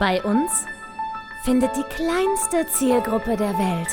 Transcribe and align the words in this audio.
Bei 0.00 0.22
uns 0.22 0.64
findet 1.44 1.76
die 1.76 1.82
kleinste 1.82 2.66
Zielgruppe 2.68 3.36
der 3.36 3.52
Welt 3.58 3.88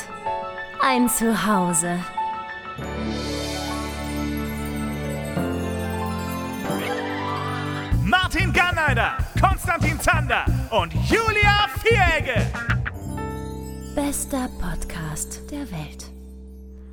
ein 0.80 1.06
Zuhause. 1.06 2.02
Martin 8.04 8.54
Garneider, 8.54 9.18
Konstantin 9.38 10.00
Zander 10.00 10.46
und 10.70 10.94
Julia 11.10 11.68
Vieregge. 11.82 12.40
Bester 13.94 14.48
Podcast 14.62 15.42
der 15.50 15.70
Welt. 15.70 16.06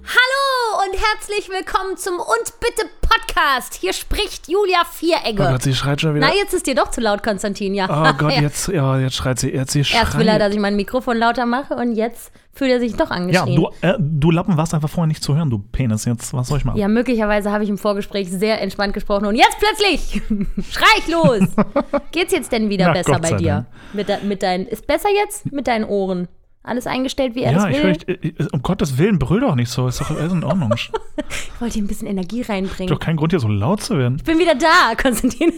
Hallo 0.04 0.84
und 0.84 1.00
herzlich 1.00 1.48
willkommen 1.48 1.96
zum 1.96 2.16
Und 2.20 2.60
Bitte 2.60 2.90
Podcast. 3.20 3.76
Hier 3.76 3.94
spricht 3.94 4.48
Julia 4.48 4.80
Vieregge. 4.92 5.44
Oh 5.44 5.52
Gott, 5.52 5.64
sie 5.64 5.74
schreit 5.74 6.02
schon 6.02 6.16
wieder. 6.16 6.28
Na, 6.28 6.34
jetzt 6.36 6.54
ist 6.54 6.68
dir 6.68 6.76
doch 6.76 6.90
zu 6.92 7.02
laut, 7.02 7.24
Konstantin, 7.24 7.74
ja. 7.74 7.86
Oh 7.90 8.14
Gott, 8.18 8.34
Ja. 8.36 8.42
jetzt, 8.42 8.68
ja, 8.68 9.00
jetzt 9.00 9.16
schreit 9.16 9.40
sie. 9.40 9.52
Jetzt 9.52 9.72
sie 9.72 9.80
Erst 9.80 10.18
will 10.18 10.28
er, 10.28 10.34
schreit. 10.34 10.42
dass 10.42 10.54
ich 10.54 10.60
mein 10.60 10.76
Mikrofon 10.76 11.18
lauter 11.18 11.46
mache 11.46 11.76
und 11.76 11.94
jetzt 11.96 12.32
fühlt 12.54 12.72
er 12.72 12.80
sich 12.80 12.94
doch 12.96 13.10
Ja, 13.10 13.16
angeschrien. 13.16 13.56
du, 13.56 13.70
äh, 13.82 13.94
du 14.00 14.32
Lappen 14.32 14.58
warst 14.58 14.74
einfach 14.74 14.90
vorher 14.90 15.08
nicht 15.08 15.24
zu 15.24 15.36
hören, 15.36 15.50
du 15.50 15.60
Penis. 15.60 16.06
Jetzt, 16.06 16.34
was 16.34 16.48
soll 16.48 16.58
ich 16.60 16.66
machen? 16.66 16.78
Ja, 16.80 16.88
möglicherweise 16.88 17.52
habe 17.52 17.64
ich 17.64 17.70
im 17.70 17.78
Vorgespräch 17.78 18.30
sehr 18.30 18.62
entspannt 18.62 18.94
gesprochen 18.94 19.26
und 19.26 19.36
jetzt 19.36 19.58
plötzlich 19.60 20.22
schrei 20.72 20.86
ich 21.00 21.08
los. 21.08 21.40
Geht's 22.12 22.34
jetzt 22.34 22.52
denn 22.52 22.70
wieder 22.70 22.88
Na, 22.88 22.94
besser 22.94 23.20
bei 23.20 23.34
dir? 23.34 23.66
Mit, 23.94 24.10
de 24.10 24.24
mit 24.24 24.42
deinen, 24.44 24.68
ist 24.68 24.88
besser 24.88 25.10
jetzt 25.14 25.52
mit 25.52 25.68
deinen 25.68 25.86
Ohren? 25.86 26.28
Alles 26.66 26.88
eingestellt, 26.88 27.36
wie 27.36 27.44
er 27.44 27.52
Ja, 27.52 27.58
das 27.68 27.78
ich, 27.78 27.84
will? 27.84 27.94
höre, 27.94 28.24
ich, 28.24 28.40
ich, 28.40 28.54
um 28.54 28.62
Gottes 28.62 28.98
Willen, 28.98 29.20
brüll 29.20 29.42
doch 29.42 29.56
nicht 29.56 29.70
so. 29.70 29.88
Ist 29.88 30.02
doch 30.02 30.10
alles 30.12 30.32
in 30.34 30.44
Ordnung. 30.44 30.74
Ich 31.28 31.62
wollte 31.62 31.76
hier 31.76 31.84
ein 31.84 31.88
bisschen 31.88 32.08
Energie 32.08 32.42
reinbringen. 32.42 32.94
doch 32.94 33.00
kein 33.00 33.16
Grund, 33.16 33.32
hier 33.32 33.40
so 33.40 33.48
laut 33.48 33.82
zu 33.82 33.98
werden. 33.98 34.18
Ich 34.18 34.24
bin 34.24 34.38
wieder 34.38 34.54
da, 34.56 34.94
Konstantin. 35.02 35.54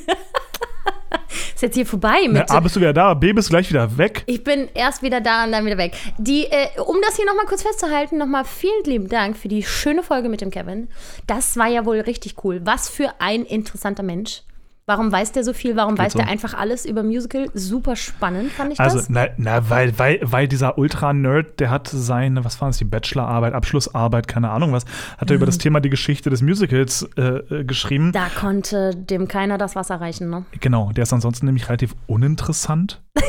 ist 1.54 1.62
jetzt 1.62 1.76
hier 1.76 1.86
vorbei 1.86 2.28
mit. 2.28 2.46
Na, 2.48 2.56
A, 2.56 2.60
bist 2.60 2.76
du 2.76 2.80
wieder 2.80 2.94
da, 2.94 3.14
B, 3.16 3.34
bist 3.34 3.50
du 3.50 3.54
gleich 3.54 3.70
wieder 3.70 3.98
weg. 3.98 4.24
Ich 4.28 4.44
bin 4.44 4.68
erst 4.74 5.02
wieder 5.02 5.20
da 5.22 5.44
und 5.46 5.52
dann 5.52 5.66
wieder 5.66 5.78
weg. 5.78 5.96
Die, 6.18 6.46
äh, 6.46 6.68
um 6.86 6.98
das 7.06 7.16
hier 7.16 7.26
nochmal 7.26 7.46
kurz 7.48 7.64
festzuhalten, 7.64 8.18
nochmal 8.18 8.46
vielen 8.46 8.84
lieben 8.86 9.09
Dank 9.09 9.36
für 9.38 9.48
die 9.48 9.64
schöne 9.64 10.03
Folge 10.03 10.30
mit 10.30 10.42
dem 10.42 10.52
Kevin. 10.52 10.88
Das 11.26 11.58
war 11.58 11.68
ja 11.68 11.86
wohl 11.86 12.00
richtig 12.02 12.36
cool. 12.44 12.62
Was 12.64 12.90
für 12.90 13.09
ein 13.20 13.44
interessanter 13.44 14.03
Mensch. 14.03 14.44
Warum 14.90 15.12
weiß 15.12 15.34
der 15.34 15.44
so 15.44 15.52
viel? 15.52 15.76
Warum 15.76 15.98
weiß 15.98 16.14
so. 16.14 16.20
der 16.20 16.30
einfach 16.30 16.54
alles 16.54 16.86
über 16.86 17.04
Musical? 17.04 17.50
Super 17.54 17.98
spannend, 17.98 18.54
fand 18.54 18.72
ich 18.72 18.80
Also, 18.80 19.00
das. 19.00 19.10
na, 19.10 19.28
na 19.36 19.70
weil, 19.70 20.00
weil, 20.00 20.20
weil 20.24 20.48
dieser 20.48 20.78
Ultra-Nerd, 20.78 21.60
der 21.60 21.70
hat 21.72 21.90
seine, 21.90 22.46
was 22.46 22.62
war 22.62 22.70
das, 22.70 22.78
die 22.78 22.86
Bachelorarbeit, 22.86 23.54
Abschlussarbeit, 23.54 24.30
keine 24.30 24.50
Ahnung 24.50 24.72
was, 24.72 24.86
hat 25.18 25.30
er 25.30 25.36
über 25.36 25.46
das 25.46 25.58
Thema 25.58 25.82
die 25.82 25.90
Geschichte 25.90 26.30
des 26.30 26.42
Musicals 26.42 27.04
äh, 27.18 27.22
äh, 27.22 27.64
geschrieben. 27.66 28.14
Da 28.14 28.28
konnte 28.40 28.96
dem 28.96 29.28
keiner 29.28 29.58
das 29.58 29.76
Wasser 29.76 30.00
reichen, 30.00 30.30
ne? 30.30 30.46
Genau, 30.62 30.90
der 30.94 31.04
ist 31.04 31.12
ansonsten 31.12 31.48
nämlich 31.48 31.68
relativ 31.68 31.94
uninteressant. 32.08 33.02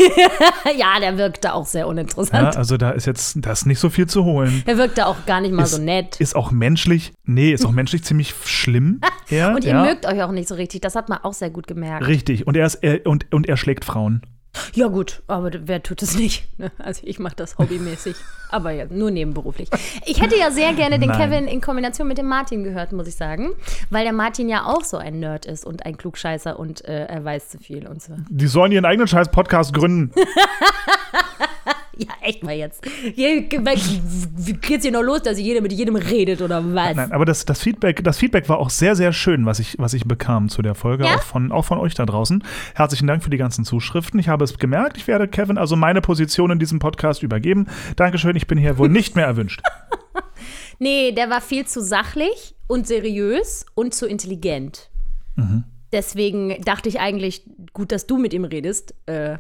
ja, 0.79 1.01
der 1.01 1.19
wirkte 1.19 1.55
auch 1.55 1.67
sehr 1.67 1.81
Ja, 1.81 1.87
uninteressant. 1.87 2.57
also 2.57 2.77
da 2.77 2.91
ist 2.91 3.07
jetzt, 3.07 3.37
da 3.45 3.51
ist 3.51 3.67
nicht 3.67 3.81
so 3.81 3.91
viel 3.91 4.07
zu 4.07 4.23
holen. 4.25 4.63
Der 4.67 4.77
wirkte 4.79 5.07
auch 5.07 5.27
gar 5.27 5.41
nicht 5.41 5.53
mal 5.53 5.65
ist, 5.65 5.73
so 5.73 5.83
nett. 5.83 6.21
Ist 6.21 6.37
auch 6.37 6.53
menschlich, 6.53 7.13
nee, 7.29 7.53
ist 7.53 7.65
auch 7.65 7.73
menschlich 7.73 8.03
ziemlich 8.05 8.35
schlimm. 8.45 9.01
Ja, 9.31 9.55
Und 9.55 9.63
ihr 9.63 9.73
ja, 9.73 9.83
mögt 9.83 10.07
euch 10.07 10.23
auch 10.23 10.33
nicht 10.33 10.49
so 10.49 10.55
richtig. 10.55 10.81
Das 10.81 10.95
hat 10.95 11.11
man 11.11 11.19
auch 11.19 11.35
sehr 11.35 11.51
gut 11.51 11.67
gemerkt. 11.67 12.07
Richtig. 12.07 12.47
Und 12.47 12.57
er 12.57 12.65
ist 12.65 12.77
er, 12.77 13.07
und, 13.07 13.31
und 13.31 13.47
er 13.47 13.59
schlägt 13.59 13.85
Frauen. 13.85 14.23
Ja, 14.73 14.89
gut, 14.89 15.23
aber 15.27 15.51
wer 15.65 15.83
tut 15.83 16.01
es 16.03 16.17
nicht? 16.17 16.49
ne? 16.59 16.73
Also, 16.79 17.03
ich 17.05 17.19
mache 17.19 17.37
das 17.37 17.59
hobbymäßig, 17.59 18.17
aber 18.51 18.71
ja, 18.71 18.87
nur 18.89 19.11
nebenberuflich. 19.11 19.69
Ich 20.07 20.23
hätte 20.23 20.37
ja 20.39 20.51
sehr 20.51 20.73
gerne 20.73 20.99
den 20.99 21.11
Nein. 21.11 21.19
Kevin 21.31 21.47
in 21.47 21.61
Kombination 21.61 22.09
mit 22.09 22.17
dem 22.17 22.27
Martin 22.27 22.65
gehört, 22.65 22.93
muss 22.93 23.07
ich 23.07 23.17
sagen, 23.17 23.51
weil 23.91 24.05
der 24.05 24.15
Martin 24.15 24.49
ja 24.49 24.65
auch 24.65 24.83
so 24.83 24.97
ein 24.97 25.21
Nerd 25.21 25.45
ist 25.45 25.67
und 25.67 25.85
ein 25.85 25.99
Klugscheißer 25.99 26.59
und 26.59 26.85
äh, 26.87 27.05
er 27.05 27.25
weiß 27.25 27.51
zu 27.51 27.59
viel 27.59 27.87
und 27.87 28.03
so. 28.03 28.15
Die 28.31 28.47
sollen 28.47 28.73
ihren 28.73 28.87
eigenen 28.87 29.09
Scheiß-Podcast 29.09 29.75
gründen. 29.75 30.13
Ja, 32.07 32.13
echt 32.23 32.45
mal 32.45 32.55
jetzt. 32.55 32.87
Hier, 33.15 33.43
wie 33.51 34.53
geht's 34.53 34.85
hier 34.85 34.93
noch 34.93 35.03
los, 35.03 35.23
dass 35.23 35.39
jeder 35.39 35.61
mit 35.61 35.73
jedem 35.73 35.97
redet 35.97 36.41
oder 36.41 36.63
was? 36.75 36.95
Nein, 36.95 37.11
aber 37.11 37.25
das, 37.25 37.45
das, 37.45 37.61
Feedback, 37.61 38.05
das 38.05 38.19
Feedback 38.19 38.49
war 38.49 38.59
auch 38.59 38.71
sehr, 38.71 38.95
sehr 38.95 39.13
schön, 39.13 39.47
was 39.47 39.59
ich, 39.59 39.75
was 39.79 39.95
ich 39.95 40.05
bekam 40.05 40.49
zu 40.49 40.63
der 40.63 40.77
Folge, 40.77 41.05
Ja? 41.05 41.17
auch, 41.17 41.23
von, 41.23 41.51
auch 41.51 41.65
von 41.65 41.79
euch 41.79 41.95
da 41.95 42.07
draußen. 42.07 42.45
Herzlichen 42.75 43.09
Dank 43.09 43.25
für 43.25 43.31
die 43.31 43.37
ganzen 43.37 43.65
Zuschriften. 43.65 44.21
Ich 44.21 44.29
habe 44.29 44.45
es 44.45 44.59
gemerkt, 44.59 44.97
ich 44.97 45.09
werde 45.09 45.27
Kevin 45.27 45.59
also 45.59 45.75
meine 45.75 46.01
Position 46.01 46.53
in 46.53 46.61
diesem 46.61 46.79
Podcast 46.79 47.25
übergeben. 47.25 47.67
Dankeschön, 47.97 48.37
ich 48.37 48.47
bin 48.47 48.59
hier 48.59 48.79
wohl 48.79 48.89
nicht 48.89 49.17
mehr 49.17 49.27
erwünscht. 49.27 49.61
Nee, 50.81 51.11
der 51.11 51.29
war 51.29 51.41
viel 51.41 51.67
zu 51.67 51.83
sachlich 51.83 52.55
und 52.69 52.87
seriös 52.87 53.67
und 53.75 53.95
zu 53.95 54.07
intelligent. 54.07 54.91
Mhm. 55.35 55.65
Deswegen 55.91 56.63
dachte 56.63 56.89
ich 56.89 57.01
eigentlich, 57.01 57.43
gut, 57.73 57.91
dass 57.91 58.07
du 58.07 58.17
mit 58.19 58.33
ihm 58.33 58.45
redest. 58.45 58.95
Äh, 59.07 59.39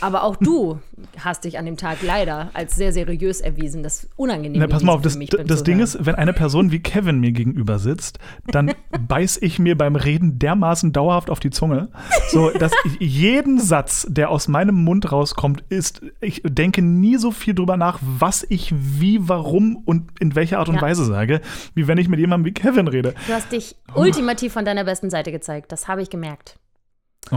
aber 0.00 0.22
auch 0.22 0.36
du 0.36 0.78
hast 1.18 1.44
dich 1.44 1.58
an 1.58 1.66
dem 1.66 1.76
Tag 1.76 1.98
leider 2.02 2.50
als 2.54 2.76
sehr 2.76 2.92
seriös 2.92 3.40
erwiesen. 3.40 3.82
Das 3.82 4.04
ist 4.04 4.10
unangenehm. 4.16 4.60
Na, 4.60 4.66
pass 4.66 4.82
mal 4.82 4.92
auf, 4.92 5.02
das, 5.02 5.18
das 5.18 5.62
Ding 5.62 5.76
Zuhören. 5.76 5.80
ist, 5.80 6.06
wenn 6.06 6.14
eine 6.14 6.32
Person 6.32 6.70
wie 6.72 6.80
Kevin 6.80 7.20
mir 7.20 7.32
gegenüber 7.32 7.78
sitzt, 7.78 8.18
dann 8.46 8.72
beiß 9.08 9.38
ich 9.42 9.58
mir 9.58 9.76
beim 9.76 9.96
Reden 9.96 10.38
dermaßen 10.38 10.92
dauerhaft 10.92 11.30
auf 11.30 11.40
die 11.40 11.50
Zunge, 11.50 11.88
so 12.30 12.50
dass 12.50 12.72
ich 12.84 12.96
jeden 13.00 13.60
Satz, 13.60 14.06
der 14.08 14.30
aus 14.30 14.48
meinem 14.48 14.76
Mund 14.84 15.10
rauskommt, 15.12 15.62
ist, 15.68 16.02
ich 16.20 16.42
denke 16.44 16.82
nie 16.82 17.16
so 17.16 17.30
viel 17.30 17.54
drüber 17.54 17.76
nach, 17.76 17.98
was 18.02 18.44
ich 18.48 18.72
wie, 18.74 19.28
warum 19.28 19.76
und 19.84 20.10
in 20.20 20.34
welcher 20.34 20.58
Art 20.58 20.68
und 20.68 20.76
Ja. 20.76 20.82
Weise 20.82 21.04
sage, 21.04 21.40
wie 21.74 21.86
wenn 21.86 21.98
ich 21.98 22.08
mit 22.08 22.20
jemandem 22.20 22.46
wie 22.46 22.52
Kevin 22.52 22.88
rede. 22.88 23.14
Du 23.26 23.32
hast 23.32 23.52
dich 23.52 23.76
ultimativ 23.94 24.52
von 24.52 24.64
deiner 24.64 24.84
besten 24.84 25.10
Seite 25.10 25.32
gezeigt. 25.32 25.72
Das 25.72 25.88
habe 25.88 26.02
ich 26.02 26.10
gemerkt. 26.10 26.58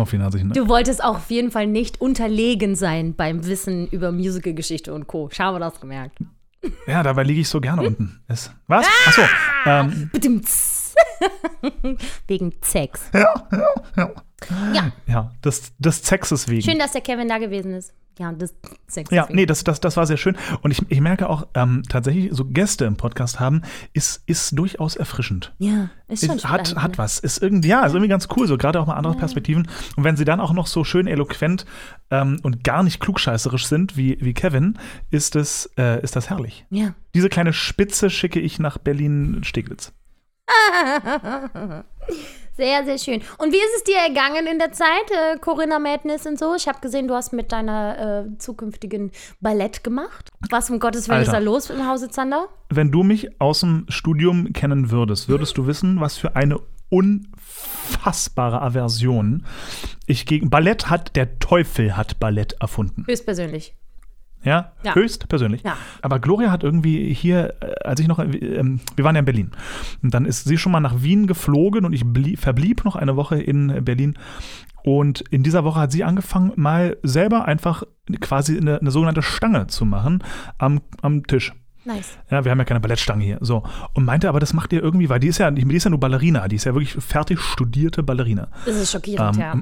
Vielen 0.06 0.22
herzlichen 0.22 0.50
Dank. 0.50 0.56
Du 0.56 0.68
wolltest 0.68 1.04
auch 1.04 1.18
auf 1.18 1.30
jeden 1.30 1.52
Fall 1.52 1.68
nicht 1.68 2.02
unterlegen 2.02 2.76
sein 2.76 3.16
beim 3.16 3.46
Wissen 3.46 3.88
über 3.88 4.12
Musicalgeschichte 4.12 4.94
und 4.94 5.08
Co. 5.08 5.30
Schau, 5.32 5.60
das 5.60 5.80
gemerkt. 5.80 6.18
Ja, 6.88 7.04
dabei 7.04 7.24
liege 7.24 7.42
ich 7.42 7.50
so 7.50 7.60
gerne 7.60 7.82
unten. 7.82 8.22
Was? 8.28 8.52
Achso. 9.08 9.22
Ähm, 9.66 10.10
Bedimts. 10.12 10.81
Wegen 12.28 12.54
Sex. 12.62 13.02
ja, 13.14 13.34
ja, 13.52 13.74
ja. 13.98 14.12
Ja, 14.74 14.92
Ja, 15.06 15.32
des, 15.46 15.74
des 15.78 16.04
Sexes 16.04 16.48
wegen. 16.50 16.64
schön, 16.64 16.80
dass 16.80 16.94
der 16.94 17.02
Kevin 17.02 17.28
da 17.28 17.38
gewesen 17.38 17.74
ist. 17.74 17.94
Ja, 18.20 18.32
das 18.34 18.54
Sex. 18.88 19.10
Ja, 19.10 19.28
nee, 19.32 19.46
das, 19.46 19.64
das, 19.64 19.80
das 19.80 19.98
war 19.98 20.06
sehr 20.06 20.18
schön. 20.18 20.36
Und 20.62 20.72
ich, 20.72 20.82
ich 20.90 21.00
merke 21.00 21.30
auch, 21.30 21.48
ähm, 21.54 21.84
tatsächlich 21.88 22.30
so 22.34 22.46
Gäste 22.46 22.86
im 22.86 22.98
Podcast 22.98 23.40
haben, 23.40 23.62
ist, 23.94 24.22
ist 24.28 24.58
durchaus 24.58 24.96
erfrischend. 24.96 25.54
Ja, 25.60 25.90
ist 26.08 26.26
schon 26.26 26.36
Ist, 26.36 26.50
hat, 26.50 26.68
spannend, 26.68 26.84
hat 26.84 26.92
ne? 26.94 26.98
was. 26.98 27.20
Ist 27.20 27.42
irgendwie, 27.42 27.70
ja, 27.70 27.86
ist 27.86 27.94
irgendwie 27.94 28.10
ganz 28.10 28.28
cool, 28.36 28.48
so 28.48 28.58
gerade 28.58 28.80
auch 28.80 28.86
mal 28.88 28.96
andere 28.96 29.16
Perspektiven. 29.16 29.68
Und 29.96 30.04
wenn 30.04 30.18
sie 30.18 30.26
dann 30.26 30.40
auch 30.40 30.54
noch 30.54 30.68
so 30.68 30.84
schön 30.84 31.08
eloquent 31.08 31.66
ähm, 32.12 32.40
und 32.44 32.64
gar 32.64 32.84
nicht 32.84 33.00
klugscheißerisch 33.00 33.66
sind 33.66 33.96
wie, 33.96 34.18
wie 34.20 34.34
Kevin, 34.34 34.78
ist, 35.10 35.36
es, 35.36 35.72
äh, 35.78 36.04
ist 36.04 36.16
das 36.16 36.30
herrlich. 36.30 36.66
Ja. 36.70 36.94
Diese 37.16 37.30
kleine 37.30 37.54
Spitze 37.54 38.10
schicke 38.10 38.40
ich 38.40 38.60
nach 38.60 38.78
Berlin-Steglitz. 38.78 39.94
Sehr, 42.58 42.84
sehr 42.84 42.98
schön. 42.98 43.22
Und 43.38 43.54
wie 43.54 43.58
ist 43.58 43.78
es 43.78 43.84
dir 43.86 43.96
ergangen 43.96 44.46
in 44.46 44.60
der 44.60 44.72
Zeit? 44.72 45.10
Äh, 45.10 45.40
Corinna 45.40 45.80
Madness 45.80 46.28
und 46.28 46.38
so? 46.38 46.54
Ich 46.54 46.68
habe 46.68 46.80
gesehen, 46.82 47.08
du 47.08 47.16
hast 47.16 47.32
mit 47.32 47.52
deiner 47.52 48.26
äh, 48.28 48.38
zukünftigen 48.38 49.12
Ballett 49.40 49.84
gemacht. 49.84 50.30
Was 50.50 50.70
um 50.70 50.80
Gottes 50.80 51.08
Willen 51.08 51.22
ist 51.22 51.30
da 51.30 51.38
Alter. 51.38 51.46
los 51.46 51.70
im 51.70 51.88
Hause 51.88 52.10
Zander? 52.10 52.50
Wenn 52.70 52.92
du 52.92 53.04
mich 53.04 53.40
aus 53.42 53.62
dem 53.62 53.86
Studium 53.88 54.52
kennen 54.54 54.92
würdest, 54.92 55.30
würdest 55.30 55.58
du 55.58 55.66
wissen, 55.66 56.02
was 56.02 56.18
für 56.18 56.36
eine 56.36 56.60
unfassbare 56.90 58.62
Aversion 58.62 59.46
ich 60.06 60.26
gegen 60.26 60.50
Ballett 60.50 60.90
hat, 60.90 61.16
der 61.16 61.40
Teufel 61.40 61.96
hat 61.96 62.20
Ballett 62.20 62.58
erfunden. 62.60 63.06
Höchstpersönlich. 63.08 63.76
Ja, 64.44 64.72
Ja. 64.84 64.96
höchst 64.96 65.30
persönlich. 65.30 65.62
Ja. 65.64 65.78
Aber 66.02 66.20
Gloria 66.20 66.50
hat 66.52 66.64
irgendwie 66.64 67.14
hier, 67.14 67.54
äh, 67.62 67.74
als 67.84 68.00
ich 68.00 68.08
noch, 68.08 68.20
äh, 68.20 68.24
ähm, 68.38 68.80
wir 68.96 69.06
waren 69.06 69.16
ja 69.16 69.20
in 69.20 69.26
Berlin. 69.26 69.52
Und 70.02 70.14
dann 70.14 70.26
ist 70.26 70.46
sie 70.46 70.58
schon 70.58 70.72
mal 70.72 70.80
nach 70.80 71.04
Wien 71.04 71.28
geflogen 71.28 71.86
und 71.86 71.94
ich 71.94 72.04
blieb, 72.06 72.40
verblieb 72.40 72.84
noch 72.84 72.96
eine 72.96 73.16
Woche 73.16 73.40
in 73.40 73.84
Berlin. 73.86 74.18
Und 74.84 75.22
in 75.30 75.44
dieser 75.44 75.64
Woche 75.64 75.80
hat 75.80 75.92
sie 75.92 76.04
angefangen, 76.04 76.54
mal 76.56 76.98
selber 77.04 77.46
einfach 77.46 77.84
quasi 78.20 78.58
eine, 78.58 78.80
eine 78.80 78.90
sogenannte 78.90 79.22
Stange 79.22 79.68
zu 79.68 79.86
machen 79.86 80.24
am, 80.58 80.82
am 81.04 81.24
Tisch. 81.28 81.54
Nice. 81.86 82.18
Ja, 82.30 82.44
wir 82.44 82.52
haben 82.52 82.60
ja 82.60 82.66
keine 82.66 82.80
Ballettstange 82.80 83.24
hier. 83.24 83.38
So. 83.42 83.64
Und 83.94 84.06
meinte 84.06 84.28
aber, 84.30 84.40
das 84.40 84.54
macht 84.54 84.72
ihr 84.74 84.82
irgendwie, 84.84 85.10
weil 85.10 85.20
die 85.20 85.28
ist 85.28 85.38
ja, 85.40 85.50
die 85.52 85.62
ist 85.76 85.84
ja 85.84 85.90
nur 85.90 86.00
Ballerina, 86.00 86.48
die 86.48 86.56
ist 86.56 86.66
ja 86.66 86.74
wirklich 86.76 86.94
fertig 87.04 87.40
studierte 87.40 88.04
Ballerina. 88.04 88.50
Das 88.66 88.76
ist 88.76 88.92
schockierend, 88.92 89.36
Ähm, 89.36 89.42
ja. 89.42 89.62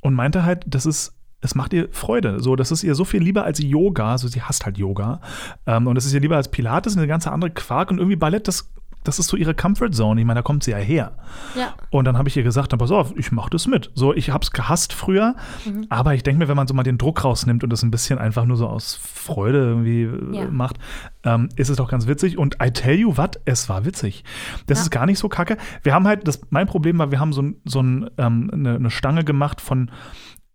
Und 0.00 0.14
meinte 0.14 0.44
halt, 0.44 0.64
das 0.66 0.84
ist, 0.86 1.12
es 1.44 1.54
macht 1.54 1.72
ihr 1.74 1.88
Freude. 1.92 2.40
So, 2.40 2.56
das 2.56 2.72
ist 2.72 2.82
ihr 2.82 2.94
so 2.94 3.04
viel 3.04 3.22
lieber 3.22 3.44
als 3.44 3.62
Yoga. 3.62 4.12
Also 4.12 4.28
sie 4.28 4.40
hasst 4.42 4.64
halt 4.64 4.78
Yoga. 4.78 5.20
Ähm, 5.66 5.86
und 5.86 5.96
es 5.98 6.06
ist 6.06 6.14
ihr 6.14 6.20
lieber 6.20 6.36
als 6.36 6.50
Pilates 6.50 6.94
und 6.94 7.00
eine 7.00 7.06
ganze 7.08 7.30
andere 7.30 7.50
Quark 7.50 7.90
und 7.90 7.98
irgendwie 7.98 8.16
Ballett, 8.16 8.48
das, 8.48 8.72
das 9.04 9.18
ist 9.18 9.26
so 9.28 9.36
ihre 9.36 9.54
Comfort 9.54 9.90
Zone. 9.92 10.18
Ich 10.18 10.26
meine, 10.26 10.38
da 10.38 10.42
kommt 10.42 10.64
sie 10.64 10.70
ja 10.70 10.78
her. 10.78 11.12
Ja. 11.54 11.74
Und 11.90 12.06
dann 12.06 12.16
habe 12.16 12.30
ich 12.30 12.36
ihr 12.38 12.42
gesagt, 12.42 12.70
na, 12.72 12.78
pass 12.78 12.90
auf, 12.90 13.12
ich 13.18 13.30
mache 13.32 13.50
das 13.50 13.66
mit. 13.66 13.90
So, 13.94 14.14
ich 14.14 14.30
habe 14.30 14.42
es 14.42 14.50
gehasst 14.52 14.94
früher, 14.94 15.34
Mhm. 15.66 15.84
aber 15.90 16.14
ich 16.14 16.22
denke 16.22 16.38
mir, 16.38 16.48
wenn 16.48 16.56
man 16.56 16.66
so 16.66 16.72
mal 16.72 16.82
den 16.84 16.96
Druck 16.96 17.22
rausnimmt 17.22 17.62
und 17.62 17.68
das 17.70 17.82
ein 17.82 17.90
bisschen 17.90 18.18
einfach 18.18 18.46
nur 18.46 18.56
so 18.56 18.66
aus 18.66 18.94
Freude 19.02 19.58
irgendwie 19.58 20.04
äh, 20.04 20.36
Ja. 20.44 20.50
macht, 20.50 20.78
ähm, 21.24 21.50
ist 21.56 21.68
es 21.68 21.76
doch 21.76 21.90
ganz 21.90 22.06
witzig. 22.06 22.38
Und 22.38 22.56
I 22.64 22.70
tell 22.70 22.98
you 22.98 23.18
what, 23.18 23.38
es 23.44 23.68
war 23.68 23.84
witzig. 23.84 24.24
Das 24.66 24.78
Ja. 24.78 24.84
ist 24.84 24.90
gar 24.90 25.04
nicht 25.04 25.18
so 25.18 25.28
kacke. 25.28 25.58
Wir 25.82 25.92
haben 25.92 26.06
halt, 26.06 26.26
das, 26.26 26.40
mein 26.48 26.66
Problem 26.66 26.98
war, 26.98 27.10
wir 27.10 27.20
haben 27.20 27.34
so, 27.34 27.44
so 27.66 27.80
ein, 27.82 28.08
ähm, 28.16 28.48
eine, 28.54 28.76
eine 28.76 28.90
Stange 28.90 29.24
gemacht 29.24 29.60
von 29.60 29.90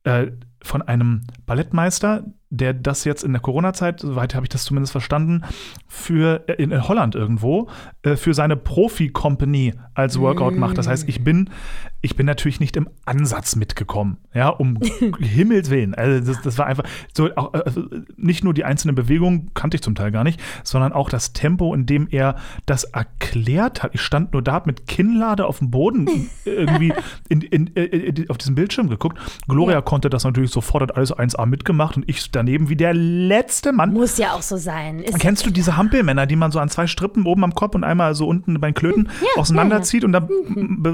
äh, 0.06 0.32
von 0.62 0.82
einem 0.82 1.22
Ballettmeister, 1.46 2.26
der 2.52 2.74
das 2.74 3.04
jetzt 3.04 3.24
in 3.24 3.32
der 3.32 3.42
Corona-Zeit, 3.42 4.00
soweit 4.00 4.34
habe 4.34 4.46
ich 4.46 4.50
das 4.50 4.64
zumindest 4.64 4.92
verstanden, 4.92 5.44
für 5.88 6.44
äh, 6.48 6.54
in 6.54 6.88
Holland 6.88 7.14
irgendwo 7.14 7.70
äh, 8.02 8.16
für 8.16 8.34
seine 8.34 8.56
Profi-Company 8.56 9.76
als 9.94 10.20
Workout 10.20 10.58
macht. 10.58 10.78
Das 10.78 10.88
heißt, 10.88 11.08
ich 11.08 11.24
bin, 11.24 11.52
ich 12.02 12.16
bin 12.16 12.26
natürlich 12.26 12.60
nicht 12.60 12.76
im 12.76 12.90
Ansatz 13.06 13.56
mitgekommen, 13.56 14.18
ja, 14.34 14.50
um 14.50 14.80
Himmels 15.20 15.70
Willen. 15.70 15.94
Also 15.94 16.34
das, 16.34 16.42
das 16.42 16.58
war 16.58 16.66
einfach 16.66 16.86
so, 17.14 17.30
auch, 17.36 17.54
äh, 17.54 17.72
nicht 18.18 18.44
nur 18.44 18.56
die 18.56 18.66
einzelnen 18.66 18.96
Bewegungen 18.96 19.52
kannte 19.54 19.76
ich 19.76 19.84
zum 19.84 19.94
Teil 19.94 20.12
gar 20.12 20.24
nicht, 20.24 20.42
sondern 20.64 20.92
auch 20.92 21.10
das 21.10 21.34
Tempo, 21.34 21.76
in 21.76 21.86
dem 21.86 22.08
er 22.10 22.36
das 22.66 22.84
erklärt 22.84 23.84
hat. 23.84 23.94
Ich 23.94 24.02
stand 24.02 24.34
nur 24.34 24.42
da 24.42 24.64
mit 24.66 24.88
Kinnlade 24.88 25.46
auf 25.46 25.60
dem 25.60 25.70
Boden 25.70 26.30
irgendwie 26.46 26.94
in, 27.28 27.42
in, 27.42 27.68
in, 27.68 28.30
auf 28.30 28.40
diesem 28.40 28.56
Bildschirm 28.56 28.90
geguckt. 28.90 29.20
Gloria 29.48 29.76
Ja. 29.76 29.82
konnte 29.82 30.10
das 30.10 30.24
natürlich 30.24 30.49
sofort, 30.51 30.84
hat 30.84 30.96
alles 30.96 31.16
1A 31.16 31.46
mitgemacht 31.46 31.98
und 31.98 32.07
ich 32.10 32.31
daneben 32.31 32.69
wie 32.69 32.75
der 32.75 32.94
letzte 32.94 33.72
Mann. 33.72 33.94
Muss 33.94 34.18
ja 34.18 34.34
auch 34.34 34.42
so 34.42 34.57
sein. 34.57 35.00
Ist 35.00 35.19
Kennst 35.19 35.46
du 35.46 35.50
diese 35.50 35.78
Hampelmänner, 35.78 36.25
die 36.25 36.36
man 36.36 36.51
so 36.51 36.60
an 36.60 36.69
zwei 36.69 36.88
Strippen 36.88 37.25
oben 37.25 37.44
am 37.44 37.54
Kopf 37.56 37.75
und 37.75 37.84
einmal 37.84 38.16
so 38.16 38.28
unten 38.28 38.60
bei 38.60 38.69
den 38.69 38.74
Klöten 38.74 39.10
ja, 39.22 39.42
auseinanderzieht 39.42 40.04
und 40.04 40.12
dann, 40.12 40.30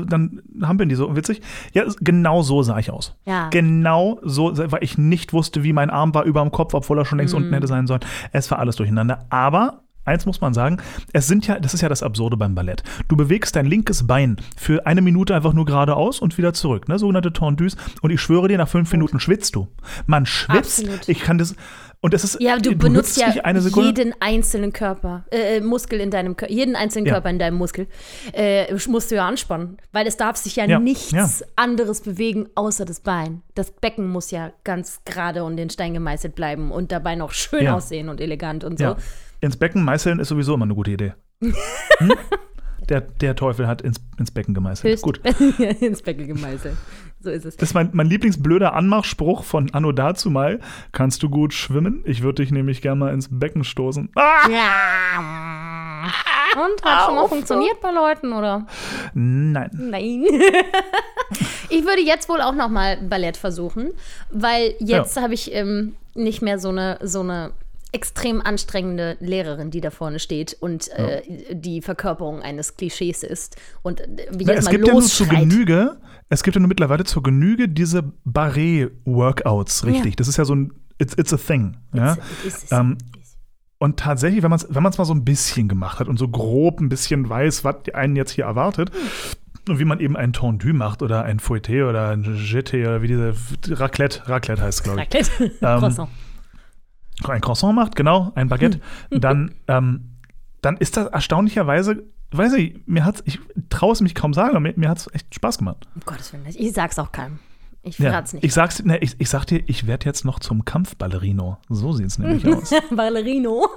dann 0.08 0.42
hampeln 0.62 0.90
die 0.90 0.96
so 0.96 1.16
witzig? 1.16 1.42
Ja, 1.74 1.84
genau 2.02 2.42
so 2.42 2.64
sah 2.64 2.78
ich 2.80 2.92
aus. 2.92 3.16
Ja. 3.26 3.50
Genau 3.50 4.20
so, 4.24 4.52
weil 4.56 4.84
ich 4.84 4.98
nicht 4.98 5.34
wusste, 5.34 5.64
wie 5.64 5.74
mein 5.74 5.90
Arm 5.90 6.14
war 6.14 6.24
über 6.24 6.42
dem 6.42 6.52
Kopf, 6.52 6.74
obwohl 6.74 7.00
er 7.00 7.06
schon 7.06 7.18
längst 7.18 7.34
Mhm. 7.34 7.44
unten 7.44 7.54
hätte 7.54 7.68
sein 7.68 7.88
sollen. 7.88 8.02
Es 8.32 8.50
war 8.52 8.60
alles 8.60 8.76
durcheinander. 8.76 9.26
Aber 9.30 9.82
Eins 10.06 10.26
muss 10.26 10.42
man 10.42 10.54
sagen, 10.54 10.78
es 11.14 11.28
sind 11.28 11.48
ja, 11.48 11.60
das 11.60 11.74
ist 11.74 11.82
ja 11.82 11.90
das 11.90 12.04
Absurde 12.04 12.38
beim 12.38 12.56
Ballett. 12.56 12.84
Du 13.08 13.18
bewegst 13.18 13.56
dein 13.56 13.66
linkes 13.66 14.06
Bein 14.08 14.38
für 14.56 14.86
eine 14.86 15.02
Minute 15.02 15.36
einfach 15.36 15.54
nur 15.54 15.66
geradeaus 15.66 16.20
und 16.20 16.38
wieder 16.38 16.54
zurück, 16.54 16.88
ne? 16.88 17.00
sogenannte 17.00 17.34
Tendus. 17.34 17.76
Und 18.02 18.12
ich 18.12 18.22
schwöre 18.22 18.48
dir, 18.48 18.58
nach 18.58 18.70
fünf 18.70 18.92
Minuten 18.92 19.20
schwitzt 19.20 19.56
du. 19.56 19.68
Man 20.06 20.26
schwitzt. 20.26 20.80
Absolut. 20.82 21.10
Ich 21.10 21.20
kann 21.22 21.38
das. 21.38 21.56
Und 22.02 22.14
es 22.14 22.24
ist. 22.24 22.40
Ja, 22.40 22.58
du, 22.60 22.76
benutzt 22.76 23.18
hüpfst 23.18 23.36
ja 23.36 23.82
jeden 23.82 24.14
einzelnen 24.20 24.72
Körper, 24.74 25.26
äh, 25.32 25.58
äh, 25.58 25.62
Muskel 25.62 26.00
in 26.00 26.12
deinem 26.12 26.36
Körper, 26.36 26.54
jeden 26.54 26.76
einzelnen 26.76 27.08
Ja. 27.08 27.14
Körper 27.14 27.32
in 27.32 27.40
deinem 27.40 27.58
Muskel, 27.58 27.88
äh, 28.34 28.72
musst 28.88 29.10
du 29.10 29.16
ja 29.16 29.28
anspannen, 29.28 29.78
weil 29.92 30.06
es 30.06 30.16
darf 30.16 30.38
sich 30.38 30.56
ja, 30.58 30.66
Ja, 30.66 30.78
nichts 30.80 31.12
ja. 31.12 31.28
anderes 31.56 32.02
bewegen 32.02 32.48
außer 32.54 32.86
das 32.86 33.00
Bein. 33.00 33.42
Das 33.56 33.72
Becken 33.72 34.08
muss 34.08 34.30
ja 34.30 34.52
ganz 34.64 35.02
gerade 35.06 35.44
und 35.44 35.58
in 35.58 35.72
Stein 35.72 35.96
gemeißelt 35.96 36.36
bleiben 36.36 36.72
und 36.72 36.92
dabei 36.92 37.16
noch 37.16 37.32
schön 37.32 37.64
Ja. 37.64 37.76
aussehen 37.76 38.10
und 38.10 38.22
elegant 38.22 38.64
und 38.64 38.78
so. 38.78 38.96
Ja. 39.46 39.48
Ins 39.48 39.58
Becken 39.58 39.84
meißeln 39.84 40.20
ist 40.20 40.30
sowieso 40.30 40.56
immer 40.56 40.66
eine 40.66 40.76
gute 40.76 40.92
Idee. 40.92 41.14
Hm? 42.00 42.14
Der, 42.90 43.02
der 43.02 43.36
Teufel 43.36 43.68
hat 43.68 43.82
ins, 43.82 44.00
ins 44.20 44.32
Becken 44.32 44.54
gemeißelt. 44.54 44.92
Höchst 44.92 45.04
Gut. 45.04 45.22
ins 45.80 46.02
Becken 46.02 46.28
gemeißelt. 46.28 46.76
So 47.20 47.32
ist 47.32 47.46
es. 47.46 47.58
Das 47.58 47.70
ist 47.70 47.74
mein, 47.74 47.90
mein 47.94 48.08
Lieblingsblöder 48.08 48.74
Anmachspruch 48.74 49.44
von 49.44 49.74
Anno 49.74 49.92
dazu 49.92 50.30
mal. 50.30 50.60
Kannst 50.92 51.24
du 51.24 51.30
gut 51.30 51.54
schwimmen? 51.54 52.04
Ich 52.06 52.22
würde 52.22 52.44
dich 52.44 52.52
nämlich 52.52 52.82
gerne 52.82 52.98
mal 52.98 53.14
ins 53.14 53.30
Becken 53.32 53.64
stoßen. 53.64 54.12
Ah! 54.16 54.50
Ja. 54.50 56.04
Und 56.64 56.84
hat 56.84 57.06
schon 57.06 57.16
mal 57.16 57.28
funktioniert 57.28 57.82
bei 57.82 57.92
Leuten, 57.92 58.34
oder? 58.34 58.68
Nein. 59.14 59.72
Nein. 59.74 60.26
ich 61.70 61.86
würde 61.86 62.02
jetzt 62.02 62.30
wohl 62.30 62.42
auch 62.42 62.54
noch 62.54 62.70
mal 62.70 62.98
Ballett 62.98 63.38
versuchen, 63.38 63.94
weil 64.30 64.76
jetzt 64.80 65.20
habe 65.20 65.34
ich 65.34 65.54
ähm, 65.54 65.96
nicht 66.14 66.42
mehr 66.42 66.60
so 66.60 66.70
eine, 66.70 67.00
so 67.02 67.22
eine 67.22 67.52
extrem 67.96 68.42
anstrengende 68.42 69.18
Lehrerin, 69.20 69.72
die 69.72 69.82
da 69.82 69.90
vorne 69.90 70.20
steht 70.20 70.56
und 70.60 70.90
äh, 70.90 71.22
die 71.54 71.82
Verkörperung 71.82 72.42
eines 72.42 72.76
Klischees 72.78 73.24
ist 73.24 73.56
und 73.82 74.02
äh, 74.02 74.28
wie 74.32 74.46
Na, 74.46 74.52
jetzt 74.54 74.60
es 74.60 74.66
mal 74.66 74.72
gibt 74.72 74.88
ja 74.88 74.94
nur 74.94 75.02
zu. 75.02 75.26
Genüge, 75.28 75.98
es 76.30 76.44
gibt 76.44 76.56
ja 76.56 76.60
nur 76.60 76.68
mittlerweile 76.70 77.04
zur 77.06 77.24
Genüge 77.24 77.68
diese 77.70 78.04
Barré-Workouts, 78.26 79.86
richtig. 79.86 80.12
Ja. 80.14 80.16
Das 80.18 80.28
ist 80.28 80.38
ja 80.38 80.46
so 80.46 80.56
ein, 80.56 80.74
it's, 80.98 81.14
it's 81.18 81.34
a 81.34 81.38
thing. 81.38 81.78
Ja? 81.94 82.14
It's- 82.14 82.64
it's- 82.64 82.72
Ähm, 82.72 82.98
Und 83.78 84.00
tatsächlich, 84.00 84.42
wenn 84.42 84.50
man 84.50 84.60
es 84.60 84.68
wenn 84.70 84.82
man's 84.84 84.98
mal 84.98 85.06
so 85.06 85.14
ein 85.14 85.26
bisschen 85.26 85.68
gemacht 85.68 86.00
hat 86.00 86.08
und 86.08 86.18
so 86.18 86.28
grob 86.30 86.80
ein 86.80 86.88
bisschen 86.90 87.28
weiß, 87.28 87.64
was 87.66 87.76
einen 87.94 88.16
jetzt 88.16 88.32
hier 88.32 88.46
erwartet, 88.46 88.90
und 89.68 89.80
wie 89.80 89.86
man 89.86 90.00
eben 90.00 90.16
ein 90.16 90.32
Tendu 90.32 90.74
macht 90.74 91.02
oder 91.02 91.24
ein 91.24 91.40
Fouetté 91.40 91.90
oder 91.90 92.10
ein 92.10 92.24
Jeté 92.24 92.82
oder 92.84 93.02
wie 93.02 93.08
diese 93.08 93.34
Raclette, 93.70 94.30
Raclette 94.30 94.62
heißt 94.62 94.84
glaube 94.84 95.00
ich. 95.02 95.06
Raclette. 95.06 95.32
Ähm, 95.44 95.50
Croissant. 95.80 96.10
Ein 97.28 97.42
Croissant 97.42 97.76
macht, 97.76 97.96
genau, 97.96 98.32
ein 98.36 98.50
Baguette, 98.50 98.80
dann, 99.10 99.56
ähm, 99.68 100.12
dann 100.62 100.78
ist 100.78 100.98
das 100.98 101.08
erstaunlicherweise, 101.08 102.04
weiß 102.32 102.54
ich, 102.54 102.76
mir 102.86 103.06
hat's, 103.06 103.22
ich 103.26 103.40
traue 103.70 103.94
es 103.94 104.02
mich 104.02 104.16
kaum 104.16 104.34
sagen, 104.34 104.50
aber 104.52 104.60
mir, 104.60 104.74
mir 104.76 104.90
hat 104.90 104.98
es 105.00 105.14
echt 105.14 105.34
Spaß 105.34 105.60
gemacht. 105.60 105.88
Um 105.96 106.02
Gottes 106.06 106.34
Willen, 106.34 106.46
ich 106.48 106.74
sag's 106.74 107.00
auch 107.00 107.12
keinem. 107.12 107.40
Ich 107.88 108.00
Ja, 108.00 108.10
verrat's 108.10 108.34
nicht. 108.34 108.44
ich, 108.44 108.52
sag's, 108.52 108.84
ne, 108.84 108.98
ich, 108.98 109.16
ich 109.20 109.30
sag 109.30 109.46
dir, 109.46 109.62
ich 109.68 109.86
werde 109.86 110.08
jetzt 110.08 110.26
noch 110.26 110.40
zum 110.40 110.66
Kampfballerino. 110.66 111.60
So 111.70 111.94
sieht 111.94 112.08
es 112.08 112.18
nämlich 112.18 112.44
aus. 112.54 112.72
Ballerino. 112.90 113.68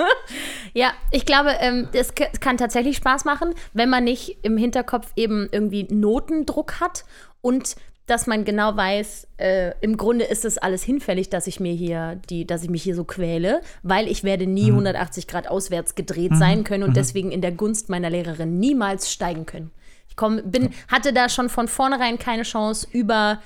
ja, 0.72 0.92
ich 1.10 1.26
glaube, 1.26 1.50
ähm, 1.60 1.88
es 1.92 2.14
kann 2.40 2.56
tatsächlich 2.56 2.96
Spaß 2.96 3.26
machen, 3.26 3.52
wenn 3.74 3.90
man 3.90 4.04
nicht 4.04 4.38
im 4.42 4.56
Hinterkopf 4.56 5.12
eben 5.14 5.46
irgendwie 5.52 5.84
Notendruck 5.92 6.80
hat 6.80 7.04
und 7.42 7.76
dass 8.08 8.26
man 8.26 8.44
genau 8.44 8.74
weiß, 8.74 9.28
äh, 9.36 9.72
im 9.82 9.98
Grunde 9.98 10.24
ist 10.24 10.44
es 10.44 10.56
alles 10.58 10.82
hinfällig, 10.82 11.28
dass 11.28 11.46
ich 11.46 11.60
mir 11.60 11.74
hier 11.74 12.18
die, 12.30 12.46
dass 12.46 12.62
ich 12.64 12.70
mich 12.70 12.82
hier 12.82 12.94
so 12.94 13.04
quäle, 13.04 13.60
weil 13.82 14.08
ich 14.08 14.24
werde 14.24 14.46
nie 14.46 14.70
180 14.70 15.28
Grad 15.28 15.46
auswärts 15.46 15.94
gedreht 15.94 16.32
sein 16.34 16.64
können 16.64 16.84
und 16.84 16.96
deswegen 16.96 17.30
in 17.30 17.42
der 17.42 17.52
Gunst 17.52 17.90
meiner 17.90 18.08
Lehrerin 18.08 18.58
niemals 18.58 19.12
steigen 19.12 19.44
können. 19.44 19.70
Ich 20.08 20.16
komm, 20.16 20.40
bin, 20.44 20.70
hatte 20.88 21.12
da 21.12 21.28
schon 21.28 21.50
von 21.50 21.68
vornherein 21.68 22.18
keine 22.18 22.44
Chance 22.44 22.88
über 22.90 23.40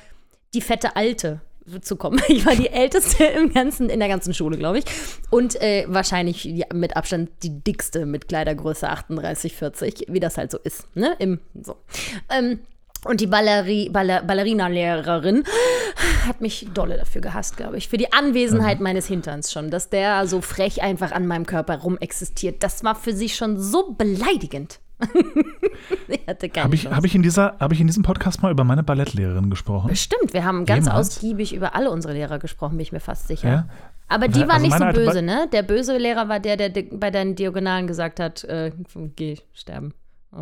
die 0.55 0.61
fette 0.61 0.95
Alte 0.95 1.41
zu 1.81 1.97
kommen. 1.97 2.21
Ich 2.29 2.47
war 2.47 2.55
die 2.55 2.69
älteste 2.69 3.25
im 3.25 3.53
ganzen, 3.53 3.91
in 3.91 3.99
der 3.99 4.09
ganzen 4.09 4.33
Schule, 4.33 4.57
glaube 4.57 4.79
ich. 4.79 4.85
Und 5.31 5.61
äh, 5.61 5.87
wahrscheinlich 5.89 6.45
ja, 6.45 6.67
mit 6.73 6.97
Abstand 6.97 7.31
die 7.43 7.61
dickste 7.61 8.07
mit 8.07 8.29
Kleidergröße 8.29 8.89
38, 8.89 9.55
40, 9.55 10.07
wie 10.09 10.21
das 10.21 10.39
halt 10.39 10.53
so 10.53 10.59
ist. 10.59 10.87
Ne? 10.97 11.17
Im, 11.19 11.41
so. 11.61 11.77
Ähm, 12.31 12.61
und 13.05 13.21
die 13.21 13.27
Balleri 13.27 13.89
Baller 13.91 14.23
Ballerina-Lehrerin 14.23 15.45
hat 16.27 16.41
mich 16.41 16.69
dolle 16.73 16.97
dafür 16.97 17.21
gehasst, 17.21 17.57
glaube 17.57 17.77
ich. 17.77 17.89
Für 17.89 17.97
die 17.97 18.13
Anwesenheit 18.13 18.81
meines 18.81 19.07
Hinterns 19.07 19.53
schon, 19.53 19.71
dass 19.71 19.89
der 19.91 20.27
so 20.27 20.41
frech 20.41 20.83
einfach 20.83 21.13
an 21.13 21.27
meinem 21.27 21.47
Körper 21.47 21.79
rumexistiert. 21.79 22.63
Das 22.63 22.85
war 22.85 22.95
für 22.95 23.13
sie 23.13 23.29
schon 23.29 23.59
so 23.61 23.93
beleidigend. 23.93 24.79
ich 26.09 26.21
hatte 26.29 26.49
keine 26.49 26.65
Habe 26.65 26.75
ich, 26.77 26.87
hab 26.87 27.05
ich, 27.05 27.15
in 27.17 27.23
dieser- 27.23 27.57
hab 27.59 27.73
ich 27.73 27.81
in 27.81 27.89
diesem 27.89 28.05
Podcast 28.05 28.41
mal 28.43 28.53
über 28.53 28.63
meine 28.63 28.85
Ballettlehrerin 28.85 29.51
gesprochen? 29.51 29.89
Bestimmt, 29.89 30.33
wir 30.33 30.45
haben 30.45 30.65
ganz 30.65 30.87
Jemals? 30.87 31.09
ausgiebig 31.17 31.55
über 31.55 31.75
alle 31.75 31.91
unsere 31.91 32.15
Lehrer 32.15 32.39
gesprochen, 32.39 32.73
bin 32.77 32.81
ich 32.81 32.93
mir 32.93 33.01
fast 33.01 33.27
sicher. 33.27 33.49
Ja? 33.49 33.69
Aber 34.07 34.29
die 34.29 34.41
Ja, 34.41 34.47
war 34.47 34.55
also 34.61 34.67
nicht 34.67 34.79
so 34.79 34.85
böse, 34.93 35.23
ne? 35.23 35.49
Der 35.53 35.63
böse 35.63 35.97
Lehrer 35.97 36.29
war 36.29 36.39
der, 36.39 36.57
der 36.57 36.71
bei 36.93 37.11
deinen 37.11 37.35
Diagonalen 37.35 37.87
gesagt 37.89 38.21
hat, 38.21 38.45
äh, 38.45 38.71
geh 39.17 39.39
sterben 39.53 39.93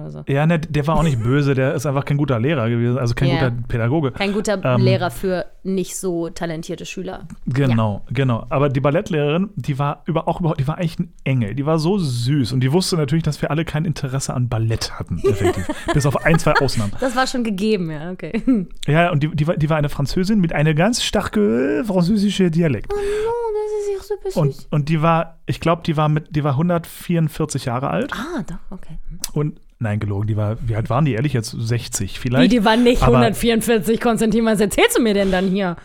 so. 0.09 0.23
Ja, 0.29 0.47
ne, 0.47 0.59
der 0.61 0.87
war 0.87 0.97
auch 0.97 1.03
nicht 1.03 1.21
böse, 1.23 1.55
der 1.55 1.75
ist 1.75 1.85
einfach 1.85 2.05
kein 2.05 2.17
guter 2.17 2.39
Lehrer 2.39 2.69
gewesen, 2.71 2.97
also 2.99 3.15
kein 3.15 3.29
Ja. 3.29 3.49
guter 3.49 3.51
Pädagoge. 3.69 4.13
Kein 4.13 4.33
guter 4.33 4.61
Ähm, 4.65 4.81
Lehrer 4.83 5.11
für 5.11 5.47
nicht 5.65 5.97
so 5.97 6.29
talentierte 6.31 6.87
Schüler. 6.87 7.27
Genau, 7.47 8.03
genau. 8.11 8.47
Aber 8.51 8.69
die 8.69 8.81
Ballettlehrerin, 8.81 9.51
die 9.57 9.79
war 9.79 10.03
über, 10.07 10.29
auch 10.29 10.41
überhaupt, 10.41 10.61
die 10.61 10.69
war 10.69 10.81
echt 10.81 11.01
ein 11.01 11.13
Engel. 11.25 11.55
Die 11.55 11.67
war 11.67 11.79
so 11.79 11.99
süß 11.99 12.53
und 12.53 12.61
die 12.61 12.73
wusste 12.73 12.97
natürlich, 12.97 13.25
dass 13.25 13.43
wir 13.43 13.51
alle 13.51 13.65
kein 13.65 13.85
Interesse 13.85 14.33
an 14.33 14.49
Ballett 14.49 14.99
hatten, 14.99 15.19
effektiv. 15.19 15.67
Bis 15.93 16.07
auf 16.07 16.25
ein, 16.25 16.39
zwei 16.39 16.55
Ausnahmen. 16.55 16.93
Das 17.01 17.17
war 17.17 17.27
schon 17.27 17.43
gegeben, 17.45 17.91
ja, 17.91 18.11
okay. 18.13 18.43
Ja, 18.87 19.11
und 19.11 19.23
die, 19.23 19.29
die, 19.35 19.47
war, 19.49 19.57
die 19.57 19.69
war 19.69 19.77
eine 19.77 19.89
Französin 19.89 20.41
mit 20.41 20.53
einer 20.53 20.75
ganz 20.75 21.03
starke 21.03 21.83
französische 21.87 22.51
Dialekt. 22.51 22.93
Oh, 22.93 22.97
das 22.97 23.99
ist 24.05 24.11
ja 24.11 24.17
super 24.17 24.41
Und, 24.41 24.67
und 24.71 24.89
die 24.89 25.03
war, 25.03 25.39
ich 25.47 25.61
glaube, 25.61 25.83
die 25.85 25.97
war 25.97 26.09
mit, 26.09 26.35
die 26.35 26.45
war 26.45 26.53
144 26.53 27.65
Jahre 27.67 27.91
alt. 27.91 28.13
ah, 28.15 28.43
doch, 28.47 28.57
okay. 28.77 28.99
Und 29.33 29.61
nein, 29.79 29.99
gelogen, 30.01 30.27
die 30.27 30.37
war, 30.37 30.57
wie 30.67 30.77
alt 30.77 30.91
waren 30.91 31.05
die 31.05 31.13
ehrlich 31.15 31.33
jetzt? 31.33 31.51
60 31.51 32.15
Wie, 32.15 32.19
vielleicht. 32.19 32.53
die 32.53 32.65
waren 32.65 32.83
nicht 32.83 33.03
Aber- 33.03 33.17
144, 33.19 34.01
Konstantin, 34.01 34.45
was 34.45 34.61
erzählst 34.61 34.99
du 34.99 35.03
mir 35.03 35.15
denn 35.15 35.31
dann 35.31 35.49
hier? 35.49 35.77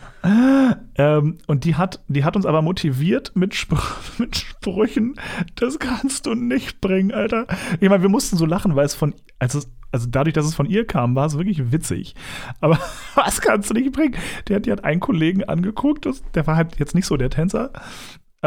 Ähm, 0.96 1.38
und 1.46 1.64
die 1.64 1.76
hat, 1.76 2.00
die 2.08 2.24
hat 2.24 2.36
uns 2.36 2.46
aber 2.46 2.62
motiviert 2.62 3.32
mit, 3.34 3.54
Spr 3.54 3.78
mit 4.18 4.36
Sprüchen, 4.36 5.14
das 5.54 5.78
kannst 5.78 6.26
du 6.26 6.34
nicht 6.34 6.80
bringen, 6.80 7.12
Alter. 7.12 7.46
Ich 7.80 7.88
meine, 7.88 8.02
wir 8.02 8.08
mussten 8.10 8.36
so 8.36 8.44
lachen, 8.46 8.74
weil 8.76 8.86
es 8.86 8.94
von, 8.94 9.14
als 9.38 9.54
es, 9.54 9.70
also 9.92 10.08
dadurch, 10.10 10.34
dass 10.34 10.44
es 10.46 10.54
von 10.54 10.66
ihr 10.66 10.86
kam, 10.86 11.14
war 11.14 11.26
es 11.26 11.36
wirklich 11.38 11.70
witzig. 11.72 12.14
Aber 12.60 12.78
was 13.14 13.40
kannst 13.40 13.70
du 13.70 13.74
nicht 13.74 13.92
bringen? 13.92 14.16
Die 14.48 14.54
hat, 14.54 14.66
die 14.66 14.72
hat 14.72 14.84
einen 14.84 15.00
Kollegen 15.00 15.44
angeguckt, 15.44 16.04
das, 16.06 16.22
der 16.34 16.46
war 16.46 16.56
halt 16.56 16.78
jetzt 16.78 16.94
nicht 16.94 17.06
so 17.06 17.16
der 17.16 17.30
Tänzer. 17.30 17.70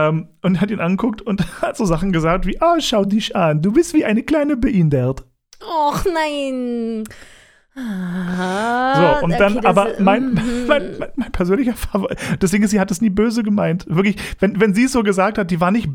Ähm, 0.08 0.28
und 0.42 0.62
hat 0.62 0.72
ihn 0.72 0.80
angeguckt 0.80 1.22
und 1.22 1.44
hat 1.62 1.78
so 1.78 1.86
Sachen 1.86 2.12
gesagt 2.12 2.46
wie, 2.46 2.62
ah, 2.62 2.76
schau 2.80 3.06
dich 3.06 3.36
an, 3.36 3.62
du 3.62 3.72
bist 3.72 3.94
wie 3.94 4.06
eine 4.06 4.24
kleine 4.24 4.56
behindert. 4.58 5.24
Och 5.62 6.06
nein. 6.06 7.04
Ah, 7.76 8.96
So, 9.20 9.26
und 9.26 9.32
okay, 9.32 9.40
dann, 9.40 9.56
das- 9.56 9.66
aber 9.66 9.88
mein, 10.00 10.32
mhm. 10.32 10.42
mein, 10.68 10.98
mein, 11.00 11.10
mein 11.16 11.32
persönlicher 11.32 11.74
Favorit, 11.74 12.18
deswegen, 12.42 12.68
sie 12.68 12.80
hat 12.80 12.92
es 12.92 13.02
nie 13.02 13.10
böse 13.10 13.44
gemeint. 13.44 13.86
Wirklich, 13.88 14.16
wenn, 14.40 14.60
wenn 14.60 14.74
sie 14.74 14.86
es 14.86 14.92
so 14.92 15.04
gesagt 15.04 15.38
hat, 15.38 15.52
die 15.52 15.60
war 15.62 15.72
nicht 15.72 15.90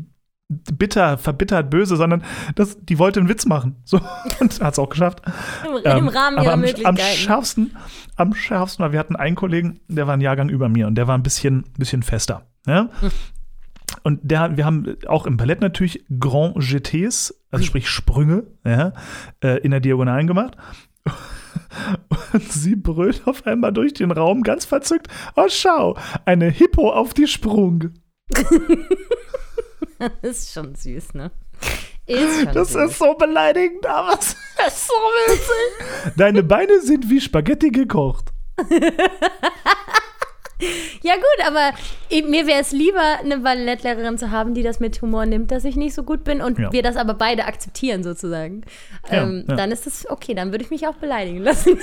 bitter, 0.47 1.17
verbittert, 1.17 1.69
böse, 1.71 1.95
sondern 1.95 2.23
das, 2.53 2.77
die 2.79 2.99
wollte 2.99 3.19
einen 3.19 3.29
Witz 3.29 3.45
machen. 3.45 3.75
So, 3.85 3.99
und 4.39 4.61
hat 4.61 4.73
es 4.73 4.79
auch 4.79 4.89
geschafft. 4.89 5.21
Im, 5.65 5.77
Ähm, 5.83 5.97
im 5.99 6.07
Rahmen 6.07 6.37
aber 6.37 6.43
ihrer 6.45 6.53
am, 6.53 6.59
Möglichkeiten. 6.61 6.87
am 6.87 6.97
schärfsten, 6.97 7.75
am 8.15 8.33
schärfsten 8.33 8.83
war, 8.83 8.91
wir 8.91 8.99
hatten 8.99 9.15
einen 9.15 9.35
Kollegen, 9.35 9.79
der 9.87 10.07
war 10.07 10.13
ein 10.13 10.21
Jahrgang 10.21 10.49
über 10.49 10.69
mir 10.69 10.87
und 10.87 10.95
der 10.95 11.07
war 11.07 11.17
ein 11.17 11.23
bisschen, 11.23 11.65
bisschen 11.77 12.03
fester. 12.03 12.45
Ja? 12.67 12.89
Und 14.03 14.19
der, 14.23 14.55
wir 14.57 14.65
haben 14.65 14.97
auch 15.07 15.25
im 15.25 15.37
Ballett 15.37 15.61
natürlich 15.61 16.05
Grand 16.19 16.57
GTs, 16.59 17.33
also 17.51 17.65
sprich 17.65 17.89
Sprünge, 17.89 18.45
ja, 18.65 18.93
äh, 19.43 19.59
in 19.61 19.71
der 19.71 19.79
Diagonalen 19.79 20.27
gemacht. 20.27 20.55
Und 22.33 22.51
sie 22.51 22.75
brüllt 22.75 23.27
auf 23.27 23.45
einmal 23.47 23.71
durch 23.73 23.93
den 23.93 24.11
Raum 24.11 24.43
ganz 24.43 24.65
verzückt: 24.65 25.07
Oh, 25.35 25.45
schau, 25.47 25.97
eine 26.25 26.49
Hippo 26.49 26.91
auf 26.91 27.13
die 27.13 27.27
Sprung. 27.27 27.91
Das 29.97 30.11
ist 30.39 30.51
schon 30.53 30.75
süß, 30.75 31.13
ne? 31.13 31.31
Ist 32.05 32.43
schon 32.43 32.53
Das 32.53 32.73
süß. 32.73 32.91
ist 32.91 32.99
so 32.99 33.13
beleidigend, 33.13 33.85
aber 33.85 34.19
es 34.19 34.35
ist 34.67 34.87
so 34.87 34.93
witzig. 34.93 36.15
Deine 36.17 36.43
Beine 36.43 36.81
sind 36.81 37.09
wie 37.09 37.21
Spaghetti 37.21 37.69
gekocht. 37.69 38.33
Ja 41.03 41.15
gut, 41.15 41.45
aber 41.47 41.71
mir 42.27 42.47
wäre 42.47 42.61
es 42.61 42.71
lieber, 42.71 43.19
eine 43.19 43.39
Ballettlehrerin 43.39 44.17
zu 44.17 44.31
haben, 44.31 44.53
die 44.53 44.63
das 44.63 44.79
mit 44.79 45.01
Humor 45.01 45.25
nimmt, 45.25 45.51
dass 45.51 45.65
ich 45.65 45.75
nicht 45.75 45.93
so 45.93 46.03
gut 46.03 46.23
bin 46.23 46.41
und 46.41 46.57
Ja. 46.57 46.71
wir 46.71 46.81
das 46.81 46.95
aber 46.95 47.13
beide 47.13 47.45
akzeptieren 47.45 48.03
sozusagen. 48.03 48.61
Ja, 49.11 49.23
ähm, 49.23 49.45
ja. 49.47 49.55
Dann 49.55 49.71
ist 49.71 49.85
es 49.85 50.09
okay, 50.09 50.33
dann 50.33 50.51
würde 50.51 50.63
ich 50.63 50.71
mich 50.71 50.87
auch 50.87 50.95
beleidigen 50.95 51.39
lassen. 51.39 51.77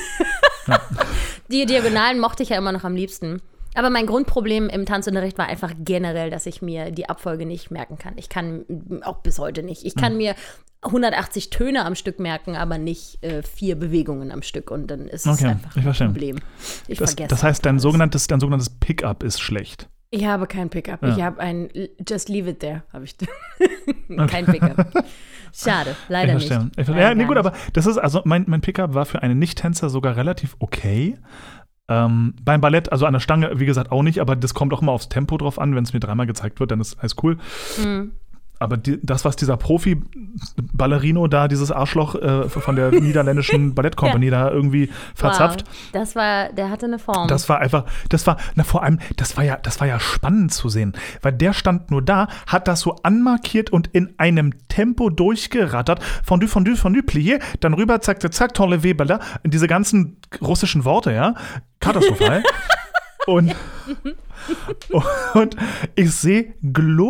Die 1.48 1.66
Diagonalen 1.66 2.18
mochte 2.18 2.42
ich 2.42 2.48
ja 2.48 2.56
immer 2.56 2.72
noch 2.72 2.84
am 2.84 2.94
liebsten. 2.96 3.42
Aber 3.74 3.90
mein 3.90 4.06
Grundproblem 4.06 4.68
im 4.68 4.84
Tanzunterricht 4.86 5.38
war 5.38 5.46
einfach 5.46 5.72
generell, 5.78 6.30
dass 6.30 6.46
ich 6.46 6.62
mir 6.62 6.90
die 6.90 7.08
Abfolge 7.08 7.46
nicht 7.46 7.70
merken 7.70 7.96
kann. 7.98 8.14
Ich 8.16 8.28
kann 8.28 8.64
auch 9.02 9.18
bis 9.18 9.38
heute 9.38 9.62
nicht. 9.62 9.84
Ich 9.84 9.94
Hm. 9.94 10.00
kann 10.02 10.16
mir 10.16 10.34
180 10.82 11.50
Töne 11.50 11.84
am 11.84 11.94
Stück 11.94 12.18
merken, 12.18 12.56
aber 12.56 12.76
nicht 12.76 13.22
äh, 13.24 13.42
vier 13.42 13.76
Bewegungen 13.76 14.32
am 14.32 14.42
Stück. 14.42 14.70
Und 14.70 14.88
dann 14.90 15.06
ist 15.06 15.26
es 15.26 15.38
Okay, 15.38 15.46
einfach 15.52 15.76
ich 15.76 16.02
ein. 16.02 16.08
Problem. 16.12 16.36
Ich 16.88 16.98
Das, 16.98 17.10
vergesse. 17.10 17.28
das 17.28 17.42
heißt, 17.42 17.64
dein 17.64 17.74
alles. 17.74 17.82
sogenanntes, 17.82 18.26
dein 18.26 18.40
sogenanntes 18.40 18.68
Pickup 18.70 19.22
ist 19.22 19.40
schlecht. 19.40 19.88
Ich 20.10 20.26
habe 20.26 20.46
kein 20.46 20.68
Pickup. 20.68 21.02
Ja. 21.02 21.08
Ich 21.16 21.22
habe 21.22 21.40
ein 21.40 21.70
Just 22.06 22.28
Leave 22.28 22.50
It 22.50 22.60
There. 22.60 22.82
Habe 22.92 23.04
ich. 23.04 23.16
kein 24.28 24.44
Pickup. 24.44 24.92
Schade, 25.54 25.94
leider 26.08 26.36
ich 26.36 26.50
nicht. 26.50 26.52
Ich 26.76 26.84
verstehe. 26.84 26.94
Leider 26.96 27.00
Ja, 27.08 27.14
nee, 27.14 27.24
gut, 27.24 27.36
nicht. 27.36 27.46
aber 27.46 27.52
das 27.72 27.86
ist, 27.86 27.96
also 27.98 28.20
mein, 28.24 28.44
mein 28.48 28.60
Pickup 28.60 28.92
war 28.94 29.06
für 29.06 29.22
einen 29.22 29.38
Nicht-Tänzer 29.38 29.88
sogar 29.88 30.16
relativ 30.16 30.56
okay. 30.58 31.16
Ähm, 31.88 32.34
beim 32.42 32.60
Ballett, 32.60 32.92
also 32.92 33.06
an 33.06 33.12
der 33.12 33.20
Stange, 33.20 33.58
wie 33.58 33.66
gesagt, 33.66 33.90
auch 33.90 34.02
nicht, 34.02 34.20
aber 34.20 34.36
das 34.36 34.54
kommt 34.54 34.72
auch 34.72 34.82
immer 34.82 34.92
aufs 34.92 35.08
Tempo 35.08 35.36
drauf 35.36 35.58
an. 35.58 35.74
Wenn 35.74 35.84
es 35.84 35.92
mir 35.92 36.00
dreimal 36.00 36.26
gezeigt 36.26 36.60
wird, 36.60 36.70
dann 36.70 36.80
ist 36.80 36.98
alles 37.00 37.16
cool. 37.22 37.38
Mhm. 37.82 38.12
Aber 38.62 38.76
die, 38.76 38.98
das, 39.02 39.24
was 39.24 39.36
dieser 39.36 39.56
Profi-Ballerino 39.56 41.26
da, 41.26 41.48
dieses 41.48 41.70
Arschloch 41.70 42.14
äh, 42.14 42.48
von 42.48 42.76
der 42.76 42.90
niederländischen 42.92 43.74
Ballettkompanie 43.74 44.30
da 44.30 44.50
irgendwie 44.50 44.90
verzapft, 45.14 45.64
Wow, 45.66 45.90
das 45.92 46.16
war, 46.16 46.52
der 46.52 46.70
hatte 46.70 46.86
eine 46.86 46.98
Form. 46.98 47.28
Das 47.28 47.48
war 47.48 47.58
einfach, 47.60 47.84
das 48.08 48.26
war, 48.26 48.36
na 48.54 48.64
vor 48.64 48.82
allem, 48.82 48.98
das 49.16 49.36
war 49.36 49.44
ja, 49.44 49.56
das 49.56 49.80
war 49.80 49.86
ja 49.86 49.98
spannend 50.00 50.52
zu 50.52 50.68
sehen, 50.68 50.92
weil 51.20 51.32
der 51.32 51.52
stand 51.52 51.90
nur 51.90 52.02
da, 52.02 52.28
hat 52.46 52.68
das 52.68 52.80
so 52.80 52.96
anmarkiert 53.02 53.70
und 53.70 53.88
in 53.88 54.14
einem 54.18 54.54
Tempo 54.68 55.10
durchgerattert, 55.10 56.02
fondue, 56.24 56.48
fondue, 56.48 56.76
fondue, 56.76 57.02
plié, 57.02 57.40
dann 57.60 57.74
rüber, 57.74 58.00
zack, 58.00 58.22
zack, 58.22 58.32
zack, 58.32 58.54
ton 58.54 58.70
levé, 58.72 58.94
bala, 58.94 59.20
diese 59.44 59.66
ganzen 59.66 60.16
russischen 60.40 60.84
Worte, 60.84 61.12
ja, 61.12 61.34
katastrophal. 61.80 62.42
und, 63.26 63.54
und 65.34 65.56
ich 65.94 66.10
sehe, 66.12 66.54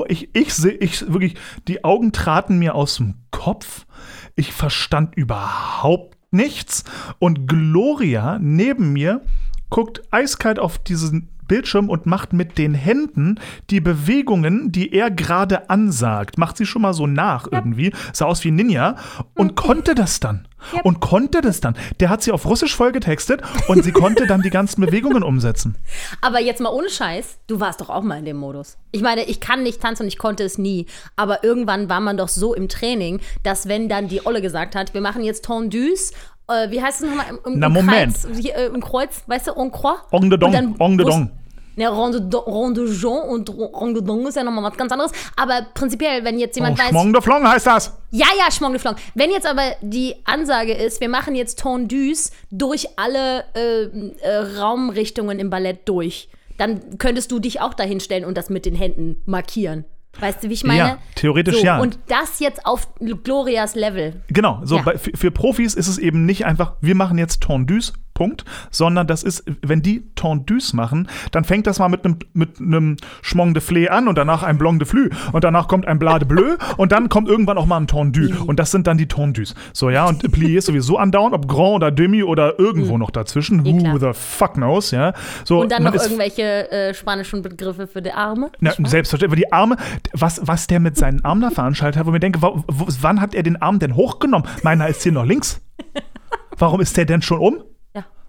ich, 0.09 0.35
ich 0.35 0.54
sehe, 0.54 0.73
ich 0.73 1.12
wirklich, 1.12 1.37
die 1.69 1.85
Augen 1.85 2.12
traten 2.12 2.59
mir 2.59 2.75
aus 2.75 2.97
dem 2.97 3.14
Kopf. 3.31 3.87
Ich 4.35 4.52
verstand 4.52 5.14
überhaupt 5.16 6.16
nichts. 6.31 6.85
Und 7.19 7.47
Gloria 7.47 8.38
neben 8.40 8.92
mir 8.92 9.23
guckt 9.71 10.02
eiskalt 10.11 10.59
auf 10.59 10.78
diesen 10.78 11.28
Bildschirm 11.52 11.90
und 11.90 12.06
macht 12.06 12.32
mit 12.32 12.56
den 12.56 12.73
Händen 12.73 13.38
die 13.68 13.80
Bewegungen, 13.80 14.73
die 14.73 14.92
er 14.92 15.11
gerade 15.11 15.68
ansagt. 15.68 16.38
Macht 16.38 16.56
sie 16.56 16.64
schon 16.64 16.80
mal 16.80 16.94
so 16.94 17.06
nach 17.06 17.47
irgendwie. 17.52 17.92
Sah 18.14 18.25
aus 18.25 18.42
wie 18.44 18.50
Ninja 18.50 18.97
und 19.35 19.54
konnte 19.54 19.94
das 19.94 20.18
dann. 20.18 20.49
Und 20.85 21.00
konnte 21.00 21.40
das 21.40 21.61
dann. 21.61 21.75
Der 22.00 22.09
hat 22.09 22.23
sie 22.23 22.30
auf 22.32 22.47
Russisch 22.47 22.75
vollgetextet 22.76 23.42
und 23.68 23.82
sie 23.85 23.90
konnte 23.92 24.26
dann 24.28 24.42
die 24.42 24.50
ganzen 24.50 24.80
Bewegungen 24.80 25.23
umsetzen. 25.25 25.75
aber 26.21 26.40
jetzt 26.40 26.61
mal 26.61 26.71
ohne 26.71 26.88
Scheiß, 26.88 27.38
du 27.49 27.59
warst 27.61 27.80
doch 27.80 27.90
auch 27.90 28.02
mal 28.02 28.18
in 28.21 28.25
dem 28.25 28.37
Modus. 28.37 28.78
Ich 28.92 29.02
meine, 29.02 29.25
ich 29.25 29.40
kann 29.40 29.62
nicht 29.64 29.80
tanzen 29.82 30.04
und 30.04 30.09
ich 30.09 30.18
konnte 30.18 30.44
es 30.44 30.59
nie. 30.59 30.87
Aber 31.16 31.42
irgendwann 31.44 31.88
war 31.90 32.00
man 32.00 32.16
doch 32.16 32.28
so 32.28 32.54
im 32.54 32.68
Training, 32.68 33.21
dass 33.42 33.66
wenn 33.68 33.88
dann 33.88 34.06
die 34.09 34.25
Olle 34.25 34.40
gesagt 34.40 34.75
hat, 34.76 34.94
wir 34.94 35.00
machen 35.00 35.25
jetzt 35.25 35.44
Tondus, 35.44 36.12
äh, 36.49 36.71
wie 36.71 36.80
heißt 36.80 37.02
es 37.02 37.09
nochmal? 37.09 37.26
Im, 37.30 37.38
im, 37.54 37.59
Na, 37.59 37.66
im 37.66 37.73
Moment. 37.73 38.14
Kreuz, 38.23 38.38
hier, 38.38 38.54
äh, 38.56 38.66
Im 38.66 38.80
Kreuz, 38.80 39.23
weißt 39.26 39.49
du, 39.49 39.52
en 39.54 39.71
croix? 39.73 39.97
Ong 40.12 40.30
de 40.30 40.38
dong, 40.38 40.50
Und 40.50 40.54
dann 40.54 40.75
ong 40.78 40.97
de 40.97 41.06
wus- 41.06 41.11
dong. 41.11 41.30
Ne, 41.76 41.88
Ronde, 41.88 42.37
Ronde 42.37 42.87
Jean 42.93 43.29
und 43.29 43.49
Ronde 43.50 44.00
de 44.00 44.07
Dong 44.07 44.26
ist 44.26 44.37
ja 44.37 44.45
nochmal 44.45 44.64
was 44.64 44.76
ganz 44.76 44.93
anderes. 44.93 45.12
Aber 45.37 45.67
prinzipiell, 45.75 46.23
wenn 46.25 46.38
jetzt 46.38 46.57
Oh, 46.57 46.61
jemand 46.62 46.79
weiß, 46.79 46.88
Schmong 46.91 47.12
de 47.12 47.23
Flong 47.23 47.49
heißt 47.49 47.67
das. 47.67 47.97
Ja, 48.11 48.26
ja, 48.38 48.50
Schmong 48.50 48.73
de 48.73 48.81
Flong. 48.81 48.97
Wenn 49.14 49.31
jetzt 49.31 49.47
aber 49.47 49.62
die 49.81 50.14
Ansage 50.25 50.73
ist, 50.75 51.00
wir 51.00 51.09
machen 51.09 51.35
jetzt 51.35 51.59
Tondus 51.61 52.31
durch 52.50 52.87
alle 52.97 53.45
äh, 53.55 53.85
äh, 53.85 54.37
Raumrichtungen 54.59 55.38
im 55.38 55.50
Ballett 55.50 55.88
durch, 55.88 56.29
dann 56.59 56.99
könntest 56.99 57.33
du 57.33 57.38
dich 57.38 57.61
auch 57.61 57.75
dahin 57.75 58.00
stellen 58.00 58.25
und 58.25 58.37
das 58.37 58.50
mit 58.50 58.67
den 58.67 58.75
Händen 58.75 59.23
markieren. 59.26 59.85
Weißt 60.21 60.45
du, 60.45 60.50
wie 60.50 60.52
ich 60.52 60.64
meine? 60.64 60.79
Ja, 60.79 60.99
theoretisch 61.14 61.57
so, 61.61 61.64
ja. 61.64 61.81
Und 61.81 61.99
das 62.09 62.38
jetzt 62.38 62.67
auf 62.67 62.87
Glorias 63.25 63.75
Level. 63.75 64.21
Genau, 64.29 64.61
so 64.62 64.76
Ja. 64.76 64.83
bei, 64.83 64.99
für, 64.99 65.17
für 65.17 65.31
Profis 65.31 65.73
ist 65.75 65.88
es 65.88 65.97
eben 65.97 66.26
nicht 66.26 66.45
einfach, 66.45 66.75
wir 66.83 66.95
machen 66.95 67.17
jetzt 67.17 67.41
Tondus, 67.41 67.95
Punkt, 68.14 68.45
sondern 68.71 69.07
das 69.07 69.23
ist, 69.23 69.45
wenn 69.62 69.83
die 69.83 70.04
Tondus 70.14 70.73
machen, 70.73 71.09
dann 71.31 71.45
fängt 71.45 71.66
das 71.66 71.78
mal 71.78 71.88
mit 71.88 72.04
einem 72.04 72.19
mit 72.35 72.61
einem 72.61 72.97
Schmong 73.23 73.54
de 73.54 73.62
Flé 73.62 73.88
an 73.88 74.09
und 74.09 74.16
danach 74.19 74.42
ein 74.42 74.59
Blanc 74.59 74.78
de 74.78 74.87
Flü 74.88 75.09
und 75.33 75.45
danach 75.45 75.66
kommt 75.69 75.87
ein 75.87 75.99
Blas 75.99 76.19
de 76.21 76.28
Bleu 76.28 76.57
und 76.76 76.92
dann 76.92 77.09
kommt 77.09 77.28
irgendwann 77.28 77.59
auch 77.59 77.66
mal 77.66 77.78
ein 77.78 77.87
Tendu 77.87 78.28
und 78.47 78.59
das 78.59 78.71
sind 78.71 78.87
dann 78.87 78.99
die 78.99 79.07
Tondus. 79.09 79.54
So, 79.73 79.90
ja, 79.90 80.07
und 80.07 80.23
Plié 80.25 80.59
ist 80.59 80.66
sowieso 80.66 80.99
andauernd, 80.99 81.35
ob 81.35 81.49
Grand 81.49 81.76
oder 81.76 81.90
Demi 81.90 82.23
oder 82.23 82.59
irgendwo 82.59 82.99
noch 82.99 83.11
dazwischen, 83.11 83.64
Eh 83.66 83.73
who 83.92 83.99
the 83.99 84.11
fuck 84.12 84.54
knows, 84.54 84.90
ja. 84.90 85.12
So, 85.45 85.61
Und 85.62 85.73
dann 85.73 85.83
noch 85.83 85.95
irgendwelche 85.95 86.71
äh, 86.71 86.95
spanischen 86.95 87.42
Begriffe 87.42 87.87
für 87.87 88.02
die 88.02 88.12
Arme. 88.12 88.50
na, 88.61 88.73
selbstverständlich, 88.73 89.31
weil 89.31 89.45
die 89.49 89.52
Arme, 89.52 89.76
was, 90.12 90.40
was 90.45 90.66
der 90.66 90.81
mit 90.81 90.97
seinen 90.97 91.25
Armen 91.25 91.40
da 91.40 91.50
veranstaltet 91.50 91.99
hat, 91.99 92.07
wo 92.07 92.11
ich 92.11 92.14
mir 92.14 92.21
denke, 92.21 92.42
wa- 92.42 92.62
wo, 92.69 92.87
wann 93.00 93.21
hat 93.21 93.35
er 93.35 93.42
den 93.42 93.61
Arm 93.61 93.78
denn 93.78 93.97
hochgenommen? 93.97 94.47
Meiner 94.62 94.87
ist 94.88 95.02
hier 95.02 95.12
noch 95.12 95.25
links. 95.25 95.61
Warum 96.59 96.81
ist 96.81 96.97
der 96.97 97.04
denn 97.07 97.23
schon 97.23 97.38
um? 97.38 97.62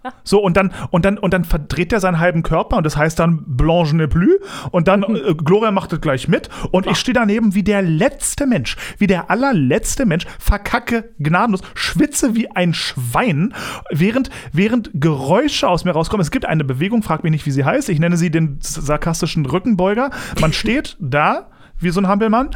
Ja. 0.04 0.10
ja. 0.10 0.16
So, 0.22 0.40
und 0.40 0.56
dann, 0.56 0.72
und 0.90 1.04
dann, 1.04 1.18
und 1.18 1.32
dann 1.32 1.44
verdreht 1.44 1.92
er 1.92 2.00
seinen 2.00 2.18
halben 2.18 2.42
Körper 2.42 2.76
und 2.76 2.84
das 2.84 2.96
heißt 2.96 3.18
dann 3.18 3.44
Blanche 3.46 3.96
ne 3.96 4.08
plus. 4.08 4.34
Und 4.70 4.88
dann 4.88 5.02
äh, 5.02 5.34
Gloria 5.34 5.70
macht 5.70 5.92
das 5.92 6.00
gleich 6.00 6.28
mit. 6.28 6.48
Und 6.70 6.86
ich 6.86 6.96
stehe 6.98 7.14
daneben 7.14 7.54
wie 7.54 7.62
der 7.62 7.82
letzte 7.82 8.46
Mensch, 8.46 8.76
wie 8.98 9.06
der 9.06 9.30
allerletzte 9.30 10.06
Mensch, 10.06 10.26
verkacke 10.38 11.10
gnadenlos, 11.18 11.62
schwitze 11.74 12.34
wie 12.34 12.50
ein 12.50 12.74
Schwein, 12.74 13.54
während, 13.90 14.30
während 14.52 14.90
Geräusche 14.94 15.68
aus 15.68 15.84
mir 15.84 15.92
rauskommen. 15.92 16.22
Es 16.22 16.30
gibt 16.30 16.46
eine 16.46 16.64
Bewegung, 16.64 17.02
frag 17.02 17.24
mich 17.24 17.32
nicht, 17.32 17.46
wie 17.46 17.50
sie 17.50 17.64
heißt. 17.64 17.88
Ich 17.88 17.98
nenne 17.98 18.16
sie 18.16 18.30
den 18.30 18.58
sarkastischen 18.60 19.46
Rückenbeuger. 19.46 20.10
Man 20.40 20.52
steht 20.54 20.96
da, 21.00 21.50
wie 21.78 21.90
so 21.90 22.00
ein 22.00 22.08
Hampelmann, 22.08 22.50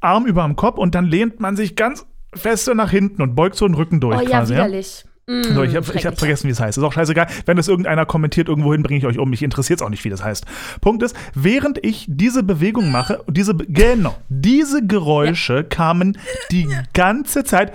Arm 0.00 0.26
über 0.26 0.44
dem 0.44 0.56
Kopf 0.56 0.78
und 0.78 0.94
dann 0.94 1.06
lehnt 1.06 1.40
man 1.40 1.56
sich 1.56 1.74
ganz 1.76 2.06
feste 2.34 2.74
nach 2.74 2.90
hinten 2.90 3.22
und 3.22 3.34
beugt 3.34 3.56
so 3.56 3.66
den 3.66 3.74
Rücken 3.74 4.00
durch 4.00 4.18
Oh 4.18 4.22
ja, 4.22 4.28
quasi. 4.28 4.54
Ja? 4.54 4.60
widerlich. 4.60 5.04
Mm, 5.04 5.07
So, 5.28 5.62
ich 5.62 5.76
habe 5.76 5.86
hab 5.86 6.18
vergessen, 6.18 6.46
wie 6.48 6.52
es 6.52 6.58
heißt. 6.60 6.78
Ist 6.78 6.84
auch 6.84 6.92
scheißegal. 6.92 7.26
Wenn 7.44 7.58
das 7.58 7.68
irgendeiner 7.68 8.06
kommentiert, 8.06 8.48
irgendwohin 8.48 8.82
bringe 8.82 8.98
ich 8.98 9.04
euch 9.04 9.18
um. 9.18 9.28
Mich 9.28 9.42
interessiert 9.42 9.80
es 9.80 9.86
auch 9.86 9.90
nicht, 9.90 10.02
wie 10.04 10.08
das 10.08 10.24
heißt. 10.24 10.46
Punkt 10.80 11.02
ist, 11.02 11.14
während 11.34 11.84
ich 11.84 12.06
diese 12.08 12.42
Bewegung 12.42 12.90
mache, 12.90 13.22
diese, 13.28 13.54
genau, 13.54 14.16
diese 14.30 14.86
Geräusche 14.86 15.64
kamen 15.64 16.16
die 16.50 16.66
ganze 16.94 17.44
Zeit 17.44 17.72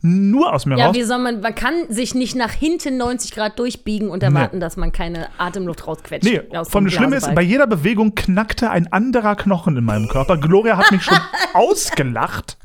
nur 0.00 0.52
aus 0.54 0.64
mir 0.64 0.78
Ja, 0.78 0.86
raus. 0.86 0.96
wie 0.96 1.02
soll 1.02 1.18
man, 1.18 1.40
man 1.40 1.54
kann 1.54 1.74
sich 1.90 2.14
nicht 2.14 2.34
nach 2.34 2.52
hinten 2.52 2.96
90 2.96 3.32
Grad 3.32 3.58
durchbiegen 3.58 4.08
und 4.08 4.22
erwarten, 4.22 4.58
dass 4.58 4.76
man 4.78 4.90
keine 4.90 5.28
Atemluft 5.38 5.86
rausquetscht. 5.86 6.24
Nee, 6.24 6.40
aus 6.56 6.68
von 6.70 6.84
dem 6.84 6.86
das 6.86 6.94
Schlimme 6.94 7.16
ist, 7.16 7.34
bei 7.34 7.42
jeder 7.42 7.66
Bewegung 7.66 8.14
knackte 8.14 8.70
ein 8.70 8.90
anderer 8.90 9.36
Knochen 9.36 9.76
in 9.76 9.84
meinem 9.84 10.08
Körper. 10.08 10.38
Gloria 10.38 10.78
hat 10.78 10.90
mich 10.92 11.02
schon 11.02 11.18
ausgelacht. 11.54 12.56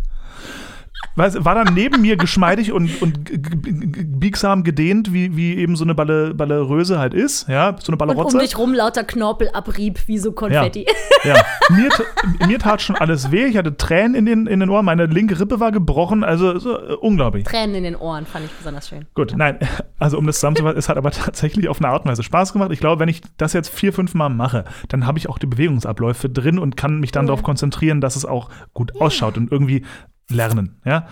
War 1.18 1.56
dann 1.56 1.74
neben 1.74 2.02
mir 2.02 2.16
geschmeidig 2.16 2.72
und, 2.72 3.02
und 3.02 4.20
biegsam 4.20 4.64
gedehnt, 4.64 5.14
wie, 5.14 5.36
wie 5.36 5.56
eben 5.58 5.76
so 5.76 5.84
eine 5.84 5.96
Balle, 5.96 6.34
Balleröse 6.34 7.00
halt 7.00 7.14
ist. 7.14 7.48
Ja, 7.50 7.76
so 7.80 7.92
eine 7.92 7.94
Und 7.94 7.94
um 7.94 7.98
Ballerotze. 7.98 8.38
dich 8.38 8.58
rum 8.58 8.74
lauter 8.74 9.04
Knorpelabrieb 9.04 10.08
wie 10.08 10.18
so 10.18 10.32
Konfetti. 10.32 10.86
Ja, 11.24 11.44
mir, 11.70 11.90
t- 11.90 12.46
mir 12.48 12.60
tat 12.60 12.82
schon 12.82 12.96
alles 12.96 13.32
weh. 13.32 13.46
Ich 13.46 13.58
hatte 13.58 13.76
Tränen 13.78 14.16
in 14.16 14.26
den, 14.26 14.48
in 14.48 14.60
den 14.60 14.70
Ohren. 14.70 14.86
Meine 14.86 15.08
linke 15.08 15.40
Rippe 15.40 15.60
war 15.60 15.72
gebrochen. 15.72 16.24
Also 16.24 16.60
so, 16.60 16.78
unglaublich. 17.00 17.44
Tränen 17.46 17.76
in 17.76 17.84
den 17.84 17.96
Ohren 17.96 18.26
fand 18.26 18.46
ich 18.46 18.52
besonders 18.52 18.88
schön. 18.88 19.06
Gut, 19.16 19.34
nein, 19.36 19.58
also 20.00 20.18
um 20.18 20.28
das 20.28 20.36
zusammenzufassen, 20.36 20.78
es 20.78 20.88
hat 20.90 20.98
aber 20.98 21.12
tatsächlich 21.12 21.68
auf 21.70 21.80
eine 21.82 21.90
Art 21.92 22.06
und 22.06 22.12
Weise 22.12 22.24
Spaß 22.24 22.54
gemacht. 22.54 22.72
Ich 22.72 22.80
glaube, 22.80 23.00
wenn 23.00 23.10
ich 23.10 23.22
das 23.38 23.54
jetzt 23.54 23.70
vier, 23.70 23.92
fünf 23.94 24.14
Mal 24.14 24.30
mache, 24.30 24.66
dann 24.90 25.06
habe 25.08 25.18
ich 25.18 25.30
auch 25.30 25.40
die 25.40 25.48
Bewegungsabläufe 25.48 26.30
drin 26.30 26.60
und 26.60 26.78
kann 26.78 27.00
mich 27.00 27.12
dann 27.12 27.26
Ja. 27.26 27.28
darauf 27.30 27.44
konzentrieren, 27.44 28.02
dass 28.02 28.16
es 28.16 28.26
auch 28.26 28.50
gut 28.74 29.00
ausschaut 29.02 29.38
und 29.38 29.52
irgendwie 29.52 29.84
lernen. 30.30 30.82
Ja, 30.86 31.08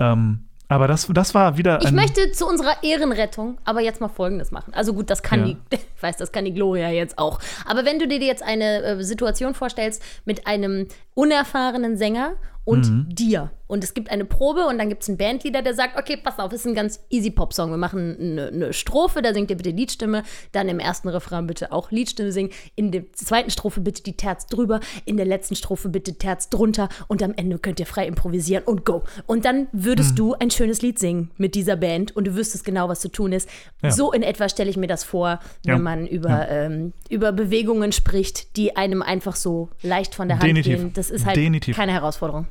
ähm, 0.00 0.44
aber 0.70 0.86
das, 0.86 1.06
das 1.10 1.34
war 1.34 1.56
wieder 1.56 1.80
Ich 1.82 1.92
möchte 1.92 2.30
zu 2.32 2.46
unserer 2.46 2.82
Ehrenrettung 2.82 3.58
aber 3.64 3.80
jetzt 3.80 4.02
mal 4.02 4.08
Folgendes 4.08 4.50
machen. 4.50 4.74
Also 4.74 4.92
gut, 4.92 5.08
das 5.08 5.22
kann 5.22 5.40
Ja. 5.40 5.46
die, 5.46 5.56
ich 5.96 6.02
weiß, 6.02 6.18
das 6.18 6.30
kann 6.30 6.44
die 6.44 6.52
Gloria 6.52 6.90
jetzt 6.90 7.18
auch. 7.18 7.40
Aber 7.66 7.86
wenn 7.86 7.98
du 7.98 8.06
dir 8.06 8.18
jetzt 8.18 8.42
eine 8.42 8.82
äh, 8.82 9.02
Situation 9.02 9.54
vorstellst 9.54 10.02
mit 10.26 10.46
einem 10.46 10.86
unerfahrenen 11.18 11.96
Sänger 11.96 12.34
und 12.64 12.88
Mhm. 12.90 13.06
dir 13.14 13.50
und 13.66 13.84
es 13.84 13.92
gibt 13.92 14.10
eine 14.10 14.24
Probe 14.24 14.66
und 14.66 14.78
dann 14.78 14.88
gibt 14.88 15.02
es 15.02 15.08
einen 15.10 15.18
Bandleader, 15.18 15.60
der 15.60 15.74
sagt, 15.74 15.98
okay, 15.98 16.16
pass 16.22 16.38
auf, 16.38 16.52
ist 16.54 16.66
ein 16.66 16.74
ganz 16.74 17.00
easy 17.10 17.30
Pop-Song. 17.30 17.70
Wir 17.70 17.76
machen 17.76 18.16
eine, 18.18 18.46
eine 18.48 18.72
Strophe, 18.72 19.20
da 19.20 19.34
singt 19.34 19.50
ihr 19.50 19.56
bitte 19.58 19.70
Liedstimme, 19.70 20.22
dann 20.52 20.68
im 20.70 20.78
ersten 20.78 21.08
Refrain 21.08 21.46
bitte 21.46 21.70
auch 21.70 21.90
Liedstimme 21.90 22.32
singen, 22.32 22.50
in 22.76 22.90
der 22.92 23.10
zweiten 23.12 23.50
Strophe 23.50 23.80
bitte 23.82 24.02
die 24.02 24.16
Terz 24.16 24.46
drüber, 24.46 24.80
in 25.04 25.18
der 25.18 25.26
letzten 25.26 25.54
Strophe 25.54 25.90
bitte 25.90 26.14
Terz 26.14 26.48
drunter 26.48 26.88
und 27.08 27.22
am 27.22 27.34
Ende 27.36 27.58
könnt 27.58 27.78
ihr 27.78 27.84
frei 27.86 28.06
improvisieren 28.06 28.64
und 28.64 28.86
go. 28.86 29.02
Und 29.26 29.44
dann 29.44 29.68
würdest 29.72 30.12
Mhm. 30.12 30.16
du 30.16 30.34
ein 30.34 30.50
schönes 30.50 30.80
Lied 30.80 30.98
singen 30.98 31.30
mit 31.36 31.54
dieser 31.54 31.76
Band 31.76 32.16
und 32.16 32.26
du 32.26 32.36
wüsstest 32.36 32.64
genau, 32.64 32.88
was 32.88 33.00
zu 33.00 33.08
tun 33.10 33.32
ist. 33.32 33.50
Ja. 33.82 33.90
So 33.90 34.12
in 34.12 34.22
etwa 34.22 34.48
stelle 34.48 34.70
ich 34.70 34.78
mir 34.78 34.86
das 34.88 35.04
vor, 35.04 35.40
wenn 35.64 35.76
Ja. 35.76 35.78
man 35.82 36.06
über, 36.06 36.48
ähm, 36.48 36.94
über 37.10 37.32
Bewegungen 37.32 37.92
spricht, 37.92 38.56
die 38.56 38.76
einem 38.76 39.02
einfach 39.02 39.36
so 39.36 39.68
leicht 39.82 40.14
von 40.14 40.28
der 40.28 40.38
Hand 40.38 40.44
Definitiv. 40.48 40.76
gehen. 40.78 40.92
Das 40.94 41.07
ist 41.10 41.26
halt 41.26 41.36
Definitiv. 41.36 41.76
keine 41.76 41.92
Herausforderung. 41.92 42.46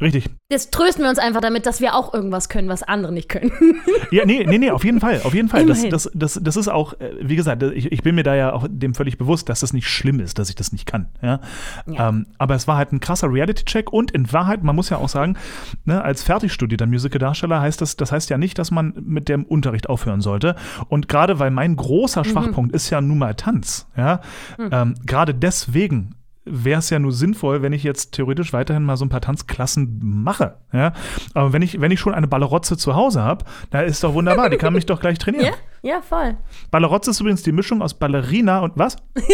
Richtig. 0.00 0.28
Jetzt 0.50 0.72
trösten 0.72 1.04
wir 1.04 1.08
uns 1.08 1.20
einfach 1.20 1.40
damit, 1.40 1.66
dass 1.66 1.80
wir 1.80 1.94
auch 1.94 2.12
irgendwas 2.12 2.48
können, 2.48 2.68
was 2.68 2.82
andere 2.82 3.12
nicht 3.12 3.28
können. 3.28 3.52
Ja, 4.10 4.24
nee, 4.24 4.44
nee, 4.46 4.58
nee, 4.58 4.70
auf 4.70 4.84
jeden 4.84 5.00
Fall, 5.00 5.22
auf 5.24 5.34
jeden 5.34 5.48
Fall. 5.48 5.66
Das, 5.66 5.88
das, 5.88 6.10
das, 6.14 6.38
das 6.40 6.56
ist 6.56 6.68
auch, 6.68 6.92
äh, 7.00 7.14
wie 7.20 7.34
gesagt, 7.34 7.62
ich, 7.62 7.90
ich 7.90 8.02
bin 8.02 8.14
mir 8.14 8.22
da 8.22 8.34
ja 8.36 8.52
auch 8.52 8.66
dem 8.70 8.94
völlig 8.94 9.18
bewusst, 9.18 9.48
dass 9.48 9.60
das 9.60 9.72
nicht 9.72 9.88
schlimm 9.88 10.20
ist, 10.20 10.38
dass 10.38 10.48
ich 10.50 10.54
das 10.54 10.70
nicht 10.70 10.86
kann. 10.86 11.08
Ja? 11.20 11.40
Ja. 11.86 12.10
Ähm, 12.10 12.26
aber 12.38 12.54
es 12.54 12.68
war 12.68 12.76
halt 12.76 12.92
ein 12.92 13.00
krasser 13.00 13.32
Reality-Check 13.32 13.92
und 13.92 14.12
in 14.12 14.32
Wahrheit, 14.32 14.62
man 14.62 14.76
muss 14.76 14.90
ja 14.90 14.98
auch 14.98 15.08
sagen, 15.08 15.36
ne, 15.84 16.04
als 16.04 16.22
fertig 16.22 16.52
studierter 16.52 16.86
Musical-Darsteller 16.86 17.60
heißt 17.60 17.80
das, 17.80 17.96
das 17.96 18.12
heißt 18.12 18.30
ja 18.30 18.38
nicht, 18.38 18.58
dass 18.58 18.70
man 18.70 18.94
mit 19.00 19.28
dem 19.28 19.44
Unterricht 19.44 19.88
aufhören 19.88 20.20
sollte. 20.20 20.54
Und 20.88 21.08
gerade 21.08 21.40
weil 21.40 21.50
mein 21.50 21.74
großer 21.74 22.24
Schwachpunkt 22.24 22.72
ist 22.74 22.90
ja 22.90 23.00
nun 23.00 23.18
mal 23.18 23.34
Tanz, 23.34 23.88
ja, 23.96 24.20
ähm, 24.58 24.94
gerade 25.06 25.34
deswegen 25.34 26.14
wäre 26.44 26.78
es 26.78 26.90
ja 26.90 26.98
nur 26.98 27.12
sinnvoll, 27.12 27.62
wenn 27.62 27.72
ich 27.72 27.82
jetzt 27.82 28.12
theoretisch 28.12 28.52
weiterhin 28.52 28.84
mal 28.84 28.96
so 28.96 29.04
ein 29.04 29.08
paar 29.08 29.20
Tanzklassen 29.20 30.00
mache. 30.02 30.58
Ja? 30.72 30.92
Aber 31.32 31.52
wenn 31.52 31.62
ich, 31.62 31.80
wenn 31.80 31.90
ich 31.90 32.00
schon 32.00 32.14
eine 32.14 32.28
Ballerotze 32.28 32.76
zu 32.76 32.94
Hause 32.94 33.22
habe, 33.22 33.44
da 33.70 33.80
ist 33.80 34.04
doch 34.04 34.14
wunderbar, 34.14 34.50
die 34.50 34.56
kann 34.56 34.72
mich 34.72 34.86
doch 34.86 35.00
gleich 35.00 35.18
trainieren. 35.18 35.54
ja? 35.82 35.90
Ja, 35.90 36.02
voll. 36.02 36.36
Ballerotze 36.70 37.10
ist 37.10 37.20
übrigens 37.20 37.42
die 37.42 37.52
Mischung 37.52 37.82
aus 37.82 37.94
Ballerina 37.94 38.60
und 38.60 38.72
was? 38.76 38.96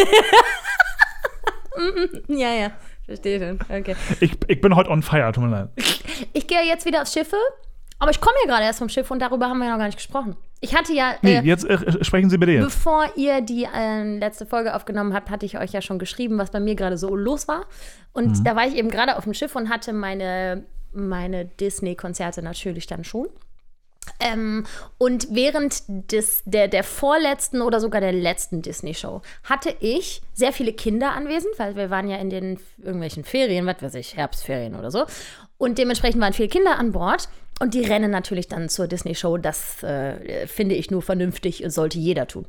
Ja, 2.28 2.52
ja. 2.52 2.70
Verstehe 3.06 3.40
schon. 3.40 3.58
Okay. 3.68 3.96
Ich, 4.20 4.36
ich 4.46 4.60
bin 4.60 4.76
heute 4.76 4.90
on 4.90 5.02
fire, 5.02 5.32
tut 5.32 5.44
mir 5.44 5.50
leid. 5.50 5.68
Ich 6.32 6.46
gehe 6.46 6.62
jetzt 6.64 6.84
wieder 6.84 7.02
aufs 7.02 7.12
Schiffe, 7.12 7.36
aber 7.98 8.10
ich 8.10 8.20
komme 8.20 8.36
ja 8.44 8.50
gerade 8.50 8.64
erst 8.64 8.78
vom 8.78 8.88
Schiff 8.88 9.10
und 9.10 9.20
darüber 9.20 9.48
haben 9.48 9.58
wir 9.58 9.66
ja 9.66 9.72
noch 9.72 9.78
gar 9.78 9.86
nicht 9.86 9.96
gesprochen. 9.96 10.36
Ich 10.60 10.74
hatte 10.74 10.92
ja, 10.92 11.14
Nee, 11.22 11.38
äh, 11.38 11.42
jetzt 11.42 11.64
äh, 11.64 12.04
sprechen 12.04 12.28
Sie 12.28 12.36
bitte 12.38 12.52
jetzt. 12.52 12.64
bevor 12.64 13.06
ihr 13.16 13.40
die 13.40 13.64
äh, 13.64 14.18
letzte 14.18 14.44
Folge 14.44 14.74
aufgenommen 14.74 15.14
habt, 15.14 15.30
hatte 15.30 15.46
ich 15.46 15.58
euch 15.58 15.72
ja 15.72 15.80
schon 15.80 15.98
geschrieben, 15.98 16.38
was 16.38 16.50
bei 16.50 16.60
mir 16.60 16.74
gerade 16.74 16.98
so 16.98 17.16
los 17.16 17.48
war. 17.48 17.66
Und 18.12 18.46
da 18.46 18.56
war 18.56 18.66
ich 18.66 18.74
eben 18.74 18.90
gerade 18.90 19.16
auf 19.16 19.24
dem 19.24 19.34
Schiff 19.34 19.56
und 19.56 19.70
hatte 19.70 19.92
meine, 19.92 20.64
meine 20.92 21.46
Disney-Konzerte 21.46 22.42
natürlich 22.42 22.86
dann 22.86 23.04
schon. 23.04 23.28
Ähm, 24.18 24.64
und 24.98 25.28
während 25.30 25.82
des, 26.12 26.42
der, 26.44 26.68
der 26.68 26.84
vorletzten 26.84 27.62
oder 27.62 27.80
sogar 27.80 28.00
der 28.00 28.12
letzten 28.12 28.60
Disney-Show 28.62 29.22
hatte 29.44 29.74
ich 29.80 30.20
sehr 30.34 30.52
viele 30.52 30.72
Kinder 30.72 31.12
anwesend, 31.12 31.58
weil 31.58 31.76
wir 31.76 31.90
waren 31.90 32.08
ja 32.08 32.16
in 32.16 32.30
den 32.30 32.58
irgendwelchen 32.78 33.24
Ferien, 33.24 33.66
was 33.66 33.80
weiß 33.80 33.94
ich, 33.94 34.16
Herbstferien 34.16 34.74
oder 34.74 34.90
so. 34.90 35.04
Und 35.58 35.78
dementsprechend 35.78 36.20
waren 36.20 36.32
viele 36.32 36.48
Kinder 36.48 36.78
an 36.78 36.92
Bord. 36.92 37.28
Und 37.60 37.74
die 37.74 37.84
rennen 37.84 38.10
natürlich 38.10 38.48
dann 38.48 38.68
zur 38.68 38.88
Disney-Show. 38.88 39.36
Das 39.36 39.82
äh, 39.82 40.46
finde 40.46 40.74
ich 40.74 40.90
nur 40.90 41.02
vernünftig, 41.02 41.62
sollte 41.68 41.98
jeder 41.98 42.26
tun. 42.26 42.46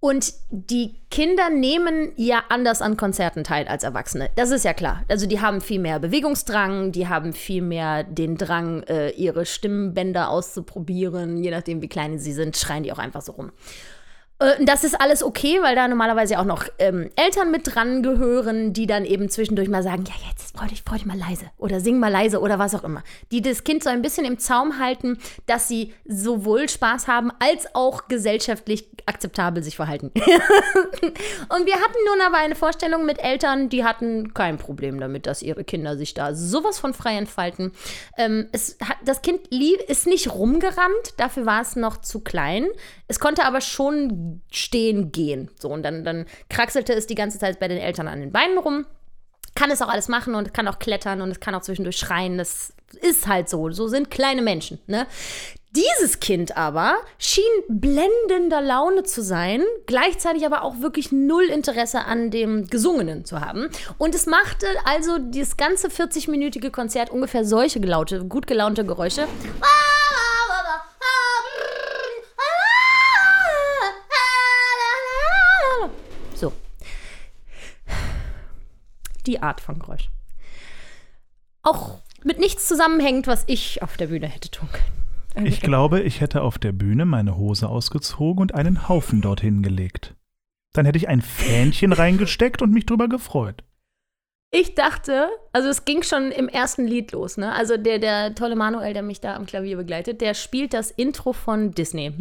Und 0.00 0.34
die 0.50 0.96
Kinder 1.10 1.48
nehmen 1.48 2.12
ja 2.16 2.42
anders 2.50 2.82
an 2.82 2.98
Konzerten 2.98 3.42
teil 3.42 3.66
als 3.68 3.84
Erwachsene. 3.84 4.28
Das 4.36 4.50
ist 4.50 4.64
ja 4.64 4.74
klar. 4.74 5.02
Also 5.08 5.26
die 5.26 5.40
haben 5.40 5.62
viel 5.62 5.78
mehr 5.78 5.98
Bewegungsdrang, 5.98 6.92
die 6.92 7.08
haben 7.08 7.32
viel 7.32 7.62
mehr 7.62 8.04
den 8.04 8.36
Drang, 8.36 8.82
äh, 8.82 9.10
ihre 9.10 9.46
Stimmbänder 9.46 10.28
auszuprobieren. 10.28 11.42
Je 11.42 11.50
nachdem, 11.50 11.80
wie 11.80 11.88
klein 11.88 12.18
sie 12.18 12.34
sind, 12.34 12.56
schreien 12.56 12.82
die 12.82 12.92
auch 12.92 12.98
einfach 12.98 13.22
so 13.22 13.32
rum. 13.32 13.52
Äh, 14.38 14.64
Das 14.64 14.84
ist 14.84 15.00
alles 15.00 15.22
okay, 15.22 15.60
weil 15.62 15.74
da 15.74 15.88
normalerweise 15.88 16.38
auch 16.38 16.44
noch 16.44 16.64
ähm, 16.78 17.10
Eltern 17.16 17.50
mit 17.50 17.74
dran 17.74 18.02
gehören, 18.02 18.72
die 18.72 18.86
dann 18.86 19.04
eben 19.04 19.28
zwischendurch 19.28 19.68
mal 19.68 19.82
sagen, 19.82 20.04
ja, 20.06 20.14
jetzt 20.28 20.56
freu 20.56 20.66
dich, 20.66 20.82
freu 20.82 20.96
dich 20.96 21.06
mal 21.06 21.18
leise 21.18 21.46
oder 21.58 21.80
sing 21.80 21.98
mal 21.98 22.12
leise 22.12 22.40
oder 22.40 22.58
was 22.58 22.74
auch 22.74 22.84
immer. 22.84 23.02
Die 23.32 23.42
das 23.42 23.64
Kind 23.64 23.82
so 23.82 23.90
ein 23.90 24.02
bisschen 24.02 24.24
im 24.24 24.38
Zaum 24.38 24.78
halten, 24.78 25.18
dass 25.46 25.68
sie 25.68 25.92
sowohl 26.06 26.68
Spaß 26.68 27.08
haben 27.08 27.30
als 27.40 27.74
auch 27.74 28.08
gesellschaftlich 28.08 28.88
akzeptabel 29.06 29.62
sich 29.62 29.76
verhalten. 29.76 30.10
Und 30.14 31.66
wir 31.66 31.74
hatten 31.74 31.98
nun 32.08 32.20
aber 32.26 32.38
eine 32.38 32.54
Vorstellung 32.54 33.04
mit 33.04 33.22
Eltern, 33.22 33.68
die 33.68 33.84
hatten 33.84 34.32
kein 34.32 34.56
Problem 34.56 34.98
damit, 34.98 35.26
dass 35.26 35.42
ihre 35.42 35.64
Kinder 35.64 35.96
sich 35.96 36.14
da 36.14 36.34
sowas 36.34 36.78
von 36.78 36.94
frei 36.94 37.16
entfalten. 37.16 37.72
Ähm, 38.16 38.48
es 38.52 38.78
hat, 38.82 38.96
das 39.04 39.22
Kind 39.22 39.40
lieb, 39.50 39.78
ist 39.88 40.06
nicht 40.06 40.32
rumgerannt, 40.32 41.14
dafür 41.18 41.44
war 41.46 41.60
es 41.60 41.76
noch 41.76 41.98
zu 41.98 42.20
klein. 42.20 42.66
Es 43.06 43.20
konnte 43.20 43.44
aber 43.44 43.60
schon 43.60 44.42
stehen 44.50 45.12
gehen. 45.12 45.50
So, 45.58 45.68
und 45.68 45.82
dann, 45.82 46.04
dann 46.04 46.26
kraxelte 46.48 46.94
es 46.94 47.06
die 47.06 47.14
ganze 47.14 47.38
Zeit 47.38 47.60
bei 47.60 47.68
den 47.68 47.78
Eltern 47.78 48.08
an 48.08 48.20
den 48.20 48.32
Beinen 48.32 48.58
rum. 48.58 48.86
Kann 49.54 49.70
es 49.70 49.82
auch 49.82 49.88
alles 49.88 50.08
machen 50.08 50.34
und 50.34 50.52
kann 50.52 50.66
auch 50.66 50.78
klettern 50.78 51.20
und 51.20 51.30
es 51.30 51.38
kann 51.38 51.54
auch 51.54 51.62
zwischendurch 51.62 51.96
schreien. 51.96 52.38
Das 52.38 52.72
ist 53.00 53.28
halt 53.28 53.48
so. 53.48 53.70
So 53.70 53.88
sind 53.88 54.10
kleine 54.10 54.42
Menschen. 54.42 54.78
Ne? 54.86 55.06
Dieses 55.76 56.20
Kind 56.20 56.56
aber 56.56 56.96
schien 57.18 57.42
blendender 57.68 58.60
Laune 58.60 59.02
zu 59.02 59.22
sein, 59.22 59.62
gleichzeitig 59.86 60.46
aber 60.46 60.62
auch 60.62 60.80
wirklich 60.80 61.10
null 61.10 61.44
Interesse 61.44 62.04
an 62.04 62.30
dem 62.30 62.68
Gesungenen 62.68 63.24
zu 63.24 63.40
haben. 63.40 63.68
Und 63.98 64.14
es 64.14 64.26
machte 64.26 64.66
also 64.84 65.18
das 65.18 65.56
ganze 65.56 65.88
40-minütige 65.88 66.70
Konzert 66.70 67.10
ungefähr 67.10 67.44
solche 67.44 67.80
gelaute, 67.80 68.24
gut 68.24 68.46
gelaunte 68.46 68.84
Geräusche. 68.84 69.26
So. 69.26 69.48
die 79.26 79.42
Art 79.42 79.60
von 79.60 79.78
Geräusch. 79.78 80.10
Auch 81.62 81.98
mit 82.22 82.38
nichts 82.38 82.68
zusammenhängt, 82.68 83.26
was 83.26 83.44
ich 83.46 83.82
auf 83.82 83.96
der 83.96 84.08
Bühne 84.08 84.26
hätte 84.26 84.50
tun 84.50 84.68
können. 84.70 85.46
Ich 85.46 85.60
glaube, 85.60 86.00
ich 86.00 86.20
hätte 86.20 86.42
auf 86.42 86.58
der 86.58 86.72
Bühne 86.72 87.04
meine 87.06 87.36
Hose 87.36 87.68
ausgezogen 87.68 88.40
und 88.40 88.54
einen 88.54 88.88
Haufen 88.88 89.20
dorthin 89.20 89.62
gelegt. 89.62 90.14
Dann 90.72 90.86
hätte 90.86 90.98
ich 90.98 91.08
ein 91.08 91.22
Fähnchen 91.22 91.92
reingesteckt 91.92 92.62
und 92.62 92.72
mich 92.72 92.86
drüber 92.86 93.08
gefreut. 93.08 93.64
Ich 94.56 94.76
dachte, 94.76 95.28
also 95.52 95.68
es 95.68 95.84
ging 95.84 96.04
schon 96.04 96.30
im 96.30 96.48
ersten 96.48 96.86
Lied 96.86 97.10
los, 97.10 97.36
ne? 97.36 97.52
Also 97.52 97.76
der, 97.76 97.98
der 97.98 98.36
tolle 98.36 98.54
Manuel, 98.54 98.94
der 98.94 99.02
mich 99.02 99.20
da 99.20 99.34
am 99.34 99.46
Klavier 99.46 99.76
begleitet, 99.76 100.20
der 100.20 100.34
spielt 100.34 100.72
das 100.72 100.92
Intro 100.92 101.32
von 101.32 101.72
Disney. 101.72 102.12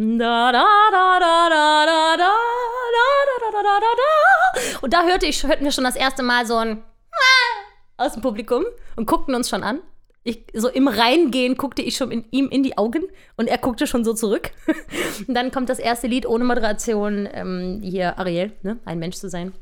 Und 4.82 4.94
da 4.94 5.04
hörte 5.04 5.28
ich, 5.28 5.44
hörten 5.44 5.64
wir 5.64 5.72
schon 5.72 5.84
das 5.84 5.96
erste 5.96 6.24
Mal 6.24 6.48
so 6.48 6.56
ein 6.56 6.84
aus 7.98 8.14
dem 8.14 8.22
Publikum 8.22 8.66
und 8.96 9.08
guckten 9.08 9.36
uns 9.36 9.50
schon 9.50 9.64
an. 9.64 9.80
Ich, 10.26 10.46
so 10.54 10.70
im 10.70 10.88
Reingehen 10.88 11.58
guckte 11.58 11.82
ich 11.82 11.98
schon 11.98 12.12
in, 12.12 12.26
ihm 12.32 12.48
in 12.50 12.64
die 12.64 12.78
Augen 12.78 13.04
und 13.36 13.48
er 13.48 13.58
guckte 13.58 13.88
schon 13.88 14.06
so 14.06 14.14
zurück. 14.14 14.52
und 15.28 15.34
dann 15.34 15.52
kommt 15.52 15.70
das 15.70 15.80
erste 15.80 16.08
Lied 16.08 16.26
ohne 16.26 16.46
Moderation, 16.46 17.28
ähm, 17.32 17.82
hier 17.84 18.18
Ariel, 18.18 18.54
ne? 18.62 18.80
ein 18.86 19.00
Mensch 19.00 19.18
zu 19.18 19.30
sein. 19.30 19.54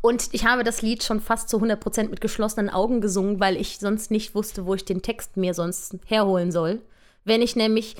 Und 0.00 0.30
ich 0.32 0.46
habe 0.46 0.64
das 0.64 0.80
Lied 0.80 1.02
schon 1.02 1.20
fast 1.20 1.50
zu 1.50 1.58
100% 1.58 2.08
mit 2.08 2.22
geschlossenen 2.22 2.70
Augen 2.70 3.02
gesungen, 3.02 3.40
weil 3.40 3.56
ich 3.56 3.78
sonst 3.78 4.10
nicht 4.10 4.34
wusste, 4.34 4.64
wo 4.64 4.74
ich 4.74 4.86
den 4.86 5.02
Text 5.02 5.36
mir 5.36 5.52
sonst 5.52 5.96
herholen 6.06 6.50
soll. 6.50 6.80
Wenn 7.24 7.42
ich 7.42 7.56
nämlich 7.56 7.96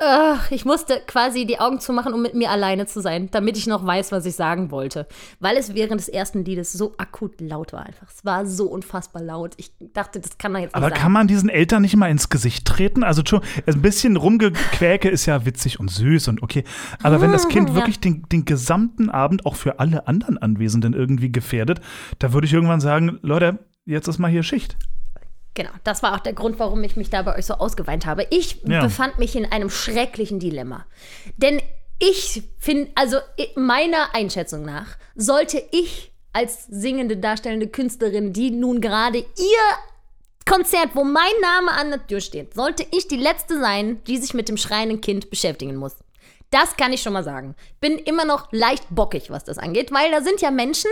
Ach, 0.00 0.50
ich 0.50 0.64
musste 0.64 1.00
quasi 1.06 1.46
die 1.46 1.60
Augen 1.60 1.78
zumachen, 1.78 2.12
um 2.14 2.20
mit 2.20 2.34
mir 2.34 2.50
alleine 2.50 2.86
zu 2.86 3.00
sein, 3.00 3.28
damit 3.30 3.56
ich 3.56 3.68
noch 3.68 3.86
weiß, 3.86 4.10
was 4.10 4.26
ich 4.26 4.34
sagen 4.34 4.72
wollte. 4.72 5.06
Weil 5.38 5.56
es 5.56 5.74
während 5.74 6.00
des 6.00 6.08
ersten 6.08 6.44
Liedes 6.44 6.72
so 6.72 6.94
akut 6.98 7.40
laut 7.40 7.72
war 7.72 7.86
einfach. 7.86 8.08
Es 8.10 8.24
war 8.24 8.44
so 8.44 8.66
unfassbar 8.66 9.22
laut. 9.22 9.54
Ich 9.56 9.72
dachte, 9.92 10.18
das 10.18 10.36
kann 10.36 10.50
man 10.50 10.62
jetzt 10.62 10.74
nicht 10.74 10.84
Aber 10.84 10.92
kann 10.92 11.12
man 11.12 11.28
diesen 11.28 11.48
Eltern 11.48 11.82
nicht 11.82 11.94
mal 11.94 12.10
ins 12.10 12.28
Gesicht 12.28 12.66
treten? 12.66 13.04
Also 13.04 13.22
schon, 13.24 13.40
ein 13.66 13.82
bisschen 13.82 14.16
Rumgequäke 14.16 15.08
ist 15.08 15.26
ja 15.26 15.46
witzig 15.46 15.78
und 15.78 15.92
süß 15.92 16.26
und 16.26 16.42
okay. 16.42 16.64
Aber 17.04 17.20
wenn 17.20 17.30
das 17.30 17.48
Kind 17.48 17.68
Ja. 17.68 17.74
wirklich 17.76 18.00
den, 18.00 18.24
den 18.32 18.44
gesamten 18.44 19.10
Abend 19.10 19.46
auch 19.46 19.54
für 19.54 19.78
alle 19.78 20.08
anderen 20.08 20.38
Anwesenden 20.38 20.92
irgendwie 20.92 21.30
gefährdet, 21.30 21.80
da 22.18 22.32
würde 22.32 22.48
ich 22.48 22.52
irgendwann 22.52 22.80
sagen, 22.80 23.20
Leute, 23.22 23.60
jetzt 23.84 24.08
ist 24.08 24.18
mal 24.18 24.30
hier 24.30 24.42
Schicht. 24.42 24.76
Genau, 25.54 25.70
das 25.84 26.02
war 26.02 26.14
auch 26.14 26.20
der 26.20 26.32
Grund, 26.32 26.58
warum 26.58 26.82
ich 26.82 26.96
mich 26.96 27.10
da 27.10 27.22
bei 27.22 27.36
euch 27.38 27.46
so 27.46 27.54
ausgeweint 27.54 28.06
habe. 28.06 28.26
Ich 28.30 28.60
Ja. 28.64 28.82
befand 28.82 29.18
mich 29.18 29.36
in 29.36 29.50
einem 29.50 29.70
schrecklichen 29.70 30.40
Dilemma. 30.40 30.84
Denn 31.36 31.62
ich 32.00 32.42
finde, 32.58 32.90
also 32.96 33.18
meiner 33.54 34.14
Einschätzung 34.14 34.64
nach, 34.64 34.96
sollte 35.14 35.62
ich 35.70 36.12
als 36.32 36.66
singende, 36.66 37.16
darstellende 37.16 37.68
Künstlerin, 37.68 38.32
die 38.32 38.50
nun 38.50 38.80
gerade 38.80 39.18
ihr 39.18 40.44
Konzert, 40.46 40.90
wo 40.94 41.04
mein 41.04 41.22
Name 41.40 41.70
an 41.70 41.90
der 41.90 42.06
Tür 42.06 42.20
steht, 42.20 42.54
sollte 42.54 42.84
ich 42.90 43.06
die 43.08 43.16
Letzte 43.16 43.58
sein, 43.60 44.02
die 44.04 44.18
sich 44.18 44.34
mit 44.34 44.48
dem 44.48 44.56
schreienden 44.56 45.00
Kind 45.00 45.30
beschäftigen 45.30 45.76
muss. 45.76 45.94
Das 46.50 46.76
kann 46.76 46.92
ich 46.92 47.00
schon 47.02 47.14
mal 47.14 47.24
sagen. 47.24 47.54
Bin 47.80 47.98
immer 47.98 48.24
noch 48.24 48.48
leicht 48.52 48.84
bockig, 48.90 49.30
was 49.30 49.44
das 49.44 49.58
angeht, 49.58 49.90
weil 49.92 50.10
da 50.10 50.20
sind 50.20 50.40
ja 50.40 50.50
Menschen, 50.50 50.90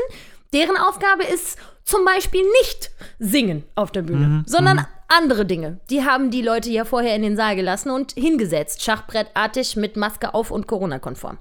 deren 0.53 0.77
Aufgabe 0.77 1.25
ist 1.25 1.59
zum 1.85 2.05
Beispiel 2.05 2.43
nicht 2.63 2.91
singen 3.19 3.65
auf 3.75 3.91
der 3.91 4.03
Bühne, 4.03 4.45
sondern 4.47 4.87
andere 5.09 5.45
Dinge. 5.45 5.81
Die 5.91 6.05
haben 6.05 6.31
die 6.31 6.41
Leute 6.43 6.71
ja 6.71 6.85
vorher 6.85 7.15
in 7.17 7.23
den 7.23 7.37
Saal 7.37 7.57
gelassen 7.57 7.91
und 7.91 8.13
hingesetzt, 8.13 8.83
schachbrettartig 8.83 9.77
mit 9.77 9.97
Maske 9.97 10.33
auf 10.33 10.51
und 10.51 10.67
Corona-konform. 10.67 11.39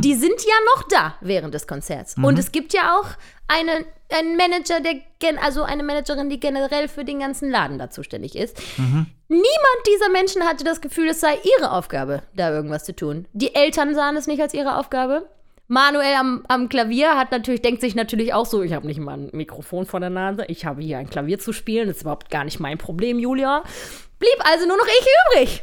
Die 0.00 0.14
sind 0.14 0.40
ja 0.40 0.54
noch 0.74 0.82
da 0.88 1.14
während 1.20 1.52
des 1.54 1.66
Konzerts. 1.66 2.14
Und 2.16 2.38
es 2.38 2.52
gibt 2.52 2.72
ja 2.72 2.98
auch 2.98 3.08
eine, 3.48 3.84
einen 4.16 4.36
Manager, 4.36 4.80
der 4.80 4.94
gen 5.18 5.38
also 5.38 5.62
eine 5.64 5.82
Managerin, 5.82 6.30
die 6.30 6.40
generell 6.40 6.88
für 6.88 7.04
den 7.04 7.18
ganzen 7.18 7.50
Laden 7.50 7.78
da 7.78 7.90
zuständig 7.90 8.36
ist. 8.36 8.56
Niemand 9.28 9.80
dieser 9.86 10.08
Menschen 10.08 10.42
hatte 10.44 10.64
das 10.64 10.80
Gefühl, 10.80 11.08
es 11.08 11.20
sei 11.20 11.36
ihre 11.58 11.72
Aufgabe, 11.72 12.22
da 12.34 12.50
irgendwas 12.50 12.84
zu 12.84 12.94
tun. 12.94 13.26
Die 13.32 13.54
Eltern 13.54 13.94
sahen 13.94 14.16
es 14.16 14.26
nicht 14.28 14.40
als 14.40 14.54
ihre 14.54 14.76
Aufgabe. 14.78 15.28
Manuel 15.70 16.14
am, 16.16 16.42
am 16.48 16.68
Klavier 16.68 17.16
hat 17.16 17.30
natürlich, 17.30 17.62
denkt 17.62 17.80
sich 17.80 17.94
natürlich 17.94 18.34
auch 18.34 18.44
so, 18.44 18.60
ich 18.62 18.72
habe 18.72 18.88
nicht 18.88 18.98
mal 18.98 19.16
ein 19.16 19.30
Mikrofon 19.32 19.86
vor 19.86 20.00
der 20.00 20.10
Nase, 20.10 20.44
ich 20.48 20.66
habe 20.66 20.82
hier 20.82 20.98
ein 20.98 21.08
Klavier 21.08 21.38
zu 21.38 21.52
spielen, 21.52 21.86
das 21.86 21.98
ist 21.98 22.02
überhaupt 22.02 22.28
gar 22.28 22.42
nicht 22.42 22.58
mein 22.58 22.76
Problem, 22.76 23.20
Julia. 23.20 23.62
Blieb 24.18 24.34
also 24.40 24.66
nur 24.66 24.76
noch 24.76 24.86
ich 24.88 25.06
übrig. 25.38 25.62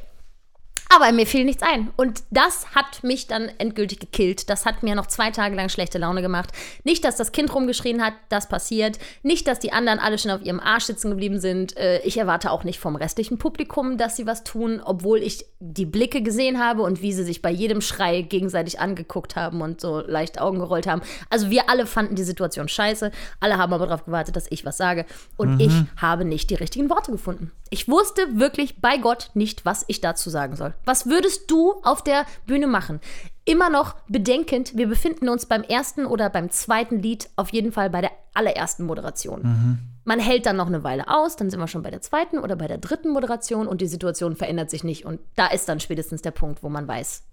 Aber 0.89 1.11
mir 1.11 1.27
fiel 1.27 1.43
nichts 1.43 1.63
ein. 1.63 1.91
Und 1.97 2.23
das 2.31 2.73
hat 2.73 3.03
mich 3.03 3.27
dann 3.27 3.49
endgültig 3.57 3.99
gekillt. 3.99 4.49
Das 4.49 4.65
hat 4.65 4.83
mir 4.83 4.95
noch 4.95 5.07
zwei 5.07 5.31
Tage 5.31 5.55
lang 5.55 5.69
schlechte 5.69 5.97
Laune 5.97 6.21
gemacht. 6.21 6.51
Nicht, 6.83 7.03
dass 7.03 7.15
das 7.15 7.31
Kind 7.31 7.53
rumgeschrien 7.53 8.03
hat, 8.03 8.13
das 8.29 8.47
passiert. 8.47 8.97
Nicht, 9.21 9.47
dass 9.47 9.59
die 9.59 9.73
anderen 9.73 9.99
alle 9.99 10.17
schon 10.17 10.31
auf 10.31 10.41
ihrem 10.41 10.59
Arsch 10.59 10.85
sitzen 10.85 11.09
geblieben 11.09 11.39
sind. 11.39 11.75
Äh, 11.77 11.99
Ich 12.03 12.17
erwarte 12.17 12.51
auch 12.51 12.63
nicht 12.63 12.79
vom 12.79 12.95
restlichen 12.95 13.37
Publikum, 13.37 13.97
dass 13.97 14.15
sie 14.15 14.25
was 14.25 14.43
tun, 14.43 14.81
obwohl 14.83 15.19
ich 15.19 15.45
die 15.59 15.85
Blicke 15.85 16.21
gesehen 16.21 16.59
habe 16.59 16.83
und 16.83 17.01
wie 17.01 17.13
sie 17.13 17.23
sich 17.23 17.41
bei 17.41 17.51
jedem 17.51 17.81
Schrei 17.81 18.21
gegenseitig 18.21 18.79
angeguckt 18.79 19.35
haben 19.35 19.61
und 19.61 19.81
so 19.81 19.99
leicht 19.99 20.39
Augen 20.39 20.59
gerollt 20.59 20.87
haben. 20.87 21.01
Also 21.29 21.49
wir 21.49 21.69
alle 21.69 21.85
fanden 21.85 22.15
die 22.15 22.23
Situation 22.23 22.67
scheiße. 22.67 23.11
Alle 23.39 23.57
haben 23.57 23.73
aber 23.73 23.87
darauf 23.87 24.05
gewartet, 24.05 24.35
dass 24.35 24.49
ich 24.49 24.65
was 24.65 24.77
sage. 24.77 25.05
Und 25.35 25.59
ich 25.59 25.73
habe 26.01 26.25
nicht 26.25 26.49
die 26.49 26.55
richtigen 26.55 26.89
Worte 26.89 27.11
gefunden. 27.11 27.51
Ich 27.69 27.87
wusste 27.87 28.39
wirklich 28.39 28.79
bei 28.79 28.97
Gott 28.97 29.31
nicht, 29.33 29.65
was 29.65 29.83
ich 29.87 29.99
dazu 29.99 30.29
sagen 30.29 30.55
soll. 30.55 30.73
Was 30.85 31.05
würdest 31.07 31.49
du 31.51 31.73
auf 31.83 32.03
der 32.03 32.25
Bühne 32.45 32.67
machen? 32.67 32.99
Immer 33.45 33.69
noch 33.69 33.95
bedenkend, 34.09 34.75
wir 34.75 34.87
befinden 34.87 35.29
uns 35.29 35.45
beim 35.45 35.63
ersten 35.63 36.05
oder 36.05 36.29
beim 36.29 36.49
zweiten 36.49 36.99
Lied, 36.99 37.29
auf 37.37 37.49
jeden 37.53 37.71
Fall 37.71 37.89
bei 37.89 38.01
der 38.01 38.11
allerersten 38.33 38.85
Moderation. 38.85 39.79
Man 40.03 40.19
hält 40.19 40.45
dann 40.45 40.55
noch 40.57 40.67
eine 40.67 40.83
Weile 40.83 41.07
aus, 41.07 41.35
dann 41.37 41.49
sind 41.49 41.59
wir 41.59 41.67
schon 41.67 41.81
bei 41.81 41.91
der 41.91 42.01
zweiten 42.01 42.39
oder 42.39 42.55
bei 42.55 42.67
der 42.67 42.77
dritten 42.77 43.09
Moderation 43.09 43.67
und 43.67 43.81
die 43.81 43.87
Situation 43.87 44.35
verändert 44.35 44.69
sich 44.69 44.83
nicht. 44.83 45.05
Und 45.05 45.19
da 45.35 45.47
ist 45.47 45.67
dann 45.69 45.79
spätestens 45.79 46.21
der 46.21 46.31
Punkt, 46.31 46.61
wo 46.63 46.69
man 46.69 46.87
weiß, 46.87 47.23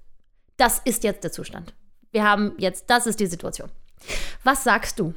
das 0.56 0.80
ist 0.84 1.04
jetzt 1.04 1.24
der 1.24 1.32
Zustand. 1.32 1.74
Wir 2.12 2.24
haben 2.24 2.52
jetzt, 2.58 2.90
das 2.90 3.06
ist 3.06 3.18
die 3.20 3.26
Situation. 3.26 3.68
Was 4.44 4.62
sagst 4.64 4.98
du? 5.00 5.14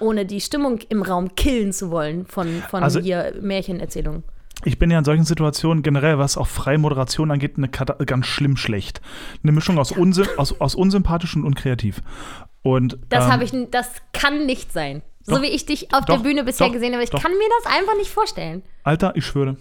Ohne 0.00 0.26
die 0.26 0.40
Stimmung 0.40 0.78
im 0.88 1.02
Raum 1.02 1.34
killen 1.36 1.72
zu 1.72 1.90
wollen 1.90 2.26
von, 2.26 2.62
von 2.68 2.82
Also- 2.82 3.00
hier 3.00 3.34
Märchenerzählungen. 3.40 4.24
Ich 4.64 4.78
bin 4.78 4.90
ja 4.90 4.98
in 4.98 5.04
solchen 5.04 5.24
Situationen 5.24 5.82
generell, 5.82 6.18
was 6.18 6.36
auch 6.36 6.46
freie 6.46 6.78
Moderation 6.78 7.30
angeht, 7.30 7.54
eine 7.56 7.68
Kata 7.68 7.92
ganz 8.04 8.26
schlimm 8.26 8.56
schlecht. 8.56 9.00
Eine 9.42 9.52
Mischung 9.52 9.78
aus, 9.78 9.92
unsy 9.92 10.24
aus, 10.38 10.60
aus 10.60 10.74
unsympathisch 10.74 11.36
und 11.36 11.44
unkreativ. 11.44 12.02
Und, 12.62 12.98
Das 13.10 13.26
ähm, 13.26 13.32
habe 13.32 13.44
ich, 13.44 13.52
das 13.70 13.90
kann 14.12 14.46
nicht 14.46 14.72
sein. 14.72 15.02
So 15.22 15.36
Doch, 15.36 15.42
wie 15.42 15.46
ich 15.48 15.66
dich 15.66 15.92
auf 15.94 16.04
doch, 16.04 16.16
der 16.16 16.22
Bühne 16.22 16.44
bisher 16.44 16.68
doch, 16.68 16.72
gesehen 16.72 16.94
habe. 16.94 17.04
Ich 17.04 17.10
kann 17.10 17.32
mir 17.32 17.48
das 17.62 17.72
einfach 17.72 17.96
nicht 17.96 18.10
vorstellen. 18.10 18.62
Alter, 18.82 19.14
ich 19.14 19.26
schwöre, 19.26 19.56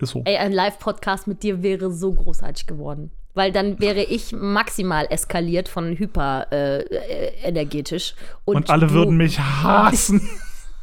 ist 0.00 0.10
so. 0.10 0.22
Ey, 0.24 0.36
ein 0.38 0.52
Live-Podcast 0.52 1.26
mit 1.26 1.42
dir 1.42 1.62
wäre 1.62 1.92
so 1.92 2.12
großartig 2.12 2.66
geworden. 2.66 3.10
Weil 3.34 3.52
dann 3.52 3.78
wäre 3.78 4.02
ich 4.02 4.32
maximal 4.32 5.06
eskaliert 5.10 5.68
von 5.68 5.96
hyper 5.96 6.46
äh, 6.50 6.80
äh, 6.80 7.32
energetisch. 7.44 8.14
Und, 8.44 8.56
Und 8.56 8.70
alle 8.70 8.90
würden 8.90 9.16
mich 9.16 9.38
hassen. 9.62 10.28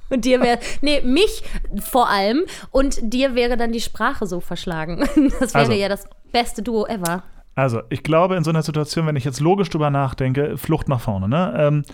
Und 0.10 0.26
dir 0.26 0.42
wäre, 0.42 0.60
nee, 0.82 1.02
mich 1.02 1.44
vor 1.82 2.10
allem. 2.10 2.44
Und 2.72 2.98
dir 3.02 3.36
wäre 3.36 3.58
dann 3.58 3.72
die 3.72 3.82
Sprache 3.82 4.26
so 4.28 4.40
verschlagen. 4.40 5.00
Das 5.40 5.54
wäre 5.54 5.66
Also. 5.66 5.72
ja 5.74 5.90
das 5.90 6.08
beste 6.32 6.62
Duo 6.62 6.86
ever. 6.88 7.24
Also, 7.56 7.82
ich 7.90 8.04
glaube, 8.04 8.36
in 8.36 8.44
so 8.44 8.50
einer 8.50 8.62
Situation, 8.64 9.08
wenn 9.08 9.16
ich 9.16 9.24
jetzt 9.24 9.40
logisch 9.40 9.70
drüber 9.70 9.90
nachdenke, 9.90 10.58
Flucht 10.58 10.90
nach 10.90 11.00
vorne, 11.00 11.30
ne? 11.30 11.54
Ähm, 11.58 11.86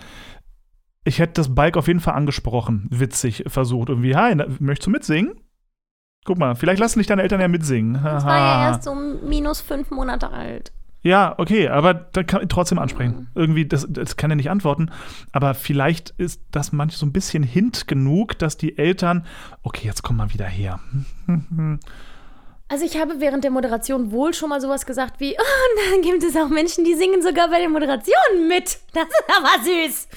ich 1.04 1.18
hätte 1.18 1.34
das 1.34 1.54
Bike 1.54 1.76
auf 1.76 1.86
jeden 1.88 2.00
Fall 2.00 2.14
angesprochen, 2.14 2.86
witzig 2.90 3.44
versucht. 3.46 3.88
Irgendwie, 3.88 4.14
hi, 4.16 4.34
möchtest 4.60 4.86
du 4.86 4.90
mitsingen? 4.90 5.34
Guck 6.24 6.38
mal, 6.38 6.54
vielleicht 6.54 6.78
lassen 6.80 6.98
dich 7.00 7.08
deine 7.08 7.22
Eltern 7.22 7.40
ja 7.40 7.48
mitsingen. 7.48 7.94
Das 8.02 8.24
war 8.24 8.36
ja 8.36 8.68
erst 8.68 8.84
so 8.84 8.94
minus 8.94 9.60
fünf 9.60 9.90
Monate 9.90 10.30
alt. 10.30 10.72
Ja, 11.02 11.34
okay, 11.38 11.68
aber 11.68 11.94
da 11.94 12.22
kann 12.22 12.42
ich 12.42 12.48
trotzdem 12.48 12.78
ansprechen. 12.78 13.28
Irgendwie, 13.34 13.66
das, 13.66 13.86
das 13.90 14.16
kann 14.16 14.30
er 14.30 14.36
nicht 14.36 14.50
antworten. 14.50 14.90
Aber 15.32 15.54
vielleicht 15.54 16.10
ist 16.16 16.42
das 16.52 16.72
manchmal 16.72 16.98
so 16.98 17.06
ein 17.06 17.12
bisschen 17.12 17.42
Hint 17.42 17.88
genug, 17.88 18.38
dass 18.38 18.56
die 18.56 18.78
Eltern, 18.78 19.26
okay, 19.62 19.86
jetzt 19.86 20.02
komm 20.02 20.16
mal 20.16 20.32
wieder 20.32 20.46
her. 20.46 20.80
Also 22.68 22.86
ich 22.86 22.98
habe 22.98 23.16
während 23.18 23.44
der 23.44 23.50
Moderation 23.50 24.12
wohl 24.12 24.32
schon 24.32 24.48
mal 24.48 24.62
sowas 24.62 24.86
gesagt 24.86 25.20
wie, 25.20 25.32
oh, 25.32 25.42
und 25.42 25.92
dann 25.92 26.00
gibt 26.00 26.24
es 26.24 26.34
auch 26.36 26.48
Menschen, 26.48 26.86
die 26.86 26.94
singen 26.94 27.20
sogar 27.20 27.50
bei 27.50 27.58
den 27.58 27.70
Moderationen 27.70 28.48
mit. 28.48 28.78
Das 28.94 29.04
ist 29.04 29.24
aber 29.36 29.62
süß. 29.62 30.08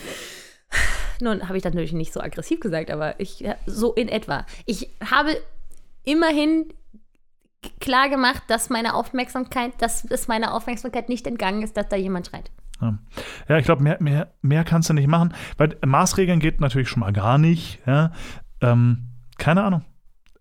Nun 1.20 1.50
habe 1.50 1.58
ich 1.58 1.64
das 1.64 1.74
natürlich 1.74 1.92
nicht 1.92 2.14
so 2.14 2.22
aggressiv 2.22 2.62
gesagt, 2.62 2.92
aber 2.92 3.20
ich 3.20 3.44
so 3.66 3.92
in 3.92 4.08
etwa. 4.08 4.46
Ich 4.66 4.90
habe 5.04 5.36
immerhin 6.06 6.74
klar 7.80 8.10
gemacht, 8.10 8.44
dass 8.48 8.70
meine 8.70 8.94
Aufmerksamkeit, 8.94 9.74
dass 9.80 10.06
es 10.06 10.28
meiner 10.28 10.54
Aufmerksamkeit 10.54 11.10
nicht 11.10 11.28
entgangen 11.28 11.64
ist, 11.64 11.78
dass 11.78 11.88
da 11.88 11.96
jemand 11.96 12.28
schreit. 12.28 12.52
Ja, 12.82 12.98
ja 13.48 13.58
ich 13.58 13.66
glaube, 13.66 13.84
mehr, 13.84 13.98
mehr, 14.00 14.34
mehr 14.42 14.64
kannst 14.64 14.90
du 14.90 14.94
nicht 14.94 15.08
machen. 15.08 15.34
Weil 15.58 15.78
Maßregeln 15.86 16.40
geht 16.40 16.60
natürlich 16.60 16.90
schon 16.90 17.02
mal 17.02 17.14
gar 17.14 17.38
nicht. 17.38 17.80
Ja? 17.86 18.12
Ähm, 18.62 19.10
keine 19.38 19.64
Ahnung. 19.64 19.86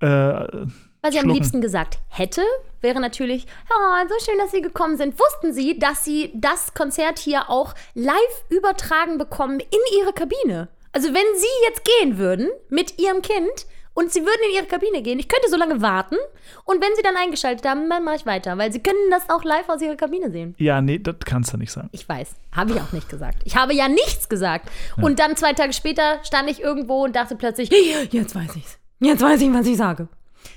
Äh, 0.01 0.07
Was 0.07 1.15
ich 1.15 1.21
am 1.21 1.29
liebsten 1.29 1.61
gesagt 1.61 1.99
hätte, 2.09 2.43
wäre 2.81 3.01
natürlich, 3.01 3.47
oh, 3.71 4.09
so 4.09 4.25
schön, 4.25 4.39
dass 4.39 4.51
Sie 4.51 4.61
gekommen 4.61 4.97
sind. 4.97 5.19
Wussten 5.19 5.53
Sie, 5.53 5.79
dass 5.79 6.05
Sie 6.05 6.33
das 6.35 6.75
Konzert 6.75 7.19
hier 7.19 7.51
auch 7.51 7.75
live 7.95 8.45
übertragen 8.51 9.19
bekommen 9.19 9.61
in 9.61 9.99
Ihre 10.01 10.13
Kabine? 10.13 10.69
Also 10.93 11.09
wenn 11.09 11.39
Sie 11.39 11.47
jetzt 11.67 11.83
gehen 11.85 12.19
würden 12.19 12.49
mit 12.69 12.99
Ihrem 13.01 13.23
Kind 13.23 13.67
und 13.95 14.13
Sie 14.13 14.21
würden 14.21 14.41
in 14.49 14.57
Ihre 14.57 14.67
Kabine 14.67 15.03
gehen, 15.03 15.19
ich 15.19 15.29
könnte 15.29 15.49
so 15.49 15.57
lange 15.57 15.81
warten 15.81 16.17
und 16.65 16.83
wenn 16.83 16.95
Sie 16.97 17.03
dann 17.03 17.17
eingeschaltet 17.17 17.67
haben, 17.67 17.89
dann 17.89 18.05
mache 18.05 18.17
ich 18.17 18.27
weiter, 18.27 18.59
weil 18.59 18.73
Sie 18.73 18.81
können 18.81 19.11
das 19.11 19.29
auch 19.31 19.45
live 19.45 19.69
aus 19.69 19.81
Ihrer 19.81 19.97
Kabine 19.97 20.31
sehen. 20.31 20.55
ja, 20.59 20.81
nee, 20.81 20.99
das 20.99 21.17
kannst 21.25 21.53
du 21.53 21.57
nicht 21.57 21.73
sagen. 21.73 21.89
Ich 21.93 22.09
weiß, 22.09 22.31
habe 22.53 22.73
ich 22.73 22.81
auch 22.81 22.93
nicht 22.93 23.09
gesagt. 23.09 23.43
Ich 23.45 23.57
habe 23.57 23.75
ja 23.75 23.89
nichts 23.89 24.29
gesagt. 24.29 24.69
Und 25.01 25.19
dann 25.19 25.37
zwei 25.37 25.53
Tage 25.53 25.73
später 25.73 26.21
stand 26.25 26.51
ich 26.51 26.61
irgendwo 26.61 27.05
und 27.05 27.17
dachte 27.17 27.37
plötzlich, 27.37 27.71
jetzt 28.11 28.35
weiß 28.35 28.57
ich's. 28.57 28.79
Jetzt 29.01 29.23
weiß 29.23 29.41
ich, 29.41 29.53
was 29.53 29.67
ich 29.67 29.77
sage. 29.77 30.09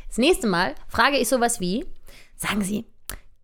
Das 0.08 0.18
nächste 0.18 0.48
Mal 0.48 0.74
frage 0.88 1.18
ich 1.18 1.28
sowas 1.28 1.60
wie, 1.60 1.86
sagen 2.36 2.64
Sie, 2.64 2.86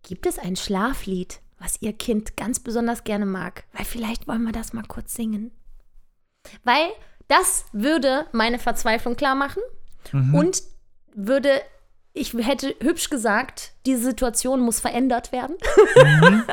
gibt 0.02 0.26
es 0.26 0.40
ein 0.40 0.56
Schlaflied, 0.56 1.40
was 1.60 1.82
Ihr 1.82 1.94
Kind 1.94 2.36
ganz 2.38 2.60
besonders 2.60 3.04
gerne 3.04 3.26
mag? 3.26 3.64
Weil 3.74 3.86
vielleicht 3.86 4.28
wollen 4.28 4.44
wir 4.44 4.52
das 4.52 4.74
mal 4.74 4.84
kurz 4.88 5.14
singen. 5.14 5.52
Weil 6.64 6.90
das 7.28 7.66
würde 7.72 8.26
meine 8.32 8.60
Verzweiflung 8.60 9.16
klar 9.16 9.36
machen 9.36 9.62
und 10.34 10.64
würde, 11.16 11.50
ich 12.14 12.34
hätte 12.34 12.76
hübsch 12.82 13.10
gesagt, 13.10 13.72
diese 13.86 14.04
Situation 14.04 14.62
muss 14.62 14.80
verändert 14.80 15.32
werden. 15.32 15.56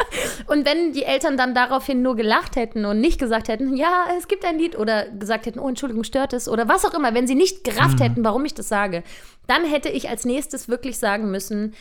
Und 0.46 0.66
wenn 0.66 0.92
die 0.92 1.04
Eltern 1.04 1.36
dann 1.36 1.54
daraufhin 1.54 2.02
nur 2.02 2.16
gelacht 2.16 2.56
hätten 2.56 2.84
und 2.84 3.00
nicht 3.00 3.20
gesagt 3.20 3.48
hätten, 3.48 3.76
ja, 3.76 4.06
es 4.18 4.26
gibt 4.26 4.44
ein 4.44 4.58
Lied 4.58 4.76
oder 4.76 5.08
gesagt 5.10 5.46
hätten, 5.46 5.58
oh, 5.58 5.68
Entschuldigung, 5.68 6.02
stört 6.02 6.32
es 6.32 6.48
oder 6.48 6.66
was 6.66 6.84
auch 6.84 6.94
immer, 6.94 7.14
wenn 7.14 7.26
sie 7.26 7.34
nicht 7.34 7.62
gerafft 7.62 8.00
hätten, 8.00 8.24
warum 8.24 8.44
ich 8.44 8.54
das 8.54 8.68
sage, 8.68 9.04
dann 9.46 9.64
hätte 9.64 9.90
ich 9.90 10.08
als 10.08 10.24
nächstes 10.24 10.68
wirklich 10.68 10.98
sagen 10.98 11.30
müssen, 11.30 11.74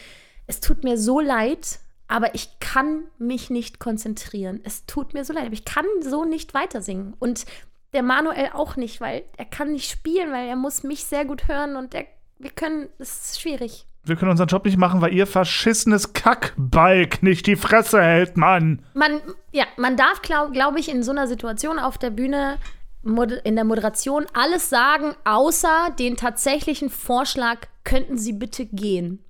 es 0.46 0.60
tut 0.60 0.84
mir 0.84 0.98
so 0.98 1.20
leid, 1.20 1.80
aber 2.08 2.34
ich 2.34 2.60
kann 2.60 3.04
mich 3.20 3.52
nicht 3.52 3.80
konzentrieren. 3.80 4.62
Es 4.64 4.88
tut 4.88 5.14
mir 5.14 5.24
so 5.24 5.32
leid, 5.32 5.46
aber 5.46 5.54
ich 5.54 5.64
kann 5.64 5.86
so 6.02 6.26
nicht 6.26 6.56
weiter 6.56 6.82
singen. 6.82 7.14
Und 7.20 7.46
der 7.94 8.04
Manuel 8.04 8.50
auch 8.54 8.76
nicht, 8.76 9.02
weil 9.02 9.24
er 9.38 9.46
kann 9.46 9.72
nicht 9.72 9.90
spielen, 9.90 10.32
weil 10.32 10.48
er 10.48 10.56
muss 10.56 10.84
mich 10.84 11.06
sehr 11.06 11.26
gut 11.26 11.48
hören 11.48 11.76
und 11.76 11.94
er, 11.94 12.06
wir 12.38 12.52
können, 12.52 12.90
es 13.00 13.32
ist 13.32 13.42
schwierig. 13.42 13.86
Wir 14.04 14.16
können 14.16 14.32
unseren 14.32 14.48
Job 14.48 14.66
nicht 14.66 14.78
machen, 14.78 15.02
weil 15.02 15.14
ihr 15.14 15.28
verschissenes 15.28 16.14
Kackbalk 16.14 17.22
nicht 17.22 17.48
die 17.48 17.56
Fresse 17.56 18.02
hält, 18.02 18.38
Mann. 18.38 18.84
Man, 18.94 19.22
ja, 19.52 19.66
man 19.78 19.98
darf, 19.98 20.22
glaube 20.22 20.52
glaub 20.52 20.78
ich, 20.78 20.90
in 20.90 21.04
so 21.04 21.12
einer 21.12 21.28
Situation 21.28 21.80
auf 21.80 21.98
der 21.98 22.10
Bühne 22.10 22.58
in 23.44 23.56
der 23.56 23.64
Moderation 23.64 24.26
alles 24.34 24.70
sagen, 24.70 25.16
außer 25.24 25.96
den 25.98 26.18
tatsächlichen 26.18 26.90
Vorschlag, 26.90 27.60
könnten 27.84 28.18
Sie 28.18 28.34
bitte 28.34 28.66
gehen. 28.66 29.24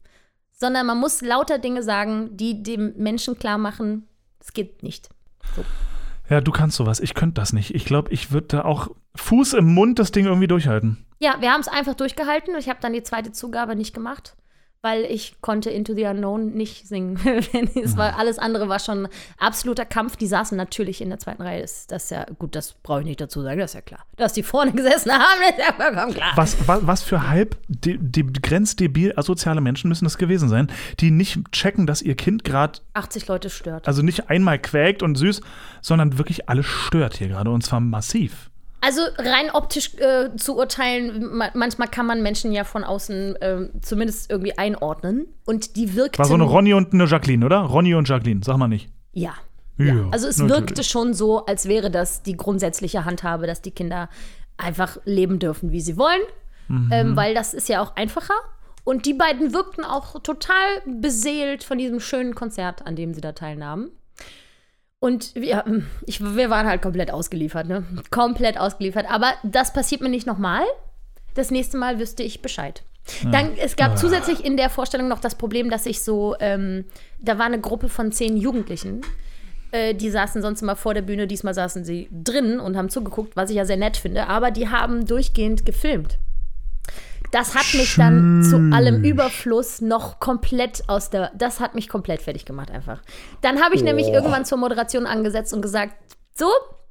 Sondern 0.51 0.85
man 0.85 0.97
muss 0.97 1.21
lauter 1.21 1.59
Dinge 1.59 1.83
sagen, 1.83 2.35
die 2.35 2.61
dem 2.61 2.93
Menschen 2.97 3.37
klar 3.37 3.57
machen, 3.57 4.07
es 4.39 4.53
geht 4.53 4.83
nicht. 4.83 5.09
Ja, 6.29 6.41
du 6.41 6.51
kannst 6.51 6.77
sowas. 6.77 6.99
Ich 6.99 7.13
könnte 7.13 7.41
das 7.41 7.53
nicht. 7.53 7.73
Ich 7.73 7.85
glaube, 7.85 8.11
ich 8.11 8.31
würde 8.31 8.47
da 8.47 8.65
auch 8.65 8.89
Fuß 9.15 9.53
im 9.53 9.73
Mund 9.73 9.99
das 9.99 10.11
Ding 10.11 10.25
irgendwie 10.25 10.47
durchhalten. 10.47 11.05
Ja, 11.19 11.35
wir 11.39 11.51
haben 11.51 11.61
es 11.61 11.67
einfach 11.67 11.95
durchgehalten. 11.95 12.55
Ich 12.57 12.69
habe 12.69 12.79
dann 12.81 12.93
die 12.93 13.03
zweite 13.03 13.31
Zugabe 13.31 13.75
nicht 13.75 13.93
gemacht, 13.93 14.35
weil 14.81 15.03
ich 15.03 15.41
konnte 15.41 15.69
Into 15.69 15.93
the 15.93 16.05
Unknown 16.05 16.53
nicht 16.53 16.87
singen. 16.87 17.19
es 17.83 17.97
war, 17.97 18.17
alles 18.17 18.39
andere 18.39 18.69
war 18.69 18.79
schon 18.79 19.09
absoluter 19.37 19.85
Kampf. 19.85 20.15
Die 20.15 20.27
saßen 20.27 20.55
natürlich 20.55 21.01
in 21.01 21.09
der 21.09 21.19
zweiten 21.19 21.41
Reihe. 21.41 21.61
Das, 21.61 21.85
das 21.87 22.05
ist 22.05 22.11
ja 22.11 22.25
gut, 22.37 22.55
das 22.55 22.73
brauche 22.81 23.01
ich 23.01 23.05
nicht 23.05 23.19
dazu 23.19 23.41
sagen, 23.41 23.59
das 23.59 23.71
ist 23.71 23.75
ja 23.75 23.81
klar. 23.81 24.05
Dass 24.15 24.33
die 24.33 24.43
vorne 24.43 24.71
gesessen 24.79 25.11
haben, 25.11 25.41
ist 25.49 25.59
ja 25.59 25.73
vollkommen 25.73 26.13
klar. 26.13 26.31
Was, 26.35 26.55
was, 26.67 26.87
was 26.87 27.03
für 27.03 27.27
halb 27.27 27.57
de, 27.67 27.97
de, 27.99 28.23
grenzdebil 28.23 29.13
asoziale 29.17 29.59
Menschen 29.59 29.89
müssen 29.89 30.05
das 30.05 30.17
gewesen 30.17 30.47
sein, 30.47 30.71
die 30.99 31.11
nicht 31.11 31.51
checken, 31.51 31.85
dass 31.85 32.01
ihr 32.01 32.15
Kind 32.15 32.45
gerade 32.45 32.79
80 32.93 33.27
Leute 33.27 33.49
stört. 33.49 33.87
also 33.87 34.01
nicht 34.01 34.29
einmal 34.29 34.59
quäkt 34.59 35.03
und 35.03 35.15
süß, 35.15 35.41
sondern 35.81 36.17
wirklich 36.17 36.47
alles 36.47 36.65
stört 36.65 37.17
hier 37.17 37.27
gerade 37.27 37.49
und 37.49 37.63
zwar 37.63 37.81
massiv. 37.81 38.48
Also 38.81 39.01
rein 39.17 39.51
optisch 39.51 39.93
äh, 39.95 40.29
zu 40.37 40.55
urteilen, 40.57 41.35
ma 41.35 41.49
manchmal 41.53 41.87
kann 41.89 42.05
man 42.05 42.21
Menschen 42.21 42.51
ja 42.51 42.63
von 42.63 42.83
außen 42.83 43.35
ähm, 43.41 43.69
zumindest 43.81 44.31
irgendwie 44.31 44.57
einordnen. 44.57 45.27
Und 45.45 45.75
die 45.75 45.95
wirkten. 45.95 46.17
War 46.19 46.25
so 46.25 46.33
eine 46.35 46.43
Ronny 46.43 46.73
und 46.73 46.93
eine 46.93 47.05
Jacqueline, 47.05 47.45
oder? 47.45 47.59
Ronny 47.59 47.93
und 47.95 48.07
Jacqueline, 48.07 48.41
sag 48.43 48.57
mal 48.57 48.67
nicht. 48.67 48.89
Ja. 49.13 49.33
Ja, 49.77 50.07
Also 50.11 50.27
es 50.27 50.37
natürlich. 50.39 50.59
wirkte 50.61 50.83
schon 50.83 51.13
so, 51.13 51.45
als 51.45 51.65
wäre 51.67 51.89
das 51.89 52.21
die 52.21 52.35
grundsätzliche 52.35 53.05
Handhabe, 53.05 53.47
dass 53.47 53.61
die 53.61 53.71
Kinder 53.71 54.09
einfach 54.57 54.97
leben 55.05 55.39
dürfen, 55.39 55.71
wie 55.71 55.79
sie 55.79 55.97
wollen, 55.97 56.19
Mhm. 56.67 56.89
ähm, 56.91 57.15
weil 57.15 57.33
das 57.33 57.53
ist 57.53 57.69
ja 57.69 57.81
auch 57.81 57.95
einfacher. 57.95 58.33
Und 58.83 59.05
die 59.05 59.13
beiden 59.13 59.53
wirkten 59.53 59.83
auch 59.85 60.21
total 60.21 60.55
beseelt 60.85 61.63
von 61.63 61.77
diesem 61.77 61.99
schönen 61.99 62.35
Konzert, 62.35 62.85
an 62.85 62.95
dem 62.95 63.13
sie 63.13 63.21
da 63.21 63.31
teilnahmen. 63.31 63.89
Und 64.99 65.33
wir, 65.35 65.63
ich, 66.05 66.21
wir 66.21 66.49
waren 66.49 66.67
halt 66.67 66.81
komplett 66.81 67.11
ausgeliefert, 67.11 67.67
ne? 67.67 67.85
Komplett 68.11 68.59
ausgeliefert. 68.59 69.05
Aber 69.09 69.33
das 69.43 69.71
passiert 69.71 70.01
mir 70.01 70.09
nicht 70.09 70.27
nochmal. 70.27 70.63
Das 71.35 71.51
nächste 71.51 71.77
Mal 71.77 71.99
wüsste 71.99 72.23
ich 72.23 72.41
Bescheid. 72.41 72.83
Dann, 73.31 73.57
es 73.57 73.75
gab 73.75 73.97
zusätzlich 73.97 74.43
in 74.45 74.57
der 74.57 74.69
Vorstellung 74.69 75.07
noch 75.07 75.19
das 75.19 75.35
Problem, 75.35 75.69
dass 75.69 75.85
ich 75.85 76.01
so, 76.01 76.35
ähm, 76.39 76.85
da 77.19 77.39
war 77.39 77.45
eine 77.45 77.59
Gruppe 77.59 77.89
von 77.89 78.11
zehn 78.11 78.37
Jugendlichen, 78.37 79.01
äh, 79.71 79.95
die 79.95 80.09
saßen 80.09 80.41
sonst 80.41 80.61
immer 80.61 80.75
vor 80.75 80.93
der 80.93 81.01
Bühne, 81.01 81.25
diesmal 81.27 81.53
saßen 81.53 81.83
sie 81.85 82.07
drin 82.11 82.59
und 82.59 82.77
haben 82.77 82.89
zugeguckt, 82.89 83.35
was 83.35 83.49
ich 83.49 83.55
ja 83.55 83.65
sehr 83.65 83.77
nett 83.77 83.97
finde, 83.97 84.27
aber 84.27 84.51
die 84.51 84.69
haben 84.69 85.05
durchgehend 85.05 85.65
gefilmt. 85.65 86.19
Das 87.31 87.55
hat 87.55 87.73
mich 87.73 87.95
dann 87.95 88.43
zu 88.43 88.75
allem 88.75 89.03
Überfluss 89.03 89.81
noch 89.81 90.19
komplett 90.19 90.83
aus 90.87 91.09
der, 91.09 91.31
das 91.35 91.59
hat 91.59 91.75
mich 91.75 91.87
komplett 91.87 92.21
fertig 92.21 92.45
gemacht 92.45 92.71
einfach. 92.71 93.01
Dann 93.41 93.61
habe 93.61 93.75
ich 93.75 93.83
nämlich 93.83 94.07
irgendwann 94.07 94.45
zur 94.45 94.57
Moderation 94.57 95.05
angesetzt 95.05 95.53
und 95.53 95.61
gesagt, 95.61 95.93
so, 96.35 96.47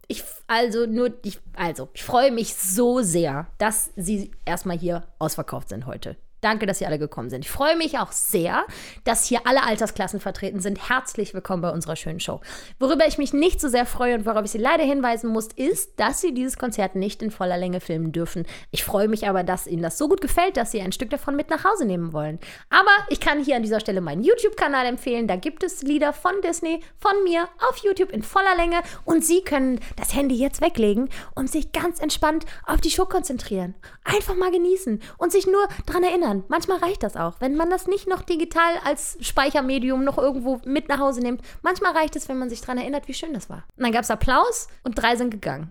ich, 0.07 0.25
also 0.47 0.87
nur, 0.87 1.13
ich, 1.23 1.39
also, 1.57 1.89
ich 1.93 2.05
freue 2.05 2.31
mich 2.31 2.55
so 2.55 3.03
sehr, 3.03 3.47
dass 3.59 3.91
Sie 3.97 4.31
erstmal 4.45 4.79
hier 4.79 5.05
ausverkauft 5.19 5.69
sind 5.69 5.87
heute. 5.87 6.17
Danke, 6.41 6.67
dass 6.67 6.79
Sie 6.79 6.87
alle 6.87 7.01
gekommen 7.01 7.31
sind. 7.31 7.45
Ich 7.45 7.51
freue 7.51 7.77
mich 7.77 7.99
auch 7.99 8.13
sehr, 8.13 8.65
dass 9.03 9.27
hier 9.27 9.41
alle 9.45 9.65
Altersklassen 9.65 10.21
vertreten 10.21 10.61
sind. 10.61 10.89
Herzlich 10.89 11.35
willkommen 11.35 11.63
bei 11.63 11.71
unserer 11.71 11.97
schönen 11.97 12.21
Show. 12.21 12.41
Worüber 12.79 13.09
ich 13.09 13.19
mich 13.19 13.33
nicht 13.33 13.61
so 13.61 13.69
sehr 13.69 13.87
freue 13.87 14.15
und 14.15 14.25
worauf 14.25 14.45
ich 14.45 14.53
Sie 14.53 14.59
leider 14.59 14.85
hinweisen 14.85 15.31
muss, 15.31 15.49
ist, 15.57 15.99
dass 15.99 16.21
Sie 16.21 16.33
dieses 16.33 16.57
Konzert 16.57 16.95
nicht 16.95 17.23
in 17.23 17.33
voller 17.33 17.59
Länge 17.59 17.81
filmen 17.81 18.13
dürfen. 18.13 18.47
Ich 18.71 18.85
freue 18.85 19.09
mich 19.09 19.29
aber, 19.29 19.43
dass 19.43 19.67
Ihnen 19.67 19.83
das 19.83 19.99
so 19.99 20.09
gut 20.09 20.21
gefällt, 20.21 20.57
dass 20.57 20.71
Sie 20.71 20.81
ein 20.81 20.93
Stück 20.93 21.11
davon 21.11 21.35
mit 21.35 21.51
nach 21.51 21.65
Hause 21.65 21.85
nehmen 21.85 22.13
wollen. 22.13 22.39
Aber 22.71 22.93
ich 23.09 23.19
kann 23.19 23.43
hier 23.43 23.57
an 23.57 23.63
dieser 23.63 23.81
Stelle 23.81 24.01
meinen 24.01 24.23
YouTube-Kanal 24.23 24.87
empfehlen. 24.87 25.27
Da 25.27 25.35
gibt 25.35 25.65
es 25.65 25.83
Lieder 25.83 26.13
von 26.13 26.41
Disney, 26.45 26.85
von 26.99 27.25
mir 27.25 27.49
auf 27.69 27.79
YouTube 27.79 28.13
in 28.13 28.23
voller 28.23 28.57
Länge 28.57 28.81
und 29.05 29.25
Sie 29.25 29.43
können 29.43 29.81
das 29.97 30.15
Handy 30.15 30.37
jetzt 30.37 30.61
weglegen 30.61 31.09
und 31.35 31.51
sich 31.51 31.73
ganz 31.73 31.99
entspannt 31.99 32.47
auf 32.65 32.81
die 32.81 32.91
Show 32.91 33.07
konzentrieren. 33.07 33.75
Einfach 34.05 34.37
mal 34.37 34.53
genießen 34.53 35.03
und 35.19 35.33
sich 35.33 35.49
nur 35.49 35.67
dran 35.85 36.05
erinnern. 36.05 36.28
Manchmal 36.49 36.79
reicht 36.79 37.03
das 37.03 37.17
auch, 37.17 37.35
wenn 37.41 37.57
man 37.57 37.71
das 37.71 37.87
nicht 37.87 38.09
noch 38.09 38.23
digital 38.23 38.73
als 38.85 39.17
Speichermedium 39.21 40.05
noch 40.05 40.19
irgendwo 40.19 40.61
mit 40.65 40.89
nach 40.89 40.99
Hause 40.99 41.21
nimmt. 41.21 41.43
Manchmal 41.63 41.93
reicht 41.93 42.17
es, 42.17 42.29
wenn 42.29 42.39
man 42.39 42.49
sich 42.51 42.61
dran 42.61 42.79
erinnert, 42.79 43.09
wie 43.09 43.15
schön 43.15 43.33
das 43.35 43.49
war. 43.51 43.65
Und 43.77 43.85
dann 43.85 43.93
gab 43.93 44.03
es 44.03 44.11
Applaus 44.11 44.69
und 44.85 44.95
drei 45.01 45.17
sind 45.17 45.31
gegangen. 45.31 45.71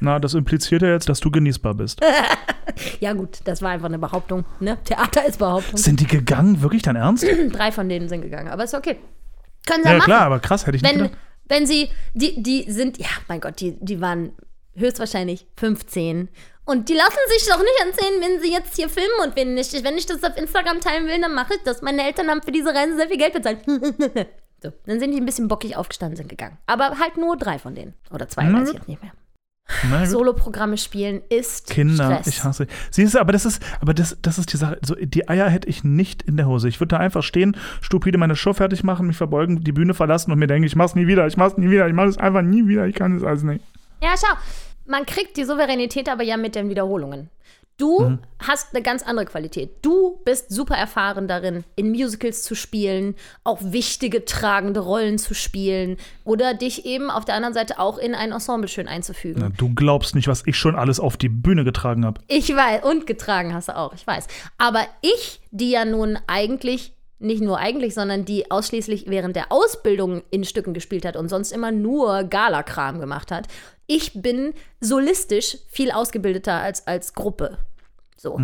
Na, 0.00 0.18
das 0.18 0.34
impliziert 0.34 0.82
ja 0.82 0.88
jetzt, 0.92 1.08
dass 1.08 1.20
du 1.20 1.30
genießbar 1.30 1.74
bist. 1.74 2.00
Ja 3.00 3.12
gut, 3.12 3.40
das 3.44 3.60
war 3.60 3.70
einfach 3.70 3.86
eine 3.88 3.98
Behauptung. 3.98 4.44
Ne? 4.60 4.78
Theater 4.84 5.26
ist 5.26 5.38
Behauptung. 5.40 5.76
Sind 5.76 5.98
die 6.00 6.06
gegangen? 6.06 6.62
Wirklich 6.62 6.82
dein 6.82 6.94
Ernst? 6.96 7.26
Drei 7.52 7.72
von 7.72 7.88
denen 7.88 8.08
sind 8.08 8.22
gegangen, 8.22 8.48
aber 8.48 8.64
ist 8.64 8.72
okay. 8.74 8.98
Können 9.66 9.82
sie 9.82 9.88
Ja, 9.90 9.96
machen. 9.96 10.04
klar, 10.06 10.20
aber 10.22 10.38
krass, 10.38 10.64
hätte 10.66 10.76
ich 10.76 10.82
nicht 10.82 10.92
wenn, 10.94 11.02
gedacht. 11.02 11.18
wenn 11.48 11.66
sie, 11.66 11.88
die, 12.14 12.40
die 12.42 12.70
sind, 12.70 12.98
ja, 12.98 13.08
mein 13.28 13.40
Gott, 13.40 13.60
die, 13.60 13.76
die 13.84 14.00
waren 14.00 14.30
höchstwahrscheinlich 14.76 15.46
15. 15.56 16.28
Und 16.64 16.88
die 16.88 16.94
lassen 16.94 17.18
sich 17.28 17.48
doch 17.48 17.58
nicht 17.58 17.84
erzählen, 17.84 18.20
wenn 18.20 18.40
sie 18.40 18.52
jetzt 18.52 18.76
hier 18.76 18.88
filmen 18.88 19.10
und 19.24 19.34
wenn 19.34 19.54
nicht. 19.54 19.72
Wenn 19.82 19.98
ich 19.98 20.06
das 20.06 20.22
auf 20.22 20.36
Instagram 20.36 20.80
teilen 20.80 21.06
will, 21.08 21.20
dann 21.20 21.34
mache 21.34 21.54
ich 21.54 21.62
das. 21.64 21.82
Meine 21.82 22.04
Eltern 22.04 22.28
haben 22.28 22.42
für 22.42 22.52
diese 22.52 22.72
Reise 22.72 22.96
sehr 22.96 23.08
viel 23.08 23.18
Geld 23.18 23.32
bezahlt. 23.32 23.58
so, 24.62 24.72
dann 24.86 25.00
sind 25.00 25.10
die 25.10 25.18
ein 25.20 25.26
bisschen 25.26 25.48
bockig 25.48 25.76
aufgestanden, 25.76 26.16
sind 26.16 26.28
gegangen. 26.28 26.58
Aber 26.66 26.98
halt 27.00 27.16
nur 27.16 27.36
drei 27.36 27.58
von 27.58 27.74
denen. 27.74 27.94
Oder 28.12 28.28
zwei, 28.28 28.44
Na 28.44 28.60
weiß 28.60 28.68
ich 28.68 28.72
gut. 28.72 28.74
jetzt 28.76 28.88
nicht 28.88 29.02
mehr. 29.02 29.12
Soloprogramme 30.06 30.76
spielen 30.76 31.22
ist 31.28 31.70
Kinder, 31.70 32.12
Stress. 32.12 32.26
ich 32.26 32.44
hasse. 32.44 32.66
Siehst 32.90 33.14
du, 33.14 33.20
aber 33.20 33.32
das 33.32 33.46
ist, 33.46 33.62
aber 33.80 33.94
das, 33.94 34.16
das 34.20 34.38
ist 34.38 34.52
die 34.52 34.56
Sache. 34.56 34.78
So, 34.84 34.94
die 34.94 35.28
Eier 35.28 35.48
hätte 35.48 35.68
ich 35.68 35.82
nicht 35.84 36.22
in 36.22 36.36
der 36.36 36.46
Hose. 36.46 36.68
Ich 36.68 36.80
würde 36.80 36.88
da 36.88 36.98
einfach 36.98 37.22
stehen, 37.22 37.56
stupide 37.80 38.18
meine 38.18 38.36
Show 38.36 38.52
fertig 38.52 38.84
machen, 38.84 39.06
mich 39.06 39.16
verbeugen, 39.16 39.62
die 39.62 39.72
Bühne 39.72 39.94
verlassen 39.94 40.30
und 40.32 40.38
mir 40.38 40.46
denken, 40.46 40.66
ich 40.66 40.76
mach's 40.76 40.94
nie 40.94 41.06
wieder, 41.06 41.26
ich 41.26 41.36
mach's 41.36 41.56
nie 41.56 41.70
wieder, 41.70 41.86
ich 41.86 41.94
mach 41.94 42.06
es 42.06 42.18
einfach 42.18 42.42
nie 42.42 42.66
wieder, 42.66 42.86
ich 42.86 42.94
kann 42.94 43.16
es 43.16 43.22
alles 43.22 43.44
nicht. 43.44 43.64
Ja, 44.02 44.14
schau. 44.20 44.34
Man 44.92 45.06
kriegt 45.06 45.38
die 45.38 45.44
Souveränität 45.44 46.10
aber 46.10 46.22
ja 46.22 46.36
mit 46.36 46.54
den 46.54 46.68
Wiederholungen. 46.68 47.30
Du 47.78 48.18
hast 48.38 48.74
eine 48.74 48.82
ganz 48.82 49.02
andere 49.02 49.24
Qualität. 49.24 49.70
Du 49.80 50.20
bist 50.26 50.50
super 50.50 50.74
erfahren 50.74 51.26
darin, 51.28 51.64
in 51.76 51.90
Musicals 51.90 52.42
zu 52.42 52.54
spielen, 52.54 53.14
auch 53.42 53.58
wichtige, 53.62 54.26
tragende 54.26 54.80
Rollen 54.80 55.16
zu 55.16 55.34
spielen 55.34 55.96
oder 56.24 56.52
dich 56.52 56.84
eben 56.84 57.10
auf 57.10 57.24
der 57.24 57.36
anderen 57.36 57.54
Seite 57.54 57.78
auch 57.78 57.96
in 57.96 58.14
ein 58.14 58.32
Ensemble 58.32 58.68
schön 58.68 58.86
einzufügen. 58.86 59.40
Na, 59.40 59.48
du 59.48 59.74
glaubst 59.74 60.14
nicht, 60.14 60.28
was 60.28 60.42
ich 60.44 60.58
schon 60.58 60.76
alles 60.76 61.00
auf 61.00 61.16
die 61.16 61.30
Bühne 61.30 61.64
getragen 61.64 62.04
habe. 62.04 62.20
Ich 62.28 62.54
weiß, 62.54 62.84
und 62.84 63.06
getragen 63.06 63.54
hast 63.54 63.68
du 63.68 63.76
auch, 63.76 63.94
ich 63.94 64.06
weiß. 64.06 64.26
Aber 64.58 64.84
ich, 65.00 65.40
die 65.52 65.70
ja 65.70 65.86
nun 65.86 66.18
eigentlich, 66.26 66.92
nicht 67.18 67.40
nur 67.40 67.58
eigentlich, 67.58 67.94
sondern 67.94 68.26
die 68.26 68.50
ausschließlich 68.50 69.06
während 69.08 69.36
der 69.36 69.50
Ausbildung 69.50 70.22
in 70.30 70.44
Stücken 70.44 70.74
gespielt 70.74 71.06
hat 71.06 71.16
und 71.16 71.30
sonst 71.30 71.50
immer 71.50 71.72
nur 71.72 72.24
Galakram 72.24 73.00
gemacht 73.00 73.30
hat, 73.30 73.48
ich 73.94 74.12
bin 74.14 74.54
solistisch 74.80 75.58
viel 75.68 75.90
ausgebildeter 75.90 76.54
als 76.54 76.86
als 76.86 77.12
Gruppe. 77.14 77.58
So. 78.16 78.40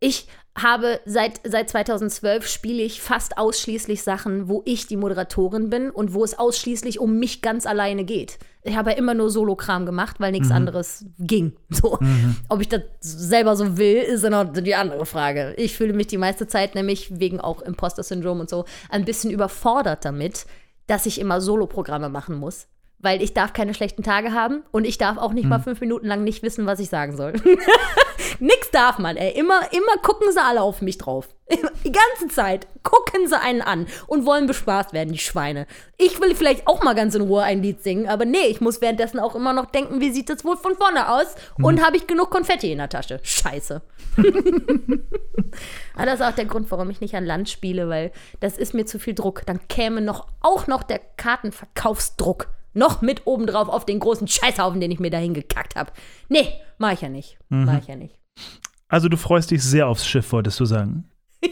Ich 0.00 0.28
habe 0.56 1.00
seit, 1.04 1.40
seit 1.44 1.68
2012 1.68 2.46
spiele 2.46 2.82
ich 2.82 3.02
fast 3.02 3.36
ausschließlich 3.36 4.02
Sachen, 4.02 4.48
wo 4.48 4.62
ich 4.64 4.86
die 4.86 4.96
Moderatorin 4.96 5.68
bin 5.68 5.90
und 5.90 6.14
wo 6.14 6.24
es 6.24 6.38
ausschließlich 6.38 6.98
um 6.98 7.18
mich 7.18 7.42
ganz 7.42 7.66
alleine 7.66 8.04
geht. 8.04 8.38
Ich 8.62 8.76
habe 8.76 8.90
ja 8.90 8.96
immer 8.96 9.14
nur 9.14 9.30
Solokram 9.30 9.84
gemacht, 9.84 10.16
weil 10.18 10.32
nichts 10.32 10.50
anderes 10.50 11.04
ging. 11.18 11.52
So. 11.70 11.98
Ob 12.48 12.60
ich 12.60 12.68
das 12.68 12.82
selber 13.00 13.54
so 13.54 13.76
will, 13.76 13.98
ist 13.98 14.24
dann 14.24 14.32
noch 14.32 14.52
die 14.52 14.74
andere 14.74 15.04
Frage. 15.06 15.54
Ich 15.56 15.76
fühle 15.76 15.92
mich 15.92 16.06
die 16.06 16.18
meiste 16.18 16.46
Zeit 16.46 16.74
nämlich 16.74 17.20
wegen 17.20 17.40
auch 17.40 17.60
Imposter-Syndrom 17.62 18.40
und 18.40 18.48
so 18.48 18.64
ein 18.88 19.04
bisschen 19.04 19.30
überfordert 19.30 20.04
damit, 20.04 20.46
dass 20.86 21.06
ich 21.06 21.20
immer 21.20 21.40
Soloprogramme 21.40 22.08
machen 22.08 22.36
muss. 22.36 22.66
Weil 22.98 23.22
ich 23.22 23.34
darf 23.34 23.52
keine 23.52 23.74
schlechten 23.74 24.02
Tage 24.02 24.32
haben 24.32 24.62
und 24.72 24.86
ich 24.86 24.98
darf 24.98 25.18
auch 25.18 25.32
nicht 25.32 25.46
mal 25.46 25.60
fünf 25.60 25.80
Minuten 25.80 26.06
lang 26.06 26.24
nicht 26.24 26.42
wissen, 26.42 26.66
was 26.66 26.80
ich 26.80 26.88
sagen 26.88 27.16
soll. 27.16 27.34
Nix 28.40 28.70
darf 28.70 28.98
man, 28.98 29.16
ey. 29.16 29.38
Immer, 29.38 29.60
immer 29.72 30.00
gucken 30.02 30.32
sie 30.32 30.40
alle 30.42 30.62
auf 30.62 30.82
mich 30.82 30.98
drauf. 30.98 31.28
Die 31.84 31.92
ganze 31.92 32.34
Zeit 32.34 32.66
gucken 32.82 33.28
sie 33.28 33.38
einen 33.38 33.62
an 33.62 33.86
und 34.06 34.26
wollen 34.26 34.46
bespaßt 34.46 34.92
werden, 34.92 35.12
die 35.12 35.18
Schweine. 35.18 35.66
Ich 35.96 36.20
will 36.20 36.34
vielleicht 36.34 36.66
auch 36.66 36.82
mal 36.82 36.94
ganz 36.94 37.14
in 37.14 37.22
Ruhe 37.22 37.42
ein 37.42 37.62
Lied 37.62 37.82
singen, 37.82 38.08
aber 38.08 38.24
nee, 38.24 38.46
ich 38.48 38.60
muss 38.60 38.80
währenddessen 38.80 39.20
auch 39.20 39.34
immer 39.36 39.52
noch 39.52 39.66
denken, 39.66 40.00
wie 40.00 40.10
sieht 40.10 40.28
das 40.28 40.44
wohl 40.44 40.56
von 40.56 40.74
vorne 40.74 41.08
aus? 41.08 41.34
Und 41.60 41.84
habe 41.84 41.96
ich 41.96 42.06
genug 42.06 42.30
Konfetti 42.30 42.72
in 42.72 42.78
der 42.78 42.88
Tasche? 42.88 43.20
Scheiße. 43.22 43.82
Aber 45.94 46.06
das 46.06 46.20
ist 46.20 46.26
auch 46.26 46.34
der 46.34 46.44
Grund, 46.44 46.70
warum 46.70 46.90
ich 46.90 47.00
nicht 47.00 47.14
an 47.14 47.24
Land 47.24 47.48
spiele, 47.48 47.88
weil 47.88 48.12
das 48.40 48.58
ist 48.58 48.74
mir 48.74 48.86
zu 48.86 48.98
viel 48.98 49.14
Druck. 49.14 49.42
Dann 49.46 49.66
käme 49.68 50.00
noch 50.00 50.26
auch 50.40 50.66
noch 50.66 50.82
der 50.82 51.00
Kartenverkaufsdruck 51.16 52.48
noch 52.76 53.02
mit 53.02 53.22
obendrauf 53.26 53.68
auf 53.68 53.84
den 53.86 53.98
großen 53.98 54.28
Scheißhaufen, 54.28 54.80
den 54.80 54.90
ich 54.90 55.00
mir 55.00 55.10
dahin 55.10 55.34
gekackt 55.34 55.76
habe. 55.76 55.90
Nee, 56.28 56.48
mach 56.78 56.92
ich 56.92 57.00
ja 57.00 57.08
nicht. 57.08 57.38
Mach 57.48 57.78
ich 57.78 57.88
ja 57.88 57.96
nicht. 57.96 58.18
Also 58.88 59.08
du 59.08 59.16
freust 59.16 59.50
dich 59.50 59.62
sehr 59.62 59.88
aufs 59.88 60.06
Schiff, 60.06 60.30
wolltest 60.32 60.60
du 60.60 60.64
sagen. 60.64 61.10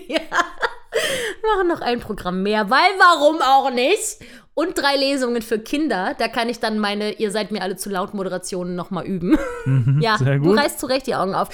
Machen 1.56 1.68
noch 1.68 1.80
ein 1.80 2.00
Programm 2.00 2.42
mehr, 2.42 2.70
weil 2.70 2.90
warum 2.98 3.40
auch 3.42 3.70
nicht? 3.70 4.18
Und 4.54 4.78
drei 4.78 4.96
Lesungen 4.96 5.42
für 5.42 5.58
Kinder. 5.58 6.14
Da 6.18 6.28
kann 6.28 6.48
ich 6.48 6.60
dann 6.60 6.78
meine 6.78 7.12
Ihr 7.12 7.30
seid 7.30 7.50
mir 7.50 7.62
alle 7.62 7.76
zu 7.76 7.90
laut 7.90 8.14
Moderationen 8.14 8.76
nochmal 8.76 9.04
üben. 9.04 9.36
ja, 10.00 10.16
sehr 10.16 10.38
du 10.38 10.50
gut. 10.50 10.58
reißt 10.58 10.78
zu 10.78 10.86
Recht 10.86 11.06
die 11.06 11.14
Augen 11.16 11.34
auf. 11.34 11.48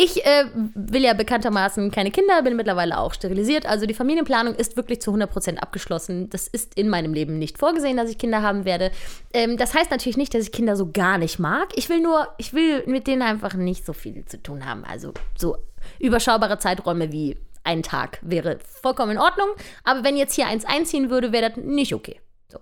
Ich 0.00 0.24
äh, 0.24 0.44
will 0.54 1.02
ja 1.02 1.12
bekanntermaßen 1.12 1.90
keine 1.90 2.12
Kinder, 2.12 2.40
bin 2.42 2.54
mittlerweile 2.54 2.98
auch 2.98 3.12
sterilisiert. 3.12 3.66
Also 3.66 3.84
die 3.84 3.94
Familienplanung 3.94 4.54
ist 4.54 4.76
wirklich 4.76 5.02
zu 5.02 5.10
100% 5.10 5.56
abgeschlossen. 5.56 6.30
Das 6.30 6.46
ist 6.46 6.76
in 6.78 6.88
meinem 6.88 7.12
Leben 7.12 7.36
nicht 7.36 7.58
vorgesehen, 7.58 7.96
dass 7.96 8.08
ich 8.08 8.16
Kinder 8.16 8.40
haben 8.40 8.64
werde. 8.64 8.92
Ähm, 9.32 9.56
das 9.56 9.74
heißt 9.74 9.90
natürlich 9.90 10.16
nicht, 10.16 10.32
dass 10.34 10.44
ich 10.44 10.52
Kinder 10.52 10.76
so 10.76 10.92
gar 10.92 11.18
nicht 11.18 11.40
mag. 11.40 11.70
Ich 11.74 11.88
will 11.88 12.00
nur, 12.00 12.28
ich 12.38 12.52
will 12.52 12.84
mit 12.86 13.08
denen 13.08 13.22
einfach 13.22 13.54
nicht 13.54 13.84
so 13.84 13.92
viel 13.92 14.24
zu 14.24 14.40
tun 14.40 14.64
haben. 14.64 14.84
Also 14.84 15.14
so 15.36 15.56
überschaubare 15.98 16.60
Zeiträume 16.60 17.10
wie 17.10 17.36
ein 17.64 17.82
Tag 17.82 18.20
wäre 18.22 18.60
vollkommen 18.62 19.10
in 19.10 19.18
Ordnung. 19.18 19.48
Aber 19.82 20.04
wenn 20.04 20.16
jetzt 20.16 20.34
hier 20.34 20.46
eins 20.46 20.64
einziehen 20.64 21.10
würde, 21.10 21.32
wäre 21.32 21.50
das 21.50 21.56
nicht 21.56 21.92
okay. 21.92 22.20
So. 22.50 22.60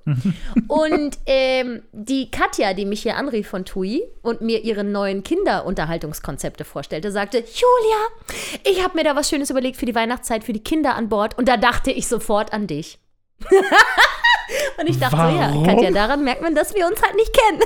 Und 0.67 1.17
ähm, 1.27 1.83
die 1.93 2.29
Katja, 2.33 2.75
die 2.75 2.85
mich 2.85 3.03
hier 3.03 3.17
anrief 3.17 3.49
von 3.49 3.65
TUI 3.65 4.03
und 4.21 4.41
mir 4.41 4.65
ihre 4.65 4.83
neuen 4.83 5.23
Kinderunterhaltungskonzepte 5.23 6.65
vorstellte, 6.65 7.13
sagte, 7.13 7.39
Julia, 7.39 8.35
ich 8.65 8.83
habe 8.83 8.97
mir 8.97 9.05
da 9.05 9.15
was 9.15 9.31
Schönes 9.31 9.51
überlegt 9.51 9.77
für 9.77 9.87
die 9.87 9.95
Weihnachtszeit, 9.95 10.43
für 10.43 10.53
die 10.53 10.65
Kinder 10.65 10.97
an 10.97 11.09
Bord. 11.09 11.39
Und 11.39 11.49
da 11.49 11.57
dachte 11.57 11.93
ich 11.93 12.09
sofort 12.09 12.53
an 12.53 12.67
dich. 12.67 12.99
und 14.79 14.89
ich 14.89 14.99
dachte 14.99 15.17
so, 15.17 15.23
ja, 15.23 15.51
Warum? 15.51 15.67
Katja, 15.67 15.93
daran 15.93 16.25
merkt 16.25 16.43
man, 16.43 16.57
dass 16.57 16.75
wir 16.75 16.85
uns 16.89 17.01
halt 17.01 17.15
nicht 17.15 17.33
kennen. 17.33 17.63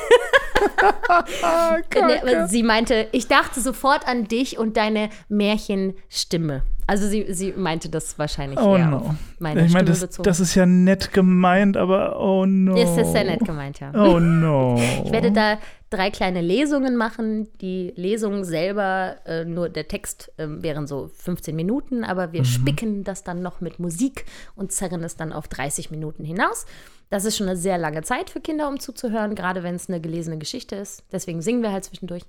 Sie 2.48 2.62
meinte, 2.62 3.09
ich 3.12 3.28
dachte 3.28 3.61
sofort 3.61 4.06
an 4.06 4.28
dich 4.28 4.59
und 4.59 4.76
deine 4.76 5.09
Märchenstimme. 5.30 6.64
Also 6.90 7.07
sie, 7.07 7.33
sie 7.33 7.53
meinte 7.53 7.88
das 7.88 8.18
wahrscheinlich 8.18 8.59
Oh 8.59 8.76
eher 8.76 8.88
no. 8.88 8.96
auf 8.96 9.14
meine 9.38 9.64
ich 9.64 9.72
meine, 9.72 9.85
das, 9.85 10.00
das 10.09 10.40
ist 10.40 10.57
ja 10.57 10.66
nett 10.66 11.12
gemeint, 11.12 11.76
aber 11.76 12.20
oh 12.20 12.46
no. 12.46 12.74
ist 12.74 12.96
das 12.96 13.12
sehr 13.12 13.22
nett 13.22 13.44
gemeint, 13.44 13.79
ja. 13.79 13.92
Oh 13.94 14.18
no. 14.18 14.74
Ich 15.05 15.12
werde 15.12 15.31
da 15.31 15.61
drei 15.88 16.11
kleine 16.11 16.40
Lesungen 16.40 16.96
machen. 16.96 17.46
Die 17.61 17.92
Lesung 17.94 18.42
selber, 18.42 19.18
äh, 19.24 19.44
nur 19.44 19.68
der 19.68 19.87
Text 19.87 20.33
ähm, 20.37 20.64
wären 20.64 20.88
so 20.88 21.12
15 21.14 21.55
Minuten, 21.55 22.03
aber 22.03 22.33
wir 22.33 22.44
spicken 22.44 23.05
das 23.05 23.22
dann 23.22 23.40
noch 23.40 23.61
mit 23.61 23.79
Musik 23.79 24.24
und 24.57 24.72
zerren 24.72 25.05
es 25.05 25.14
dann 25.14 25.33
auf 25.33 25.46
30 25.46 25.92
Minuten 25.92 26.24
hinaus. 26.24 26.66
Das 27.09 27.24
ist 27.24 27.37
schon 27.37 27.46
eine 27.46 27.57
sehr 27.57 27.79
lange 27.79 28.03
Zeit 28.03 28.31
für 28.31 28.40
Kinder, 28.40 28.66
um 28.66 28.81
zuzuhören, 28.81 29.37
gerade 29.37 29.62
wenn 29.62 29.76
es 29.76 29.88
eine 29.88 30.00
gelesene 30.00 30.38
Geschichte 30.38 30.74
ist. 30.74 31.05
Deswegen 31.12 31.40
singen 31.40 31.62
wir 31.62 31.70
halt 31.70 31.85
zwischendurch. 31.85 32.24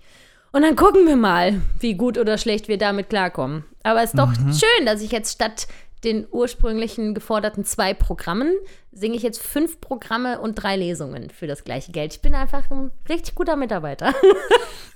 Und 0.51 0.61
dann 0.61 0.75
gucken 0.75 1.07
wir 1.07 1.15
mal, 1.15 1.61
wie 1.79 1.95
gut 1.95 2.19
oder 2.19 2.37
schlecht 2.37 2.67
wir 2.67 2.77
damit 2.77 3.09
klarkommen. 3.09 3.63
Aber 3.83 4.03
es 4.03 4.13
ist 4.13 4.19
doch 4.19 4.33
schön, 4.33 4.85
dass 4.85 5.01
ich 5.01 5.11
jetzt 5.11 5.33
statt 5.33 5.67
den 6.03 6.27
ursprünglichen 6.31 7.13
geforderten 7.13 7.63
zwei 7.63 7.93
Programmen 7.93 8.53
singe 8.91 9.15
ich 9.15 9.23
jetzt 9.23 9.41
fünf 9.41 9.79
Programme 9.79 10.39
und 10.41 10.55
drei 10.55 10.75
Lesungen 10.75 11.29
für 11.29 11.47
das 11.47 11.63
gleiche 11.63 11.91
Geld. 11.91 12.13
Ich 12.13 12.21
bin 12.21 12.33
einfach 12.33 12.69
ein 12.71 12.91
richtig 13.07 13.35
guter 13.35 13.55
Mitarbeiter. 13.55 14.13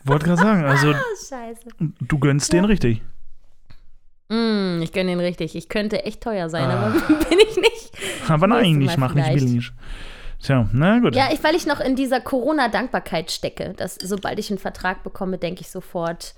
Wollte 0.04 0.26
gerade 0.26 0.42
sagen, 0.42 0.66
also 0.66 0.94
Scheiße. 1.30 1.70
du 1.80 2.20
gönnst 2.20 2.52
den 2.54 2.66
richtig. 2.66 3.02
Mm, 4.30 4.82
ich 4.82 4.92
gönne 4.92 5.12
den 5.12 5.20
richtig. 5.20 5.56
Ich 5.56 5.70
könnte 5.70 6.04
echt 6.04 6.22
teuer 6.22 6.50
sein, 6.50 6.70
aber 6.70 6.92
bin 7.08 7.40
ich 7.40 7.56
nicht. 7.58 7.92
Aber 8.28 8.48
nein, 8.48 8.82
ich 8.82 8.88
Mal 8.88 8.98
mach 8.98 9.14
nicht 9.14 9.34
billig. 9.34 9.72
Tja, 10.42 10.68
na 10.74 11.00
gut. 11.00 11.16
Ja, 11.16 11.30
ich, 11.32 11.44
weil 11.44 11.56
ich 11.56 11.66
noch 11.66 11.80
in 11.80 11.96
dieser 11.96 12.20
Corona-Dankbarkeit 12.20 13.32
stecke, 13.32 13.74
dass 13.78 13.96
sobald 13.96 14.40
ich 14.40 14.50
einen 14.50 14.60
Vertrag 14.60 15.04
bekomme, 15.04 15.38
denke 15.38 15.62
ich 15.62 15.70
sofort, 15.70 16.36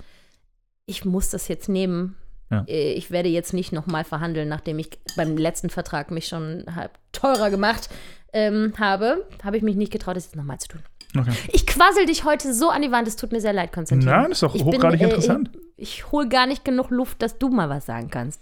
ich 0.86 1.04
muss 1.06 1.30
das 1.30 1.48
jetzt 1.48 1.68
nehmen. 1.68 2.16
Ja. 2.50 2.64
Äh, 2.68 2.94
Ich 2.94 3.12
werde 3.12 3.30
jetzt 3.30 3.54
nicht 3.54 3.72
nochmal 3.72 4.04
verhandeln, 4.04 4.48
nachdem 4.50 4.80
ich 4.80 4.90
beim 5.16 5.38
letzten 5.38 5.70
Vertrag 5.70 6.12
mich 6.12 6.28
schon 6.28 6.64
halb 6.76 6.92
teurer 7.12 7.50
gemacht 7.50 7.90
ähm, 8.34 8.74
habe. 8.80 9.26
Habe 9.44 9.58
ich 9.58 9.64
mich 9.64 9.76
nicht 9.76 9.92
getraut, 9.92 10.16
das 10.16 10.26
jetzt 10.26 10.36
nochmal 10.36 10.60
zu 10.60 10.70
tun. 10.70 10.82
Okay. 11.18 11.32
Ich 11.54 11.66
quassel 11.66 12.06
dich 12.06 12.26
heute 12.26 12.54
so 12.54 12.70
an 12.70 12.82
die 12.82 12.92
Wand, 12.92 13.08
es 13.08 13.16
tut 13.16 13.32
mir 13.32 13.40
sehr 13.42 13.54
leid, 13.54 13.72
Konstantin. 13.72 14.10
Nein, 14.10 14.32
ist 14.32 14.44
doch 14.44 14.54
Ich 14.54 14.64
hochgradig 14.64 15.00
bin, 15.00 15.08
äh, 15.10 15.12
interessant. 15.12 15.52
Ich, 15.78 16.00
ich 16.00 16.12
hole 16.12 16.28
gar 16.28 16.46
nicht 16.46 16.66
genug 16.66 16.90
Luft, 16.90 17.22
dass 17.22 17.38
du 17.38 17.50
mal 17.50 17.70
was 17.70 17.86
sagen 17.86 18.10
kannst. 18.10 18.42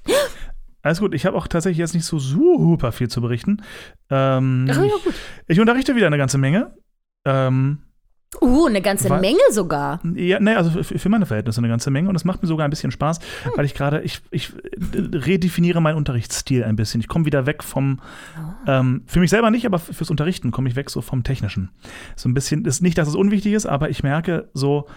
Alles 0.82 1.00
gut, 1.00 1.14
ich 1.14 1.26
habe 1.26 1.38
auch 1.38 1.48
tatsächlich 1.48 1.78
jetzt 1.80 1.94
nicht 1.96 2.06
so 2.06 2.20
super 2.20 2.92
viel 2.92 3.08
zu 3.08 3.22
berichten. 3.22 3.62
Ähm, 4.10 4.68
Ach 4.70 4.76
ja, 4.76 4.82
gut. 5.04 5.14
ich 5.48 5.60
unterrichte 5.60 5.96
wieder 5.96 6.08
eine 6.08 6.18
ganze 6.18 6.38
Menge. 6.38 6.76
Ähm, 7.26 7.80
Uh, 8.42 8.68
eine 8.68 8.82
ganze 8.82 9.10
Wa- 9.10 9.20
Menge 9.20 9.40
sogar. 9.52 10.00
Ja, 10.16 10.40
ne, 10.40 10.58
also 10.58 10.84
für, 10.84 11.00
für 11.00 11.10
meine 11.10 11.26
Verhältnisse 11.26 11.60
eine 11.60 11.68
ganze 11.70 11.90
Menge 11.92 12.10
und 12.10 12.16
es 12.16 12.26
macht 12.26 12.42
mir 12.42 12.48
sogar 12.48 12.66
ein 12.68 12.70
bisschen 12.70 12.92
Spaß, 12.92 13.20
Hm. 13.44 13.52
weil 13.56 13.66
ich 13.66 13.74
gerade, 13.74 14.02
ich, 14.02 14.22
ich 14.32 14.52
redefiniere 15.14 15.82
meinen 15.82 15.98
Unterrichtsstil 15.98 16.64
ein 16.64 16.76
bisschen. 16.76 17.02
Ich 17.02 17.08
komme 17.08 17.26
wieder 17.26 17.46
weg 17.46 17.64
vom, 17.64 18.00
Ah. 18.66 18.80
ähm, 18.80 19.04
für 19.08 19.20
mich 19.20 19.30
selber 19.30 19.52
nicht, 19.52 19.66
aber 19.66 19.80
fürs 19.80 20.10
Unterrichten 20.10 20.52
komme 20.52 20.70
ich 20.70 20.76
weg 20.76 20.90
so 20.90 21.02
vom 21.02 21.24
Technischen. 21.24 21.70
So 22.16 22.28
ein 22.30 22.34
bisschen, 22.34 22.66
ist 22.66 22.82
nicht, 22.82 22.98
dass 22.98 23.08
es 23.08 23.16
unwichtig 23.16 23.54
ist, 23.54 23.66
aber 23.66 23.90
ich 23.90 24.04
merke 24.04 24.50
so, 24.54 24.88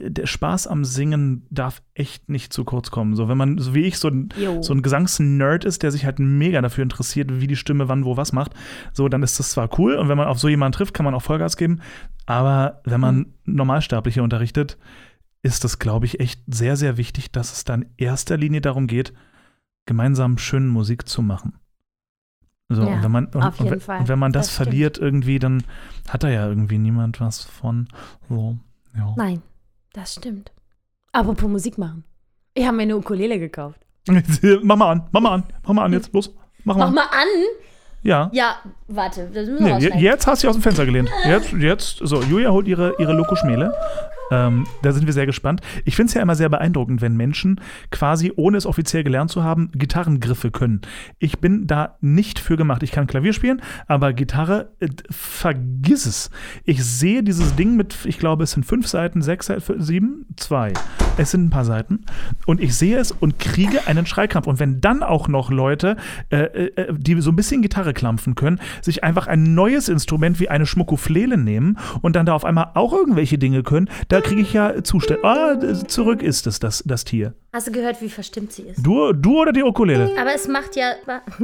der 0.00 0.26
Spaß 0.26 0.66
am 0.66 0.84
Singen 0.84 1.46
darf 1.50 1.82
echt 1.94 2.28
nicht 2.28 2.52
zu 2.52 2.64
kurz 2.64 2.90
kommen. 2.90 3.14
So, 3.16 3.28
wenn 3.28 3.36
man, 3.38 3.58
so 3.58 3.74
wie 3.74 3.82
ich, 3.84 3.98
so 3.98 4.08
ein, 4.08 4.28
Jo. 4.36 4.62
so 4.62 4.72
ein 4.72 4.82
Gesangsnerd 4.82 5.64
ist, 5.64 5.82
der 5.82 5.90
sich 5.90 6.04
halt 6.04 6.18
mega 6.18 6.60
dafür 6.60 6.82
interessiert, 6.82 7.40
wie 7.40 7.46
die 7.46 7.56
Stimme 7.56 7.88
wann 7.88 8.04
wo 8.04 8.16
was 8.16 8.32
macht, 8.32 8.52
so, 8.92 9.08
dann 9.08 9.22
ist 9.22 9.38
das 9.38 9.50
zwar 9.50 9.68
cool 9.78 9.94
und 9.94 10.08
wenn 10.08 10.18
man 10.18 10.28
auf 10.28 10.38
so 10.38 10.48
jemanden 10.48 10.76
trifft, 10.76 10.94
kann 10.94 11.04
man 11.04 11.14
auch 11.14 11.22
Vollgas 11.22 11.56
geben, 11.56 11.80
aber 12.26 12.80
wenn 12.84 13.00
man 13.00 13.16
Mhm. 13.16 13.26
Normalsterbliche 13.44 14.22
unterrichtet, 14.22 14.78
ist 15.42 15.64
das, 15.64 15.78
glaube 15.78 16.06
ich, 16.06 16.20
echt 16.20 16.40
sehr, 16.46 16.76
sehr 16.76 16.96
wichtig, 16.96 17.32
dass 17.32 17.52
es 17.52 17.64
dann 17.64 17.82
in 17.82 17.88
erster 17.96 18.36
Linie 18.36 18.60
darum 18.60 18.86
geht, 18.86 19.12
gemeinsam 19.86 20.38
schöne 20.38 20.66
Musik 20.66 21.08
zu 21.08 21.20
machen. 21.22 21.54
So, 22.68 22.82
Ja, 22.84 22.94
und 22.94 23.02
wenn 23.02 23.10
man, 23.10 23.26
und, 23.26 23.60
und, 23.60 23.70
und 23.88 24.08
wenn 24.08 24.18
man 24.18 24.32
das, 24.32 24.46
Das 24.46 24.56
verliert 24.56 24.96
irgendwie, 24.98 25.38
dann 25.38 25.64
hat 26.08 26.22
da 26.22 26.28
ja 26.30 26.48
irgendwie 26.48 26.78
niemand 26.78 27.20
was 27.20 27.42
von. 27.44 27.88
So, 28.28 28.56
ja. 28.96 29.12
Nein, 29.16 29.42
das 29.92 30.14
stimmt. 30.14 30.52
Apropos 31.12 31.48
Musik 31.48 31.78
machen. 31.78 32.04
Ich 32.54 32.66
habe 32.66 32.76
mir 32.76 32.82
eine 32.84 32.96
Ukulele 32.96 33.38
gekauft. 33.38 33.80
mach 34.62 34.76
mal 34.76 34.92
an, 34.92 35.08
mach 35.12 35.20
mal 35.20 35.34
an, 35.34 35.44
mach 35.64 35.74
mal 35.74 35.84
an 35.84 35.92
jetzt, 35.92 36.12
los. 36.12 36.34
Mach 36.64 36.76
mal. 36.76 36.86
Mach 36.90 36.94
mal 36.94 37.18
an. 37.18 37.28
Ja. 38.02 38.30
Ja, 38.32 38.58
warte, 38.94 39.28
das 39.32 39.48
müssen 39.48 39.66
wir 39.66 39.78
Nee, 39.78 40.00
jetzt 40.00 40.26
hast 40.26 40.42
du 40.42 40.46
dich 40.46 40.50
aus 40.50 40.56
dem 40.56 40.62
Fenster 40.62 40.86
gelehnt. 40.86 41.10
Jetzt, 41.26 41.52
jetzt, 41.52 41.98
so, 42.02 42.22
Julia 42.22 42.50
holt 42.50 42.68
ihre, 42.68 42.94
ihre 42.98 43.12
Lokoschmäle. 43.12 43.72
Ähm, 44.32 44.66
da 44.80 44.92
sind 44.92 45.04
wir 45.04 45.12
sehr 45.12 45.26
gespannt. 45.26 45.60
Ich 45.84 45.94
finde 45.94 46.08
es 46.08 46.14
ja 46.14 46.22
immer 46.22 46.34
sehr 46.34 46.48
beeindruckend, 46.48 47.02
wenn 47.02 47.16
Menschen 47.16 47.60
quasi, 47.90 48.32
ohne 48.34 48.56
es 48.56 48.64
offiziell 48.64 49.04
gelernt 49.04 49.30
zu 49.30 49.44
haben, 49.44 49.70
Gitarrengriffe 49.74 50.50
können. 50.50 50.80
Ich 51.18 51.38
bin 51.38 51.66
da 51.66 51.98
nicht 52.00 52.38
für 52.38 52.56
gemacht. 52.56 52.82
Ich 52.82 52.92
kann 52.92 53.06
Klavier 53.06 53.34
spielen, 53.34 53.60
aber 53.86 54.14
Gitarre, 54.14 54.70
äh, 54.80 54.88
vergiss 55.10 56.06
es. 56.06 56.30
Ich 56.64 56.82
sehe 56.82 57.22
dieses 57.22 57.56
Ding 57.56 57.76
mit, 57.76 57.94
ich 58.04 58.18
glaube, 58.18 58.44
es 58.44 58.52
sind 58.52 58.64
fünf 58.64 58.86
Seiten, 58.86 59.20
sechs 59.20 59.46
Seiten, 59.46 59.82
sieben, 59.82 60.24
zwei. 60.36 60.72
Es 61.18 61.32
sind 61.32 61.44
ein 61.44 61.50
paar 61.50 61.66
Seiten. 61.66 62.06
Und 62.46 62.60
ich 62.60 62.74
sehe 62.74 62.98
es 62.98 63.12
und 63.12 63.38
kriege 63.38 63.86
einen 63.86 64.06
Schreikrampf. 64.06 64.46
Und 64.46 64.58
wenn 64.60 64.80
dann 64.80 65.02
auch 65.02 65.28
noch 65.28 65.50
Leute, 65.50 65.96
äh, 66.30 66.38
äh, 66.38 66.94
die 66.96 67.20
so 67.20 67.32
ein 67.32 67.36
bisschen 67.36 67.60
Gitarre 67.60 67.92
klampfen 67.92 68.34
können, 68.34 68.60
sich 68.84 69.04
einfach 69.04 69.26
ein 69.26 69.54
neues 69.54 69.88
Instrument 69.88 70.40
wie 70.40 70.48
eine 70.48 70.66
Schmuckuflele 70.66 71.36
nehmen 71.38 71.78
und 72.02 72.16
dann 72.16 72.26
da 72.26 72.34
auf 72.34 72.44
einmal 72.44 72.70
auch 72.74 72.92
irgendwelche 72.92 73.38
Dinge 73.38 73.62
können, 73.62 73.88
da 74.08 74.20
kriege 74.20 74.40
ich 74.42 74.52
ja 74.52 74.82
Zustand. 74.82 75.24
Ah, 75.24 75.58
zurück 75.86 76.22
ist 76.22 76.46
es, 76.46 76.58
das, 76.60 76.82
das 76.86 77.04
Tier. 77.04 77.34
Hast 77.52 77.66
du 77.68 77.72
gehört, 77.72 78.00
wie 78.00 78.08
verstimmt 78.08 78.52
sie 78.52 78.62
ist? 78.62 78.84
Du, 78.84 79.12
du 79.12 79.40
oder 79.40 79.52
die 79.52 79.62
Ukulele? 79.62 80.10
Aber 80.18 80.34
es 80.34 80.48
macht 80.48 80.76
ja 80.76 80.92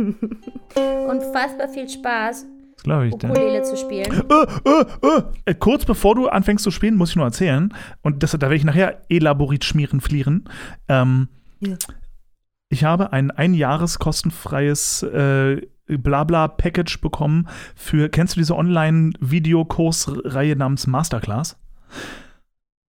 unfassbar 1.09 1.69
viel 1.69 1.89
Spaß, 1.89 2.47
glaube 2.83 3.09
ich. 3.09 3.15
denn. 3.17 3.65
Zu 3.65 3.77
spielen. 3.77 4.13
Äh, 4.13 4.71
äh, 4.71 4.85
äh. 5.03 5.23
Äh, 5.47 5.55
Kurz 5.55 5.85
bevor 5.85 6.15
du 6.15 6.29
anfängst 6.29 6.65
zu 6.65 6.71
spielen, 6.71 6.97
muss 6.97 7.11
ich 7.11 7.17
nur 7.17 7.25
erzählen, 7.25 7.75
und 8.03 8.23
das, 8.23 8.33
da 8.33 8.41
werde 8.43 8.57
ich 8.57 8.65
nachher 8.65 9.03
elaborit 9.09 9.65
schmieren, 9.65 10.01
flieren. 10.01 10.49
Ähm, 10.89 11.29
Ja. 11.61 11.77
Ich 12.71 12.85
habe 12.85 13.13
ein 13.15 13.31
ein 13.31 13.55
Jahres 13.55 13.99
kostenfreies 13.99 15.03
äh, 15.03 15.63
Blabla-Package 15.89 17.01
bekommen 17.01 17.49
für, 17.75 18.09
kennst 18.09 18.37
du 18.37 18.41
diese 18.41 18.57
Online-Videokursreihe 18.57 20.57
namens 20.57 20.87
Masterclass? 20.87 21.59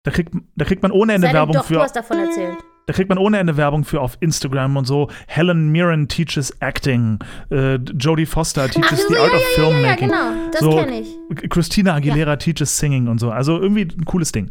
Da 0.04 0.10
kriegt, 0.10 0.34
da 0.56 0.64
kriegt 0.64 0.82
man 0.82 0.92
ohne 0.92 1.14
Ende 1.14 1.28
Sei 1.28 1.32
Werbung 1.32 1.56
doch, 1.56 1.64
für. 1.64 1.74
du 1.74 1.80
hast 1.80 1.96
davon 1.96 2.18
erzählt. 2.18 2.58
Da 2.86 2.92
kriegt 2.92 3.08
man 3.08 3.18
ohne 3.18 3.38
Ende 3.38 3.56
Werbung 3.56 3.84
für 3.84 4.00
auf 4.00 4.16
Instagram 4.20 4.76
und 4.76 4.86
so. 4.86 5.08
Helen 5.28 5.70
Mirren 5.70 6.08
teaches 6.08 6.50
acting. 6.60 7.18
Äh, 7.50 7.76
Jodie 7.76 8.26
Foster 8.26 8.68
teaches 8.68 9.02
so, 9.02 9.08
the 9.08 9.14
ja, 9.14 9.20
art 9.22 9.32
of 9.32 9.40
ja, 9.40 9.62
ja, 9.62 9.68
ja, 9.68 9.70
filmmaking. 9.70 10.08
genau. 10.08 10.50
Das 10.50 10.60
so, 10.60 10.70
kenn 10.70 10.92
ich. 10.92 11.48
Christina 11.48 11.94
Aguilera 11.94 12.36
teaches 12.36 12.76
singing 12.76 13.06
und 13.08 13.18
so. 13.20 13.30
Also 13.30 13.60
irgendwie 13.60 13.82
ein 13.82 14.04
cooles 14.04 14.32
Ding. 14.32 14.50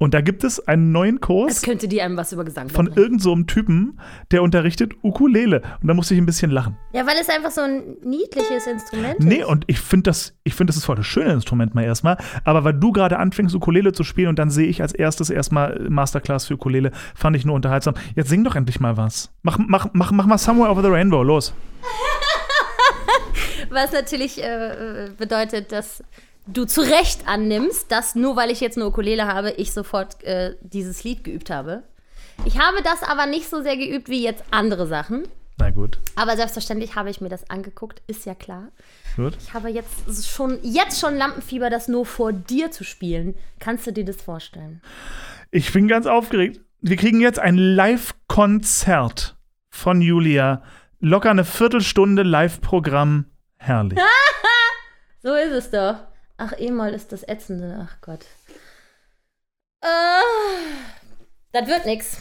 Und 0.00 0.12
da 0.14 0.20
gibt 0.20 0.42
es 0.44 0.66
einen 0.66 0.92
neuen 0.92 1.20
Kurs 1.20 1.52
Es 1.52 1.62
könnte 1.62 1.86
dir 1.88 2.04
einem 2.04 2.16
was 2.16 2.32
über 2.32 2.44
Gesang 2.44 2.68
von 2.68 2.88
irgendeinem 2.88 3.18
so 3.20 3.32
einem 3.32 3.46
Typen, 3.46 3.98
der 4.30 4.42
unterrichtet 4.42 4.92
Ukulele. 5.02 5.62
Und 5.80 5.88
da 5.88 5.94
musste 5.94 6.14
ich 6.14 6.20
ein 6.20 6.26
bisschen 6.26 6.50
lachen. 6.50 6.76
Ja, 6.92 7.06
weil 7.06 7.16
es 7.20 7.28
einfach 7.28 7.50
so 7.50 7.60
ein 7.60 7.96
niedliches 8.04 8.66
Instrument 8.66 9.20
Nee, 9.20 9.36
ist. 9.36 9.46
und 9.46 9.64
ich 9.68 9.80
finde 9.80 10.04
das, 10.04 10.34
ich 10.44 10.54
finde, 10.54 10.70
das 10.72 10.76
ist 10.76 10.84
voll 10.84 10.96
das 10.96 11.06
schöne 11.06 11.32
Instrument 11.32 11.74
mal 11.74 11.84
erstmal. 11.84 12.16
Aber 12.44 12.64
weil 12.64 12.74
du 12.74 12.92
gerade 12.92 13.18
anfängst, 13.18 13.54
Ukulele 13.54 13.92
zu 13.92 14.04
spielen 14.04 14.28
und 14.28 14.38
dann 14.38 14.50
sehe 14.50 14.66
ich 14.66 14.82
als 14.82 14.92
erstes 14.92 15.30
erstmal 15.30 15.86
Masterclass 15.88 16.46
für 16.46 16.54
Ukulele, 16.54 16.90
fand 17.14 17.36
ich 17.36 17.44
nur 17.44 17.54
unterhaltsam. 17.68 17.94
Jetzt 18.16 18.28
sing 18.28 18.44
doch 18.44 18.56
endlich 18.56 18.80
mal 18.80 18.96
was. 18.96 19.30
Mach, 19.42 19.58
mach, 19.58 19.88
mach, 19.92 20.10
mach 20.10 20.26
mal 20.26 20.38
Somewhere 20.38 20.70
Over 20.70 20.82
the 20.82 20.88
Rainbow, 20.88 21.22
los. 21.22 21.52
Was 23.70 23.92
natürlich 23.92 24.42
äh, 24.42 25.06
äh, 25.06 25.10
bedeutet, 25.10 25.72
dass 25.72 26.02
du 26.46 26.64
zu 26.64 26.80
Recht 26.80 27.28
annimmst, 27.28 27.92
dass 27.92 28.14
nur 28.14 28.34
weil 28.36 28.50
ich 28.50 28.60
jetzt 28.60 28.78
eine 28.78 28.86
Ukulele 28.86 29.26
habe, 29.26 29.50
ich 29.52 29.72
sofort 29.72 30.24
äh, 30.24 30.56
dieses 30.62 31.04
Lied 31.04 31.22
geübt 31.22 31.50
habe. 31.50 31.82
Ich 32.46 32.58
habe 32.58 32.82
das 32.82 33.02
aber 33.02 33.26
nicht 33.26 33.50
so 33.50 33.62
sehr 33.62 33.76
geübt 33.76 34.08
wie 34.08 34.22
jetzt 34.22 34.42
andere 34.50 34.86
Sachen. 34.86 35.24
Na 35.60 35.70
gut, 35.70 35.98
Aber 36.14 36.36
selbstverständlich 36.36 36.94
habe 36.94 37.10
ich 37.10 37.20
mir 37.20 37.28
das 37.28 37.50
angeguckt, 37.50 38.00
ist 38.06 38.26
ja 38.26 38.36
klar. 38.36 38.68
gut. 39.16 39.36
Ich 39.42 39.54
habe 39.54 39.68
jetzt 39.68 40.28
schon, 40.28 40.60
jetzt 40.62 41.00
schon 41.00 41.16
Lampenfieber, 41.16 41.68
das 41.68 41.88
nur 41.88 42.06
vor 42.06 42.32
dir 42.32 42.70
zu 42.70 42.84
spielen. 42.84 43.34
Kannst 43.58 43.84
du 43.84 43.92
dir 43.92 44.04
das 44.04 44.22
vorstellen? 44.22 44.80
Ich 45.50 45.72
bin 45.72 45.88
ganz 45.88 46.06
aufgeregt. 46.06 46.60
Wir 46.80 46.96
kriegen 46.96 47.20
jetzt 47.20 47.40
ein 47.40 47.56
Live-Konzert 47.56 49.36
von 49.68 50.00
Julia. 50.00 50.62
Locker 51.00 51.30
eine 51.30 51.44
Viertelstunde 51.44 52.22
Live-Programm. 52.22 53.26
Herrlich. 53.56 53.98
So 55.20 55.34
ist 55.34 55.50
es 55.50 55.70
doch. 55.72 55.96
Ach, 56.36 56.52
E-Moll 56.56 56.90
ist 56.90 57.10
das 57.10 57.26
Ätzende. 57.26 57.84
Ach 57.84 58.00
Gott. 58.00 58.24
Äh, 59.80 60.22
das 61.50 61.66
wird 61.66 61.86
nix. 61.86 62.18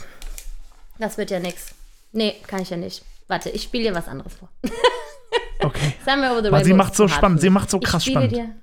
Das 0.98 1.16
wird 1.20 1.30
ja 1.30 1.40
nix. 1.40 1.76
Nee, 2.12 2.38
kann 2.48 2.64
ich 2.64 2.72
ja 2.72 2.76
nicht. 2.76 3.06
Warte, 3.28 3.52
ich 3.52 3.62
spiele 3.62 3.84
dir 3.90 3.96
was 3.96 4.08
anderes 4.08 4.34
vor. 4.34 4.50
Okay. 5.60 5.94
Wir 6.06 6.32
over 6.32 6.42
the 6.42 6.48
Aber 6.50 6.64
sie 6.64 6.72
Rainbow 6.72 6.84
macht 6.84 6.96
so 6.96 7.08
spannend, 7.08 7.42
sie 7.42 7.50
macht 7.50 7.70
so 7.70 7.80
krass 7.80 8.06
spannend. 8.06 8.32
Dir, 8.32 8.56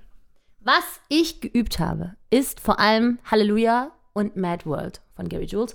was 0.60 0.84
ich 1.08 1.40
geübt 1.40 1.80
habe, 1.80 2.14
ist 2.30 2.60
vor 2.60 2.78
allem 2.78 3.18
Halleluja 3.24 3.90
und 4.12 4.36
Mad 4.36 4.64
World 4.64 5.00
von 5.14 5.28
Gary 5.28 5.44
Jules. 5.44 5.74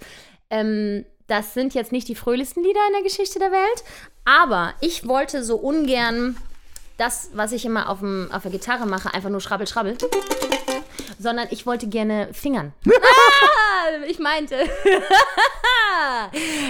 Ähm, 0.50 1.06
das 1.28 1.54
sind 1.54 1.74
jetzt 1.76 1.92
nicht 1.92 2.08
die 2.08 2.16
fröhlichsten 2.16 2.64
Lieder 2.64 2.80
in 2.88 2.94
der 2.94 3.04
Geschichte 3.04 3.38
der 3.40 3.52
Welt, 3.52 3.84
aber 4.26 4.74
ich 4.82 5.08
wollte 5.08 5.44
so 5.44 5.58
ungern 5.58 6.36
das, 6.98 7.30
was 7.34 7.52
ich 7.52 7.66
immer 7.66 7.90
auf, 7.90 8.00
dem, 8.00 8.30
auf 8.32 8.42
der 8.42 8.52
Gitarre 8.52 8.86
mache, 8.86 9.14
einfach 9.14 9.30
nur 9.30 9.40
schrabbel, 9.40 9.68
schrabbel, 9.68 9.98
sondern 11.20 11.48
ich 11.52 11.66
wollte 11.66 11.88
gerne 11.88 12.34
fingern. 12.34 12.74
ah, 12.88 14.06
ich 14.08 14.20
meinte. 14.20 14.56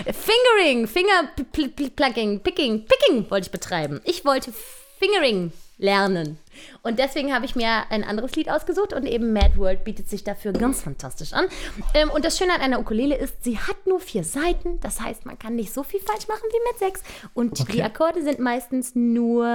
Fingering, 0.06 0.88
Finger 0.88 1.30
pl 1.52 1.70
pl 1.70 1.90
Plugging, 1.90 2.42
Picking, 2.42 2.86
Picking 2.86 3.30
wollte 3.32 3.48
ich 3.48 3.52
betreiben. 3.52 4.02
Ich 4.04 4.24
wollte 4.26 4.54
Fingering 5.00 5.52
lernen. 5.80 6.38
Und 6.84 7.00
deswegen 7.00 7.34
habe 7.34 7.46
ich 7.46 7.56
mir 7.56 7.90
ein 7.90 8.04
anderes 8.04 8.36
Lied 8.36 8.50
ausgesucht 8.50 8.94
und 8.94 9.06
eben 9.06 9.34
Mad 9.34 9.58
World 9.58 9.84
bietet 9.86 10.10
sich 10.10 10.24
dafür 10.24 10.52
ganz 10.52 10.82
fantastisch 10.82 11.34
an. 11.34 11.46
Ähm, 11.94 12.12
und 12.12 12.26
das 12.26 12.38
Schöne 12.38 12.54
an 12.54 12.62
einer 12.62 12.80
Ukulele 12.80 13.16
ist, 13.16 13.44
sie 13.44 13.58
hat 13.58 13.88
nur 13.88 14.00
vier 14.00 14.24
Seiten. 14.24 14.80
Das 14.82 15.00
heißt, 15.02 15.26
man 15.26 15.40
kann 15.40 15.56
nicht 15.56 15.74
so 15.74 15.84
viel 15.84 16.02
falsch 16.02 16.28
machen 16.28 16.44
wie 16.52 16.70
mit 16.72 16.80
sechs. 16.80 17.02
Und 17.34 17.58
die 17.58 17.64
Okay. 17.64 17.82
Akkorde 17.84 18.22
sind 18.24 18.40
meistens 18.40 18.94
nur 18.94 19.46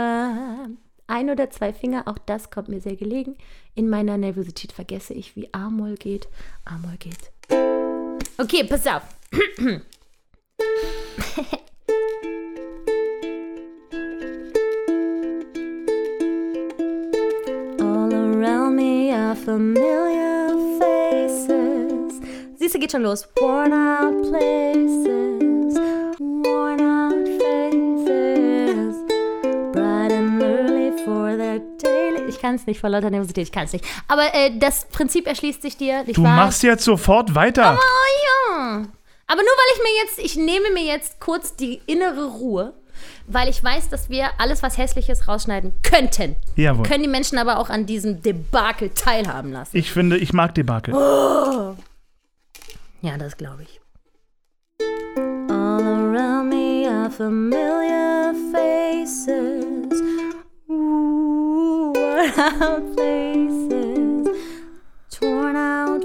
ein 1.07 1.31
oder 1.31 1.51
zwei 1.51 1.73
Finger. 1.75 2.09
Auch 2.09 2.19
das 2.19 2.51
kommt 2.51 2.69
mir 2.69 2.81
sehr 2.81 2.97
gelegen. 2.97 3.37
In 3.75 3.89
meiner 3.91 4.17
Nervosität 4.17 4.73
vergesse 4.73 5.13
ich, 5.15 5.37
wie 5.37 5.53
A-Moll 5.53 5.97
geht. 5.97 6.29
A-Moll 6.65 6.97
geht. 6.99 7.31
Okay, 8.39 8.65
pass 8.65 8.87
auf. 8.87 9.03
are 19.35 19.45
familiar 19.45 20.51
faces. 20.79 22.21
Siehst 22.57 22.75
du, 22.75 22.79
geht 22.79 22.93
schon 22.93 23.03
los. 23.03 23.27
Worn 23.41 23.73
out 23.73 24.23
places, 24.31 25.77
worn 26.19 26.81
out 26.81 27.29
faces. 27.41 28.97
Bright 29.73 30.13
and 30.13 30.41
early 30.43 30.93
for 31.05 31.37
their 31.37 31.59
daily. 31.83 32.29
Ich 32.29 32.39
kann 32.41 32.55
es 32.55 32.67
nicht 32.67 32.81
vor 32.81 32.91
lauter 32.91 33.11
Nervosität, 33.11 33.45
ich 33.45 33.53
kann 33.53 33.65
es 33.65 33.73
nicht. 33.73 33.85
Aber 34.09 34.33
äh, 34.35 34.57
das 34.59 34.87
Prinzip 34.87 35.27
erschließt 35.27 35.63
sich 35.63 35.77
dir. 35.77 36.05
nicht 36.05 36.17
Du 36.17 36.23
wahr? 36.23 36.37
machst 36.37 36.63
jetzt 36.63 36.85
sofort 36.85 37.35
weiter. 37.35 37.77
Oh 37.79 38.53
ja. 38.53 38.83
Aber 39.27 39.41
nur 39.43 39.51
weil 39.51 39.75
ich 39.75 39.83
mir 39.83 40.03
jetzt, 40.05 40.19
ich 40.19 40.37
nehme 40.37 40.71
mir 40.73 40.85
jetzt 40.85 41.19
kurz 41.19 41.57
die 41.57 41.81
innere 41.87 42.27
Ruhe, 42.27 42.75
weil 43.27 43.49
ich 43.49 43.63
weiß, 43.63 43.89
dass 43.89 44.11
wir 44.11 44.29
alles, 44.39 44.63
was 44.63 44.79
Hässliches 44.79 45.29
rausschneiden 45.29 45.73
könnten. 45.83 46.37
Jawohl. 46.57 46.87
Können 46.87 47.03
die 47.03 47.09
Menschen 47.09 47.39
aber 47.39 47.59
auch 47.59 47.71
an 47.71 47.87
diesem 47.87 48.23
Debakel 48.23 48.91
teilhaben 48.91 49.53
lassen. 49.53 49.77
Ich 49.77 49.91
finde, 49.91 50.19
ich 50.19 50.33
mag 50.33 50.55
Debakel. 50.55 50.95
Ja, 53.01 53.19
das 53.19 53.37
glaube 53.37 53.63
ich. 53.63 53.81
All 55.51 55.83
around 55.83 56.49
me 56.49 56.89
are 56.89 57.11
familiar 57.11 58.35
faces. 58.53 60.03
Ooh, 60.69 61.93
out 62.61 62.97
places. 62.97 64.29
Torn 65.11 65.57
out 65.57 66.03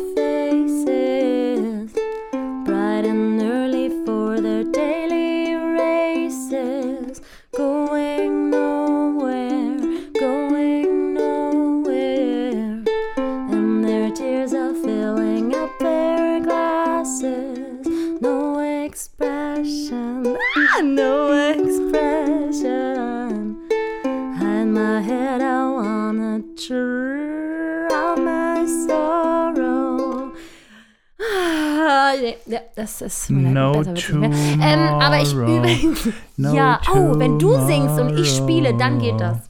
nee, 32.46 32.54
ja, 32.54 32.60
das 32.76 33.02
ist 33.02 33.30
No 33.30 33.72
mehr. 33.82 34.32
Ähm, 34.62 34.80
aber 34.80 35.22
ich 35.22 35.32
tomorrow. 35.32 35.66
übe. 35.66 35.98
No 36.38 36.56
ja, 36.56 36.80
oh, 36.94 37.20
wenn 37.20 37.38
du 37.38 37.66
singst 37.66 38.00
und 38.00 38.18
ich 38.18 38.36
spiele, 38.36 38.76
dann 38.76 39.00
geht 39.00 39.18
tomorrow. 39.18 39.36
das. 39.36 39.50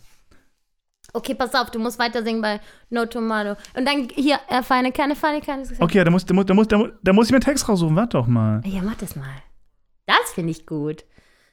Okay, 1.14 1.34
pass 1.34 1.54
auf, 1.56 1.72
du 1.72 1.80
musst 1.80 1.98
weiter 1.98 2.24
singen 2.24 2.42
bei 2.42 2.60
No 2.90 3.06
Tomato. 3.06 3.56
Und 3.76 3.88
dann 3.88 4.08
hier, 4.14 4.40
äh, 4.48 4.62
feine, 4.62 4.92
keine, 4.92 5.16
feine, 5.16 5.42
keine. 5.42 5.64
Okay, 5.80 6.04
da 6.04 6.12
muss, 6.12 6.26
da, 6.26 6.34
muss, 6.34 6.46
da, 6.46 6.54
muss, 6.54 6.68
da, 6.68 7.14
muss, 7.14 7.28
ich 7.28 7.32
mir 7.32 7.38
einen 7.38 7.44
Text 7.44 7.68
raussuchen. 7.68 7.96
Warte 7.96 8.18
doch 8.18 8.28
mal. 8.28 8.62
Ja, 8.66 8.82
mach 8.84 8.96
das 8.96 9.16
mal. 9.16 9.26
Das 10.06 10.34
finde 10.34 10.52
ich 10.52 10.66
gut. 10.66 11.04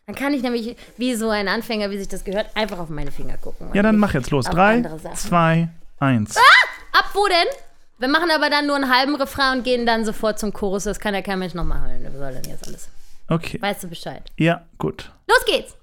Dann 0.06 0.14
kann 0.14 0.34
ich 0.34 0.42
nämlich, 0.42 0.76
wie 0.96 1.14
so 1.14 1.30
ein 1.30 1.48
Anfänger, 1.48 1.90
wie 1.90 1.98
sich 1.98 2.08
das 2.08 2.24
gehört, 2.24 2.54
einfach 2.54 2.78
auf 2.78 2.90
meine 2.90 3.10
Finger 3.10 3.36
gucken. 3.38 3.68
Ja, 3.72 3.82
dann 3.82 3.96
mach 3.96 4.14
jetzt 4.14 4.30
los. 4.30 4.44
Drei, 4.44 4.82
zwei, 5.14 5.68
eins. 5.98 6.36
Ab 6.92 7.10
wo 7.12 7.26
denn? 7.26 7.65
Wir 7.98 8.08
machen 8.08 8.30
aber 8.30 8.50
dann 8.50 8.66
nur 8.66 8.76
einen 8.76 8.94
halben 8.94 9.16
Refrain 9.16 9.58
und 9.58 9.64
gehen 9.64 9.86
dann 9.86 10.04
sofort 10.04 10.38
zum 10.38 10.52
Chorus. 10.52 10.84
Das 10.84 11.00
kann 11.00 11.14
ja 11.14 11.22
kein 11.22 11.38
Mensch 11.38 11.54
nochmal 11.54 11.80
hören. 11.80 12.04
Was 12.04 12.18
soll 12.18 12.32
denn 12.42 12.50
jetzt 12.50 12.66
alles? 12.66 12.88
Okay. 13.28 13.60
Weißt 13.60 13.84
du 13.84 13.88
Bescheid? 13.88 14.22
Ja, 14.36 14.66
gut. 14.78 15.10
Los 15.26 15.44
geht's! 15.46 15.76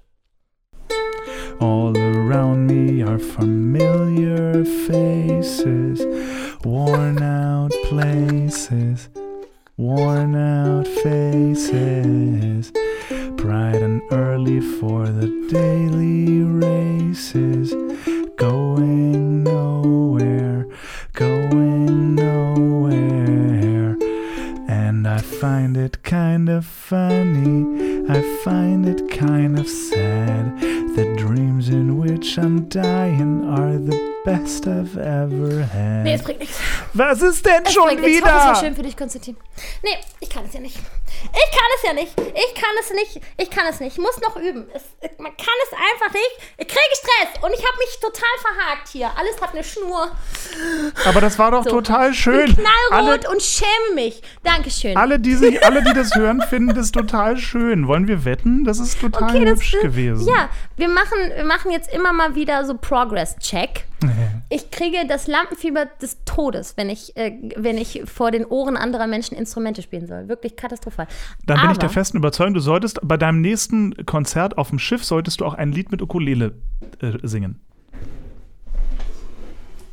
All 1.60 1.96
around 1.96 2.66
me 2.66 3.02
are 3.02 3.18
familiar 3.18 4.64
faces, 4.64 6.04
worn 6.64 7.22
out 7.22 7.72
places, 7.84 9.08
worn 9.76 10.34
out 10.36 10.86
faces. 10.86 12.72
Bright 13.36 13.82
and 13.82 14.02
early 14.10 14.60
for 14.60 15.06
the 15.06 15.28
daily 15.48 16.42
races, 16.42 17.74
going 18.36 19.42
nowhere, 19.42 20.66
going 21.12 21.63
find 25.40 25.76
it 25.76 26.02
kind 26.02 26.48
of 26.48 26.64
funny, 26.64 27.64
I 28.08 28.22
find 28.44 28.86
it 28.86 29.08
kind 29.10 29.58
of 29.58 29.68
sad. 29.68 30.60
The 30.96 31.14
dreams 31.16 31.68
in 31.68 31.98
which 31.98 32.36
I'm 32.38 32.68
dying 32.68 33.44
are 33.48 33.76
the 33.78 33.98
best 34.24 34.66
I've 34.66 34.96
ever 34.96 35.64
had. 35.64 36.04
Nee, 36.04 36.14
es 36.14 36.22
bringt 36.22 36.40
nichts. 36.40 36.58
Was 36.92 37.20
ist 37.22 37.44
denn 37.44 37.62
Es 37.64 37.72
schon 37.72 37.84
bringt 37.86 38.02
nichts. 38.02 38.18
Ich 38.18 38.24
hoffe, 38.24 38.32
es 38.36 38.44
war 38.44 38.50
wieder? 38.52 38.60
schön 38.66 38.74
für 38.76 38.82
dich, 38.82 38.96
Konstantin. 38.96 39.36
Nee, 39.82 39.96
ich 40.20 40.30
kann 40.30 40.44
es 40.46 40.54
ja 40.54 40.60
nicht. 40.60 40.78
Ich 41.22 41.50
kann 41.50 41.70
es 41.76 41.82
ja 41.82 41.92
nicht. 41.94 42.12
Ich 42.18 42.54
kann 42.54 42.74
es 42.80 42.90
nicht. 42.92 43.20
Ich 43.38 43.50
kann 43.50 43.66
es 43.66 43.80
nicht. 43.80 43.92
Ich 43.96 43.98
muss 44.02 44.20
noch 44.20 44.36
üben. 44.36 44.66
Es, 44.74 44.82
man 45.18 45.36
kann 45.36 45.54
es 45.64 45.72
einfach 45.72 46.12
nicht. 46.14 46.30
Ich 46.58 46.68
kriege 46.68 46.80
Stress 46.94 47.42
und 47.42 47.52
ich 47.52 47.64
habe 47.66 47.76
mich 47.78 47.98
total 48.00 48.36
verhakt 48.40 48.88
hier. 48.88 49.10
Alles 49.16 49.40
hat 49.40 49.52
eine 49.52 49.64
Schnur. 49.64 50.10
Aber 51.06 51.20
das 51.20 51.38
war 51.38 51.50
doch 51.50 51.64
So. 51.64 51.70
total 51.70 52.14
schön. 52.14 52.54
Knallrot 52.54 53.24
Alle, 53.26 53.30
und 53.30 53.42
schäme 53.42 53.94
mich. 53.94 54.22
Dankeschön. 54.42 54.96
alle, 54.96 55.18
die 55.18 55.34
sich, 55.34 55.64
alle, 55.64 55.82
die 55.82 55.92
das 55.92 56.14
hören, 56.14 56.42
finden 56.42 56.74
das 56.74 56.92
total 56.92 57.36
schön. 57.36 57.86
Wollen 57.88 58.08
wir 58.08 58.24
wetten? 58.24 58.64
Das 58.64 58.78
ist 58.78 59.00
total 59.00 59.30
Okay, 59.30 59.44
das 59.44 59.54
hübsch 59.58 59.74
ist- 59.74 59.82
gewesen. 59.82 60.28
Ja, 60.28 60.48
wir 60.76 60.88
machen, 60.88 61.18
wir 61.34 61.44
machen 61.44 61.70
jetzt 61.70 61.92
immer 61.92 62.12
mal 62.12 62.34
wieder 62.34 62.64
so 62.64 62.76
Progress-Check. 62.76 63.84
Ich 64.50 64.70
kriege 64.70 65.06
das 65.08 65.26
Lampenfieber 65.26 65.86
des 65.86 66.18
Todes, 66.26 66.76
wenn 66.76 66.90
ich, 66.90 67.16
äh, 67.16 67.32
wenn 67.56 67.78
ich 67.78 68.02
vor 68.04 68.30
den 68.30 68.44
Ohren 68.44 68.76
anderer 68.76 69.06
Menschen 69.06 69.36
Instrumente 69.36 69.80
spielen 69.82 70.06
soll. 70.06 70.28
Wirklich 70.28 70.54
katastrophal. 70.56 71.03
Dann 71.46 71.56
bin 71.56 71.64
Aber 71.64 71.72
ich 71.72 71.78
der 71.78 71.90
festen 71.90 72.18
Überzeugung, 72.18 72.54
du 72.54 72.60
solltest 72.60 73.00
bei 73.02 73.16
deinem 73.16 73.40
nächsten 73.40 74.06
Konzert 74.06 74.58
auf 74.58 74.70
dem 74.70 74.78
Schiff 74.78 75.04
solltest 75.04 75.40
du 75.40 75.44
auch 75.44 75.54
ein 75.54 75.72
Lied 75.72 75.90
mit 75.90 76.02
Ukulele 76.02 76.54
äh, 77.00 77.12
singen. 77.22 77.60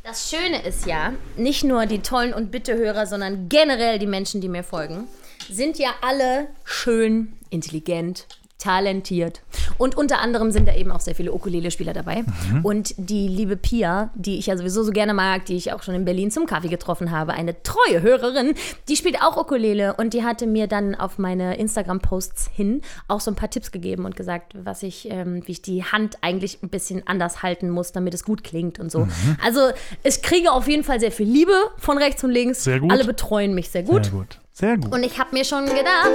Das 0.04 0.30
Schöne 0.32 0.62
ist 0.64 0.88
ja, 0.88 1.14
nicht 1.38 1.64
nur 1.64 1.86
die 1.86 2.00
tollen 2.00 2.34
und 2.34 2.52
Bittehörer, 2.52 3.06
sondern 3.06 3.50
generell 3.50 4.00
die 4.00 4.08
Menschen, 4.08 4.42
die 4.42 4.50
mir 4.50 4.64
folgen, 4.64 5.06
sind 5.50 5.78
ja 5.78 5.90
alle 6.02 6.48
schön, 6.64 7.34
intelligent, 7.50 8.28
talentiert. 8.62 9.42
Und 9.78 9.98
unter 9.98 10.20
anderem 10.20 10.52
sind 10.52 10.68
da 10.68 10.76
eben 10.76 10.92
auch 10.92 11.00
sehr 11.00 11.16
viele 11.16 11.34
Ukulele-Spieler 11.34 11.94
dabei. 11.94 12.24
Und 12.64 12.94
die 12.98 13.28
liebe 13.28 13.58
Pia, 13.58 14.12
die 14.14 14.38
ich 14.38 14.46
ja 14.46 14.58
sowieso 14.58 14.84
so 14.84 14.92
gerne 14.92 15.14
mag, 15.14 15.46
die 15.46 15.56
ich 15.56 15.74
auch 15.74 15.82
schon 15.82 15.96
in 15.96 16.06
Berlin 16.06 16.30
zum 16.30 16.46
Kaffee 16.46 16.68
getroffen 16.68 17.12
habe, 17.12 17.34
eine 17.34 17.62
treue 17.64 18.02
Hörerin, 18.02 18.54
die 18.88 18.96
spielt 18.96 19.22
auch 19.22 19.38
Ukulele 19.38 19.96
und 19.96 20.14
die 20.14 20.24
hatte 20.24 20.46
mir 20.46 20.68
dann 20.68 20.94
auf 20.94 21.18
meine 21.18 21.58
Instagram-Posts 21.58 22.52
hin 22.54 22.82
auch 23.08 23.20
so 23.20 23.32
ein 23.32 23.36
paar 23.36 23.50
Tipps 23.50 23.72
gegeben 23.72 24.06
und 24.06 24.16
gesagt, 24.16 24.54
was 24.54 24.84
ich, 24.84 25.10
ähm, 25.10 25.42
wie 25.46 25.54
ich 25.54 25.62
die 25.64 25.84
Hand 25.84 26.20
eigentlich 26.22 26.62
ein 26.62 26.70
bisschen 26.70 27.08
anders 27.08 27.42
halten 27.42 27.70
muss, 27.72 27.92
damit 27.92 28.14
es 28.14 28.24
gut 28.24 28.44
klingt 28.44 28.80
und 28.80 28.92
so. 28.92 29.08
Also 29.44 29.62
ich 30.04 30.22
kriege 30.22 30.52
auf 30.52 30.68
jeden 30.68 30.84
Fall 30.84 31.00
sehr 31.00 31.12
viel 31.12 31.28
Liebe 31.28 31.54
von 31.78 31.98
rechts 31.98 32.24
und 32.24 32.30
links. 32.32 32.64
Sehr 32.64 32.80
gut. 32.80 32.92
Alle 32.92 33.06
betreuen 33.06 33.56
mich 33.56 33.70
sehr 33.70 33.84
gut. 33.84 34.06
Sehr 34.06 34.14
gut. 34.14 34.41
Sehr 34.54 34.78
gut. 34.78 34.94
Und 34.94 35.04
ich 35.04 35.18
habe 35.18 35.34
mir 35.34 35.46
schon 35.46 35.66
gedacht, 35.66 36.12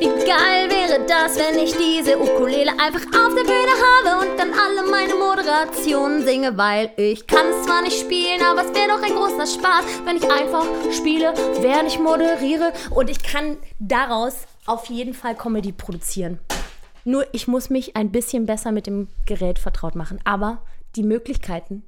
wie 0.00 0.06
geil 0.06 0.68
wäre 0.68 1.06
das, 1.06 1.38
wenn 1.38 1.58
ich 1.62 1.72
diese 1.76 2.18
Ukulele 2.18 2.72
einfach 2.72 3.06
auf 3.06 3.34
der 3.34 3.44
Bühne 3.44 3.72
habe 3.86 4.26
und 4.26 4.38
dann 4.38 4.50
alle 4.52 4.90
meine 4.90 5.14
Moderationen 5.14 6.24
singe, 6.24 6.56
weil 6.56 6.90
ich 6.96 7.26
kann 7.26 7.46
es 7.46 7.64
zwar 7.64 7.82
nicht 7.82 8.00
spielen, 8.00 8.42
aber 8.42 8.62
es 8.64 8.74
wäre 8.74 8.88
doch 8.88 9.02
ein 9.02 9.14
großer 9.14 9.46
Spaß, 9.46 10.04
wenn 10.04 10.16
ich 10.16 10.30
einfach 10.30 10.66
spiele, 10.92 11.32
während 11.60 11.88
ich 11.88 12.00
moderiere 12.00 12.72
und 12.90 13.08
ich 13.10 13.22
kann 13.22 13.58
daraus 13.78 14.34
auf 14.66 14.86
jeden 14.86 15.14
Fall 15.14 15.36
Comedy 15.36 15.70
produzieren. 15.70 16.40
Nur 17.04 17.26
ich 17.32 17.46
muss 17.46 17.70
mich 17.70 17.96
ein 17.96 18.10
bisschen 18.10 18.44
besser 18.44 18.72
mit 18.72 18.86
dem 18.86 19.08
Gerät 19.24 19.58
vertraut 19.58 19.94
machen, 19.94 20.20
aber 20.24 20.62
die 20.96 21.04
Möglichkeiten, 21.04 21.84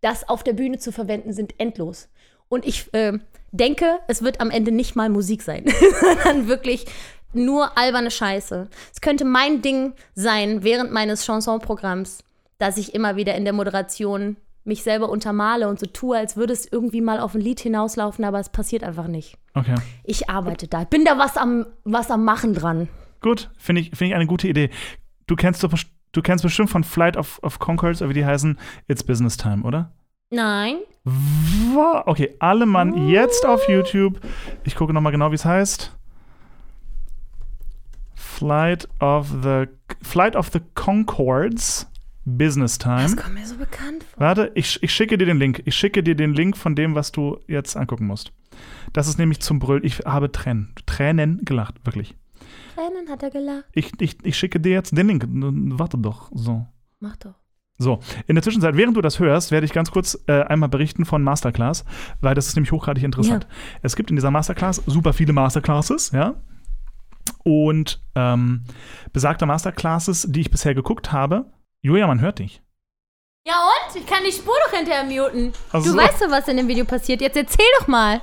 das 0.00 0.28
auf 0.28 0.42
der 0.42 0.54
Bühne 0.54 0.78
zu 0.78 0.90
verwenden, 0.90 1.32
sind 1.32 1.54
endlos. 1.58 2.08
Und 2.48 2.64
ich 2.66 2.92
äh, 2.92 3.18
denke, 3.52 3.98
es 4.08 4.22
wird 4.22 4.40
am 4.40 4.50
Ende 4.50 4.72
nicht 4.72 4.96
mal 4.96 5.08
Musik 5.08 5.42
sein, 5.42 5.64
sondern 6.00 6.48
wirklich 6.48 6.86
nur 7.32 7.76
alberne 7.76 8.10
Scheiße. 8.10 8.68
Es 8.92 9.00
könnte 9.00 9.24
mein 9.24 9.62
Ding 9.62 9.92
sein 10.14 10.62
während 10.62 10.92
meines 10.92 11.24
Chansonprogramms, 11.24 12.24
dass 12.58 12.76
ich 12.76 12.94
immer 12.94 13.16
wieder 13.16 13.34
in 13.34 13.44
der 13.44 13.52
Moderation 13.52 14.36
mich 14.64 14.82
selber 14.82 15.10
untermale 15.10 15.68
und 15.68 15.78
so 15.78 15.86
tue, 15.86 16.16
als 16.16 16.36
würde 16.36 16.52
es 16.52 16.70
irgendwie 16.70 17.02
mal 17.02 17.20
auf 17.20 17.34
ein 17.34 17.40
Lied 17.40 17.60
hinauslaufen, 17.60 18.24
aber 18.24 18.40
es 18.40 18.48
passiert 18.48 18.82
einfach 18.82 19.08
nicht. 19.08 19.36
Okay. 19.52 19.74
Ich 20.04 20.30
arbeite 20.30 20.68
da. 20.68 20.84
Bin 20.84 21.04
da 21.04 21.18
was 21.18 21.36
am, 21.36 21.66
was 21.84 22.10
am 22.10 22.24
Machen 22.24 22.54
dran. 22.54 22.88
Gut, 23.20 23.50
finde 23.58 23.82
ich, 23.82 23.90
find 23.90 24.10
ich 24.10 24.14
eine 24.14 24.26
gute 24.26 24.48
Idee. 24.48 24.70
Du 25.26 25.36
kennst 25.36 25.62
du 25.62 26.22
kennst 26.22 26.44
bestimmt 26.44 26.70
von 26.70 26.84
Flight 26.84 27.16
of, 27.16 27.40
of 27.42 27.58
Concords, 27.58 28.00
oder 28.00 28.10
wie 28.10 28.14
die 28.14 28.24
heißen, 28.26 28.58
It's 28.88 29.02
Business 29.04 29.36
Time, 29.36 29.64
oder? 29.64 29.92
Nein. 30.30 30.78
Okay, 32.06 32.34
alle 32.38 32.66
Mann 32.66 33.08
jetzt 33.08 33.46
auf 33.46 33.68
YouTube. 33.68 34.20
Ich 34.64 34.74
gucke 34.74 34.92
nochmal 34.92 35.12
genau, 35.12 35.30
wie 35.30 35.36
es 35.36 35.44
heißt. 35.44 35.96
Flight 38.14 38.88
of 39.00 39.28
the 39.42 39.66
Flight 40.02 40.34
of 40.34 40.50
the 40.52 40.60
Concords 40.74 41.86
Business 42.24 42.78
Time. 42.78 43.02
Das 43.02 43.16
kommt 43.16 43.34
mir 43.34 43.46
so 43.46 43.56
bekannt 43.56 44.04
vor. 44.04 44.20
Warte, 44.20 44.50
ich, 44.54 44.82
ich 44.82 44.92
schicke 44.92 45.18
dir 45.18 45.26
den 45.26 45.38
Link. 45.38 45.62
Ich 45.66 45.76
schicke 45.76 46.02
dir 46.02 46.14
den 46.14 46.32
Link 46.32 46.56
von 46.56 46.74
dem, 46.74 46.94
was 46.94 47.12
du 47.12 47.38
jetzt 47.46 47.76
angucken 47.76 48.06
musst. 48.06 48.32
Das 48.92 49.08
ist 49.08 49.18
nämlich 49.18 49.40
zum 49.40 49.58
Brüllen. 49.58 49.84
Ich 49.84 50.00
habe 50.00 50.32
Tränen, 50.32 50.74
Tränen 50.86 51.44
gelacht, 51.44 51.84
wirklich. 51.84 52.16
Tränen 52.74 53.08
hat 53.08 53.22
er 53.22 53.30
gelacht. 53.30 53.64
Ich, 53.72 53.92
ich, 54.00 54.24
ich 54.24 54.38
schicke 54.38 54.58
dir 54.58 54.72
jetzt 54.72 54.96
den 54.96 55.06
Link. 55.06 55.24
Warte 55.28 55.98
doch. 55.98 56.30
So. 56.34 56.66
Mach 57.00 57.16
doch. 57.16 57.34
So, 57.76 57.98
in 58.28 58.36
der 58.36 58.42
Zwischenzeit, 58.42 58.76
während 58.76 58.96
du 58.96 59.00
das 59.00 59.18
hörst, 59.18 59.50
werde 59.50 59.64
ich 59.64 59.72
ganz 59.72 59.90
kurz 59.90 60.16
äh, 60.28 60.42
einmal 60.42 60.68
berichten 60.68 61.04
von 61.04 61.22
Masterclass, 61.22 61.84
weil 62.20 62.34
das 62.36 62.46
ist 62.46 62.54
nämlich 62.54 62.70
hochgradig 62.70 63.02
interessant. 63.02 63.48
Es 63.82 63.96
gibt 63.96 64.10
in 64.10 64.16
dieser 64.16 64.30
Masterclass 64.30 64.82
super 64.86 65.12
viele 65.12 65.32
Masterclasses, 65.32 66.12
ja. 66.12 66.34
Und 67.42 68.00
ähm, 68.14 68.64
besagte 69.12 69.44
Masterclasses, 69.46 70.26
die 70.30 70.40
ich 70.42 70.50
bisher 70.50 70.74
geguckt 70.74 71.10
habe, 71.12 71.46
Julia, 71.82 72.06
man 72.06 72.20
hört 72.20 72.38
dich. 72.38 72.62
Ja 73.46 73.54
und? 73.54 73.96
Ich 74.00 74.06
kann 74.06 74.22
die 74.26 74.32
Spur 74.32 74.54
doch 74.66 74.76
hinterher 74.76 75.04
muten. 75.04 75.52
Ach 75.70 75.82
Du 75.82 75.90
so. 75.90 75.96
weißt 75.96 76.22
doch, 76.22 76.30
was 76.30 76.48
in 76.48 76.56
dem 76.56 76.68
Video 76.68 76.84
passiert. 76.84 77.20
Jetzt 77.20 77.36
erzähl 77.36 77.66
doch 77.80 77.88
mal. 77.88 78.22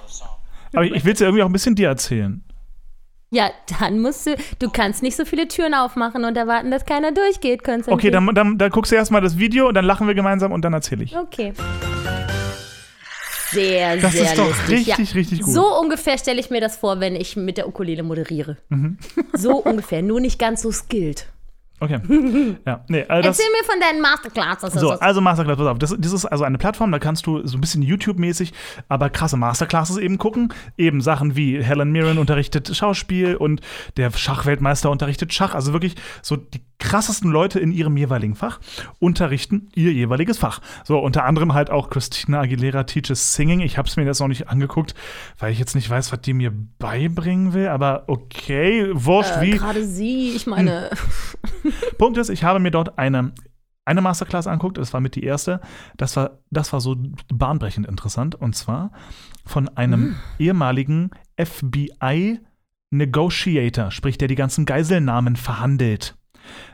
Aber 0.74 0.86
ich, 0.86 0.94
ich 0.94 1.06
will 1.06 1.14
es 1.14 1.20
ja 1.20 1.28
irgendwie 1.28 1.44
auch 1.44 1.50
ein 1.50 1.52
bisschen 1.54 1.76
dir 1.76 1.90
erzählen. 1.90 2.44
Ja, 3.34 3.50
dann 3.80 4.00
musst 4.00 4.28
du, 4.28 4.36
du 4.60 4.70
kannst 4.70 5.02
nicht 5.02 5.16
so 5.16 5.24
viele 5.24 5.48
Türen 5.48 5.74
aufmachen 5.74 6.26
und 6.26 6.36
erwarten, 6.36 6.70
dass 6.70 6.86
keiner 6.86 7.14
durchgeht, 7.14 7.64
Konstantin. 7.64 7.94
Okay, 7.94 8.12
dann, 8.12 8.28
dann, 8.36 8.58
dann 8.58 8.70
guckst 8.70 8.92
du 8.92 8.98
erstmal 8.98 9.22
das 9.22 9.38
Video 9.38 9.70
und 9.70 9.74
dann 9.74 9.86
lachen 9.86 10.06
wir 10.06 10.14
gemeinsam 10.14 10.52
und 10.52 10.66
dann 10.66 10.74
erzähle 10.74 11.06
ich. 11.06 11.16
Okay. 11.16 11.54
Sehr, 13.52 13.98
Das 13.98 14.12
sehr 14.12 14.24
ist 14.24 14.38
doch 14.38 14.48
lustig. 14.48 14.88
richtig, 14.90 15.16
richtig 15.16 15.42
gut. 15.44 15.54
So 15.54 15.80
ungefähr 15.80 16.18
stelle 16.18 16.42
ich 16.42 16.50
mir 16.50 16.60
das 16.60 16.76
vor, 16.76 17.00
wenn 17.00 17.16
ich 17.16 17.38
mit 17.38 17.58
der 17.58 17.70
Ukulele 17.70 18.04
moderiere. 18.04 18.58
Mhm. 18.68 18.98
So 19.34 19.56
ungefähr, 19.64 20.02
nur 20.02 20.20
nicht 20.20 20.38
ganz 20.38 20.62
so 20.62 20.72
skilled. 20.72 21.26
Okay. 21.82 22.00
Ja, 22.66 22.84
nee, 22.90 23.04
also 23.08 23.30
Erzähl 23.30 23.46
mir 23.52 23.66
von 23.66 23.80
deinen 23.80 24.02
Masterclasses. 24.02 24.74
So, 24.74 24.92
also 24.92 25.20
Masterclass, 25.20 25.58
pass 25.58 25.68
auf. 25.68 25.80
Das, 25.80 25.96
das 25.98 26.14
ist 26.14 26.26
also 26.26 26.44
eine 26.44 26.60
Plattform, 26.60 26.92
da 26.92 27.00
kannst 27.00 27.26
du 27.26 27.46
so 27.46 27.58
ein 27.58 27.62
bisschen 27.62 27.82
YouTube-mäßig, 27.82 28.54
aber 28.88 29.10
krasse 29.10 29.36
Masterclasses 29.36 29.98
eben 29.98 30.20
gucken. 30.20 30.54
Eben 30.78 31.02
Sachen 31.02 31.36
wie 31.36 31.62
Helen 31.64 31.92
Mirren 31.92 32.20
unterrichtet 32.20 32.76
Schauspiel 32.76 33.36
und 33.36 33.62
der 33.98 34.12
Schachweltmeister 34.12 34.92
unterrichtet 34.92 35.34
Schach. 35.34 35.56
Also 35.56 35.74
wirklich 35.74 35.96
so 36.22 36.36
die 36.36 36.62
krassesten 36.82 37.32
Leute 37.32 37.60
in 37.60 37.72
ihrem 37.72 37.96
jeweiligen 37.96 38.36
Fach 38.36 38.60
unterrichten 39.00 39.70
ihr 39.76 39.94
jeweiliges 39.94 40.40
Fach. 40.40 40.60
So, 40.84 41.00
unter 41.00 41.24
anderem 41.26 41.54
halt 41.54 41.70
auch 41.70 41.90
Christina 41.90 42.42
Aguilera 42.42 42.84
teaches 42.84 43.36
Singing. 43.36 43.62
Ich 43.62 43.78
habe 43.78 43.88
es 43.88 43.96
mir 43.96 44.04
jetzt 44.04 44.20
noch 44.20 44.28
nicht 44.28 44.50
angeguckt, 44.50 44.94
weil 45.38 45.54
ich 45.54 45.60
jetzt 45.60 45.76
nicht 45.76 45.90
weiß, 45.90 46.12
was 46.12 46.20
die 46.22 46.34
mir 46.34 46.52
beibringen 46.80 47.54
will. 47.54 47.68
Aber 47.68 48.06
okay, 48.08 48.90
wurscht, 48.94 49.38
äh, 49.38 49.42
wie. 49.42 49.52
Gerade 49.52 49.86
sie, 49.86 50.32
ich 50.36 50.48
meine. 50.48 50.90
Punkt 52.00 52.18
ist, 52.18 52.30
ich 52.30 52.44
habe 52.44 52.60
mir 52.60 52.72
dort 52.72 52.98
eine, 52.98 53.32
eine 53.86 54.02
Masterclass 54.02 54.48
angeguckt, 54.48 54.80
das 54.80 54.92
war 54.92 55.02
mit 55.02 55.14
die 55.16 55.24
erste. 55.24 55.62
Das 55.98 56.18
war, 56.18 56.40
das 56.50 56.74
war 56.74 56.82
so 56.82 56.96
bahnbrechend 57.32 57.88
interessant. 57.88 58.34
Und 58.34 58.56
zwar 58.56 58.92
von 59.46 59.70
einem 59.70 60.16
ehemaligen 60.40 61.12
FBI-Negotiator, 61.38 63.92
sprich, 63.92 64.18
der 64.18 64.28
die 64.28 64.36
ganzen 64.36 64.66
Geiselnamen 64.66 65.36
verhandelt. 65.36 66.16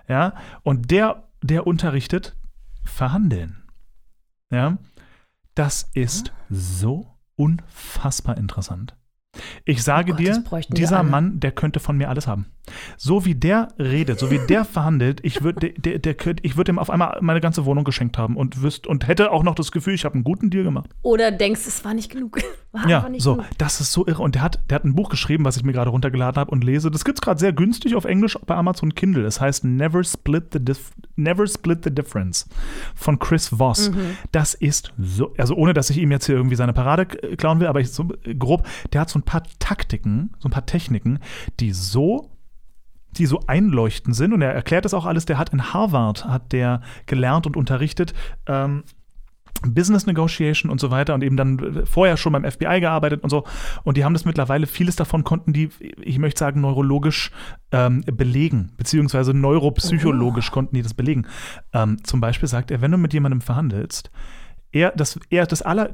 Ja, 0.08 0.36
und 0.64 0.92
der, 0.92 1.30
der 1.42 1.68
unterrichtet 1.68 2.36
Verhandeln. 2.84 3.64
Ja, 4.52 4.78
das 5.56 5.90
ist 5.94 6.32
so 6.50 7.18
unfassbar 7.36 8.38
interessant. 8.38 8.96
Ich 9.66 9.84
sage 9.84 10.14
Oh 10.14 10.16
Gott, 10.16 10.66
dir, 10.70 10.76
dieser. 10.76 11.04
Mann, 11.04 11.40
der 11.40 11.52
könnte 11.52 11.80
von 11.80 11.98
mir 11.98 12.10
alles 12.10 12.28
haben. 12.28 12.46
So 12.98 13.24
wie 13.24 13.36
der 13.36 13.70
redet, 13.80 14.20
so 14.20 14.30
wie 14.30 14.40
der 14.40 14.66
verhandelt, 14.66 15.20
ich 15.24 15.42
würde 15.42 15.72
der, 15.72 16.00
der, 16.00 16.16
ich 16.42 16.58
würd 16.58 16.68
ihm 16.68 16.80
auf 16.80 16.90
einmal 16.90 17.18
meine 17.22 17.40
ganze 17.40 17.64
Wohnung 17.66 17.86
geschenkt 17.86 18.18
haben 18.18 18.36
und 18.36 18.62
wüsst, 18.62 18.88
und 18.88 19.08
hätte 19.08 19.32
auch 19.32 19.44
noch 19.44 19.56
das 19.56 19.72
Gefühl, 19.72 19.94
ich 19.94 20.04
habe 20.06 20.16
einen 20.16 20.24
guten 20.26 20.50
Deal 20.50 20.64
gemacht. 20.64 20.90
Oder 21.02 21.32
denkst, 21.32 21.62
es 21.66 21.86
war 21.86 21.94
nicht 21.94 22.12
genug. 22.12 22.40
War 22.74 22.86
Ja, 22.90 23.08
nicht 23.08 23.22
so, 23.24 23.36
genug. 23.36 23.48
das 23.58 23.80
ist 23.80 23.94
so 23.94 24.06
irre. 24.06 24.22
Und 24.22 24.36
der 24.36 24.42
hat, 24.42 24.60
der 24.70 24.76
hat 24.76 24.84
ein 24.84 24.94
Buch 24.94 25.08
geschrieben, 25.10 25.46
was 25.46 25.56
ich 25.56 25.64
mir 25.64 25.72
gerade 25.72 25.90
runtergeladen 25.90 26.38
habe 26.38 26.52
und 26.52 26.66
lese. 26.66 26.92
Das 26.92 27.06
gibt's 27.06 27.22
gerade 27.22 27.40
sehr 27.40 27.54
günstig 27.54 27.96
auf 27.96 28.04
Englisch 28.04 28.38
bei 28.46 28.56
Amazon 28.56 28.94
Kindle. 28.94 29.26
Es 29.26 29.40
heißt 29.40 29.64
Never 29.64 30.04
Split 30.04 30.48
the 30.52 30.60
Dif 30.64 30.92
Never 31.16 31.48
Split 31.48 31.86
the 31.86 31.96
Difference 31.96 32.46
von 32.94 33.20
Chris 33.20 33.58
Voss. 33.58 33.90
Das 34.34 34.54
ist 34.54 34.94
so, 35.00 35.34
also 35.38 35.56
ohne, 35.56 35.74
dass 35.74 35.90
ich 35.90 35.98
ihm 35.98 36.12
jetzt 36.12 36.26
hier 36.26 36.36
irgendwie 36.36 36.58
seine 36.58 36.74
Parade 36.74 37.06
klauen 37.06 37.62
will, 37.62 37.68
aber 37.68 37.80
ich 37.80 37.90
so 37.90 38.10
grob, 38.38 38.68
der 38.92 39.02
hat 39.02 39.10
so 39.10 39.17
ein 39.18 39.24
paar 39.24 39.44
Taktiken, 39.60 40.32
so 40.40 40.48
ein 40.48 40.52
paar 40.52 40.66
Techniken, 40.66 41.20
die 41.60 41.72
so 41.72 42.32
die 43.14 43.26
so 43.26 43.42
einleuchtend 43.48 44.16
sind 44.16 44.34
und 44.34 44.42
er 44.42 44.54
erklärt 44.54 44.86
das 44.86 44.94
auch 44.94 45.06
alles. 45.06 45.26
Der 45.26 45.38
hat 45.38 45.50
in 45.50 45.74
Harvard 45.74 46.26
hat 46.26 46.52
der 46.52 46.82
gelernt 47.08 47.48
und 47.48 47.58
unterrichtet, 47.58 48.14
ähm, 48.46 48.84
Business 49.64 50.06
Negotiation 50.06 50.72
und 50.72 50.80
so 50.80 50.92
weiter 50.92 51.16
und 51.16 51.24
eben 51.24 51.36
dann 51.36 51.86
vorher 51.86 52.16
schon 52.18 52.34
beim 52.34 52.50
FBI 52.50 52.80
gearbeitet 52.80 53.24
und 53.24 53.30
so. 53.30 53.44
Und 53.84 53.98
die 53.98 54.06
haben 54.06 54.14
das 54.14 54.26
mittlerweile, 54.26 54.68
vieles 54.68 54.96
davon 54.96 55.24
konnten 55.24 55.52
die, 55.52 55.70
ich 56.02 56.20
möchte 56.20 56.40
sagen, 56.40 56.62
neurologisch 56.62 57.32
ähm, 57.72 58.02
belegen, 58.06 58.74
beziehungsweise 58.78 59.34
neuropsychologisch 59.34 60.52
konnten 60.52 60.76
die 60.76 60.84
das 60.84 60.94
belegen. 60.94 61.26
Ähm, 61.74 62.04
zum 62.04 62.22
Beispiel 62.22 62.48
sagt 62.48 62.70
er, 62.70 62.82
wenn 62.82 62.92
du 62.92 62.98
mit 62.98 63.14
jemandem 63.14 63.42
verhandelst, 63.42 64.12
er, 64.72 64.92
das, 64.92 65.20
er, 65.30 65.46
das 65.46 65.62
aller, 65.62 65.94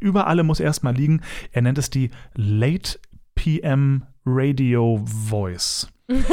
über 0.00 0.26
alle 0.26 0.42
muss 0.42 0.60
erstmal 0.60 0.94
liegen, 0.94 1.22
er 1.52 1.62
nennt 1.62 1.78
es 1.78 1.90
die 1.90 2.10
Late 2.34 2.98
PM 3.34 4.04
Radio 4.26 5.02
Voice. 5.04 5.88
nice. 6.08 6.24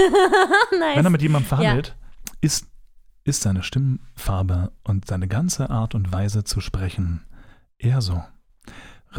Wenn 0.95 1.05
er 1.05 1.09
mit 1.09 1.21
jemandem 1.21 1.47
verhandelt, 1.47 1.95
ist, 2.41 2.67
ist 3.23 3.41
seine 3.41 3.63
Stimmfarbe 3.63 4.71
und 4.83 5.07
seine 5.07 5.27
ganze 5.27 5.69
Art 5.69 5.95
und 5.95 6.11
Weise 6.11 6.43
zu 6.43 6.61
sprechen 6.61 7.23
eher 7.79 8.01
so 8.01 8.23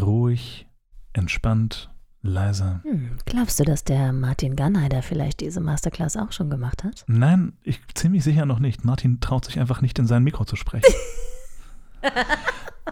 ruhig, 0.00 0.66
entspannt, 1.12 1.90
leise. 2.22 2.80
Hm, 2.82 3.16
glaubst 3.24 3.58
du, 3.58 3.64
dass 3.64 3.84
der 3.84 4.12
Martin 4.12 4.56
Gannheider 4.56 5.02
vielleicht 5.02 5.40
diese 5.40 5.60
Masterclass 5.60 6.16
auch 6.16 6.32
schon 6.32 6.50
gemacht 6.50 6.84
hat? 6.84 7.04
Nein, 7.06 7.54
ich 7.62 7.80
ziemlich 7.94 8.24
sicher 8.24 8.46
noch 8.46 8.58
nicht. 8.58 8.84
Martin 8.84 9.20
traut 9.20 9.44
sich 9.44 9.58
einfach 9.58 9.80
nicht 9.80 9.98
in 9.98 10.06
sein 10.06 10.24
Mikro 10.24 10.44
zu 10.44 10.56
sprechen. 10.56 10.92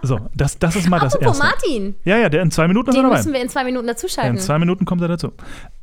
so, 0.03 0.29
das, 0.35 0.59
das 0.59 0.77
ist 0.77 0.89
mal 0.89 1.01
das 1.01 1.15
Apropos 1.15 1.39
Erste. 1.41 1.45
Martin, 1.69 1.95
Ja, 2.05 2.19
ja, 2.19 2.29
der 2.29 2.43
in 2.43 2.51
zwei 2.51 2.69
Minuten 2.69 2.91
ist 2.91 2.97
er 2.97 3.03
den 3.03 3.05
dabei. 3.11 3.17
müssen 3.19 3.33
wir 3.33 3.41
in 3.43 3.49
zwei 3.49 3.65
Minuten 3.65 3.87
Ja, 3.87 3.95
dazuschalten. 3.95 4.37
in 4.37 4.41
zwei 4.43 4.59
Minuten 4.59 4.85
kommt 4.85 5.03
er 5.03 5.09
dazu. 5.09 5.33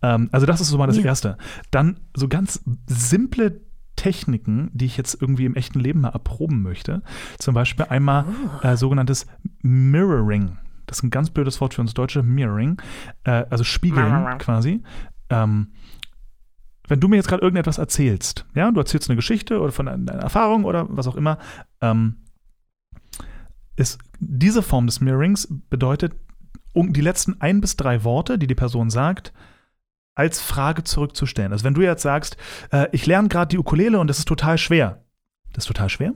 Ähm, 0.02 0.30
also 0.32 0.46
das 0.46 0.62
ist 0.62 0.70
so 0.70 0.78
mal 0.78 0.88
das 0.88 0.98
Ja. 0.98 1.06
Erste. 1.06 1.38
Dann 1.72 2.00
so 2.16 2.28
ganz 2.28 2.62
simple 2.88 3.62
Techniken, 3.96 4.70
die 4.74 4.86
ich 4.86 4.98
jetzt 4.98 5.20
irgendwie 5.22 5.46
im 5.46 5.56
echten 5.56 5.80
Leben 5.80 6.02
mal 6.02 6.10
erproben 6.10 6.62
möchte. 6.62 7.02
Zum 7.40 7.54
Beispiel 7.54 7.86
einmal 7.90 8.26
Oh. 8.64 8.68
äh, 8.68 8.76
sogenanntes 8.78 9.28
Mirroring. 9.62 10.58
Das 10.88 10.98
ist 11.00 11.04
ein 11.04 11.10
ganz 11.12 11.30
blödes 11.30 11.60
Wort 11.62 11.74
für 11.74 11.82
uns 11.82 11.94
Deutsche, 11.94 12.24
Mirroring. 12.24 12.82
Äh, 13.24 13.46
also 13.50 13.64
spiegeln 13.64 14.38
quasi. 14.40 14.84
Ähm, 15.30 15.72
wenn 16.88 17.00
du 17.00 17.08
mir 17.08 17.16
jetzt 17.16 17.30
gerade 17.30 17.42
irgendetwas 17.42 17.78
erzählst, 17.78 18.46
ja, 18.56 18.70
du 18.70 18.80
erzählst 18.80 19.10
eine 19.10 19.16
Geschichte 19.16 19.60
oder 19.62 19.72
von 19.72 19.88
einer 19.88 20.12
Erfahrung 20.14 20.66
oder 20.66 20.86
was 20.90 21.08
auch 21.08 21.16
immer, 21.16 21.38
ähm, 21.82 22.18
ist 23.76 24.00
diese 24.20 24.62
Form 24.62 24.86
des 24.86 25.02
Mirrorings 25.02 25.48
bedeutet, 25.70 26.14
um 26.74 26.94
die 26.94 27.02
letzten 27.02 27.40
ein 27.42 27.62
bis 27.62 27.76
drei 27.76 28.04
Worte, 28.04 28.38
die 28.38 28.48
die 28.48 28.56
Person 28.56 28.90
sagt, 28.90 29.34
als 30.16 30.42
Frage 30.42 30.84
zurückzustellen. 30.84 31.52
Also 31.52 31.64
wenn 31.66 31.74
du 31.74 31.82
jetzt 31.82 32.04
sagst, 32.04 32.38
äh, 32.72 32.88
ich 32.92 33.06
lerne 33.06 33.30
gerade 33.30 33.50
die 33.50 33.58
Ukulele 33.58 34.00
und 34.00 34.08
das 34.08 34.20
ist 34.20 34.28
total 34.28 34.58
schwer. 34.58 35.04
Das 35.54 35.64
ist 35.64 35.68
total 35.68 35.90
schwer? 35.90 36.14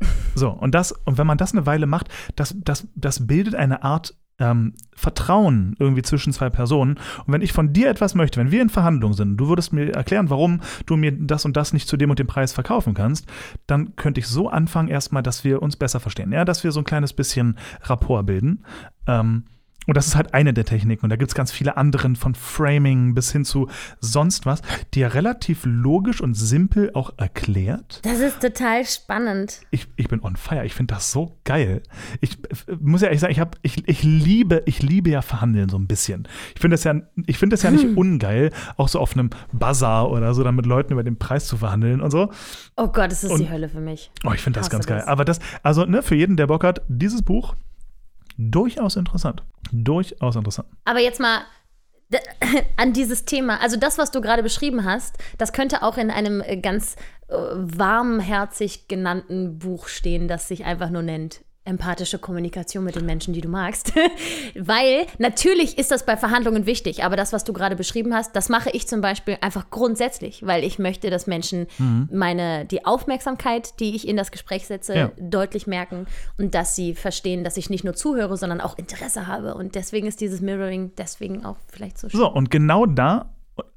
So, 0.36 0.50
und 0.50 0.74
das, 0.74 0.90
und 0.90 1.16
wenn 1.16 1.28
man 1.28 1.38
das 1.38 1.52
eine 1.52 1.64
Weile 1.64 1.86
macht, 1.86 2.08
das, 2.34 2.56
das, 2.58 2.88
das 2.96 3.28
bildet 3.28 3.54
eine 3.54 3.84
Art 3.84 4.16
ähm, 4.38 4.74
Vertrauen 4.94 5.76
irgendwie 5.78 6.02
zwischen 6.02 6.32
zwei 6.32 6.50
Personen. 6.50 6.94
Und 7.26 7.32
wenn 7.32 7.42
ich 7.42 7.52
von 7.52 7.72
dir 7.72 7.88
etwas 7.88 8.14
möchte, 8.14 8.40
wenn 8.40 8.50
wir 8.50 8.62
in 8.62 8.70
Verhandlungen 8.70 9.14
sind, 9.14 9.36
du 9.36 9.48
würdest 9.48 9.72
mir 9.72 9.94
erklären, 9.94 10.30
warum 10.30 10.60
du 10.86 10.96
mir 10.96 11.12
das 11.12 11.44
und 11.44 11.56
das 11.56 11.72
nicht 11.72 11.88
zu 11.88 11.96
dem 11.96 12.10
und 12.10 12.18
dem 12.18 12.26
Preis 12.26 12.52
verkaufen 12.52 12.94
kannst, 12.94 13.26
dann 13.66 13.96
könnte 13.96 14.20
ich 14.20 14.26
so 14.26 14.48
anfangen 14.48 14.88
erstmal, 14.88 15.22
dass 15.22 15.44
wir 15.44 15.62
uns 15.62 15.76
besser 15.76 16.00
verstehen. 16.00 16.32
Ja, 16.32 16.44
dass 16.44 16.64
wir 16.64 16.72
so 16.72 16.80
ein 16.80 16.84
kleines 16.84 17.12
bisschen 17.12 17.58
Rapport 17.82 18.26
bilden. 18.26 18.64
Ähm, 19.06 19.44
und 19.86 19.96
das 19.96 20.06
ist 20.06 20.16
halt 20.16 20.34
eine 20.34 20.52
der 20.54 20.64
Techniken. 20.64 21.04
Und 21.06 21.10
da 21.10 21.16
gibt 21.16 21.30
es 21.30 21.34
ganz 21.34 21.52
viele 21.52 21.76
anderen, 21.76 22.16
von 22.16 22.34
Framing 22.34 23.14
bis 23.14 23.32
hin 23.32 23.44
zu 23.44 23.68
sonst 24.00 24.46
was, 24.46 24.62
die 24.94 25.02
er 25.02 25.14
relativ 25.14 25.62
logisch 25.64 26.20
und 26.20 26.34
simpel 26.34 26.90
auch 26.94 27.12
erklärt. 27.16 28.00
Das 28.04 28.20
ist 28.20 28.40
total 28.40 28.84
spannend. 28.84 29.60
Ich, 29.70 29.88
ich 29.96 30.08
bin 30.08 30.22
on 30.22 30.36
fire. 30.36 30.64
Ich 30.64 30.74
finde 30.74 30.94
das 30.94 31.12
so 31.12 31.38
geil. 31.44 31.82
Ich 32.20 32.38
äh, 32.44 32.76
muss 32.80 33.00
ja 33.02 33.08
ehrlich 33.08 33.20
sagen, 33.20 33.32
ich, 33.32 33.40
hab, 33.40 33.56
ich, 33.62 33.86
ich, 33.88 34.02
liebe, 34.02 34.62
ich 34.66 34.82
liebe 34.82 35.10
ja 35.10 35.22
Verhandeln 35.22 35.68
so 35.68 35.78
ein 35.78 35.86
bisschen. 35.86 36.28
Ich 36.54 36.60
finde 36.60 36.74
das 36.74 36.84
ja, 36.84 36.94
ich 37.26 37.38
finde 37.38 37.54
das 37.54 37.62
ja 37.62 37.70
nicht 37.70 37.96
ungeil, 37.96 38.50
auch 38.76 38.88
so 38.88 39.00
auf 39.00 39.12
einem 39.14 39.30
Bazar 39.52 40.10
oder 40.10 40.34
so, 40.34 40.42
dann 40.42 40.56
mit 40.56 40.66
Leuten 40.66 40.92
über 40.92 41.02
den 41.02 41.18
Preis 41.18 41.46
zu 41.46 41.56
verhandeln 41.56 42.00
und 42.00 42.10
so. 42.10 42.30
Oh 42.76 42.88
Gott, 42.88 43.10
das 43.10 43.24
ist 43.24 43.30
Und- 43.30 43.40
die 43.40 43.50
Hölle 43.50 43.68
für 43.68 43.80
mich. 43.80 44.10
Oh, 44.24 44.32
ich 44.32 44.40
finde 44.40 44.60
das 44.60 44.70
ganz 44.70 44.86
geil. 44.86 44.98
das. 44.98 45.06
Aber 45.08 45.24
das, 45.24 45.40
also 45.62 45.84
ne, 45.84 46.02
für 46.02 46.14
jeden, 46.14 46.36
der 46.36 46.46
Bock 46.46 46.64
hat, 46.64 46.82
dieses 46.88 47.22
Buch 47.22 47.54
durchaus 48.36 48.96
interessant. 48.96 49.42
Durchaus 49.72 50.36
interessant. 50.36 50.68
Aber 50.84 51.00
jetzt 51.00 51.20
mal 51.20 51.42
an 52.76 52.92
dieses 52.92 53.24
Thema, 53.24 53.60
also 53.60 53.76
das, 53.76 53.98
was 53.98 54.10
du 54.10 54.20
gerade 54.20 54.42
beschrieben 54.42 54.84
hast, 54.84 55.16
das 55.38 55.52
könnte 55.52 55.82
auch 55.82 55.96
in 55.96 56.10
einem 56.10 56.40
äh, 56.40 56.56
ganz 56.56 56.96
äh, 57.28 57.34
warmherzig 57.36 58.88
genannten 58.88 59.58
Buch 59.58 59.88
stehen, 59.88 60.28
das 60.28 60.48
sich 60.48 60.64
einfach 60.64 60.90
nur 60.90 61.02
nennt 61.02 61.44
empathische 61.66 62.18
Kommunikation 62.18 62.84
mit 62.84 62.94
den 62.94 63.06
Menschen, 63.06 63.32
die 63.32 63.40
du 63.40 63.48
magst. 63.48 63.92
Weil 64.54 65.06
natürlich 65.18 65.78
ist 65.78 65.90
das 65.90 66.04
bei 66.04 66.16
Verhandlungen 66.16 66.66
wichtig, 66.66 67.04
aber 67.04 67.16
das, 67.16 67.32
was 67.32 67.44
du 67.44 67.52
gerade 67.52 67.74
beschrieben 67.74 68.14
hast, 68.14 68.36
das 68.36 68.48
mache 68.48 68.70
ich 68.70 68.86
zum 68.86 69.00
Beispiel 69.00 69.38
einfach 69.40 69.70
grundsätzlich, 69.70 70.44
weil 70.46 70.62
ich 70.62 70.78
möchte, 70.78 71.08
dass 71.10 71.26
Menschen 71.26 71.66
meine, 72.10 72.66
die 72.66 72.84
Aufmerksamkeit, 72.84 73.80
die 73.80 73.94
ich 73.96 74.06
in 74.06 74.16
das 74.16 74.30
Gespräch 74.30 74.66
setze, 74.66 74.94
Ja. 74.94 75.10
deutlich 75.18 75.66
merken 75.66 76.06
und 76.38 76.54
dass 76.54 76.76
sie 76.76 76.94
verstehen, 76.94 77.44
dass 77.44 77.56
ich 77.56 77.70
nicht 77.70 77.84
nur 77.84 77.94
zuhöre, 77.94 78.36
sondern 78.36 78.60
auch 78.60 78.76
Interesse 78.78 79.26
habe. 79.26 79.54
Und 79.54 79.74
deswegen 79.74 80.06
ist 80.06 80.20
dieses 80.20 80.40
Mirroring 80.40 80.92
deswegen 80.98 81.44
auch 81.44 81.56
vielleicht 81.68 81.98
so 81.98 82.08
schön. 82.08 82.20
So, 82.20 82.30
und 82.30 82.50
genau 82.50 82.86
da, 82.86 83.30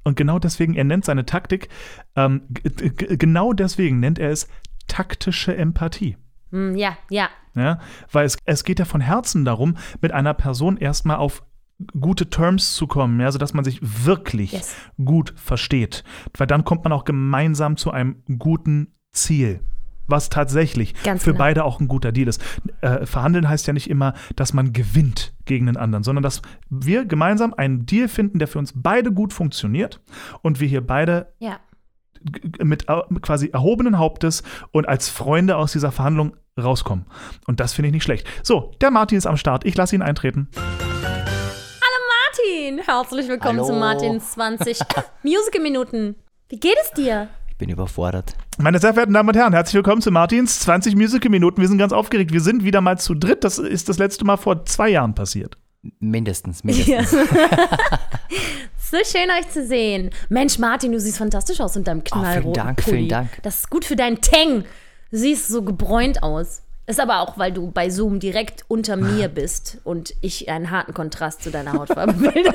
und 0.04 0.16
genau 0.16 0.38
deswegen, 0.38 0.74
er 0.74 0.84
nennt 0.84 1.04
seine 1.04 1.24
Taktik, 1.24 1.68
ähm, 2.16 2.42
genau 2.50 3.52
deswegen 3.52 4.00
nennt 4.00 4.18
er 4.18 4.30
es 4.30 4.48
taktische 4.88 5.56
Empathie. 5.56 6.16
Hm, 6.50 6.76
ja, 6.76 6.96
ja. 7.10 7.28
Ja, 7.58 7.78
weil 8.12 8.26
es, 8.26 8.36
es 8.44 8.64
geht 8.64 8.78
ja 8.78 8.84
von 8.84 9.00
Herzen 9.00 9.44
darum, 9.44 9.76
mit 10.00 10.12
einer 10.12 10.34
Person 10.34 10.76
erstmal 10.76 11.16
auf 11.16 11.42
gute 12.00 12.28
Terms 12.28 12.74
zu 12.74 12.86
kommen, 12.88 13.20
ja, 13.20 13.30
sodass 13.30 13.54
man 13.54 13.64
sich 13.64 13.80
wirklich 14.04 14.52
Yes. 14.52 14.74
gut 15.04 15.32
versteht. 15.36 16.02
Weil 16.36 16.46
dann 16.48 16.64
kommt 16.64 16.84
man 16.84 16.92
auch 16.92 17.04
gemeinsam 17.04 17.76
zu 17.76 17.90
einem 17.92 18.22
guten 18.38 18.94
Ziel. 19.12 19.60
Was 20.10 20.30
tatsächlich 20.30 20.94
Ganz 21.04 21.22
für 21.22 21.32
genau. 21.32 21.38
beide 21.44 21.64
auch 21.64 21.80
ein 21.80 21.86
guter 21.86 22.12
Deal 22.12 22.28
ist. 22.28 22.42
Äh, 22.80 23.04
verhandeln 23.04 23.46
heißt 23.48 23.66
ja 23.66 23.74
nicht 23.74 23.90
immer, 23.90 24.14
dass 24.36 24.54
man 24.54 24.72
gewinnt 24.72 25.34
gegen 25.44 25.66
den 25.66 25.76
anderen, 25.76 26.02
sondern 26.02 26.22
dass 26.22 26.40
wir 26.70 27.04
gemeinsam 27.04 27.52
einen 27.52 27.84
Deal 27.84 28.08
finden, 28.08 28.38
der 28.38 28.48
für 28.48 28.58
uns 28.58 28.72
beide 28.74 29.12
gut 29.12 29.34
funktioniert 29.34 30.00
und 30.40 30.60
wir 30.60 30.66
hier 30.68 30.84
beide 30.86 31.32
Ja. 31.40 31.58
Mit 32.62 32.86
quasi 33.22 33.48
erhobenen 33.48 33.98
Hauptes 33.98 34.42
und 34.70 34.88
als 34.88 35.08
Freunde 35.08 35.56
aus 35.56 35.72
dieser 35.72 35.92
Verhandlung 35.92 36.36
rauskommen. 36.58 37.06
Und 37.46 37.60
das 37.60 37.72
finde 37.72 37.88
ich 37.88 37.94
nicht 37.94 38.04
schlecht. 38.04 38.26
So, 38.42 38.72
der 38.80 38.90
Martin 38.90 39.18
ist 39.18 39.26
am 39.26 39.36
Start. 39.36 39.64
Ich 39.64 39.76
lasse 39.76 39.94
ihn 39.94 40.02
eintreten. 40.02 40.48
Martin, 42.38 42.78
herzlich 42.84 43.28
willkommen 43.28 43.58
Hallo. 43.58 43.68
zu 43.68 43.74
Martins 43.74 44.32
20 44.32 44.78
Musical-Minuten. 45.22 46.16
Wie 46.48 46.60
geht 46.60 46.76
es 46.82 46.92
dir? 46.92 47.28
Ich 47.48 47.56
bin 47.56 47.68
überfordert. 47.68 48.34
Meine 48.58 48.78
sehr 48.78 48.92
verehrten 48.92 49.14
Damen 49.14 49.28
und 49.28 49.36
Herren, 49.36 49.52
herzlich 49.52 49.74
willkommen 49.74 50.02
zu 50.02 50.10
Martins 50.10 50.60
20 50.60 50.94
Musical-Minuten. 50.94 51.60
Wir 51.60 51.68
sind 51.68 51.78
ganz 51.78 51.92
aufgeregt. 51.92 52.32
Wir 52.32 52.40
sind 52.40 52.64
wieder 52.64 52.80
mal 52.80 52.98
zu 52.98 53.14
dritt. 53.14 53.44
Das 53.44 53.58
ist 53.58 53.88
das 53.88 53.98
letzte 53.98 54.24
Mal 54.24 54.36
vor 54.36 54.64
zwei 54.66 54.88
Jahren 54.90 55.14
passiert. 55.14 55.56
Mindestens, 56.00 56.64
mindestens. 56.64 57.12
So 58.90 58.96
schön, 59.04 59.28
euch 59.38 59.48
zu 59.50 59.66
sehen. 59.66 60.10
Mensch, 60.28 60.58
Martin, 60.58 60.92
du 60.92 61.00
siehst 61.00 61.18
fantastisch 61.18 61.60
aus 61.60 61.76
in 61.76 61.84
deinem 61.84 62.02
knallroten 62.04 62.52
Dank, 62.54 62.82
Pulli. 62.82 62.96
vielen 62.96 63.08
Dank. 63.08 63.28
Das 63.42 63.58
ist 63.60 63.70
gut 63.70 63.84
für 63.84 63.96
deinen 63.96 64.20
Tang. 64.20 64.64
Du 65.10 65.16
siehst 65.18 65.48
so 65.48 65.62
gebräunt 65.62 66.22
aus. 66.22 66.62
Ist 66.86 67.00
aber 67.00 67.20
auch, 67.20 67.36
weil 67.36 67.52
du 67.52 67.70
bei 67.70 67.90
Zoom 67.90 68.18
direkt 68.18 68.64
unter 68.68 68.96
mir 68.96 69.28
bist 69.28 69.78
und 69.84 70.14
ich 70.22 70.48
einen 70.48 70.70
harten 70.70 70.94
Kontrast 70.94 71.42
zu 71.42 71.50
deiner 71.50 71.74
Hautfarbe 71.74 72.12
bilde. 72.32 72.54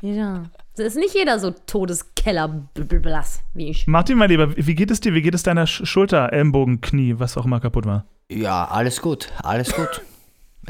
ja. 0.00 0.44
Es 0.74 0.80
ist 0.80 0.96
nicht 0.96 1.12
jeder 1.14 1.38
so 1.40 1.50
todeskellerblass 1.50 3.40
wie 3.52 3.68
ich. 3.70 3.86
Martin, 3.88 4.16
mein 4.16 4.30
Lieber, 4.30 4.56
wie 4.56 4.74
geht 4.76 4.90
es 4.92 5.00
dir? 5.00 5.12
Wie 5.12 5.22
geht 5.22 5.34
es 5.34 5.42
deiner 5.42 5.64
Sch- 5.66 5.84
Schulter, 5.86 6.32
Ellenbogen, 6.32 6.80
Knie, 6.80 7.16
was 7.18 7.36
auch 7.36 7.44
immer 7.44 7.60
kaputt 7.60 7.84
war? 7.84 8.04
ja, 8.30 8.64
alles 8.66 9.00
gut, 9.02 9.32
alles 9.42 9.72
gut. 9.74 10.02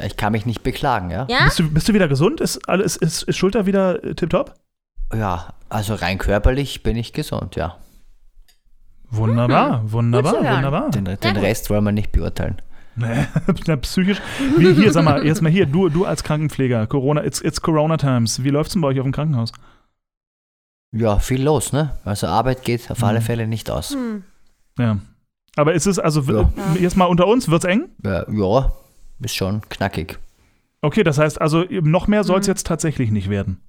Ich 0.05 0.17
kann 0.17 0.31
mich 0.31 0.45
nicht 0.45 0.63
beklagen, 0.63 1.09
ja? 1.11 1.25
Ja? 1.29 1.43
Bist, 1.45 1.59
du, 1.59 1.69
bist 1.69 1.89
du 1.89 1.93
wieder 1.93 2.07
gesund? 2.07 2.41
Ist, 2.41 2.67
alles, 2.69 2.95
ist, 2.95 3.23
ist 3.23 3.37
Schulter 3.37 3.65
wieder 3.65 4.03
äh, 4.03 4.15
tipptopp? 4.15 4.53
Ja, 5.13 5.53
also 5.69 5.95
rein 5.95 6.17
körperlich 6.17 6.83
bin 6.83 6.95
ich 6.97 7.13
gesund, 7.13 7.55
ja. 7.55 7.77
Wunderbar, 9.11 9.91
wunderbar, 9.91 10.33
zu 10.33 10.43
hören. 10.43 10.55
wunderbar. 10.57 10.89
Den, 10.91 11.05
den. 11.05 11.37
Rest 11.37 11.69
wollen 11.69 11.83
wir 11.83 11.91
nicht 11.91 12.11
beurteilen. 12.11 12.61
Nee, 12.95 13.25
na, 13.67 13.75
psychisch. 13.77 14.21
Wie 14.57 14.73
hier, 14.73 14.91
sag 14.91 15.03
mal, 15.05 15.25
erstmal 15.25 15.51
hier, 15.51 15.65
du, 15.65 15.89
du 15.89 16.05
als 16.05 16.23
Krankenpfleger, 16.23 16.85
Corona, 16.87 17.23
it's, 17.23 17.41
it's 17.41 17.61
Corona 17.61 17.97
Times. 17.97 18.43
Wie 18.43 18.49
läuft's 18.49 18.73
denn 18.73 18.81
bei 18.81 18.89
euch 18.89 18.99
auf 18.99 19.05
dem 19.05 19.11
Krankenhaus? 19.13 19.51
Ja, 20.91 21.17
viel 21.19 21.43
los, 21.43 21.71
ne? 21.71 21.97
Also 22.03 22.27
Arbeit 22.27 22.63
geht 22.63 22.89
auf 22.91 23.03
alle 23.03 23.19
Mhm. 23.19 23.23
Fälle 23.23 23.47
nicht 23.47 23.69
aus. 23.71 23.91
Hm. 23.93 24.23
Ja. 24.77 24.97
Aber 25.55 25.73
ist 25.73 25.87
es, 25.87 25.97
also, 25.97 26.21
Ja. 26.21 26.49
w- 26.73 26.79
jetzt 26.79 26.97
mal 26.97 27.05
unter 27.05 27.25
uns, 27.27 27.47
wird's 27.49 27.65
eng? 27.65 27.89
Ja, 28.03 28.25
ja, 28.29 28.71
ist 29.21 29.35
schon 29.35 29.61
knackig. 29.69 30.19
Okay, 30.81 31.03
das 31.03 31.17
heißt 31.17 31.39
also, 31.41 31.63
noch 31.69 32.07
mehr 32.07 32.23
soll's 32.23 32.47
Mhm. 32.47 32.51
jetzt 32.51 32.67
tatsächlich 32.67 33.11
nicht 33.11 33.29
werden. 33.29 33.59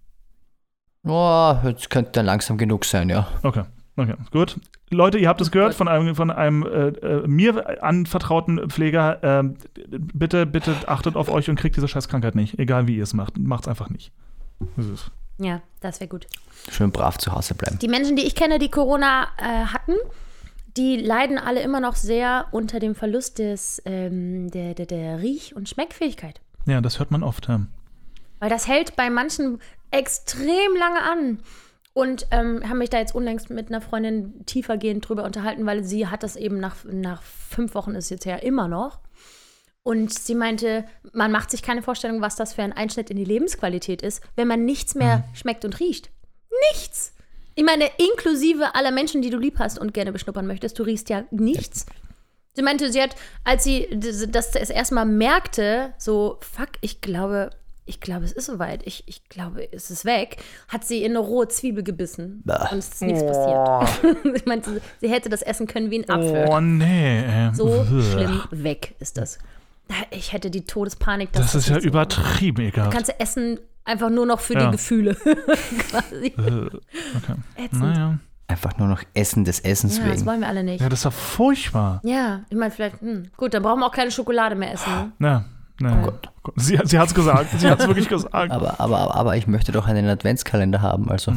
Ja, 1.03 1.63
jetzt 1.65 1.89
könnte 1.91 2.13
dann 2.13 2.27
langsam 2.27 2.59
genug 2.59 2.85
sein, 2.85 3.09
ja. 3.09 3.29
Okay. 3.43 3.63
Okay, 3.97 4.15
gut. 4.31 4.59
Leute, 4.91 5.19
ihr 5.19 5.29
habt 5.29 5.41
es 5.41 5.51
gehört 5.51 5.75
von 5.75 5.89
einem, 5.89 6.15
von 6.15 6.31
einem 6.31 6.63
äh, 6.65 6.89
äh, 6.89 7.27
mir 7.27 7.83
anvertrauten 7.83 8.71
Pfleger. 8.71 9.19
ähm, 9.23 9.57
bitte, 9.89 10.47
bitte 10.47 10.75
achtet 10.87 11.17
auf 11.17 11.29
euch 11.29 11.49
und 11.51 11.57
kriegt 11.57 11.77
diese 11.77 11.89
Scheißkrankheit 11.89 12.35
nicht. 12.35 12.59
Egal 12.59 12.87
wie 12.87 12.97
ihr 12.97 13.03
es 13.03 13.13
macht. 13.15 13.39
Macht's 13.39 13.69
einfach 13.69 13.91
nicht. 13.91 14.13
Das 14.77 14.87
ist- 14.87 15.11
Ja, 15.39 15.61
das 15.81 16.01
wäre 16.01 16.09
gut. 16.09 16.27
Schön 16.71 16.91
brav 16.93 17.19
zu 17.19 17.33
Hause 17.33 17.55
bleiben. 17.55 17.79
Die 17.79 17.89
Menschen, 17.89 18.17
die 18.17 18.27
ich 18.27 18.35
kenne, 18.35 18.59
die 18.59 18.71
Corona 18.71 19.29
äh, 19.39 19.67
hatten, 19.67 19.95
die 20.77 20.97
leiden 20.97 21.39
alle 21.39 21.63
immer 21.63 21.81
noch 21.81 21.97
sehr 21.97 22.47
unter 22.53 22.79
dem 22.79 22.95
Verlust 22.95 23.39
des, 23.39 23.83
ähm, 23.85 24.51
der, 24.51 24.75
der, 24.75 24.87
der 24.87 25.21
Riech- 25.21 25.55
und 25.55 25.69
Schmeckfähigkeit. 25.69 26.41
Ja, 26.67 26.81
das 26.81 26.99
hört 26.99 27.11
man 27.11 27.23
oft. 27.23 27.49
Ja. 27.49 27.67
Weil 28.39 28.51
das 28.51 28.69
hält 28.69 28.97
bei 28.97 29.11
manchen 29.11 29.61
extrem 29.91 30.77
lange 30.77 31.03
an. 31.03 31.39
Und 31.93 32.29
ähm, 32.31 32.69
haben 32.69 32.79
mich 32.79 32.91
da 32.91 32.99
jetzt 32.99 33.17
unlängst 33.17 33.51
mit 33.51 33.69
einer 33.69 33.81
Freundin 33.81 34.47
tiefergehend 34.47 35.09
drüber 35.09 35.25
unterhalten, 35.25 35.67
weil 35.67 35.83
sie 35.83 36.07
hat 36.07 36.23
das 36.23 36.37
eben 36.37 36.61
nach, 36.61 36.77
nach 36.85 37.23
fünf 37.23 37.75
Wochen 37.75 37.97
ist 37.97 38.11
jetzt 38.11 38.25
ja 38.25 38.37
immer 38.37 38.69
noch. 38.69 39.01
Und 39.83 40.17
sie 40.17 40.37
meinte, 40.37 40.85
man 41.13 41.33
macht 41.33 41.51
sich 41.51 41.63
keine 41.63 41.83
Vorstellung, 41.83 42.21
was 42.21 42.37
das 42.37 42.55
für 42.55 42.63
ein 42.63 42.73
Einschnitt 42.73 43.11
in 43.11 43.17
die 43.17 43.25
Lebensqualität 43.25 44.03
ist, 44.03 44.23
wenn 44.37 44.47
man 44.47 44.65
nichts 44.65 44.95
mehr 44.95 45.25
schmeckt 45.33 45.65
und 45.65 45.81
riecht. 45.81 46.11
Nichts! 46.73 47.15
Ich 47.61 47.67
meine, 47.67 47.91
inklusive 47.99 48.75
aller 48.75 48.91
Menschen, 48.91 49.21
die 49.21 49.29
du 49.29 49.37
lieb 49.37 49.59
hast 49.59 49.79
und 49.79 49.93
gerne 49.93 50.13
beschnuppern 50.13 50.47
möchtest, 50.47 50.79
du 50.79 50.83
riechst 50.83 51.11
ja 51.11 51.25
nichts. 51.31 51.85
Sie 52.55 52.63
meinte, 52.63 52.91
sie 52.91 53.03
hat, 53.03 53.15
als 53.45 53.65
sie 53.65 53.87
das 53.93 54.27
das 54.31 54.53
das 54.53 54.71
erste 54.71 54.95
Mal 54.95 55.05
merkte, 55.05 55.93
so, 55.99 56.39
fuck, 56.41 56.71
ich 56.81 57.03
glaube, 57.03 57.51
ich 57.85 58.01
glaube, 58.01 58.25
es 58.25 58.33
ist 58.33 58.47
soweit. 58.47 58.87
Ich, 58.87 59.05
ich 59.09 59.29
glaube, 59.29 59.71
es 59.75 59.91
ist 59.91 60.07
weg, 60.07 60.39
hat 60.69 60.87
sie 60.87 61.05
in 61.05 61.13
eine 61.13 61.19
rohe 61.19 61.49
Zwiebel 61.49 61.85
gebissen. 61.85 62.41
Bah. 62.47 62.71
Und 62.73 62.79
es 62.79 62.93
ist 62.95 63.03
nichts 63.03 63.23
passiert. 63.23 64.17
sie 64.39 64.43
meinte, 64.47 64.81
sie 65.03 65.11
hätte 65.11 65.29
das 65.29 65.43
essen 65.43 65.67
können 65.67 65.91
wie 65.91 65.99
ein 65.99 66.09
Apfel. 66.09 66.47
Oh 66.49 66.61
nee. 66.61 67.27
ey. 67.27 67.55
So 67.55 67.85
schlimm 67.85 68.41
weg 68.53 68.95
ist 69.01 69.19
das. 69.19 69.39
Ich 70.13 70.33
hätte 70.33 70.51
die 70.51 70.65
Todespanik. 70.65 71.31
dass 71.33 71.53
Das 71.53 71.55
ist 71.57 71.69
ja 71.69 71.77
übertrieben 71.77 72.63
ekelhaft. 72.63 72.93
Kannst 72.93 73.11
du 73.11 73.21
essen 73.21 73.61
einfach 73.91 74.11
nur 74.11 74.27
noch 74.27 74.41
für 74.41 74.55
Ja. 74.55 74.67
die 74.67 74.73
Gefühle. 74.73 75.15
Quasi. 75.91 76.27
Äh, 76.27 76.67
okay. 76.67 77.35
Ätzend. 77.57 77.83
Naja. 77.83 78.19
Einfach 78.49 78.77
nur 78.79 78.89
noch 78.89 79.03
Essen 79.15 79.45
des 79.45 79.61
Essens 79.61 79.99
Ja, 79.99 80.05
das 80.07 80.17
wegen. 80.17 80.27
wollen 80.27 80.41
wir 80.41 80.49
alle 80.49 80.65
nicht. 80.65 80.81
Ja, 80.81 80.89
das 80.89 81.01
ist 81.01 81.05
ja 81.05 81.11
furchtbar. 81.13 82.01
Ja, 82.03 82.41
ich 82.51 82.57
meine, 82.57 82.73
vielleicht, 82.73 83.01
hm, 83.01 83.29
gut, 83.37 83.55
dann 83.55 83.63
brauchen 83.63 83.79
wir 83.81 83.87
auch 83.87 83.93
keine 83.93 84.11
Schokolade 84.11 84.57
mehr 84.57 84.73
essen. 84.73 85.13
Ne? 85.19 85.45
Ja, 85.81 85.89
ja. 85.89 86.13
Sie, 86.57 86.79
sie 86.85 86.99
hat 86.99 87.07
es 87.09 87.15
gesagt. 87.15 87.47
Sie 87.59 87.69
hat 87.71 87.81
es 87.81 87.87
wirklich 87.87 88.09
gesagt. 88.09 88.51
Aber, 88.51 88.81
aber, 88.81 89.15
aber 89.15 89.37
ich 89.37 89.47
möchte 89.47 89.71
doch 89.73 89.87
einen 89.87 90.09
Adventskalender 90.09 90.83
haben. 90.83 91.09
Also 91.11 91.33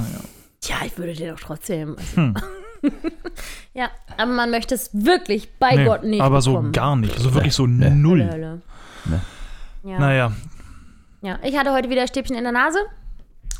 Tja, 0.60 0.78
ich 0.86 0.98
würde 0.98 1.14
dir 1.14 1.32
doch 1.34 1.40
trotzdem. 1.40 1.96
Also. 1.98 2.16
Hm. 2.22 2.34
ja, 3.74 3.90
aber 4.18 4.32
man 4.32 4.50
möchte 4.50 4.74
es 4.76 4.90
wirklich 4.94 5.50
bei 5.60 5.76
Nee, 5.76 5.86
Gott 5.86 6.04
nicht. 6.04 6.22
aber 6.22 6.42
so 6.42 6.54
bekommen. 6.54 6.72
gar 6.72 6.96
nicht. 6.96 7.18
So 7.20 7.34
wirklich 7.34 7.54
so 7.54 7.68
Nee. 7.68 7.90
Null. 7.92 8.28
Hölle. 8.30 8.62
Ne. 9.06 9.22
Ja. 9.84 10.00
Naja. 10.00 10.32
Ja, 11.24 11.40
ich 11.42 11.58
hatte 11.58 11.72
heute 11.72 11.90
wieder 11.90 12.06
Stäbchen 12.06 12.36
in 12.36 12.44
der 12.44 12.52
Nase, 12.52 12.80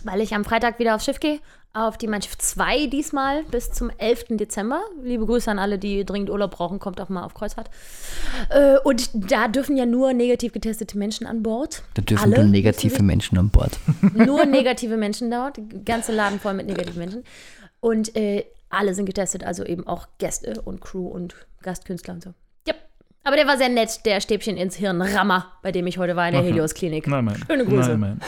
weil 0.04 0.20
ich 0.20 0.36
am 0.36 0.44
Freitag 0.44 0.80
wieder 0.80 0.96
aufs 0.96 1.06
Schiff 1.06 1.20
gehe. 1.20 1.40
Auf 1.76 1.98
die 1.98 2.06
Mein 2.06 2.22
Schiff 2.22 2.38
2 2.38 2.86
diesmal 2.86 3.44
bis 3.46 3.72
zum 3.72 3.90
11. 3.98 4.26
Dezember. 4.32 4.82
Liebe 5.02 5.26
Grüße 5.26 5.50
an 5.50 5.58
alle, 5.58 5.80
die 5.80 6.06
dringend 6.06 6.30
Urlaub 6.30 6.52
brauchen. 6.52 6.78
Kommt 6.78 7.02
auch 7.02 7.10
mal 7.10 7.24
auf 7.24 7.34
Kreuzfahrt. 7.34 7.72
Äh, 8.50 8.78
und 8.84 9.10
da 9.14 9.48
dürfen 9.48 9.76
ja 9.76 9.88
nur 9.88 10.14
negativ 10.14 10.52
getestete 10.52 10.98
Menschen 11.00 11.26
an 11.26 11.42
Bord. 11.42 11.82
da 11.96 12.04
dürfen 12.04 12.34
Alle 12.34 12.44
nur 12.44 12.52
negative 12.52 13.02
Menschen 13.02 13.40
an 13.40 13.50
Bord. 13.50 13.80
nur 14.14 14.46
negative 14.46 14.98
Menschen 14.98 15.32
dort. 15.32 15.58
Ganze 15.84 16.12
Laden 16.12 16.40
voll 16.40 16.54
mit 16.54 16.68
negativen 16.68 17.00
Menschen. 17.00 17.24
Und 17.80 18.16
äh, 18.16 18.46
alle 18.70 18.94
sind 18.94 19.06
getestet, 19.06 19.44
also 19.44 19.64
eben 19.64 19.88
auch 19.88 20.08
Gäste 20.20 20.62
und 20.62 20.80
Crew 20.82 21.08
und 21.08 21.34
Gastkünstler 21.64 22.14
und 22.14 22.24
so. 22.24 22.34
Aber 23.24 23.36
der 23.38 23.48
war 23.48 23.58
sehr 23.58 23.70
nett, 23.70 24.06
der 24.06 24.20
Stäbchen 24.22 24.58
ins 24.58 24.76
Hirn 24.76 25.02
Rammer, 25.02 25.54
bei 25.62 25.72
dem 25.72 25.88
ich 25.88 25.98
heute 25.98 26.16
war 26.16 26.28
in 26.28 26.34
der 26.34 26.42
Okay. 26.42 26.50
Helios-Klinik. 26.52 27.08
Nein, 27.08 27.24
mein. 27.26 27.44
Schöne 27.48 27.66
Grüße. 27.66 27.92
Nein, 27.92 28.00
mein. 28.00 28.20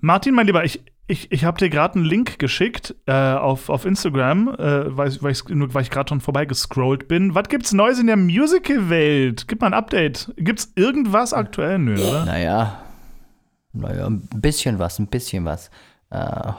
Martin, 0.00 0.34
mein 0.34 0.46
Lieber, 0.46 0.64
ich, 0.64 0.80
ich, 1.06 1.30
ich 1.32 1.44
habe 1.44 1.58
dir 1.58 1.68
gerade 1.70 1.96
einen 1.96 2.04
Link 2.04 2.38
geschickt 2.38 2.94
äh, 3.06 3.12
auf, 3.12 3.68
auf 3.68 3.84
Instagram, 3.84 4.48
äh, 4.48 4.96
weil, 4.96 5.08
ich- 5.08 5.22
weil 5.22 5.32
ich, 5.32 5.46
nur 5.48 5.74
weil 5.74 5.82
ich 5.82 5.90
gerade 5.90 6.08
schon 6.08 6.20
vorbeigescrollt 6.20 7.08
bin. 7.08 7.34
Was 7.34 7.48
gibt's 7.48 7.72
Neues 7.72 7.98
in 7.98 8.06
der 8.06 8.16
Musical-Welt? 8.16 9.48
Gib 9.48 9.60
mal 9.60 9.68
ein 9.68 9.74
Update. 9.74 10.32
Gibt's 10.36 10.72
irgendwas 10.76 11.32
aktuell? 11.32 11.78
Nö, 11.78 11.94
oder? 12.00 12.24
Naja, 12.24 12.82
naja, 13.72 14.06
ein 14.06 14.22
bisschen 14.36 14.78
was, 14.78 14.98
ein 14.98 15.08
bisschen 15.08 15.44
was. 15.44 15.70
Äh, 16.10 16.52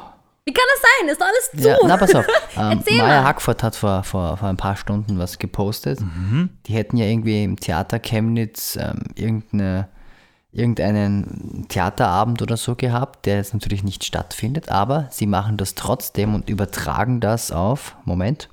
Wie 0.49 0.53
kann 0.53 0.65
das 0.73 0.81
sein? 0.81 1.09
Ist 1.09 1.21
doch 1.21 1.27
alles 1.27 1.51
zu. 1.51 1.69
ja, 1.69 1.77
na, 1.85 1.97
pass 1.97 2.15
auf. 2.15 2.25
Ähm, 2.57 2.79
Erzähl 2.79 2.97
Maya 2.97 3.21
mal. 3.21 3.23
Hackford 3.25 3.61
hat 3.61 3.75
vor, 3.75 4.03
vor, 4.03 4.35
vor 4.35 4.49
ein 4.49 4.57
paar 4.57 4.75
Stunden 4.75 5.19
was 5.19 5.37
gepostet. 5.37 6.01
Mhm. 6.01 6.49
Die 6.65 6.73
hätten 6.73 6.97
ja 6.97 7.05
irgendwie 7.05 7.43
im 7.43 7.57
Theater 7.59 7.99
Chemnitz 7.99 8.75
ähm, 8.81 9.03
irgendeine, 9.13 9.87
irgendeinen 10.51 11.67
Theaterabend 11.69 12.41
oder 12.41 12.57
so 12.57 12.75
gehabt, 12.75 13.27
der 13.27 13.37
jetzt 13.37 13.53
natürlich 13.53 13.83
nicht 13.83 14.03
stattfindet, 14.03 14.69
aber 14.69 15.07
sie 15.11 15.27
machen 15.27 15.57
das 15.57 15.75
trotzdem 15.75 16.33
und 16.33 16.49
übertragen 16.49 17.19
das 17.19 17.51
auf, 17.51 17.95
Moment, 18.03 18.49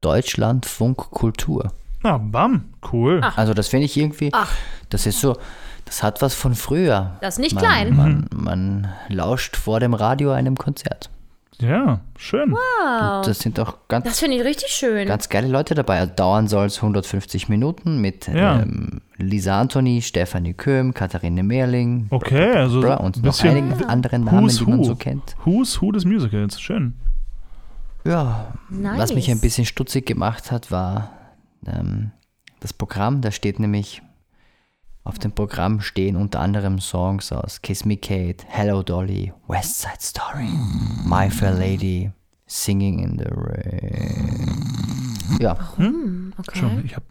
Deutschlandfunk 0.00 0.96
Kultur. 0.96 1.72
Na, 2.02 2.18
bam. 2.18 2.74
Cool. 2.92 3.22
Also 3.36 3.54
das 3.54 3.68
finde 3.68 3.86
ich 3.86 3.96
irgendwie, 3.96 4.30
Ach. 4.32 4.52
das 4.90 5.06
ist 5.06 5.20
so, 5.20 5.36
das 5.84 6.02
hat 6.02 6.22
was 6.22 6.34
von 6.34 6.54
früher. 6.54 7.16
Das 7.20 7.34
ist 7.34 7.40
nicht 7.40 7.54
man, 7.54 7.64
klein. 7.64 7.96
Man, 7.96 8.28
man 8.34 8.88
lauscht 9.08 9.56
vor 9.56 9.80
dem 9.80 9.94
Radio 9.94 10.32
einem 10.32 10.56
Konzert. 10.56 11.10
Ja, 11.60 12.00
schön. 12.18 12.50
Wow. 12.50 13.24
Das 13.24 13.38
sind 13.38 13.60
auch 13.60 13.76
ganz, 13.86 14.04
Das 14.04 14.18
finde 14.18 14.36
ich 14.38 14.42
richtig 14.44 14.70
schön. 14.72 15.06
ganz 15.06 15.28
geile 15.28 15.46
Leute 15.46 15.76
dabei. 15.76 16.00
Also 16.00 16.12
Dauern 16.14 16.48
soll 16.48 16.66
es 16.66 16.78
150 16.78 17.48
Minuten 17.48 18.00
mit 18.00 18.26
Ja. 18.26 18.60
ähm, 18.60 19.02
Lisa 19.18 19.60
Anthony, 19.60 20.02
Stefanie 20.02 20.54
Köhm, 20.54 20.94
Katharine 20.94 21.44
Mehrling 21.44 22.08
Okay, 22.10 22.50
also 22.50 22.80
bla, 22.80 22.96
ein 22.96 23.04
und 23.06 23.22
noch 23.22 23.40
einigen 23.44 23.72
anderen 23.84 24.24
Namen, 24.24 24.42
Who's 24.46 24.56
die 24.58 24.64
man 24.64 24.80
Who. 24.80 24.84
so 24.84 24.96
kennt. 24.96 25.36
Who's 25.44 25.80
Who 25.80 25.92
des 25.92 26.04
Musicals. 26.04 26.60
Schön. 26.60 26.94
Ja, 28.04 28.52
nice. 28.68 28.98
was 28.98 29.14
mich 29.14 29.30
ein 29.30 29.40
bisschen 29.40 29.64
stutzig 29.64 30.06
gemacht 30.06 30.50
hat, 30.50 30.70
war 30.72 31.10
ähm, 31.66 32.10
das 32.60 32.72
Programm. 32.72 33.20
Da 33.20 33.30
steht 33.30 33.60
nämlich, 33.60 34.02
auf 35.04 35.18
dem 35.18 35.32
Programm 35.32 35.80
stehen 35.80 36.16
unter 36.16 36.40
anderem 36.40 36.78
Songs 36.80 37.30
aus 37.32 37.60
Kiss 37.62 37.84
Me 37.84 37.96
Kate, 37.96 38.44
Hello 38.48 38.82
Dolly, 38.82 39.32
West 39.48 39.82
Side 39.82 40.00
Story, 40.00 40.48
My 41.04 41.30
Fair 41.30 41.52
Lady, 41.52 42.10
Singing 42.46 42.98
in 43.00 43.18
the 43.18 43.26
Rain. 43.30 44.56
Ja, 45.40 45.56
Okay. 46.38 46.58
Schon. 46.58 46.84
Ich 46.84 46.96
hab, 46.96 47.02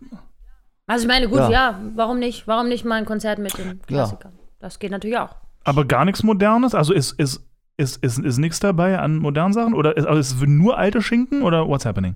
Also 0.87 1.03
ich 1.03 1.07
meine, 1.07 1.27
gut, 1.29 1.39
ja. 1.39 1.49
Ja. 1.49 1.79
warum 1.95 2.19
nicht? 2.19 2.47
Warum 2.47 2.67
nicht 2.67 2.83
mal 2.83 2.95
ein 2.95 3.05
Konzert 3.05 3.39
mit 3.39 3.57
den 3.57 3.81
Klassikern? 3.83 4.33
Das 4.59 4.79
geht 4.79 4.91
natürlich 4.91 5.17
auch. 5.17 5.35
aber 5.63 5.85
gar 5.85 6.03
nichts 6.05 6.23
Modernes? 6.23 6.75
Also 6.75 6.93
ist, 6.93 7.11
ist, 7.13 7.45
ist, 7.77 7.97
ist, 8.03 8.19
ist 8.19 8.37
nichts 8.37 8.59
dabei 8.59 8.99
an 8.99 9.17
modernen 9.17 9.53
Sachen? 9.53 9.73
Oder 9.73 9.95
ist, 9.97 10.05
also 10.05 10.19
ist 10.19 10.41
es 10.41 10.47
nur 10.47 10.77
alte 10.77 11.01
Schinken? 11.01 11.41
Oder 11.43 11.67
what's 11.67 11.85
happening? 11.85 12.15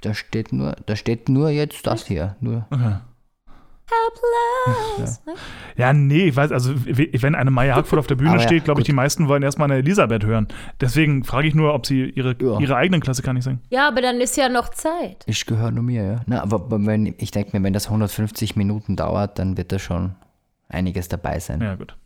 da 0.00 0.14
steht 0.14 0.52
nur, 0.52 0.76
da 0.86 0.94
steht 0.94 1.28
nur 1.28 1.50
jetzt 1.50 1.86
das 1.86 2.06
hier. 2.06 2.36
Nur. 2.40 2.66
Okay. 2.70 2.96
Helpless. 3.90 5.22
Ne? 5.26 5.34
Ja, 5.76 5.92
nee, 5.92 6.28
ich 6.28 6.36
weiß, 6.36 6.52
also 6.52 6.74
wenn 6.86 7.34
eine 7.34 7.50
Maya 7.50 7.76
Hackford 7.76 7.98
auf 8.00 8.06
der 8.06 8.16
Bühne 8.16 8.30
Aber 8.30 8.40
ja, 8.40 8.46
steht, 8.46 8.64
glaube 8.64 8.80
ich, 8.80 8.86
die 8.86 8.92
meisten 8.92 9.28
wollen 9.28 9.42
erstmal 9.42 9.70
eine 9.70 9.78
Elisabeth 9.80 10.24
hören. 10.24 10.48
Deswegen 10.80 11.24
frage 11.24 11.48
ich 11.48 11.54
nur, 11.54 11.72
ob 11.74 11.86
sie 11.86 12.04
ihre, 12.10 12.34
Ja. 12.40 12.58
ihre 12.58 12.76
eigenen 12.76 13.00
Klassiker 13.00 13.32
nicht 13.32 13.44
singen. 13.44 13.60
Ja, 13.70 13.88
aber 13.88 14.00
dann 14.02 14.20
ist 14.20 14.36
ja 14.36 14.48
noch 14.48 14.68
Zeit. 14.70 15.24
Ich 15.26 15.46
gehöre 15.46 15.70
nur 15.70 15.84
mir, 15.84 16.02
ja. 16.04 16.20
Na, 16.26 16.42
aber 16.42 16.66
wenn, 16.86 17.14
ich 17.18 17.30
denke 17.30 17.56
mir, 17.56 17.62
wenn 17.64 17.72
das 17.72 17.86
150 17.86 18.56
Minuten 18.56 18.96
dauert, 18.96 19.38
dann 19.38 19.56
wird 19.56 19.72
da 19.72 19.78
schon 19.78 20.14
einiges 20.68 21.08
dabei 21.08 21.38
sein. 21.38 21.60
Ja, 21.60 21.74
gut. 21.76 21.96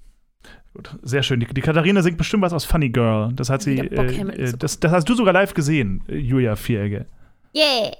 Gut, 0.75 0.97
sehr 1.03 1.23
schön. 1.23 1.41
Die, 1.41 1.47
die 1.47 1.61
Katharina 1.61 2.03
singt 2.03 2.17
bestimmt 2.19 2.43
was 2.43 2.53
aus 2.53 2.65
Funny 2.65 2.89
Girl. 2.91 3.33
Das 3.35 3.51
hat 3.51 3.63
sie, 3.63 3.79
äh, 3.79 3.95
äh, 3.95 4.53
das, 4.57 4.81
das 4.81 4.93
hast 4.93 5.09
du 5.09 5.15
sogar 5.15 5.35
live 5.35 5.53
gesehen, 5.55 6.03
äh, 6.09 6.17
Julia 6.17 6.57
Vieregge. 6.57 7.07
Yeah. 7.55 7.93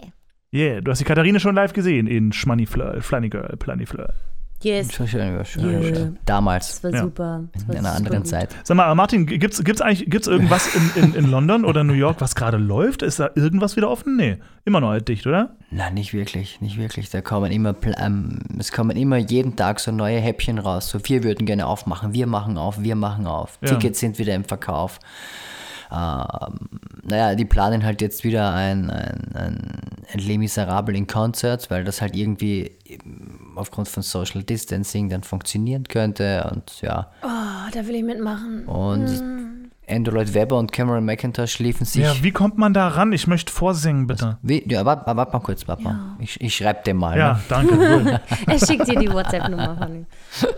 Yeah, 0.55 0.81
du 0.83 0.91
hast 0.91 0.99
die 0.99 1.05
Katharina 1.05 1.39
schon 1.39 1.55
live 1.55 1.73
gesehen 1.73 2.07
in 2.07 2.33
Schmanny 2.33 2.67
Fleur, 2.67 3.01
Funny 3.01 3.29
Girl, 3.31 3.57
Plunny 3.57 3.87
Fleur. 3.87 4.13
Yes. 4.63 4.93
Schon 4.95 5.09
schön, 5.09 5.21
ja, 5.35 5.45
schön, 5.45 5.73
Ja. 5.73 5.83
schön. 5.83 6.19
Damals, 6.25 6.81
Das 6.81 6.85
war 6.85 6.91
Ja. 6.93 7.03
super. 7.03 7.45
Das 7.53 7.67
war 7.67 7.75
in 7.75 7.81
einer 7.81 7.97
anderen 7.97 8.19
gut. 8.19 8.29
Zeit. 8.29 8.55
Sag 8.63 8.77
mal, 8.77 8.95
Martin, 8.95 9.27
gibt's, 9.27 9.65
gibt's 9.65 9.81
eigentlich 9.81 10.09
gibt's 10.09 10.29
irgendwas 10.29 10.73
in, 10.77 11.03
in, 11.03 11.15
in 11.15 11.31
London 11.33 11.65
oder 11.65 11.83
New 11.83 11.95
York, 11.95 12.21
was 12.21 12.37
gerade 12.37 12.59
läuft? 12.59 13.03
Ist 13.03 13.19
da 13.19 13.31
irgendwas 13.35 13.75
wieder 13.75 13.91
offen? 13.91 14.17
Nee, 14.17 14.37
immer 14.65 14.81
noch 14.81 14.91
halt 14.91 15.09
dicht, 15.09 15.27
oder? 15.27 15.57
Nein, 15.73 15.95
nicht 15.95 16.13
wirklich, 16.15 16.61
nicht 16.61 16.79
wirklich. 16.79 17.11
Da 17.11 17.23
kommen 17.23 17.51
immer, 17.51 17.71
Pl- 17.73 17.97
ähm, 17.99 18.39
es 18.59 18.71
kommen 18.71 18.97
immer 18.97 19.17
jeden 19.17 19.57
Tag 19.57 19.81
so 19.81 19.91
neue 19.91 20.21
Häppchen 20.21 20.59
raus. 20.61 20.91
So, 20.91 21.01
wir 21.03 21.25
würden 21.25 21.45
gerne 21.45 21.67
aufmachen, 21.67 22.13
wir 22.13 22.29
machen 22.29 22.57
auf, 22.57 22.81
wir 22.81 22.95
machen 22.95 23.27
auf. 23.27 23.59
Ja. 23.63 23.71
Tickets 23.71 23.99
sind 23.99 24.21
wieder 24.21 24.35
im 24.37 24.45
Verkauf. 24.45 25.01
Ähm, 25.93 26.59
naja, 27.05 27.35
die 27.35 27.45
planen 27.45 27.85
halt 27.85 28.01
jetzt 28.01 28.25
wieder 28.25 28.55
ein, 28.55 28.89
ein, 28.91 29.31
ein, 29.35 29.81
ein 30.13 30.19
Les 30.19 30.39
Miserables 30.39 30.97
in 30.97 31.07
Concerts, 31.07 31.71
weil 31.71 31.85
das 31.85 32.01
halt 32.01 32.17
irgendwie 32.17 32.79
aufgrund 33.57 33.89
von 33.89 34.03
Social 34.03 34.43
Distancing 34.43 35.09
dann 35.11 35.23
funktionieren 35.23 35.85
könnte 35.85 36.49
und 36.53 36.81
ja. 36.81 37.11
Oh, 37.23 37.71
da 37.73 37.87
will 37.87 37.97
ich 37.97 38.05
mitmachen. 38.05 38.65
Und 38.67 39.23
Andrew 39.89 40.15
Lloyd 40.15 40.33
Webber 40.33 40.59
und 40.59 40.73
Cameron 40.73 41.05
McIntosh 41.05 41.59
liefen 41.59 41.85
sich. 41.85 42.03
Ja, 42.05 42.15
wie 42.23 42.31
kommt 42.31 42.57
man 42.57 42.73
da 42.73 42.89
ran? 42.89 43.13
Ich 43.13 43.27
möchte 43.27 43.53
vorsingen, 43.53 44.07
bitte. 44.07 44.39
Wie, 44.41 44.67
ja, 44.71 44.87
warte 44.87 45.15
wart 45.17 45.33
mal 45.33 45.41
kurz, 45.41 45.67
warte 45.69 45.83
mal. 45.83 46.17
Ich, 46.21 46.41
ich 46.41 46.55
schreibe 46.55 46.83
dem 46.85 46.97
mal. 46.99 47.19
Ja, 47.19 47.33
Ne? 47.35 47.41
danke. 47.49 48.21
Er 48.47 48.59
schickt 48.59 48.87
dir 48.89 48.99
die 48.99 49.13
WhatsApp-Nummer 49.13 49.77
von 49.77 49.95
ihm. 49.95 50.07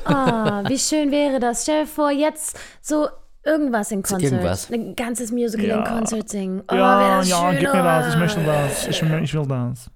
Ah, 0.05 0.63
wie 0.69 0.79
schön 0.79 1.11
wäre 1.11 1.41
das. 1.41 1.63
Stell 1.63 1.81
dir 1.85 1.87
vor, 1.91 2.11
jetzt 2.13 2.59
so 2.83 3.09
irgendwas 3.45 3.91
in 3.91 4.03
Konzert. 4.03 4.33
irgendwas. 4.33 4.71
Ein 4.71 4.95
ganzes 4.97 5.31
Musical 5.33 5.67
Ja. 5.67 5.79
in 5.79 5.85
Konzert 5.85 6.29
singen. 6.29 6.63
Oh, 6.71 6.75
ja, 6.75 7.19
das 7.19 7.29
ja, 7.29 7.51
schön. 7.51 7.61
gib 7.61 7.73
mir 7.75 7.83
das. 7.83 8.09
Ich 8.09 8.15
oh. 8.15 8.19
möchte 8.19 8.45
das. 8.45 8.87
Ich, 8.89 9.03
will- 9.03 9.23
ich 9.25 9.35
will 9.35 9.47
das. 9.47 9.91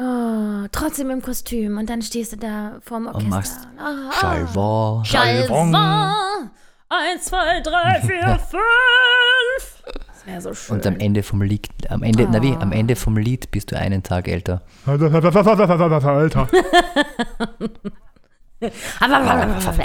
Oh, 0.00 0.66
trotzdem 0.72 1.10
im 1.10 1.20
Kostüm. 1.22 1.78
Und 1.78 1.88
dann 1.90 2.02
stehst 2.02 2.32
du 2.32 2.36
da 2.36 2.78
vorm 2.80 3.06
Orchester. 3.06 3.28
machst 3.28 3.68
Ah, 3.78 4.08
ah. 4.10 4.12
Chalvor. 4.20 5.02
Chalvon. 5.04 5.72
Chalvon. 5.72 6.50
Eins, 6.88 7.24
zwei, 7.24 7.60
drei, 7.60 8.00
vier, 8.00 8.38
fünf. 8.38 9.82
Das 9.84 10.26
wäre 10.26 10.40
so 10.42 10.54
schön. 10.54 10.76
Und 10.76 10.86
am 10.86 10.96
Ende 10.98 11.22
vom 11.22 11.40
Lied, 11.42 11.68
am 11.88 12.02
Ende, 12.02 12.28
na 12.30 12.42
wie, 12.42 12.54
am 12.54 12.70
Ende 12.72 12.96
vom 12.96 13.16
Lied 13.16 13.50
bist 13.50 13.72
du 13.72 13.78
einen 13.78 14.02
Tag 14.02 14.28
älter. 14.28 14.62
Alter. 14.86 16.48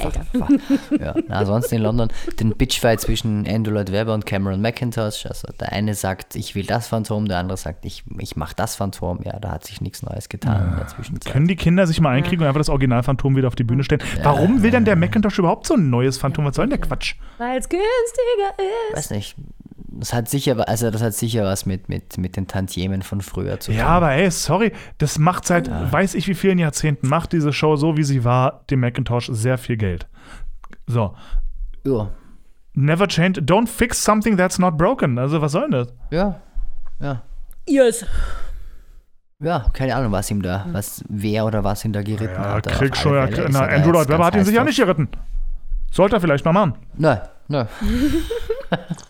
Alter. 0.04 0.26
Ja, 1.00 1.16
na, 1.28 1.46
sonst 1.46 1.72
in 1.72 1.82
London 1.82 2.10
den 2.40 2.56
Bitchfight 2.56 3.02
zwischen 3.02 3.48
Andrew 3.48 3.72
Lloyd 3.74 3.92
Webber 3.92 4.14
und 4.14 4.26
Cameron 4.26 4.62
McIntosh. 4.62 5.26
Also 5.26 5.48
der 5.60 5.72
eine 5.72 5.94
sagt, 5.94 6.36
ich 6.36 6.56
will 6.56 6.66
das 6.66 6.88
Phantom, 6.88 7.28
der 7.28 7.40
andere 7.40 7.58
sagt, 7.58 7.86
ich, 7.86 8.04
ich 8.20 8.36
mach 8.36 8.54
das 8.54 8.76
Phantom. 8.76 9.20
Ja, 9.24 9.40
da 9.40 9.52
hat 9.52 9.66
sich 9.66 9.82
nichts 9.82 10.02
Neues 10.04 10.30
getan 10.30 10.72
in 10.72 10.76
der 10.78 10.88
Zwischenzeit. 10.88 11.32
Können 11.32 11.48
die 11.48 11.56
Kinder 11.56 11.88
sich 11.88 12.00
mal 12.02 12.12
einkriegen 12.12 12.42
und 12.42 12.48
einfach 12.48 12.60
das 12.60 12.70
Originalphantom 12.70 13.36
wieder 13.36 13.48
auf 13.48 13.56
die 13.56 13.64
Bühne 13.64 13.84
stellen? 13.84 14.02
Warum 14.24 14.64
will 14.64 14.72
denn 14.72 14.86
der 14.86 14.96
Macintosh 14.96 15.40
überhaupt 15.40 15.68
so 15.68 15.76
ein 15.76 15.90
neues 15.90 16.18
Phantom? 16.18 16.46
Was 16.46 16.56
soll 16.56 16.66
denn 16.66 16.80
der 16.80 16.88
Quatsch? 16.88 17.16
Weil 17.38 17.60
es 17.60 17.70
günstiger 17.70 17.84
ist. 18.92 18.98
weiß 18.98 19.12
nicht. 19.12 19.36
Das 20.00 20.14
hat 20.14 20.30
sicher, 20.30 20.68
also 20.68 20.92
das 20.92 21.02
hat 21.02 21.14
sicher 21.14 21.44
was 21.44 21.66
mit, 21.66 21.90
mit, 21.90 22.18
mit 22.18 22.38
den 22.38 22.48
Tantiemen 22.48 23.02
von 23.02 23.22
früher 23.22 23.60
zu 23.60 23.72
tun. 23.72 23.80
Ja, 23.80 23.88
aber 23.88 24.12
ey, 24.12 24.30
sorry, 24.30 24.72
das 25.00 25.18
macht 25.18 25.46
seit 25.46 25.70
weiß 25.70 26.14
ich 26.16 26.28
wie 26.28 26.36
vielen 26.36 26.60
Jahrzehnten, 26.60 27.08
macht 27.08 27.34
diese 27.34 27.52
Show 27.52 27.76
so, 27.76 27.98
wie 27.98 28.04
sie 28.04 28.24
war, 28.24 28.64
dem 28.70 28.80
Macintosh 28.82 29.30
sehr 29.32 29.58
viel 29.58 29.78
Geld. 29.78 30.08
So. 30.86 31.16
Ja, 31.86 32.10
Never 32.74 33.08
change, 33.08 33.42
don't 33.42 33.68
fix 33.68 34.04
something 34.04 34.38
that's 34.38 34.60
not 34.60 34.78
broken. 34.78 35.18
Also, 35.18 35.42
was 35.42 35.54
soll 35.54 35.64
denn 35.64 35.72
das? 35.72 35.88
ja, 36.12 36.40
ja. 37.00 37.24
Yes. 37.68 38.06
Ja, 39.40 39.66
keine 39.74 39.96
Ahnung, 39.96 40.12
was 40.12 40.30
ihm 40.32 40.42
da, 40.42 40.66
was, 40.72 41.04
wer 41.10 41.46
oder 41.46 41.64
was 41.64 41.84
ihn 41.86 41.94
da 41.94 42.02
geritten 42.02 42.36
Ja, 42.42 42.54
hat. 42.56 42.68
krieg 42.68 42.96
schon, 42.96 43.14
ja, 43.14 43.26
ist 43.26 43.50
na, 43.52 43.62
Andrew 43.66 43.92
Lloyd 43.92 44.10
Webber 44.10 44.26
hat 44.26 44.36
ihn 44.36 44.46
sicher 44.46 44.64
nicht 44.64 44.78
geritten. 44.78 45.10
Sollte 45.92 46.16
er 46.18 46.22
vielleicht 46.22 46.46
mal 46.46 46.54
machen. 46.54 46.74
Nein, 46.96 47.20
nein. 47.48 47.68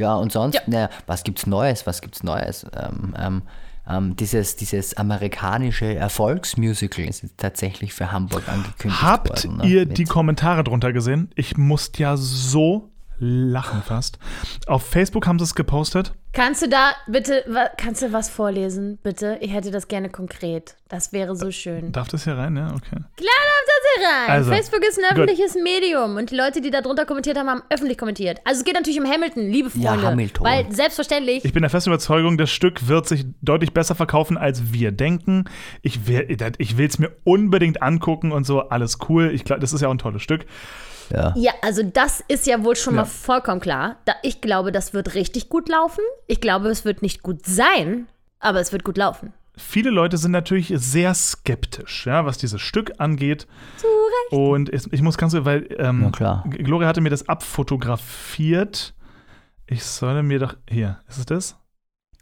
ja, 0.00 0.14
und 0.14 0.32
sonst, 0.32 0.54
Ja. 0.56 0.60
naja, 0.66 0.90
was 1.06 1.22
gibt's 1.22 1.46
Neues? 1.46 1.86
Was 1.86 2.00
gibt's 2.00 2.22
Neues? 2.22 2.66
Ähm, 2.76 3.14
ähm, 3.18 3.42
ähm, 3.88 4.16
dieses, 4.16 4.56
dieses 4.56 4.96
amerikanische 4.96 5.94
Erfolgsmusical 5.94 7.04
ist 7.06 7.22
jetzt 7.22 7.38
tatsächlich 7.38 7.92
für 7.94 8.12
Hamburg 8.12 8.48
angekündigt 8.48 9.02
Habt 9.02 9.28
worden. 9.44 9.58
ne? 9.58 9.66
ihr 9.66 9.86
Mit- 9.86 9.98
die 9.98 10.04
Kommentare 10.04 10.64
drunter 10.64 10.92
gesehen? 10.92 11.30
Ich 11.34 11.56
musste 11.56 12.02
ja 12.02 12.16
so 12.16 12.90
lachen 13.20 13.82
fast. 13.82 14.18
Auf 14.66 14.82
Facebook 14.86 15.26
haben 15.26 15.38
sie 15.38 15.44
es 15.44 15.54
gepostet. 15.54 16.12
Kannst 16.32 16.62
du 16.62 16.68
da 16.68 16.92
bitte, 17.08 17.42
wa- 17.48 17.68
kannst 17.76 18.02
du 18.02 18.12
was 18.12 18.30
vorlesen, 18.30 18.98
bitte? 19.02 19.36
Ich 19.40 19.52
hätte 19.52 19.70
das 19.72 19.88
gerne 19.88 20.08
konkret. 20.10 20.76
Das 20.88 21.12
wäre 21.12 21.34
so 21.34 21.50
schön. 21.50 21.90
Darf 21.90 22.06
das 22.08 22.22
hier 22.24 22.36
rein? 22.36 22.56
Ja, 22.56 22.68
okay. 22.68 22.96
Klar 23.16 23.40
darf 23.42 23.66
das 23.66 23.82
hier 23.96 24.06
rein. 24.08 24.30
Also, 24.30 24.52
Facebook 24.52 24.84
ist 24.88 24.98
ein 24.98 25.14
gut. 25.16 25.24
öffentliches 25.24 25.56
Medium 25.56 26.16
und 26.16 26.30
die 26.30 26.36
Leute, 26.36 26.60
die 26.60 26.70
da 26.70 26.82
drunter 26.82 27.04
kommentiert 27.04 27.36
haben, 27.36 27.48
haben 27.48 27.62
öffentlich 27.68 27.98
kommentiert. 27.98 28.38
Also 28.44 28.60
es 28.60 28.64
geht 28.64 28.74
natürlich 28.74 29.00
um 29.00 29.06
Hamilton, 29.10 29.42
liebe 29.50 29.70
Ja, 29.74 29.90
Freunde. 29.90 30.06
Hamilton. 30.06 30.46
Weil 30.46 30.72
selbstverständlich, 30.72 31.44
Ich 31.44 31.52
bin 31.52 31.62
der 31.62 31.70
festen 31.70 31.90
Überzeugung, 31.90 32.38
das 32.38 32.50
Stück 32.50 32.86
wird 32.86 33.08
sich 33.08 33.24
deutlich 33.42 33.74
besser 33.74 33.96
verkaufen, 33.96 34.38
als 34.38 34.72
wir 34.72 34.92
denken. 34.92 35.46
Ich 35.82 36.06
will 36.06 36.86
es 36.86 36.98
mir 37.00 37.10
unbedingt 37.24 37.82
angucken 37.82 38.30
und 38.30 38.44
so. 38.46 38.60
Alles 38.68 38.98
cool. 39.08 39.32
Ich 39.34 39.42
glaube, 39.44 39.60
das 39.60 39.72
ist 39.72 39.80
ja 39.80 39.88
auch 39.88 39.92
ein 39.94 39.98
tolles 39.98 40.22
Stück. 40.22 40.46
Ja. 41.12 41.32
ja, 41.36 41.52
also 41.62 41.82
das 41.82 42.22
ist 42.28 42.46
ja 42.46 42.62
wohl 42.64 42.76
schon 42.76 42.94
Ja. 42.94 43.00
mal 43.02 43.06
vollkommen 43.06 43.60
klar. 43.60 43.96
Da, 44.04 44.14
ich 44.22 44.40
glaube, 44.40 44.72
das 44.72 44.92
wird 44.94 45.14
richtig 45.14 45.48
gut 45.48 45.68
laufen. 45.68 46.02
Ich 46.26 46.40
glaube, 46.40 46.68
es 46.68 46.84
wird 46.84 47.02
nicht 47.02 47.22
gut 47.22 47.44
sein, 47.46 48.06
aber 48.38 48.60
es 48.60 48.72
wird 48.72 48.84
gut 48.84 48.96
laufen. 48.96 49.32
Viele 49.56 49.90
Leute 49.90 50.16
sind 50.16 50.30
natürlich 50.30 50.72
sehr 50.76 51.12
skeptisch, 51.14 52.06
ja, 52.06 52.24
was 52.24 52.38
dieses 52.38 52.60
Stück 52.62 52.92
angeht. 52.98 53.46
Zu 53.76 53.86
Recht. 53.86 54.32
Und 54.32 54.72
es, 54.72 54.88
ich 54.90 55.02
muss 55.02 55.18
ganz, 55.18 55.34
weil 55.34 55.66
ähm, 55.78 56.10
Gloria 56.12 56.88
hatte 56.88 57.00
mir 57.02 57.10
das 57.10 57.28
abfotografiert. 57.28 58.94
Ich 59.66 59.84
solle 59.84 60.22
mir 60.22 60.38
doch. 60.38 60.54
Hier, 60.68 61.00
ist 61.08 61.18
es 61.18 61.26
das? 61.26 61.56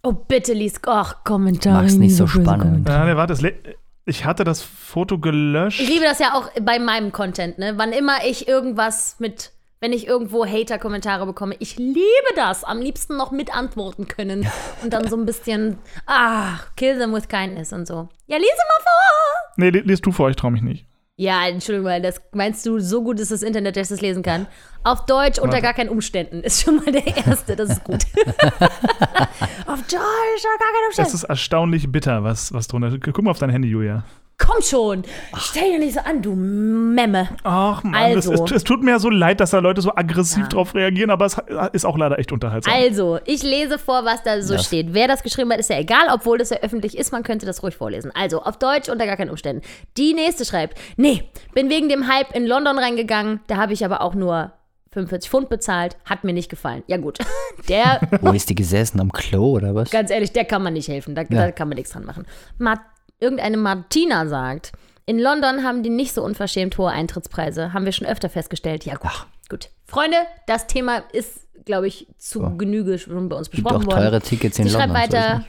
Oh, 0.03 0.11
bitte 0.13 0.53
lies. 0.53 0.75
Ach, 0.87 1.23
Kommentare. 1.23 1.83
Mach's 1.83 1.95
nicht 1.95 2.15
so 2.15 2.27
spannend. 2.27 2.87
Äh, 2.89 3.05
nee, 3.05 3.15
warte, 3.15 3.33
das 3.33 3.41
ich 4.09 4.25
hatte 4.25 4.43
das 4.43 4.61
Foto 4.61 5.19
gelöscht. 5.19 5.79
Ich 5.79 5.87
liebe 5.87 6.03
das 6.03 6.19
ja 6.19 6.33
auch 6.33 6.49
bei 6.61 6.79
meinem 6.79 7.11
Content, 7.11 7.57
ne? 7.59 7.73
Wann 7.77 7.91
immer 7.93 8.25
ich 8.25 8.47
irgendwas 8.47 9.15
mit, 9.19 9.51
wenn 9.79 9.93
ich 9.93 10.07
irgendwo 10.07 10.45
Hater-Kommentare 10.45 11.25
bekomme, 11.25 11.55
ich 11.59 11.77
liebe 11.77 11.99
das. 12.35 12.63
Am 12.63 12.79
liebsten 12.81 13.15
noch 13.17 13.31
mit 13.31 13.55
antworten 13.55 14.07
können. 14.07 14.49
Und 14.83 14.91
dann 14.93 15.07
so 15.07 15.15
ein 15.15 15.25
bisschen, 15.25 15.77
ach, 16.05 16.67
kill 16.75 16.97
them 16.97 17.13
with 17.13 17.27
kindness 17.27 17.71
und 17.71 17.87
so. 17.87 18.09
Ja, 18.27 18.37
lese 18.37 18.49
mal 18.57 18.83
vor. 18.83 19.51
nee, 19.57 19.69
li- 19.69 19.81
liest 19.85 20.05
du 20.05 20.11
vor, 20.11 20.29
ich 20.29 20.35
traue 20.35 20.51
mich 20.51 20.61
nicht. 20.61 20.85
Ja, 21.19 21.45
Entschuldigung, 21.49 21.85
weil 21.85 22.01
das 22.01 22.21
meinst 22.31 22.65
du, 22.65 22.79
so 22.79 23.03
gut 23.03 23.19
ist 23.19 23.29
das 23.29 23.41
Internet, 23.41 23.75
dass 23.75 23.91
ich 23.91 23.97
das 23.97 24.01
lesen 24.01 24.23
kann. 24.23 24.47
Auf 24.85 25.05
Deutsch 25.05 25.37
unter 25.37 25.59
gar 25.59 25.73
keinen 25.73 25.89
Umständen 25.89 26.41
ist 26.43 26.61
schon 26.61 26.77
mal 26.77 26.93
der 26.93 27.05
erste, 27.27 27.57
das 27.57 27.71
ist 27.71 27.83
gut. 27.83 28.05
auf 28.15 29.81
Deutsch 29.81 30.45
unter 30.45 30.57
gar 30.57 30.71
keinen 30.71 30.85
Umständen. 30.87 31.13
ist 31.13 31.23
erstaunlich 31.25 31.91
bitter, 31.91 32.23
was, 32.23 32.53
was 32.53 32.69
drunter. 32.69 32.97
Guck 32.99 33.21
mal 33.21 33.31
auf 33.31 33.37
dein 33.37 33.49
Handy, 33.49 33.67
Julia. 33.67 34.05
Komm 34.41 34.61
schon, 34.63 35.03
stell 35.37 35.73
dir 35.73 35.79
nicht 35.79 35.93
so 35.93 35.99
an, 35.99 36.21
du 36.21 36.33
Memme. 36.33 37.27
Ach 37.43 37.83
man, 37.83 37.93
Also. 37.93 38.31
es, 38.33 38.39
es, 38.41 38.51
es 38.51 38.63
tut 38.63 38.81
mir 38.83 38.91
ja 38.91 38.99
so 38.99 39.09
leid, 39.09 39.39
dass 39.41 39.51
da 39.51 39.59
Leute 39.59 39.81
so 39.81 39.91
aggressiv 39.95 40.47
drauf 40.47 40.73
reagieren, 40.73 41.09
aber 41.11 41.25
es 41.25 41.37
ist 41.73 41.85
auch 41.85 41.97
leider 41.97 42.17
echt 42.17 42.31
unterhaltsam. 42.31 42.73
Also, 42.73 43.19
ich 43.25 43.43
lese 43.43 43.77
vor, 43.77 44.05
was 44.05 44.23
da 44.23 44.41
so 44.41 44.53
Ja. 44.55 44.59
steht. 44.59 44.93
Wer 44.93 45.07
das 45.09 45.23
geschrieben 45.23 45.51
hat, 45.51 45.59
ist 45.59 45.69
ja 45.69 45.77
egal, 45.77 46.07
obwohl 46.13 46.37
das 46.37 46.49
ja 46.51 46.57
öffentlich 46.61 46.97
ist, 46.97 47.11
man 47.11 47.23
könnte 47.23 47.45
das 47.45 47.61
ruhig 47.63 47.75
vorlesen. 47.75 48.11
Also, 48.15 48.41
auf 48.41 48.57
Deutsch 48.57 48.89
unter 48.89 49.05
gar 49.05 49.17
keinen 49.17 49.29
Umständen. 49.29 49.61
Die 49.97 50.13
nächste 50.13 50.45
schreibt, 50.45 50.79
nee, 50.97 51.23
bin 51.53 51.69
wegen 51.69 51.89
dem 51.89 52.07
Hype 52.07 52.33
in 52.33 52.47
London 52.47 52.79
reingegangen, 52.79 53.41
da 53.47 53.57
habe 53.57 53.73
ich 53.73 53.83
aber 53.83 54.01
auch 54.01 54.15
nur 54.15 54.53
45 54.93 55.29
Pfund 55.29 55.49
bezahlt, 55.49 55.97
hat 56.05 56.23
mir 56.23 56.33
nicht 56.33 56.49
gefallen. 56.49 56.83
Ja 56.87 56.97
gut, 56.97 57.19
der, 57.69 57.99
Wo 58.21 58.31
ist 58.31 58.49
die 58.49 58.55
gesessen? 58.55 58.99
Am 59.01 59.11
Klo 59.11 59.51
oder 59.51 59.75
was? 59.75 59.91
ganz 59.91 60.09
ehrlich, 60.11 60.31
der 60.31 60.45
kann 60.45 60.63
man 60.63 60.73
nicht 60.73 60.87
helfen, 60.87 61.13
da, 61.13 61.25
da 61.25 61.51
kann 61.51 61.67
man 61.67 61.75
nichts 61.75 61.91
dran 61.91 62.05
machen. 62.05 62.25
Ma 62.57 62.79
irgendeine 63.19 63.57
Martina 63.57 64.27
sagt, 64.27 64.71
in 65.05 65.19
London 65.19 65.63
haben 65.63 65.81
die 65.81 65.89
nicht 65.89 66.13
so 66.13 66.23
unverschämt 66.23 66.77
hohe 66.77 66.91
Eintrittspreise, 66.91 67.73
haben 67.73 67.85
wir 67.85 67.91
schon 67.91 68.07
öfter 68.07 68.29
festgestellt. 68.29 68.85
Ja 68.85 68.95
gut, 68.95 69.25
gut. 69.49 69.69
Freunde, 69.85 70.17
das 70.45 70.67
Thema 70.67 71.03
ist, 71.13 71.47
glaube 71.65 71.87
ich, 71.87 72.07
zu 72.17 72.57
Genüge 72.57 72.99
schon 72.99 73.27
bei 73.27 73.35
uns 73.35 73.49
Gibt 73.49 73.63
besprochen 73.63 73.87
auch 73.87 73.91
worden. 73.93 74.03
teure 74.03 74.21
Tickets 74.21 74.59
in 74.59 74.67
Sie 74.67 74.73
London. 74.73 74.89
so 74.89 74.95
weiter. 74.95 75.45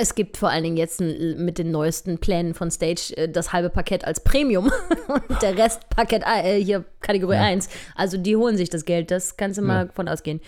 Es 0.00 0.14
gibt 0.14 0.36
vor 0.36 0.50
allen 0.50 0.62
Dingen 0.62 0.76
jetzt 0.76 1.00
mit 1.00 1.58
den 1.58 1.72
neuesten 1.72 2.18
Plänen 2.18 2.54
von 2.54 2.70
Stage 2.70 3.16
äh, 3.16 3.28
das 3.28 3.52
halbe 3.52 3.68
Paket 3.68 4.04
als 4.04 4.22
Premium 4.22 4.70
und 5.08 5.42
der 5.42 5.56
Rest 5.56 5.88
Paket 5.88 6.22
äh, 6.24 6.62
hier 6.62 6.84
Kategorie 7.00 7.36
1. 7.36 7.68
Also 7.96 8.16
die 8.16 8.36
holen 8.36 8.56
sich 8.56 8.70
das 8.70 8.84
Geld, 8.84 9.10
das 9.10 9.36
kannst 9.36 9.58
du 9.58 9.62
mal 9.62 9.88
von 9.92 10.06
ausgehen. 10.06 10.40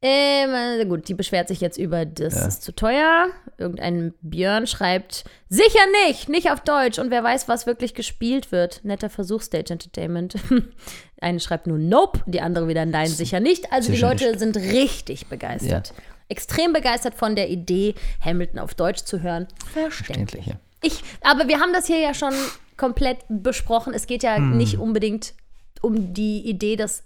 Ähm, 0.00 0.80
äh, 0.80 0.84
gut, 0.86 1.08
die 1.08 1.14
beschwert 1.14 1.48
sich 1.48 1.60
jetzt 1.60 1.76
über, 1.76 2.06
das 2.06 2.46
ist 2.46 2.62
zu 2.62 2.72
teuer. 2.72 3.28
Irgendein 3.56 4.14
Björn 4.20 4.68
schreibt, 4.68 5.24
sicher 5.48 5.80
nicht, 6.06 6.28
nicht 6.28 6.52
auf 6.52 6.60
Deutsch. 6.60 7.00
Und 7.00 7.10
wer 7.10 7.24
weiß, 7.24 7.48
was 7.48 7.66
wirklich 7.66 7.94
gespielt 7.94 8.52
wird. 8.52 8.84
Netter 8.84 9.10
Versuch, 9.10 9.42
Stage 9.42 9.72
Entertainment. 9.72 10.36
Eine 11.20 11.40
schreibt 11.40 11.66
nur 11.66 11.78
Nope, 11.78 12.20
die 12.26 12.40
andere 12.40 12.68
wieder 12.68 12.86
Nein, 12.86 13.08
sicher 13.08 13.40
nicht. 13.40 13.72
Also 13.72 13.90
die 13.90 13.96
Sicher 13.96 14.08
Leute 14.10 14.28
nicht. 14.28 14.38
sind 14.38 14.56
richtig 14.56 15.26
begeistert. 15.26 15.92
Extrem 16.28 16.72
begeistert 16.72 17.14
von 17.14 17.34
der 17.34 17.48
Idee, 17.48 17.96
Hamilton 18.24 18.60
auf 18.60 18.74
Deutsch 18.74 19.02
zu 19.04 19.22
hören. 19.22 19.48
Verständlich. 19.72 20.44
Verständlich, 20.44 20.46
ja. 20.46 20.54
Ich, 20.80 21.02
aber 21.22 21.48
wir 21.48 21.58
haben 21.58 21.72
das 21.72 21.86
hier 21.86 21.98
ja 21.98 22.14
schon 22.14 22.34
komplett 22.76 23.18
besprochen. 23.28 23.94
Es 23.94 24.06
geht 24.06 24.22
ja 24.22 24.38
nicht 24.38 24.78
unbedingt 24.78 25.34
um 25.82 26.14
die 26.14 26.48
Idee, 26.48 26.76
das 26.76 27.02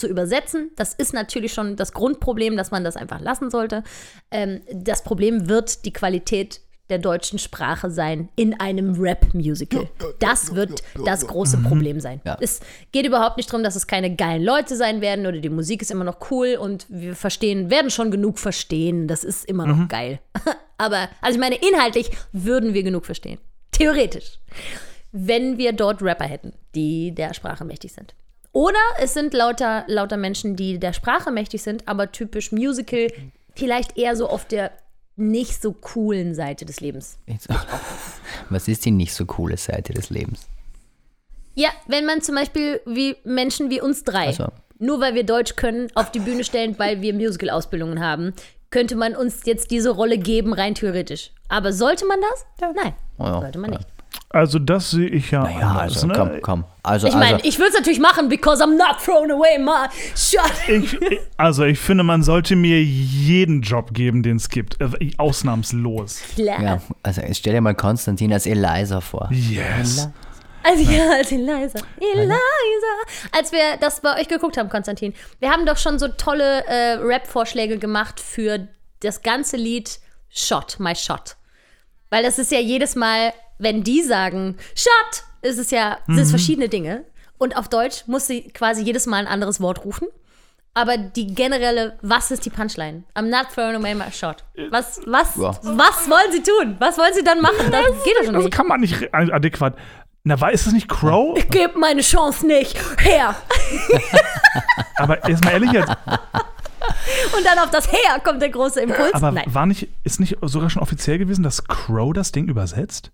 zu 0.00 0.08
übersetzen. 0.08 0.70
Das 0.76 0.94
ist 0.94 1.12
natürlich 1.12 1.52
schon 1.52 1.76
das 1.76 1.92
Grundproblem, 1.92 2.56
dass 2.56 2.70
man 2.70 2.82
das 2.82 2.96
einfach 2.96 3.20
lassen 3.20 3.50
sollte. 3.50 3.84
Ähm, 4.30 4.62
das 4.72 5.04
Problem 5.04 5.48
wird 5.48 5.84
die 5.84 5.92
Qualität 5.92 6.60
der 6.90 6.98
deutschen 6.98 7.38
Sprache 7.38 7.90
sein 7.90 8.28
in 8.36 8.58
einem 8.58 9.00
Rap-Musical. 9.00 9.88
Das 10.18 10.54
wird 10.54 10.82
das 11.04 11.26
große 11.26 11.58
Problem 11.58 12.00
sein. 12.00 12.20
Ja. 12.24 12.36
Es 12.40 12.60
geht 12.92 13.06
überhaupt 13.06 13.36
nicht 13.36 13.48
darum, 13.48 13.62
dass 13.62 13.76
es 13.76 13.86
keine 13.86 14.14
geilen 14.16 14.42
Leute 14.42 14.76
sein 14.76 15.00
werden 15.00 15.26
oder 15.26 15.38
die 15.38 15.48
Musik 15.48 15.82
ist 15.82 15.90
immer 15.90 16.04
noch 16.04 16.30
cool 16.30 16.58
und 16.60 16.86
wir 16.88 17.14
verstehen, 17.14 17.70
werden 17.70 17.90
schon 17.90 18.10
genug 18.10 18.38
verstehen. 18.38 19.06
Das 19.06 19.24
ist 19.24 19.44
immer 19.44 19.66
noch 19.66 19.88
geil. 19.88 20.18
Aber, 20.78 21.08
also 21.20 21.36
ich 21.36 21.40
meine, 21.40 21.56
inhaltlich 21.56 22.10
würden 22.32 22.74
wir 22.74 22.82
genug 22.82 23.06
verstehen. 23.06 23.38
Theoretisch. 23.70 24.38
Wenn 25.12 25.58
wir 25.58 25.72
dort 25.72 26.02
Rapper 26.02 26.24
hätten, 26.24 26.52
die 26.74 27.14
der 27.14 27.34
Sprache 27.34 27.64
mächtig 27.64 27.92
sind. 27.92 28.14
Oder 28.52 28.78
es 28.98 29.14
sind 29.14 29.32
lauter, 29.32 29.84
lauter 29.86 30.16
Menschen, 30.16 30.56
die 30.56 30.78
der 30.78 30.92
Sprache 30.92 31.30
mächtig 31.30 31.62
sind, 31.62 31.86
aber 31.86 32.10
typisch 32.10 32.50
Musical, 32.52 33.08
vielleicht 33.54 33.96
eher 33.96 34.16
so 34.16 34.28
auf 34.28 34.44
der 34.44 34.72
nicht 35.16 35.60
so 35.60 35.72
coolen 35.72 36.34
Seite 36.34 36.64
des 36.64 36.80
Lebens. 36.80 37.18
Was 38.48 38.68
ist 38.68 38.84
die 38.84 38.90
nicht 38.90 39.14
so 39.14 39.26
coole 39.26 39.56
Seite 39.56 39.92
des 39.92 40.10
Lebens? 40.10 40.48
Ja, 41.54 41.68
wenn 41.86 42.06
man 42.06 42.22
zum 42.22 42.34
Beispiel 42.36 42.80
wie 42.86 43.16
Menschen 43.24 43.70
wie 43.70 43.80
uns 43.80 44.02
drei, 44.02 44.32
so. 44.32 44.48
nur 44.78 45.00
weil 45.00 45.14
wir 45.14 45.24
Deutsch 45.24 45.56
können, 45.56 45.88
auf 45.94 46.10
die 46.10 46.20
Bühne 46.20 46.42
stellen, 46.44 46.78
weil 46.78 47.02
wir 47.02 47.12
Musical-Ausbildungen 47.12 48.00
haben, 48.00 48.32
könnte 48.70 48.96
man 48.96 49.14
uns 49.16 49.40
jetzt 49.44 49.70
diese 49.70 49.90
Rolle 49.90 50.16
geben, 50.16 50.52
rein 50.54 50.74
theoretisch. 50.74 51.32
Aber 51.48 51.72
sollte 51.72 52.06
man 52.06 52.18
das? 52.20 52.72
Nein, 52.74 52.94
Oh 53.18 53.24
ja. 53.24 53.40
sollte 53.40 53.58
man 53.58 53.70
nicht. 53.70 53.86
Also 54.32 54.58
das 54.60 54.90
sehe 54.92 55.08
ich 55.08 55.30
ja, 55.32 55.48
Ja, 55.48 55.70
anders. 55.70 55.82
also 55.82 56.06
ne? 56.06 56.12
komm, 56.14 56.30
komm. 56.40 56.64
Also, 56.82 57.08
Ich 57.08 57.14
meine, 57.14 57.36
also, 57.36 57.48
ich 57.48 57.58
würde 57.58 57.70
es 57.70 57.74
natürlich 57.74 57.98
machen, 57.98 58.28
because 58.28 58.62
I'm 58.62 58.76
not 58.76 59.02
throwing 59.04 59.30
away 59.30 59.58
my 59.58 59.88
shot. 60.16 60.52
Ich, 60.68 60.96
also 61.36 61.64
ich 61.64 61.78
finde, 61.78 62.04
man 62.04 62.22
sollte 62.22 62.54
mir 62.56 62.82
jeden 62.82 63.62
Job 63.62 63.92
geben, 63.92 64.22
den 64.22 64.36
es 64.36 64.48
gibt. 64.48 64.80
Äh, 64.80 65.10
Ausnahmslos. 65.18 66.20
Klar. 66.36 66.62
ja, 66.62 66.80
also 67.02 67.22
stell 67.32 67.54
dir 67.54 67.60
mal 67.60 67.74
Konstantin 67.74 68.32
als 68.32 68.46
Eliza 68.46 69.00
vor. 69.00 69.28
Yes. 69.32 70.08
Also 70.62 70.90
ja, 70.90 71.10
als 71.10 71.32
Eliza. 71.32 71.78
Eliza. 71.98 72.36
Als 73.32 73.50
wir 73.50 73.78
das 73.80 74.00
bei 74.00 74.20
euch 74.20 74.28
geguckt 74.28 74.56
haben, 74.56 74.68
Konstantin, 74.68 75.14
wir 75.38 75.50
haben 75.50 75.66
doch 75.66 75.78
schon 75.78 75.98
so 75.98 76.08
tolle 76.08 76.64
äh, 76.66 76.92
Rap-Vorschläge 76.98 77.78
gemacht 77.78 78.20
für 78.20 78.68
das 79.00 79.22
ganze 79.22 79.56
Lied 79.56 79.98
Shot, 80.28 80.76
My 80.78 80.94
Shot. 80.94 81.36
Weil 82.10 82.22
das 82.22 82.38
ist 82.38 82.52
ja 82.52 82.60
jedes 82.60 82.94
Mal, 82.94 83.32
wenn 83.60 83.82
die 83.84 84.02
sagen 84.02 84.56
Shot, 84.74 85.24
ist 85.42 85.58
es 85.58 85.70
ja, 85.70 85.98
sind 86.06 86.18
es 86.18 86.30
verschiedene 86.30 86.68
Dinge. 86.68 87.04
Und 87.38 87.56
auf 87.56 87.68
Deutsch 87.68 88.04
muss 88.06 88.26
sie 88.26 88.42
quasi 88.48 88.82
jedes 88.82 89.06
Mal 89.06 89.16
ein 89.18 89.26
anderes 89.26 89.60
Wort 89.60 89.84
rufen. 89.84 90.08
Aber 90.74 90.96
die 90.98 91.34
generelle, 91.34 91.98
was 92.02 92.30
ist 92.30 92.44
die 92.44 92.50
Punchline? 92.50 93.02
I'm 93.16 93.22
not 93.30 93.46
throwing 93.54 93.74
away 93.76 93.94
my 93.94 94.10
shot. 94.12 94.44
Was, 94.70 95.00
was, 95.06 95.36
Ja. 95.36 95.58
was 95.62 96.08
wollen 96.08 96.30
sie 96.30 96.42
tun? 96.42 96.76
Was 96.78 96.96
wollen 96.98 97.12
sie 97.14 97.24
dann 97.24 97.40
machen? 97.40 97.70
Das 97.72 98.04
geht 98.04 98.14
doch 98.18 98.24
schon 98.24 98.34
Das 98.34 98.44
nicht. 98.44 98.54
kann 98.54 98.66
man 98.68 98.80
nicht 98.80 99.00
re- 99.00 99.10
adäquat. 99.12 99.74
Na, 100.22 100.38
war, 100.40 100.52
ist 100.52 100.66
das 100.66 100.72
nicht 100.74 100.86
Crow? 100.88 101.34
Gebt 101.50 101.76
meine 101.76 102.02
Chance 102.02 102.46
nicht 102.46 102.78
her. 103.00 103.34
Aber 104.96 105.26
jetzt 105.28 105.42
mal 105.44 105.52
ehrlich 105.52 105.72
jetzt, 105.72 105.88
Und 107.36 107.44
dann 107.46 107.58
auf 107.58 107.70
das 107.70 107.90
Her 107.90 108.20
kommt 108.22 108.42
der 108.42 108.50
große 108.50 108.80
Impuls. 108.80 109.14
aber 109.14 109.32
Nein. 109.32 109.44
war 109.48 109.66
nicht, 109.66 109.88
ist 110.04 110.20
nicht 110.20 110.36
sogar 110.42 110.70
schon 110.70 110.82
offiziell 110.82 111.18
gewesen, 111.18 111.42
dass 111.42 111.64
Crow 111.66 112.12
das 112.12 112.32
Ding 112.32 112.48
übersetzt? 112.48 113.10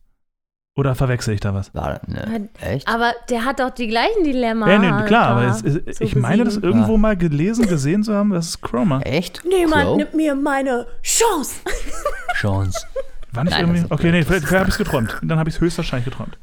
Oder 0.77 0.95
verwechsel 0.95 1.33
ich 1.33 1.41
da 1.41 1.55
was? 1.55 1.75
War, 1.75 2.01
ne, 2.07 2.51
echt? 2.61 2.87
Aber 2.87 3.15
der 3.31 3.47
hat 3.47 3.61
doch 3.61 3.71
die 3.71 3.87
gleichen 3.87 4.25
Dilemma. 4.25 4.71
Ja, 4.71 4.79
nee, 4.79 5.07
klar, 5.07 5.29
aber 5.29 5.45
es, 5.47 5.63
es, 5.63 5.97
so 5.97 6.05
ich 6.05 6.15
meine, 6.15 6.45
das 6.45 6.59
irgendwo 6.59 6.99
mal 6.99 7.17
gelesen, 7.17 7.67
gesehen 7.67 8.05
zu 8.05 8.15
haben, 8.15 8.31
dass 8.31 8.49
es 8.51 8.61
Crow 8.61 8.85
macht. 8.85 9.07
Echt? 9.07 9.43
Niemand 9.47 9.85
Crow? 9.85 9.97
nimmt 9.97 10.15
mir 10.15 10.35
meine 10.35 10.87
Chance. 11.03 11.61
Chance. 12.35 12.79
War 13.33 13.45
nicht 13.45 13.53
Nein, 13.53 13.61
irgendwie. 13.63 13.81
das 13.81 13.85
ist 13.87 13.91
Okay, 13.91 14.13
nee, 14.13 14.23
vielleicht, 14.23 14.47
vielleicht 14.47 14.61
habe 14.61 14.69
ich 14.69 14.75
es 14.75 14.79
geträumt. 14.79 15.19
Dann 15.23 15.39
habe 15.39 15.49
ich 15.49 15.55
es 15.57 15.61
höchstwahrscheinlich 15.63 16.05
geträumt. 16.05 16.37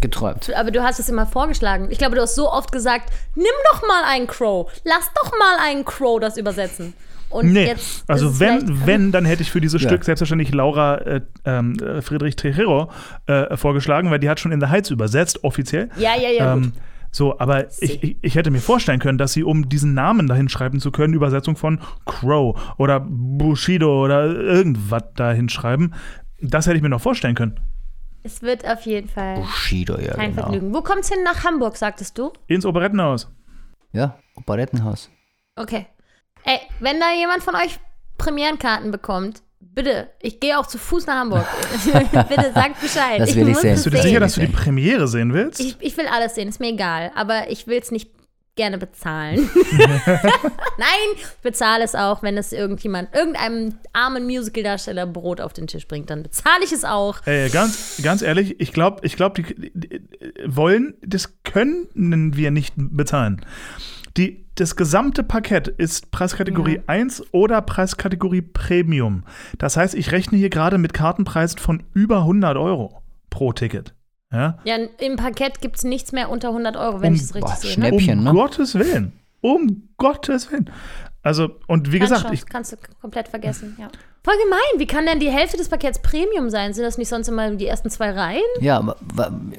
Geträumt. 0.00 0.52
Aber 0.54 0.72
du 0.72 0.82
hast 0.82 0.98
es 0.98 1.08
immer 1.08 1.26
vorgeschlagen. 1.26 1.88
Ich 1.90 1.98
glaube, 1.98 2.16
du 2.16 2.22
hast 2.22 2.34
so 2.34 2.50
oft 2.50 2.72
gesagt, 2.72 3.10
nimm 3.36 3.46
doch 3.72 3.86
mal 3.86 4.02
einen 4.06 4.26
Crow. 4.26 4.68
Lass 4.82 5.08
doch 5.14 5.30
mal 5.38 5.58
einen 5.64 5.84
Crow 5.84 6.18
das 6.18 6.36
übersetzen. 6.36 6.94
Und 7.30 7.52
Nee, 7.52 7.66
jetzt 7.66 8.04
also 8.08 8.40
wenn, 8.40 8.86
wenn, 8.86 9.12
dann 9.12 9.24
hätte 9.24 9.42
ich 9.42 9.50
für 9.50 9.60
dieses 9.60 9.80
Ja. 9.82 9.88
Stück 9.88 10.04
selbstverständlich 10.04 10.52
Laura 10.52 10.96
äh, 10.98 11.20
ähm, 11.44 11.74
äh, 11.78 12.02
Friedrich 12.02 12.34
Trejero 12.36 12.90
äh, 13.26 13.56
vorgeschlagen, 13.56 14.10
weil 14.10 14.18
die 14.18 14.28
hat 14.28 14.40
schon 14.40 14.50
in 14.52 14.60
The 14.60 14.66
Heights 14.66 14.90
übersetzt, 14.90 15.44
offiziell. 15.44 15.88
Ja, 15.96 16.16
ja, 16.16 16.28
ja, 16.28 16.52
Ähm, 16.54 16.62
gut. 16.62 16.72
so, 17.12 17.38
aber 17.38 17.68
ich, 17.80 18.02
ich, 18.02 18.16
ich 18.20 18.34
hätte 18.34 18.50
mir 18.50 18.58
vorstellen 18.58 18.98
können, 18.98 19.16
dass 19.16 19.32
sie, 19.32 19.44
um 19.44 19.68
diesen 19.68 19.94
Namen 19.94 20.26
dahin 20.26 20.48
schreiben 20.48 20.80
zu 20.80 20.90
können, 20.90 21.14
Übersetzung 21.14 21.54
von 21.56 21.80
Crow 22.04 22.60
oder 22.78 22.98
Bushido 23.00 24.04
oder 24.04 24.24
irgendwas 24.26 25.04
dahin 25.14 25.48
schreiben, 25.48 25.94
das 26.42 26.66
hätte 26.66 26.76
ich 26.76 26.82
mir 26.82 26.88
noch 26.88 27.00
vorstellen 27.00 27.36
können. 27.36 27.60
Es 28.24 28.42
wird 28.42 28.66
auf 28.68 28.82
jeden 28.82 29.08
Fall 29.08 29.36
Bushido, 29.36 29.98
ja, 29.98 30.14
kein 30.14 30.30
genau. 30.32 30.42
Vergnügen. 30.42 30.74
Wo 30.74 30.82
kommt's 30.82 31.08
hin? 31.08 31.18
Nach 31.24 31.44
Hamburg, 31.44 31.76
sagtest 31.76 32.18
du? 32.18 32.32
Ins 32.48 32.66
Operettenhaus. 32.66 33.32
Ja, 33.92 34.18
Operettenhaus. 34.34 35.10
Okay. 35.56 35.86
Ey, 36.44 36.58
wenn 36.80 37.00
da 37.00 37.12
jemand 37.12 37.42
von 37.42 37.54
euch 37.54 37.78
Premierenkarten 38.18 38.90
bekommt, 38.90 39.42
bitte, 39.60 40.08
ich 40.20 40.40
gehe 40.40 40.58
auch 40.58 40.66
zu 40.66 40.78
Fuß 40.78 41.06
nach 41.06 41.16
Hamburg. 41.16 41.46
bitte 41.84 42.52
sagt 42.54 42.80
Bescheid. 42.80 43.20
Das 43.20 43.34
will 43.34 43.48
ich 43.48 43.54
muss 43.54 43.62
sehen. 43.62 43.74
Bist 43.74 43.86
du 43.86 43.90
dir 43.90 44.02
sicher, 44.02 44.20
dass 44.20 44.34
du 44.34 44.40
die 44.40 44.48
Premiere 44.48 45.08
sehen 45.08 45.32
willst? 45.32 45.60
Ich, 45.60 45.76
ich 45.80 45.96
will 45.96 46.06
alles 46.06 46.34
sehen, 46.34 46.48
ist 46.48 46.60
mir 46.60 46.72
egal. 46.72 47.10
Aber 47.14 47.50
ich 47.50 47.66
will 47.66 47.78
es 47.78 47.90
nicht 47.90 48.10
gerne 48.56 48.78
bezahlen. 48.78 49.48
Nein, 49.72 51.08
ich 51.16 51.24
bezahle 51.42 51.84
es 51.84 51.94
auch, 51.94 52.22
wenn 52.22 52.36
es 52.36 52.52
irgendjemand, 52.52 53.14
irgendeinem 53.14 53.78
armen 53.92 54.24
Musical-Darsteller 54.26 55.06
Brot 55.06 55.40
auf 55.40 55.52
den 55.52 55.66
Tisch 55.66 55.86
bringt, 55.88 56.10
dann 56.10 56.22
bezahle 56.22 56.64
ich 56.64 56.72
es 56.72 56.84
auch. 56.84 57.24
Ey, 57.26 57.48
ganz, 57.48 58.00
ganz 58.02 58.22
ehrlich, 58.22 58.60
ich 58.60 58.72
glaube, 58.72 59.06
ich 59.06 59.16
glaub, 59.16 59.34
die, 59.34 59.44
die, 59.44 59.72
die 59.74 60.02
wollen, 60.44 60.94
das 61.00 61.42
können 61.44 61.88
wir 62.34 62.50
nicht 62.50 62.74
bezahlen. 62.76 63.46
Die, 64.16 64.44
das 64.60 64.76
gesamte 64.76 65.22
Paket 65.22 65.68
ist 65.68 66.10
Preiskategorie 66.10 66.82
1 66.86 67.32
oder 67.32 67.62
Preiskategorie 67.62 68.42
Premium. 68.42 69.24
Das 69.56 69.76
heißt, 69.76 69.94
ich 69.94 70.12
rechne 70.12 70.36
hier 70.36 70.50
gerade 70.50 70.76
mit 70.76 70.92
Kartenpreisen 70.92 71.58
von 71.58 71.82
über 71.94 72.18
100 72.18 72.58
Euro 72.58 73.02
pro 73.30 73.52
Ticket. 73.52 73.94
Ja? 74.30 74.58
Ja, 74.64 74.76
im 74.98 75.16
Parkett 75.16 75.60
gibt 75.60 75.76
es 75.76 75.84
nichts 75.84 76.12
mehr 76.12 76.28
unter 76.28 76.48
100 76.48 76.76
Euro, 76.76 77.00
wenn 77.00 77.08
Um- 77.08 77.14
ich 77.14 77.22
es 77.22 77.34
richtig 77.34 77.50
boah, 77.50 77.56
sehe. 77.56 77.80
Ne? 77.80 77.90
Um 77.90 78.24
ne? 78.24 78.32
Gottes 78.32 78.74
Willen. 78.74 79.12
Um 79.40 79.88
Gottes 79.96 80.52
Willen. 80.52 80.70
Also, 81.22 81.50
und 81.66 81.92
wie 81.92 81.98
Keine 81.98 82.08
gesagt, 82.10 82.22
Chance, 82.22 82.34
ich, 82.34 82.46
kannst 82.46 82.72
du 82.72 82.76
komplett 83.00 83.28
vergessen. 83.28 83.76
Ja. 83.78 83.88
Voll 84.22 84.34
gemein. 84.42 84.60
Wie 84.76 84.86
kann 84.86 85.06
denn 85.06 85.18
die 85.18 85.30
Hälfte 85.30 85.56
des 85.56 85.70
Pakets 85.70 86.00
Premium 86.02 86.50
sein? 86.50 86.74
Sind 86.74 86.84
das 86.84 86.98
nicht 86.98 87.08
sonst 87.08 87.28
immer 87.28 87.50
die 87.52 87.66
ersten 87.66 87.88
zwei 87.88 88.10
Reihen? 88.10 88.42
Ja, 88.60 88.76
aber 88.76 88.96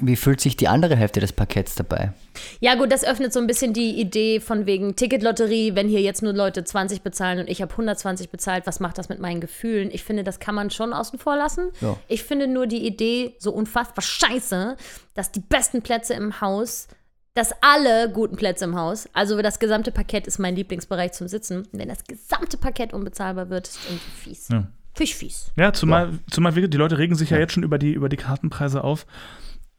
wie 0.00 0.14
fühlt 0.14 0.40
sich 0.40 0.56
die 0.56 0.68
andere 0.68 0.94
Hälfte 0.94 1.18
des 1.18 1.32
Pakets 1.32 1.74
dabei? 1.74 2.12
Ja, 2.60 2.76
gut, 2.76 2.92
das 2.92 3.02
öffnet 3.04 3.32
so 3.32 3.40
ein 3.40 3.48
bisschen 3.48 3.72
die 3.72 4.00
Idee 4.00 4.38
von 4.38 4.66
wegen 4.66 4.94
Ticketlotterie, 4.94 5.74
wenn 5.74 5.88
hier 5.88 6.00
jetzt 6.00 6.22
nur 6.22 6.32
Leute 6.32 6.62
20 6.62 7.02
bezahlen 7.02 7.40
und 7.40 7.50
ich 7.50 7.60
habe 7.60 7.72
120 7.72 8.30
bezahlt, 8.30 8.64
was 8.66 8.78
macht 8.78 8.98
das 8.98 9.08
mit 9.08 9.18
meinen 9.18 9.40
Gefühlen? 9.40 9.90
Ich 9.92 10.04
finde, 10.04 10.22
das 10.22 10.38
kann 10.38 10.54
man 10.54 10.70
schon 10.70 10.92
außen 10.92 11.18
vor 11.18 11.36
lassen. 11.36 11.70
Ja. 11.80 11.96
Ich 12.06 12.22
finde 12.22 12.46
nur 12.46 12.68
die 12.68 12.86
Idee 12.86 13.34
so 13.38 13.52
unfassbar 13.52 14.02
scheiße, 14.02 14.76
dass 15.14 15.32
die 15.32 15.40
besten 15.40 15.82
Plätze 15.82 16.14
im 16.14 16.40
Haus, 16.40 16.86
dass 17.34 17.52
alle 17.62 18.10
guten 18.12 18.36
Plätze 18.36 18.64
im 18.64 18.76
Haus, 18.76 19.08
also 19.14 19.40
das 19.40 19.58
gesamte 19.58 19.90
Paket 19.90 20.26
ist 20.26 20.38
mein 20.38 20.54
Lieblingsbereich 20.54 21.12
zum 21.12 21.28
Sitzen. 21.28 21.66
Wenn 21.72 21.88
das 21.88 22.04
gesamte 22.04 22.56
Paket 22.58 22.92
unbezahlbar 22.92 23.48
wird, 23.48 23.68
ist 23.68 23.78
irgendwie 23.86 24.10
fies. 24.10 24.48
Ja. 24.48 24.66
Fies. 24.94 25.50
ja, 25.56 25.72
zumal, 25.72 26.10
zumal 26.30 26.52
die 26.52 26.76
Leute 26.76 26.98
regen 26.98 27.14
sich 27.14 27.30
ja. 27.30 27.38
jetzt 27.38 27.54
schon 27.54 27.62
über 27.62 27.78
die, 27.78 27.92
über 27.94 28.10
die 28.10 28.18
Kartenpreise 28.18 28.84
auf. 28.84 29.06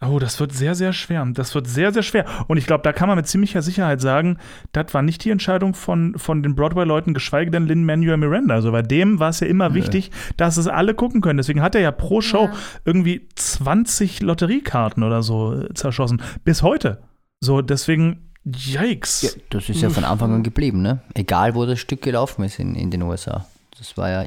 Oh, 0.02 0.20
das 0.20 0.40
wird 0.40 0.52
sehr, 0.52 0.76
sehr 0.76 0.92
schwer. 0.92 1.26
Das 1.34 1.56
wird 1.56 1.68
sehr, 1.68 1.94
sehr 1.94 2.04
schwer. 2.04 2.26
Und 2.48 2.58
ich 2.58 2.66
glaube, 2.66 2.84
da 2.84 2.92
kann 2.92 3.08
man 3.08 3.16
mit 3.16 3.28
ziemlicher 3.28 3.62
Sicherheit 3.62 4.02
sagen, 4.02 4.38
das 4.72 4.94
war 4.94 5.02
nicht 5.02 5.24
die 5.24 5.30
Entscheidung 5.30 5.76
von, 5.76 6.18
von 6.18 6.44
den 6.44 6.56
Broadway-Leuten, 6.56 7.14
geschweige 7.14 7.52
denn 7.52 7.68
Lin-Manuel 7.68 8.18
Miranda. 8.18 8.56
Also 8.56 8.72
bei 8.72 8.82
dem 8.82 9.20
war 9.20 9.30
es 9.30 9.40
ja 9.40 9.48
immer 9.48 9.74
wichtig, 9.74 10.12
dass 10.36 10.58
es 10.58 10.68
alle 10.68 10.94
gucken 10.94 11.22
können. 11.22 11.38
Deswegen 11.38 11.62
hat 11.62 11.76
er 11.76 11.82
ja 11.82 11.92
pro 11.92 12.22
Show 12.22 12.46
Ja. 12.46 12.54
irgendwie 12.84 13.30
20 13.36 14.22
Lotteriekarten 14.22 15.04
oder 15.04 15.24
so 15.24 15.54
äh, 15.54 15.74
zerschossen. 15.74 16.22
Bis 16.44 16.64
heute. 16.64 17.02
So, 17.44 17.62
deswegen, 17.62 18.32
yikes. 18.46 19.22
Ja, 19.22 19.30
das 19.50 19.68
ist 19.68 19.82
ja 19.82 19.90
von 19.90 20.06
Anfang 20.06 20.34
an 20.34 20.44
geblieben, 20.44 20.82
ne? 20.82 21.02
Egal, 21.14 21.56
wo 21.56 21.66
das 21.66 21.78
Stück 21.78 22.02
gelaufen 22.02 22.46
ist 22.46 22.58
in, 22.58 22.74
in 22.74 22.90
den 22.90 23.02
USA. 23.02 23.46
Das 23.78 23.98
war 23.98 24.10
ja. 24.10 24.26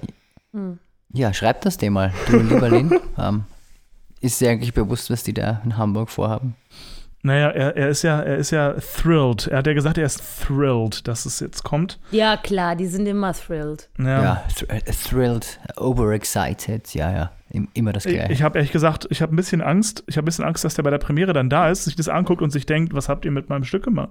Ja, 1.15 1.33
schreib 1.33 1.63
das 1.63 1.79
dir 1.79 1.91
mal, 1.91 2.13
du 2.29 2.37
lieber 2.37 2.69
Lin. 2.69 3.01
ähm, 3.19 3.45
ist 4.21 4.39
dir 4.43 4.51
eigentlich 4.51 4.75
bewusst, 4.75 5.09
was 5.09 5.23
die 5.23 5.33
da 5.33 5.63
in 5.65 5.79
Hamburg 5.79 6.11
vorhaben? 6.11 6.57
Naja, 7.27 7.49
er, 7.51 7.77
er 7.77 7.89
ist 7.89 8.03
ja, 8.03 8.21
er 8.21 8.37
ist 8.37 8.53
ja 8.53 8.75
thrilled. 8.75 9.49
Er 9.49 9.59
hat 9.59 9.67
ja 9.67 9.73
gesagt, 9.75 9.99
er 9.99 10.07
ist 10.07 10.23
thrilled, 10.47 11.09
dass 11.09 11.27
es 11.27 11.41
jetzt 11.41 11.65
kommt. 11.65 11.99
Ja, 12.13 12.37
klar, 12.37 12.77
die 12.77 12.87
sind 12.87 13.07
immer 13.07 13.33
thrilled. 13.35 13.89
Ja. 13.99 14.23
Ja, 14.23 14.45
äh, 14.69 14.81
thrilled, 14.93 15.59
overexcited, 15.77 16.95
ja, 16.95 17.11
ja. 17.13 17.33
Im- 17.51 17.69
Immer 17.75 17.93
das 17.93 18.07
Ich, 18.07 18.15
Gleiche. 18.15 18.33
ich 18.33 18.43
habe 18.43 18.59
ehrlich 18.59 18.71
gesagt, 18.73 19.07
ich 19.11 19.23
habe 19.23 19.33
ein 19.35 19.37
bisschen 19.37 19.61
Angst. 19.61 20.05
Ich 20.07 20.17
habe 20.17 20.25
ein 20.25 20.27
bisschen 20.27 20.45
Angst, 20.45 20.65
dass 20.65 20.75
der 20.75 20.83
bei 20.85 20.91
der 20.91 20.99
Premiere 20.99 21.33
dann 21.33 21.51
da 21.51 21.69
ist, 21.71 21.85
sich 21.85 21.97
das 21.97 22.09
anguckt 22.09 22.43
und 22.43 22.51
sich 22.51 22.65
denkt, 22.67 22.95
was 22.95 23.09
habt 23.09 23.25
ihr 23.25 23.31
mit 23.33 23.49
meinem 23.49 23.65
Stück 23.65 23.85
gemacht? 23.85 24.11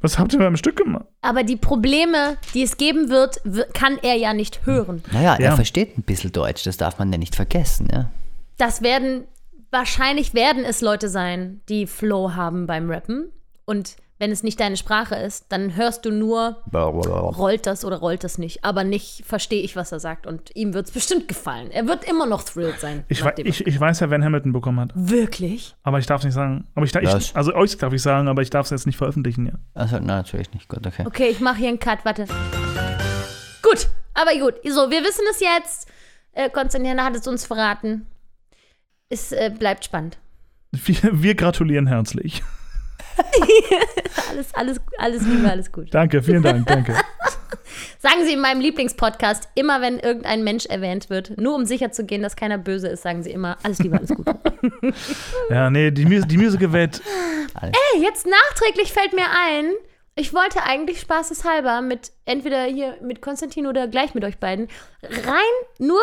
Was 0.00 0.18
habt 0.18 0.32
ihr 0.32 0.38
mit 0.40 0.46
meinem 0.48 0.56
Stück 0.56 0.76
gemacht? 0.76 1.04
Aber 1.22 1.44
die 1.44 1.56
Probleme, 1.56 2.36
die 2.54 2.62
es 2.62 2.76
geben 2.76 3.08
wird, 3.08 3.40
kann 3.72 3.98
er 4.02 4.14
ja 4.14 4.34
nicht 4.34 4.66
hören. 4.66 5.02
naja, 5.12 5.34
er 5.34 5.40
Ja. 5.50 5.54
versteht 5.54 5.96
ein 5.96 6.02
bisschen 6.02 6.32
Deutsch, 6.32 6.64
das 6.64 6.76
darf 6.76 6.98
man 6.98 7.12
ja 7.12 7.18
nicht 7.18 7.36
vergessen, 7.36 7.88
ja. 7.92 8.10
Das 8.58 8.82
werden, 8.82 9.24
wahrscheinlich 9.76 10.34
werden 10.34 10.64
es 10.64 10.80
Leute 10.80 11.08
sein, 11.08 11.60
die 11.68 11.86
Flow 11.86 12.34
haben 12.34 12.66
beim 12.66 12.90
Rappen. 12.90 13.30
Und 13.64 13.96
wenn 14.18 14.30
es 14.30 14.42
nicht 14.42 14.58
deine 14.60 14.78
Sprache 14.78 15.14
ist, 15.16 15.46
dann 15.50 15.76
hörst 15.76 16.06
du 16.06 16.10
nur, 16.10 16.62
rollt 16.72 17.66
das 17.66 17.84
oder 17.84 17.98
rollt 17.98 18.24
das 18.24 18.38
nicht. 18.38 18.64
Aber 18.64 18.82
nicht 18.82 19.24
verstehe 19.26 19.62
ich, 19.62 19.76
was 19.76 19.92
er 19.92 20.00
sagt. 20.00 20.26
Und 20.26 20.54
ihm 20.56 20.72
wird 20.72 20.86
es 20.86 20.92
bestimmt 20.98 21.28
gefallen. 21.28 21.70
Er 21.70 21.86
wird 21.86 22.04
immer 22.08 22.24
noch 22.24 22.42
thrilled 22.42 22.80
sein. 22.80 23.04
Ich, 23.08 23.22
wei- 23.22 23.34
ich, 23.36 23.66
ich 23.66 23.78
weiß 23.78 24.00
ja, 24.00 24.08
wen 24.10 24.24
Hamilton 24.24 24.52
bekommen 24.54 24.80
hat. 24.80 24.92
Wirklich? 24.94 25.74
Aber 25.82 25.98
ich 25.98 26.06
darf 26.06 26.20
es 26.20 26.24
nicht 26.24 26.34
sagen. 26.34 26.66
Aber 26.74 26.86
ich, 26.86 26.94
ich, 26.94 27.36
also 27.36 27.54
euch 27.54 27.76
darf 27.76 27.92
ich 27.92 28.00
sagen, 28.02 28.28
aber 28.28 28.40
ich 28.40 28.48
darf 28.50 28.64
es 28.66 28.70
jetzt 28.70 28.86
nicht 28.86 28.96
veröffentlichen. 28.96 29.46
Ja. 29.46 29.52
Also, 29.74 29.96
na, 30.00 30.16
natürlich 30.16 30.50
nicht. 30.54 30.68
Gut, 30.68 30.86
okay. 30.86 31.04
Okay, 31.06 31.28
ich 31.28 31.40
mache 31.40 31.56
hier 31.58 31.68
einen 31.68 31.78
Cut, 31.78 31.98
warte. 32.04 32.24
Gut, 33.62 33.88
aber 34.14 34.32
gut. 34.38 34.54
So, 34.64 34.90
wir 34.90 35.02
wissen 35.02 35.24
es 35.30 35.40
jetzt. 35.40 35.88
Äh, 36.32 36.48
Konstantin 36.50 37.02
hat 37.02 37.14
es 37.16 37.26
uns 37.26 37.44
verraten. 37.44 38.06
Es 39.08 39.32
äh, 39.32 39.52
bleibt 39.56 39.84
spannend. 39.84 40.18
Wir, 40.72 41.22
wir 41.22 41.34
gratulieren 41.34 41.86
herzlich. 41.86 42.42
Alles, 44.28 44.54
alles, 44.54 44.80
alles 44.98 45.22
Liebe, 45.22 45.50
alles 45.50 45.72
gut. 45.72 45.94
Danke, 45.94 46.22
vielen 46.22 46.42
Dank, 46.42 46.66
danke. 46.66 46.92
Sagen 47.98 48.24
Sie 48.24 48.34
in 48.34 48.40
meinem 48.40 48.60
Lieblingspodcast, 48.60 49.48
immer 49.54 49.80
wenn 49.80 49.98
irgendein 49.98 50.44
Mensch 50.44 50.66
erwähnt 50.66 51.08
wird, 51.08 51.38
nur 51.38 51.54
um 51.54 51.64
sicher 51.64 51.92
zu 51.92 52.04
gehen, 52.04 52.22
dass 52.22 52.36
keiner 52.36 52.58
böse 52.58 52.88
ist, 52.88 53.02
sagen 53.02 53.22
Sie 53.22 53.30
immer, 53.30 53.56
alles 53.62 53.78
Liebe, 53.78 53.96
alles 53.96 54.10
gut. 54.10 54.26
Ja, 55.50 55.70
nee, 55.70 55.90
die, 55.90 56.04
Mus 56.04 56.26
die 56.26 56.36
Musical-Welt, 56.36 57.00
Hey, 57.60 58.02
jetzt 58.02 58.26
nachträglich 58.26 58.92
fällt 58.92 59.14
mir 59.14 59.26
ein, 59.30 59.70
ich 60.14 60.34
wollte 60.34 60.62
eigentlich 60.64 61.00
spaßeshalber 61.00 61.80
mit 61.80 62.10
entweder 62.26 62.64
hier 62.64 62.96
mit 63.02 63.22
Konstantin 63.22 63.66
oder 63.66 63.88
gleich 63.88 64.14
mit 64.14 64.24
euch 64.24 64.38
beiden 64.38 64.68
rein 65.02 65.54
nur 65.78 66.00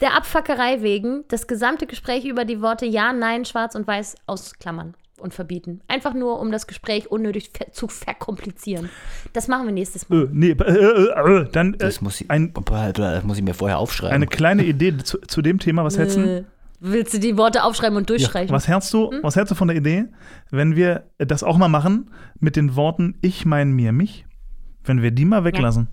der 0.00 0.16
Abfackerei 0.16 0.82
wegen 0.82 1.24
das 1.28 1.46
gesamte 1.46 1.86
Gespräch 1.86 2.24
über 2.24 2.44
die 2.44 2.60
Worte 2.60 2.86
Ja, 2.86 3.12
Nein, 3.12 3.44
Schwarz 3.44 3.74
und 3.74 3.86
Weiß 3.86 4.16
ausklammern 4.26 4.94
und 5.18 5.34
verbieten. 5.34 5.80
Einfach 5.88 6.14
nur, 6.14 6.38
um 6.40 6.52
das 6.52 6.66
Gespräch 6.68 7.10
unnötig 7.10 7.50
ver 7.52 7.72
zu 7.72 7.88
verkomplizieren. 7.88 8.88
Das 9.32 9.48
machen 9.48 9.66
wir 9.66 9.72
nächstes 9.72 10.08
Mal. 10.08 10.24
äh, 10.24 10.28
nee, 10.32 10.50
äh, 10.50 10.54
äh, 10.54 11.40
äh, 11.42 11.48
dann 11.50 11.74
äh, 11.74 11.78
Das 11.78 12.00
muss 12.00 12.20
ich, 12.20 12.30
ein, 12.30 12.54
das 12.94 13.24
muss 13.24 13.36
ich 13.38 13.42
mir 13.42 13.54
vorher 13.54 13.78
aufschreiben. 13.78 14.14
eine 14.14 14.26
kleine 14.26 14.64
Idee 14.64 14.96
zu, 14.98 15.18
zu 15.18 15.42
dem 15.42 15.58
Thema. 15.58 15.84
Was 15.84 15.98
hältst 15.98 16.16
du? 16.16 16.20
Äh, 16.20 16.44
willst 16.80 17.14
du 17.14 17.18
die 17.18 17.36
Worte 17.36 17.64
aufschreiben 17.64 17.96
und 17.96 18.08
durchstreichen? 18.08 18.54
Was 18.54 18.68
hältst 18.68 18.92
du, 18.94 19.10
was 19.22 19.34
hältst 19.34 19.50
du 19.50 19.56
von 19.56 19.66
der 19.66 19.76
Idee, 19.76 20.04
wenn 20.50 20.76
wir 20.76 21.10
das 21.18 21.42
auch 21.42 21.58
mal 21.58 21.68
machen 21.68 22.10
mit 22.38 22.54
den 22.54 22.76
Worten 22.76 23.16
Ich 23.20 23.44
mein 23.44 23.72
mir 23.72 23.92
mich? 23.92 24.24
Wenn 24.84 25.02
wir 25.02 25.10
die 25.10 25.24
mal 25.24 25.42
weglassen. 25.44 25.88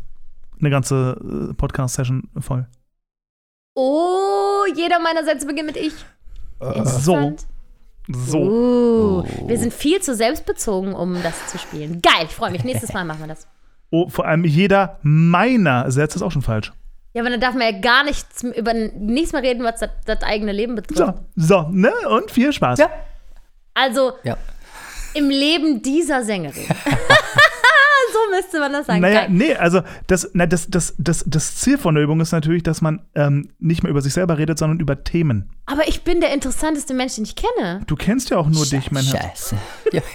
Eine 0.59 0.69
ganze 0.69 1.49
äh, 1.49 1.53
Podcast-Session 1.55 2.29
voll. 2.39 2.67
Oh, 3.75 4.63
jeder 4.73 4.99
meiner 4.99 5.23
Sätze 5.25 5.45
beginnt 5.45 5.67
mit 5.67 5.77
Ich. 5.77 5.93
Interessant. 6.61 7.45
So. 8.07 8.37
Uh, 8.39 9.23
Wir 9.47 9.57
sind 9.57 9.73
viel 9.73 10.01
zu 10.01 10.15
selbstbezogen, 10.15 10.93
um 10.93 11.21
das 11.21 11.47
zu 11.47 11.57
spielen. 11.57 12.01
Geil, 12.01 12.25
ich 12.25 12.31
freue 12.31 12.51
mich. 12.51 12.63
Nächstes 12.63 12.93
Mal 12.93 13.03
machen 13.03 13.19
wir 13.21 13.27
das. 13.27 13.47
Oh, 13.91 14.07
vor 14.09 14.25
allem 14.25 14.45
jeder 14.45 14.99
meiner 15.03 15.91
Sätze 15.91 16.17
ist 16.17 16.21
auch 16.21 16.31
schon 16.31 16.41
falsch. 16.41 16.71
Ja, 17.13 17.21
aber 17.21 17.29
dann 17.29 17.39
darf 17.41 17.53
man 17.53 17.61
ja 17.73 17.79
gar 17.79 18.03
nichts 18.03 18.43
über 18.43 18.73
nichts 18.73 19.33
mehr 19.33 19.41
reden, 19.41 19.63
was 19.63 19.79
das, 19.79 19.89
das 20.05 20.21
eigene 20.21 20.51
Leben 20.51 20.75
betrifft. 20.75 20.99
So, 20.99 21.13
so, 21.63 21.69
ne? 21.71 21.91
Und 22.09 22.29
viel 22.31 22.51
Spaß. 22.53 22.79
Ja. 22.79 22.89
Also 23.73 24.13
Ja. 24.23 24.37
im 25.13 25.29
Leben 25.29 25.81
dieser 25.81 26.23
Sängerin. 26.23 26.65
so 28.29 28.35
müsste 28.35 28.59
man 28.59 28.71
das 28.73 28.87
sagen. 28.87 29.01
Naja, 29.01 29.21
Geil. 29.21 29.29
nee, 29.31 29.55
also 29.55 29.81
das, 30.07 30.29
na, 30.33 30.45
das, 30.45 30.67
das, 30.69 30.93
das, 30.97 31.23
das 31.27 31.55
Ziel 31.57 31.77
von 31.77 31.95
der 31.95 32.03
Übung 32.03 32.19
ist 32.21 32.31
natürlich, 32.31 32.63
dass 32.63 32.81
man 32.81 33.01
ähm, 33.15 33.49
nicht 33.59 33.83
mehr 33.83 33.89
über 33.89 34.01
sich 34.01 34.13
selber 34.13 34.37
redet, 34.37 34.57
sondern 34.57 34.79
über 34.79 35.03
Themen. 35.03 35.49
Aber 35.65 35.87
ich 35.87 36.03
bin 36.03 36.21
der 36.21 36.33
interessanteste 36.33 36.93
Mensch, 36.93 37.15
den 37.15 37.23
ich 37.25 37.35
kenne. 37.35 37.81
Du 37.87 37.95
kennst 37.95 38.29
ja 38.29 38.37
auch 38.37 38.47
nur 38.47 38.65
dich, 38.65 38.91
mein 38.91 39.05
Herr. 39.05 39.21
Scheiße. 39.21 39.57
Ja. 39.91 40.01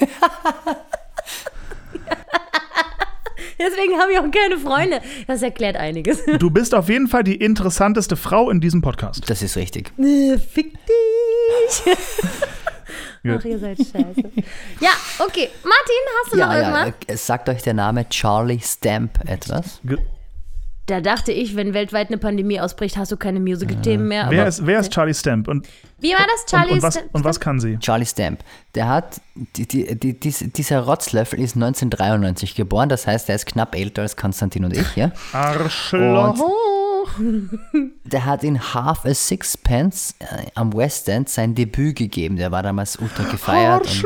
Deswegen 3.58 3.98
habe 4.00 4.12
ich 4.12 4.18
auch 4.18 4.30
keine 4.30 4.58
Freunde. 4.58 5.00
Das 5.26 5.42
erklärt 5.42 5.76
einiges. 5.76 6.24
Du 6.38 6.50
bist 6.50 6.74
auf 6.74 6.88
jeden 6.88 7.08
Fall 7.08 7.24
die 7.24 7.36
interessanteste 7.36 8.16
Frau 8.16 8.48
in 8.50 8.60
diesem 8.60 8.80
Podcast. 8.80 9.28
Das 9.28 9.42
ist 9.42 9.56
richtig. 9.56 9.92
Äh, 9.98 10.38
Fick 10.38 10.72
dich. 10.86 11.96
Ach, 13.28 13.44
ihr 13.44 13.58
seid 13.58 13.76
scheiße. 13.78 14.30
Ja, 14.80 14.90
okay. 15.18 15.48
Martin, 15.62 16.00
hast 16.22 16.32
du 16.32 16.38
noch 16.38 16.52
Ja, 16.52 16.58
irgendwas? 16.58 16.94
ja. 17.08 17.14
äh, 17.14 17.16
Sagt 17.16 17.48
euch 17.48 17.62
der 17.62 17.74
Name 17.74 18.08
Charlie 18.08 18.60
Stamp 18.60 19.18
etwas? 19.28 19.80
Da 20.86 21.00
dachte 21.00 21.30
ich, 21.30 21.54
wenn 21.54 21.72
weltweit 21.72 22.08
eine 22.08 22.18
Pandemie 22.18 22.58
ausbricht, 22.60 22.96
hast 22.96 23.12
du 23.12 23.16
keine 23.16 23.38
Musical-Themen 23.38 24.08
mehr. 24.08 24.26
Wer 24.28 24.40
aber- 24.40 24.48
ist, 24.48 24.66
wer 24.66 24.80
ist 24.80 24.90
Charlie 24.92 25.14
Stamp? 25.14 25.46
Und, 25.46 25.68
Wie 26.00 26.12
war 26.12 26.26
das, 26.32 26.46
Charlie? 26.46 26.70
und, 26.72 26.78
und, 26.78 26.82
was, 26.82 26.94
Sta- 26.94 27.04
und 27.12 27.24
was 27.24 27.38
kann 27.38 27.60
sie? 27.60 27.78
Charlie 27.78 28.06
Stamp. 28.06 28.40
Der 28.74 28.88
hat, 28.88 29.20
die, 29.56 29.68
die, 29.68 29.94
die, 30.00 30.18
dies- 30.18 30.50
dieser 30.52 30.80
Rotzlöffel 30.80 31.38
ist 31.40 31.54
1993 31.54 32.56
geboren, 32.56 32.88
das 32.88 33.06
heißt, 33.06 33.28
er 33.28 33.36
ist 33.36 33.46
knapp 33.46 33.76
älter 33.76 34.02
als 34.02 34.16
Konstantin 34.16 34.64
und 34.64 34.76
ich, 34.76 34.96
ja? 34.96 35.12
Arschloch. 35.32 36.38
Oh. 36.40 36.79
Der 38.04 38.24
hat 38.24 38.44
in 38.44 38.60
Half 38.74 39.04
a 39.04 39.14
Sixpence 39.14 40.14
äh, 40.18 40.46
am 40.54 40.72
West 40.72 41.08
End 41.08 41.28
sein 41.28 41.54
Debüt 41.54 41.96
gegeben. 41.96 42.36
Der 42.36 42.50
war 42.50 42.62
damals 42.62 42.96
ultra 42.96 43.24
gefeiert. 43.24 43.86
Und, 43.86 44.04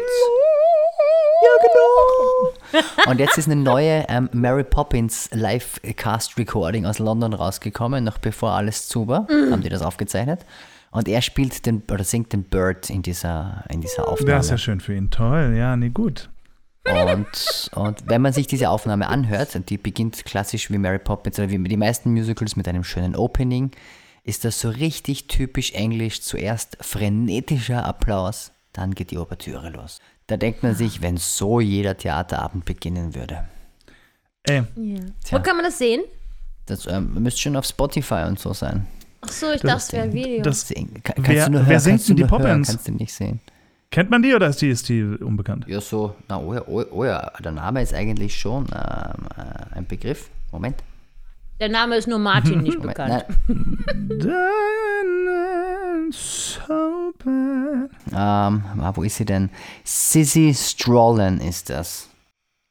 ja, 1.42 1.50
genau. 1.62 3.04
Und 3.10 3.20
jetzt 3.20 3.38
ist 3.38 3.46
eine 3.46 3.56
neue 3.56 4.04
ähm, 4.08 4.28
Mary 4.32 4.64
Poppins 4.64 5.28
Live-Cast-Recording 5.32 6.86
aus 6.86 6.98
London 6.98 7.32
rausgekommen, 7.34 8.02
noch 8.04 8.18
bevor 8.18 8.52
alles 8.52 8.88
zu 8.88 9.06
war, 9.06 9.28
haben 9.28 9.62
die 9.62 9.68
das 9.68 9.82
aufgezeichnet. 9.82 10.44
Und 10.90 11.08
er 11.08 11.22
spielt 11.22 11.66
den, 11.66 11.82
oder 11.90 12.04
singt 12.04 12.32
den 12.32 12.44
Bird 12.44 12.88
in 12.88 13.02
dieser, 13.02 13.64
in 13.68 13.80
dieser 13.80 14.08
Aufnahme. 14.08 14.32
Das 14.32 14.46
ist 14.46 14.50
ja 14.52 14.58
schön 14.58 14.80
für 14.80 14.94
ihn. 14.94 15.10
Toll, 15.10 15.54
ja, 15.56 15.76
nee, 15.76 15.90
gut. 15.90 16.30
Und, 16.86 17.70
und 17.74 18.02
wenn 18.10 18.20
man 18.20 18.32
sich 18.32 18.46
diese 18.46 18.68
Aufnahme 18.68 19.08
anhört, 19.08 19.56
und 19.56 19.70
die 19.70 19.78
beginnt 19.78 20.24
klassisch 20.24 20.70
wie 20.70 20.78
Mary 20.78 20.98
Poppins 20.98 21.38
oder 21.38 21.48
wie 21.50 21.58
die 21.64 21.76
meisten 21.76 22.12
Musicals 22.12 22.56
mit 22.56 22.68
einem 22.68 22.84
schönen 22.84 23.16
Opening, 23.16 23.70
ist 24.22 24.44
das 24.44 24.60
so 24.60 24.68
richtig 24.68 25.26
typisch 25.26 25.72
englisch. 25.72 26.20
Zuerst 26.22 26.76
frenetischer 26.80 27.84
Applaus, 27.84 28.52
dann 28.72 28.94
geht 28.94 29.10
die 29.10 29.18
Ouvertüre 29.18 29.70
los. 29.70 30.00
Da 30.26 30.36
denkt 30.36 30.62
man 30.62 30.74
sich, 30.74 31.00
wenn 31.02 31.16
so 31.16 31.60
jeder 31.60 31.96
Theaterabend 31.96 32.64
beginnen 32.64 33.14
würde. 33.14 33.44
Ey, 34.44 34.62
Ja. 34.76 35.00
Tja. 35.24 35.38
Wo 35.38 35.42
kann 35.42 35.56
man 35.56 35.64
das 35.64 35.78
sehen? 35.78 36.02
Das 36.66 36.86
ähm, 36.86 37.14
müsste 37.22 37.40
schon 37.40 37.56
auf 37.56 37.66
Spotify 37.66 38.24
und 38.26 38.38
so 38.38 38.52
sein. 38.52 38.86
Ach 39.22 39.28
so, 39.32 39.50
ich 39.52 39.60
dachte, 39.62 39.76
es 39.78 39.92
wäre 39.92 40.04
ein 40.04 40.12
Video. 40.12 40.42
das, 40.42 40.68
Sehen- 40.68 41.02
Kann, 41.02 41.16
Wer- 41.18 41.24
kannst 41.24 41.46
du 41.46 41.50
nur 41.52 41.60
wer 41.62 41.66
hören, 41.68 41.80
singt 41.80 41.92
kannst 41.94 42.08
du 42.08 42.12
denn 42.14 42.16
die 42.16 42.22
nur 42.22 42.30
hören, 42.30 42.42
Poppins? 42.42 42.68
Kannst 42.68 42.88
du 42.88 42.92
nicht 42.92 43.12
sehen. 43.14 43.40
Kennt 43.94 44.10
man 44.10 44.22
die 44.22 44.34
oder 44.34 44.48
ist 44.48 44.60
die, 44.60 44.70
ist 44.70 44.88
die 44.88 45.04
unbekannt? 45.04 45.66
Ja, 45.68 45.80
so, 45.80 46.16
na, 46.28 46.40
oh 46.40 46.52
ja, 46.52 46.62
oh, 46.66 46.82
oh 46.90 47.04
ja, 47.04 47.30
der 47.38 47.52
Name 47.52 47.80
ist 47.80 47.94
eigentlich 47.94 48.36
schon 48.36 48.66
ähm, 48.74 49.28
äh, 49.36 49.76
ein 49.76 49.86
Begriff. 49.86 50.30
Moment. 50.50 50.82
Der 51.60 51.68
Name 51.68 51.94
ist 51.94 52.08
nur 52.08 52.18
Martin 52.18 52.62
nicht 52.62 52.82
bekannt. 52.82 53.24
So 56.10 57.12
bad. 57.24 57.90
Ähm, 58.12 58.64
wo 58.94 59.02
ist 59.04 59.16
sie 59.16 59.24
denn? 59.24 59.50
Sissy 59.84 60.52
Strollen 60.52 61.40
ist 61.40 61.70
das. 61.70 62.10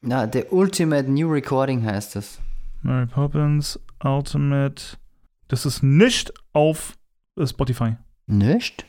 Na, 0.01 0.29
The 0.31 0.43
Ultimate 0.49 1.09
New 1.09 1.31
Recording 1.31 1.85
heißt 1.85 2.17
das. 2.17 2.39
Mary 2.81 3.05
Poppins 3.05 3.79
Ultimate. 4.03 4.97
Das 5.47 5.65
ist 5.65 5.83
nicht 5.83 6.33
auf 6.51 6.97
äh, 7.37 7.47
Spotify. 7.47 7.95
Nicht? 8.27 8.85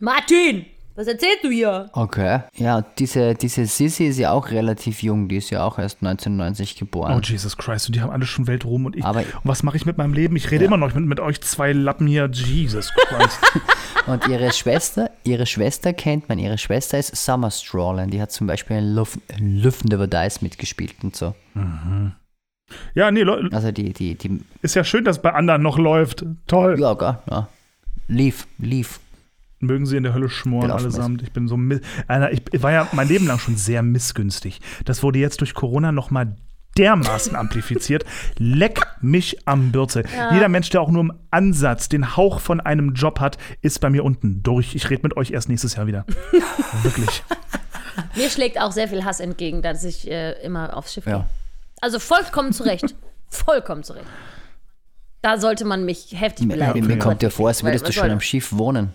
Martin, 0.00 0.64
was 0.94 1.06
erzählst 1.06 1.42
du 1.44 1.48
hier? 1.50 1.88
Okay. 1.92 2.40
Ja, 2.56 2.82
diese, 2.98 3.34
diese 3.34 3.66
Sissy 3.66 4.04
ist 4.06 4.18
ja 4.18 4.32
auch 4.32 4.50
relativ 4.50 5.02
jung. 5.02 5.28
Die 5.28 5.36
ist 5.36 5.50
ja 5.50 5.64
auch 5.64 5.78
erst 5.78 5.98
1990 6.02 6.74
Oh, 6.74 6.78
geboren. 6.80 7.22
Jesus 7.24 7.56
Christ. 7.56 7.88
Und 7.88 7.96
die 7.96 8.00
haben 8.00 8.10
alle 8.10 8.26
schon 8.26 8.46
Weltruhm. 8.46 8.86
Und 8.86 8.96
ich. 8.96 9.04
Aber- 9.04 9.20
und 9.20 9.26
was 9.44 9.62
mache 9.62 9.76
ich 9.76 9.86
mit 9.86 9.96
meinem 9.98 10.12
Leben? 10.12 10.36
Ich 10.36 10.50
rede 10.50 10.64
Ja. 10.64 10.68
immer 10.68 10.76
noch 10.76 10.94
mit, 10.94 11.06
mit 11.06 11.20
euch 11.20 11.40
zwei 11.40 11.72
Lappen 11.72 12.06
hier. 12.06 12.28
Jesus 12.32 12.90
Christ. 12.94 13.38
Und 14.08 14.26
ihre 14.26 14.52
Schwester, 14.52 15.10
ihre 15.22 15.46
Schwester 15.46 15.92
kennt 15.92 16.28
man. 16.28 16.40
Ihre 16.40 16.58
Schwester 16.58 16.98
ist 16.98 17.14
Summer 17.14 17.52
Strollen. 17.52 18.10
Die 18.10 18.20
hat 18.20 18.32
zum 18.32 18.48
Beispiel 18.48 18.78
in 18.78 18.94
Luft, 18.96 19.20
Luft 19.38 19.84
Never 19.84 20.08
Dies 20.08 20.42
mitgespielt 20.42 20.96
und 21.04 21.14
so. 21.14 21.36
ja, 22.94 23.10
nee, 23.12 23.22
Leute, 23.22 23.54
Also 23.54 23.70
die, 23.70 23.92
die, 23.92 24.16
die, 24.16 24.40
ist 24.62 24.74
ja 24.74 24.82
schön, 24.82 25.04
dass 25.04 25.22
bei 25.22 25.32
anderen 25.32 25.62
noch 25.62 25.78
läuft. 25.78 26.24
Toll. 26.48 26.80
ja, 26.80 26.94
gar, 26.94 27.22
ja. 27.30 27.48
Lief, 28.08 28.48
lief. 28.58 28.98
Mögen 29.62 29.86
sie 29.86 29.96
in 29.96 30.02
der 30.02 30.12
Hölle 30.12 30.28
schmoren 30.28 30.70
ist. 30.70 30.76
allesamt. 30.76 31.22
Ich 31.22 31.32
bin 31.32 31.46
so 31.46 31.58
Alter, 32.08 32.32
ich 32.32 32.62
war 32.62 32.72
ja 32.72 32.88
mein 32.92 33.08
Leben 33.08 33.26
lang 33.26 33.38
schon 33.38 33.56
sehr 33.56 33.82
missgünstig. 33.82 34.60
Das 34.84 35.02
wurde 35.02 35.20
jetzt 35.20 35.40
durch 35.40 35.54
Corona 35.54 35.92
noch 35.92 36.10
mal 36.10 36.34
dermaßen 36.76 37.36
amplifiziert. 37.36 38.04
Leck 38.38 38.80
mich 39.00 39.46
am 39.46 39.72
Bürzel. 39.72 40.04
Jeder 40.32 40.48
Mensch, 40.48 40.70
der 40.70 40.80
auch 40.80 40.90
nur 40.90 41.02
im 41.02 41.12
Ansatz 41.30 41.88
den 41.88 42.16
Hauch 42.16 42.40
von 42.40 42.60
einem 42.60 42.94
Job 42.94 43.20
hat, 43.20 43.38
ist 43.60 43.80
bei 43.80 43.90
mir 43.90 44.04
unten 44.04 44.42
durch. 44.42 44.74
Ich 44.74 44.90
rede 44.90 45.02
mit 45.02 45.16
euch 45.16 45.30
erst 45.30 45.48
nächstes 45.48 45.76
Jahr 45.76 45.86
wieder. 45.86 46.04
Wirklich. 46.82 47.22
Mir 48.16 48.30
schlägt 48.30 48.60
auch 48.60 48.72
sehr 48.72 48.88
viel 48.88 49.04
Hass 49.04 49.20
entgegen, 49.20 49.62
dass 49.62 49.84
ich 49.84 50.10
äh, 50.10 50.32
immer 50.42 50.76
aufs 50.76 50.94
Schiff 50.94 51.04
gehe. 51.04 51.14
Ja. 51.14 51.26
Also 51.80 51.98
vollkommen 51.98 52.52
zurecht. 52.52 52.94
vollkommen 53.28 53.82
zurecht. 53.82 54.06
Da 55.20 55.38
sollte 55.38 55.64
man 55.64 55.84
mich 55.84 56.08
heftig 56.18 56.46
Mir, 56.46 56.54
beleidigen. 56.54 56.86
mir 56.86 56.98
kommt 56.98 57.22
ja 57.22 57.30
vor, 57.30 57.48
als 57.48 57.62
Weil, 57.62 57.70
würdest 57.70 57.86
du 57.86 57.92
schon 57.92 58.10
am? 58.10 58.20
Schiff 58.20 58.52
wohnen. 58.52 58.92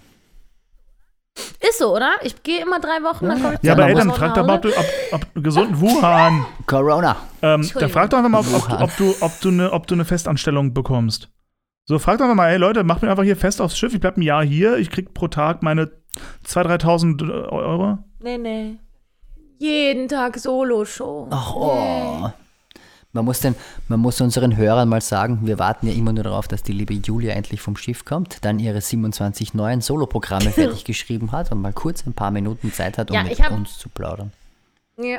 Ist 1.68 1.80
so, 1.80 1.96
oder? 1.96 2.12
Ich 2.24 2.42
gehe 2.44 2.62
immer 2.62 2.80
drei 2.80 3.04
Wochen, 3.04 3.28
dann 3.28 3.42
komme 3.42 3.56
ich 3.56 3.64
Ja, 3.64 3.74
aber 3.74 3.88
Eltern, 3.88 4.08
nach 4.08 4.18
frag 4.18 4.34
doch 4.36 4.46
mal, 4.46 4.56
ob 4.56 4.62
du 4.62 4.70
ob, 4.70 4.86
ob 5.12 5.44
gesunden 5.44 5.80
Wuhan. 5.80 6.46
Corona. 6.66 7.12
Ähm, 7.12 7.18
da 7.42 7.54
Entschuldigung. 7.56 7.94
frag 7.94 8.10
doch 8.10 8.18
einfach 8.18 8.30
mal, 8.30 8.40
ob, 8.40 8.72
ob, 8.72 8.82
ob, 8.82 8.98
du, 8.98 9.16
ob, 9.22 9.40
du 9.42 9.50
eine, 9.50 9.72
ob 9.72 9.88
du 9.88 9.96
eine 9.96 10.06
Festanstellung 10.06 10.74
bekommst. 10.74 11.30
So, 11.86 12.00
frag 12.00 12.18
doch 12.18 12.34
mal, 12.34 12.50
ey 12.50 12.58
Leute, 12.58 12.84
macht 12.84 13.02
mir 13.02 13.10
einfach 13.10 13.24
hier 13.24 13.38
fest 13.38 13.62
aufs 13.62 13.78
Schiff. 13.78 13.94
Ich 13.94 14.00
bleib 14.00 14.18
ein 14.18 14.22
Jahr 14.22 14.44
hier. 14.44 14.78
Ich 14.78 14.90
krieg 14.90 15.14
pro 15.14 15.28
Tag 15.28 15.64
meine 15.64 15.92
2.000, 16.46 17.20
3.000 17.20 17.50
Euro. 17.50 18.00
Nee, 18.20 18.38
nee. 18.38 18.78
Jeden 19.60 20.08
Tag 20.08 20.38
Solo-Show. 20.38 21.30
Ach, 21.32 21.56
oh. 21.56 22.30
Man 23.18 23.26
muss, 23.26 23.40
den, 23.40 23.56
man 23.88 24.00
muss 24.00 24.22
unseren 24.22 24.56
Hörern 24.56 24.88
mal 24.88 25.02
sagen, 25.02 25.40
wir 25.42 25.58
warten 25.60 25.88
ja 25.88 25.94
immer 25.94 26.14
nur 26.14 26.24
darauf, 26.24 26.48
dass 26.48 26.62
die 26.62 26.72
liebe 26.72 26.94
Julia 26.94 27.34
endlich 27.34 27.62
vom 27.62 27.76
Schiff 27.76 28.06
kommt, 28.06 28.46
dann 28.46 28.60
ihre 28.60 28.80
27 28.80 29.56
neuen 29.56 29.82
Soloprogramme 29.82 30.52
fertig 30.52 30.86
geschrieben 30.86 31.32
hat 31.32 31.52
und 31.52 31.60
mal 31.62 31.74
kurz 31.74 32.06
ein 32.06 32.14
paar 32.14 32.30
Minuten 32.30 32.72
Zeit 32.72 32.98
hat, 33.00 33.10
um 33.10 33.16
Ja, 33.16 33.24
mit 33.24 33.40
hab- 33.42 33.52
uns 33.52 33.78
zu 33.80 33.90
plaudern. 33.90 34.32
Ja. 35.02 35.18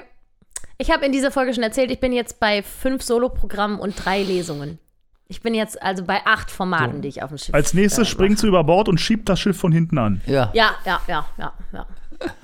Ich 0.78 0.92
habe 0.92 1.04
in 1.04 1.10
dieser 1.12 1.32
Folge 1.32 1.52
schon 1.54 1.64
erzählt, 1.64 1.90
ich 1.90 1.98
bin 1.98 2.12
jetzt 2.12 2.38
bei 2.38 2.62
fünf 2.62 3.02
Soloprogrammen 3.02 3.80
und 3.80 3.94
drei 4.04 4.22
Lesungen. 4.22 4.78
Ich 5.26 5.42
bin 5.42 5.52
jetzt 5.54 5.82
also 5.82 6.04
bei 6.04 6.24
acht 6.24 6.50
Formaten, 6.50 7.02
die 7.02 7.08
ich 7.08 7.22
auf 7.22 7.28
dem 7.30 7.38
Schiff 7.38 7.54
Als 7.54 7.74
nächstes 7.74 8.06
äh, 8.08 8.10
springt 8.10 8.38
sie 8.38 8.46
über 8.46 8.62
Bord 8.64 8.88
und 8.88 8.98
schiebt 9.00 9.28
das 9.28 9.38
Schiff 9.40 9.58
von 9.58 9.72
hinten 9.72 9.98
an. 9.98 10.20
Ja, 10.26 10.50
Ja, 10.54 10.70
ja, 10.86 11.00
ja, 11.08 11.26
ja, 11.36 11.52
ja. 11.72 11.86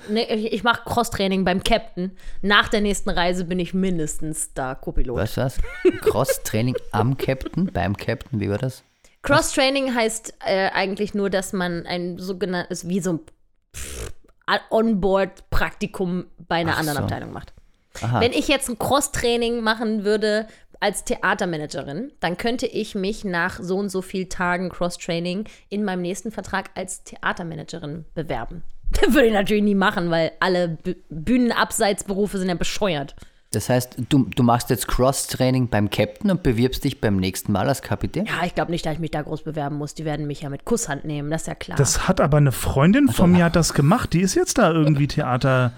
Nee, 0.07 0.23
ich 0.23 0.53
ich 0.53 0.63
mache 0.63 0.81
Cross-Training 0.85 1.43
beim 1.43 1.63
Captain. 1.63 2.15
Nach 2.41 2.69
der 2.69 2.81
nächsten 2.81 3.09
Reise 3.09 3.45
bin 3.45 3.59
ich 3.59 3.73
mindestens 3.73 4.53
da 4.53 4.75
Co-Pilot. 4.75 5.17
was 5.17 5.37
was? 5.37 5.57
Cross-Training 6.01 6.75
am 6.91 7.17
Captain, 7.17 7.71
beim 7.73 7.97
Captain, 7.97 8.39
wie 8.39 8.49
war 8.49 8.57
das? 8.57 8.83
Cross-Training 9.23 9.95
heißt 9.95 10.35
äh, 10.45 10.69
eigentlich 10.69 11.13
nur, 11.13 11.29
dass 11.29 11.51
man 11.51 11.85
ein 11.87 12.19
sogenanntes, 12.19 12.87
wie 12.87 12.99
so 12.99 13.19
ein 14.45 14.59
On-Board-Praktikum 14.69 16.25
bei 16.47 16.57
einer 16.57 16.73
Ach 16.73 16.79
anderen 16.79 16.97
so. 16.97 17.03
Abteilung 17.03 17.33
macht. 17.33 17.53
Aha. 18.01 18.21
Wenn 18.21 18.33
ich 18.33 18.47
jetzt 18.47 18.69
ein 18.69 18.77
Cross-Training 18.77 19.61
machen 19.61 20.03
würde 20.03 20.47
als 20.79 21.03
Theatermanagerin, 21.05 22.11
dann 22.19 22.37
könnte 22.37 22.67
ich 22.67 22.93
mich 22.93 23.23
nach 23.23 23.59
so 23.59 23.77
und 23.77 23.89
so 23.89 24.01
viel 24.01 24.27
Tagen 24.29 24.69
Cross-Training 24.69 25.45
in 25.69 25.83
meinem 25.83 26.01
nächsten 26.01 26.31
Vertrag 26.31 26.69
als 26.75 27.03
Theatermanagerin 27.03 28.05
bewerben. 28.13 28.63
Das 28.91 29.13
würde 29.13 29.27
ich 29.27 29.33
natürlich 29.33 29.63
nie 29.63 29.75
machen, 29.75 30.09
weil 30.09 30.31
alle 30.39 30.77
Bühnenabseitsberufe 31.09 32.37
sind 32.37 32.49
ja 32.49 32.55
bescheuert. 32.55 33.15
Das 33.51 33.69
heißt, 33.69 33.97
du, 34.09 34.25
du 34.35 34.43
machst 34.43 34.69
jetzt 34.69 34.87
Cross-Training 34.87 35.69
beim 35.69 35.89
Captain 35.89 36.29
und 36.29 36.43
bewirbst 36.43 36.83
dich 36.83 36.99
beim 36.99 37.15
nächsten 37.15 37.53
Mal 37.53 37.69
als 37.69 37.81
Kapitän? 37.81 38.25
Ja, 38.25 38.45
ich 38.45 38.53
glaube 38.53 38.71
nicht, 38.71 38.85
dass 38.85 38.93
ich 38.93 38.99
mich 38.99 39.11
da 39.11 39.21
groß 39.21 39.43
bewerben 39.43 39.77
muss. 39.77 39.93
Die 39.93 40.03
werden 40.03 40.27
mich 40.27 40.41
ja 40.41 40.49
mit 40.49 40.65
Kusshand 40.65 41.05
nehmen, 41.05 41.29
das 41.29 41.43
ist 41.43 41.47
ja 41.47 41.55
klar. 41.55 41.77
Das 41.77 42.07
hat 42.07 42.19
aber 42.19 42.37
eine 42.37 42.51
Freundin 42.51 43.07
von 43.07 43.31
mir 43.31 43.45
hat 43.45 43.55
das 43.55 43.73
gemacht. 43.73 44.11
Die 44.11 44.21
ist 44.21 44.35
jetzt 44.35 44.57
da 44.57 44.71
irgendwie 44.71 45.07
Theater 45.07 45.71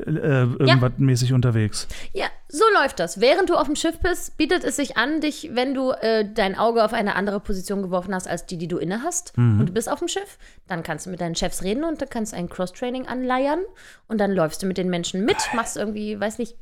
äh, 0.00 0.10
irgendwas 0.10 0.92
mäßig 0.98 1.32
unterwegs. 1.32 1.88
Ja, 2.12 2.26
so 2.48 2.64
läuft 2.74 2.98
das. 2.98 3.20
Während 3.20 3.50
du 3.50 3.56
auf 3.56 3.66
dem 3.66 3.76
Schiff 3.76 3.98
bist, 4.00 4.36
bietet 4.36 4.64
es 4.64 4.76
sich 4.76 4.96
an, 4.96 5.20
dich, 5.20 5.50
wenn 5.52 5.74
du 5.74 5.90
äh, 5.90 6.26
dein 6.32 6.56
Auge 6.56 6.84
auf 6.84 6.92
eine 6.92 7.14
andere 7.14 7.40
Position 7.40 7.82
geworfen 7.82 8.14
hast 8.14 8.28
als 8.28 8.46
die, 8.46 8.58
die 8.58 8.68
du 8.68 8.78
inne 8.78 9.02
hast, 9.02 9.32
und 9.36 9.66
du 9.66 9.72
bist 9.72 9.90
auf 9.90 9.98
dem 9.98 10.08
Schiff, 10.08 10.38
dann 10.68 10.82
kannst 10.82 11.06
du 11.06 11.10
mit 11.10 11.20
deinen 11.20 11.34
Chefs 11.34 11.62
reden 11.62 11.84
und 11.84 12.00
dann 12.00 12.08
kannst 12.08 12.32
du 12.32 12.36
ein 12.36 12.48
Cross-Training 12.48 13.06
anleiern 13.06 13.60
und 14.08 14.18
dann 14.18 14.32
läufst 14.32 14.62
du 14.62 14.66
mit 14.66 14.78
den 14.78 14.88
Menschen 14.88 15.24
mit, 15.24 15.36
machst 15.54 15.76
irgendwie, 15.76 16.18
weiß 16.18 16.38
nicht, 16.38 16.56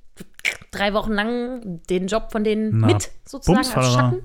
drei 0.70 0.94
Wochen 0.94 1.12
lang 1.12 1.80
den 1.88 2.06
Job 2.06 2.30
von 2.32 2.44
denen 2.44 2.80
Na, 2.80 2.88
mit, 2.88 3.10
sozusagen 3.24 3.58
als 3.58 3.72
Bumsfallerer. 3.72 4.10
Schatten. 4.10 4.22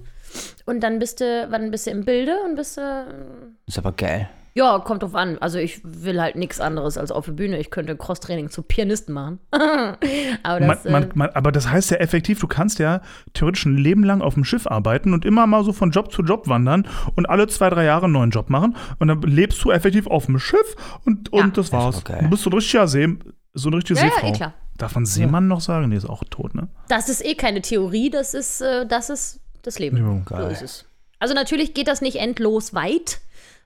Und 0.66 0.82
dann 0.82 1.00
bist 1.00 1.22
du, 1.22 1.48
wann 1.50 1.72
bist 1.72 1.88
du 1.88 1.92
im 1.92 2.06
Bilde 2.06 2.38
und 2.44 2.56
bist 2.56 2.78
du, 2.78 3.06
Ist 3.66 3.78
aber 3.78 3.92
geil. 3.94 4.30
Ja, 4.58 4.80
kommt 4.80 5.04
drauf 5.04 5.14
an. 5.16 5.38
Also 5.40 5.58
ich 5.60 5.82
will 5.84 6.20
halt 6.22 6.36
nichts 6.38 6.60
anderes 6.62 6.98
als 6.98 7.12
auf 7.12 7.26
der 7.26 7.34
Bühne. 7.34 7.60
Ich 7.60 7.70
könnte 7.72 7.96
Cross-Training 7.98 8.50
zu 8.50 8.62
Pianisten 8.64 9.14
machen. 9.14 9.40
Aber 10.44 10.60
Man, 10.60 10.68
das, 10.70 10.84
man, 10.86 11.04
äh, 11.04 11.10
man, 11.14 11.30
aber 11.32 11.52
das 11.52 11.70
heißt 11.70 11.92
ja 11.92 11.98
effektiv, 11.98 12.40
du 12.40 12.48
kannst 12.48 12.80
ja 12.80 13.02
theoretisch 13.34 13.66
ein 13.66 13.78
Leben 13.78 14.04
lang 14.04 14.22
auf 14.22 14.36
dem 14.36 14.46
Schiff 14.46 14.66
arbeiten 14.68 15.14
und 15.14 15.26
immer 15.26 15.46
mal 15.46 15.64
so 15.66 15.74
von 15.74 15.92
Job 15.92 16.12
zu 16.12 16.24
Job 16.24 16.48
wandern 16.48 16.88
und 17.16 17.26
alle 17.30 17.48
zwei, 17.48 17.70
drei 17.70 17.84
Jahre 17.84 18.06
einen 18.06 18.14
neuen 18.14 18.32
Job 18.32 18.50
machen. 18.50 18.76
Und 19.00 19.10
dann 19.10 19.22
lebst 19.22 19.64
du 19.64 19.72
effektiv 19.72 20.08
auf 20.08 20.26
dem 20.28 20.40
Schiff 20.40 20.76
und, 21.06 21.30
Ja. 21.34 21.44
und 21.44 21.58
das 21.58 21.72
war's. 21.72 22.04
geil. 22.04 22.20
Du 22.24 22.30
bist 22.30 22.44
so 22.44 22.50
ein 22.50 22.54
richtiger 22.54 22.88
See, 22.88 23.18
so 23.54 23.68
eine 23.70 23.78
richtige 23.78 24.00
Ja, 24.00 24.06
ja, 24.06 24.12
Seefrau. 24.14 24.30
eh 24.30 24.32
klar. 24.34 24.54
Darf 24.78 24.96
man 24.96 25.06
Seemann 25.06 25.48
noch 25.48 25.62
sagen? 25.62 25.90
Nee, 25.90 25.96
ist 25.98 26.10
auch 26.10 26.24
tot, 26.30 26.56
ne? 26.56 26.68
Das 26.90 27.08
ist 27.10 27.24
eh 27.26 27.36
keine 27.36 27.62
Theorie, 27.62 28.10
das 28.10 28.34
ist, 28.34 28.62
äh, 28.62 28.86
das 28.86 29.10
ist 29.10 29.40
das 29.64 29.80
Leben. 29.80 29.98
Ja, 30.30 30.42
so 30.42 30.48
ist 30.48 30.62
es. 30.62 30.86
Also 31.20 31.34
natürlich 31.34 31.74
geht 31.74 31.88
das 31.88 32.02
nicht 32.02 32.18
endlos 32.18 32.74
weit. 32.74 33.20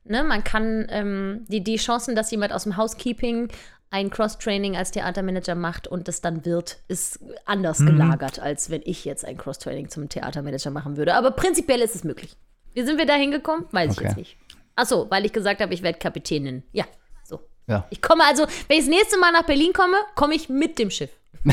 Ne? 0.10 0.24
Man 0.24 0.44
kann 0.44 0.88
ähm, 0.90 1.46
die, 1.48 1.64
die 1.64 1.78
Chancen, 1.78 2.16
dass 2.16 2.32
jemand 2.32 2.52
aus 2.54 2.64
dem 2.64 2.76
Housekeeping 2.78 3.50
ein 3.92 4.10
Cross-Training 4.10 4.76
als 4.76 4.92
Theatermanager 4.92 5.56
macht 5.56 5.88
und 5.88 6.08
das 6.08 6.22
dann 6.22 6.46
wird, 6.46 6.78
ist 6.88 7.20
anders 7.46 7.80
gelagert, 7.80 8.40
als 8.40 8.70
wenn 8.70 8.82
ich 8.86 9.04
jetzt 9.06 9.26
ein 9.26 9.36
Cross-Training 9.38 9.90
zum 9.90 10.10
Theatermanager 10.10 10.70
machen 10.70 10.96
würde. 10.98 11.16
Aber 11.16 11.32
prinzipiell 11.32 11.82
ist 11.82 11.96
es 11.96 12.04
möglich. 12.04 12.36
Wie 12.74 12.84
sind 12.84 13.00
wir 13.00 13.08
da 13.08 13.16
hingekommen? 13.16 13.66
Weiß 13.72 13.94
ich 13.94 13.98
Okay. 13.98 14.08
jetzt 14.10 14.18
nicht. 14.18 14.38
Achso, 14.76 15.08
weil 15.10 15.26
ich 15.26 15.34
gesagt 15.34 15.60
habe, 15.60 15.74
ich 15.74 15.82
werde 15.82 15.98
Kapitänin. 15.98 16.62
Ja, 16.72 16.86
so. 17.24 17.40
Ja. 17.68 17.86
Ich 17.90 18.02
komme 18.02 18.24
also, 18.26 18.44
wenn 18.68 18.78
ich 18.78 18.86
das 18.86 18.90
nächste 18.90 19.18
Mal 19.18 19.32
nach 19.32 19.44
Berlin 19.44 19.74
komme, 19.74 19.98
komme 20.16 20.36
ich 20.36 20.50
mit 20.50 20.78
dem 20.78 20.92
Schiff. 20.92 21.10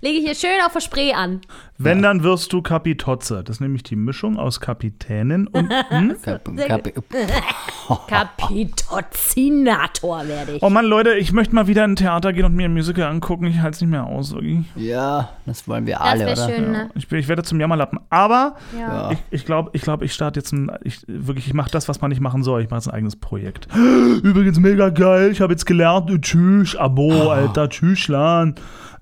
Lege 0.00 0.18
ich 0.18 0.24
hier 0.24 0.34
schön 0.34 0.60
auf 0.64 0.72
der 0.72 0.80
Spree 0.80 1.12
an. 1.12 1.40
Wenn, 1.78 2.00
dann 2.02 2.22
wirst 2.22 2.52
du 2.52 2.62
Kapitotze. 2.62 3.42
Das 3.44 3.56
ist 3.56 3.60
nämlich 3.60 3.82
die 3.82 3.96
Mischung 3.96 4.38
aus 4.38 4.60
Kapitänin 4.60 5.46
und. 5.46 5.70
Hm? 5.88 6.16
Kap 6.22 6.48
Sehr 6.56 6.66
Kap 6.66 6.88
Kapitozinator 8.08 10.26
werde 10.26 10.52
ich. 10.52 10.62
Oh 10.62 10.70
Mann, 10.70 10.86
Leute, 10.86 11.14
ich 11.14 11.32
möchte 11.32 11.54
mal 11.54 11.66
wieder 11.66 11.84
in 11.84 11.92
ein 11.92 11.96
Theater 11.96 12.32
gehen 12.32 12.44
und 12.44 12.54
mir 12.54 12.66
ein 12.66 12.72
Musical 12.72 13.10
angucken. 13.10 13.46
Ich 13.46 13.60
halte 13.60 13.76
es 13.76 13.80
nicht 13.80 13.90
mehr 13.90 14.04
aus, 14.06 14.34
wirklich. 14.34 14.64
ja, 14.74 15.30
das 15.44 15.66
wollen 15.68 15.86
wir 15.86 15.94
Das 15.94 16.02
alle, 16.02 16.20
wäre 16.26 16.32
oder? 16.32 16.48
schön, 16.48 16.72
ne? 16.72 16.90
Ich, 16.94 17.08
bin- 17.08 17.18
ich 17.18 17.28
werde 17.28 17.42
zum 17.42 17.60
Jammerlappen. 17.60 18.00
Aber 18.10 18.56
Ja. 18.78 19.10
ich, 19.12 19.18
ich 19.30 19.44
glaube, 19.44 19.70
ich, 19.74 19.82
glaub, 19.82 20.02
ich 20.02 20.12
starte 20.12 20.40
jetzt 20.40 20.52
ein. 20.52 20.70
Ich, 20.82 21.02
wirklich, 21.06 21.46
ich 21.46 21.54
mache 21.54 21.70
das, 21.70 21.88
was 21.88 22.00
man 22.00 22.10
nicht 22.10 22.20
machen 22.20 22.42
soll. 22.42 22.62
Ich 22.62 22.70
mache 22.70 22.78
jetzt 22.78 22.88
ein 22.88 22.94
eigenes 22.94 23.16
Projekt. 23.16 23.68
Übrigens 24.22 24.58
mega 24.58 24.88
geil. 24.88 25.30
Ich 25.30 25.40
habe 25.40 25.52
jetzt 25.52 25.66
gelernt. 25.66 26.10
Tschüss, 26.22 26.74
Abo, 26.76 27.28
Alter. 27.30 27.68
Tschüsslan. 27.68 28.54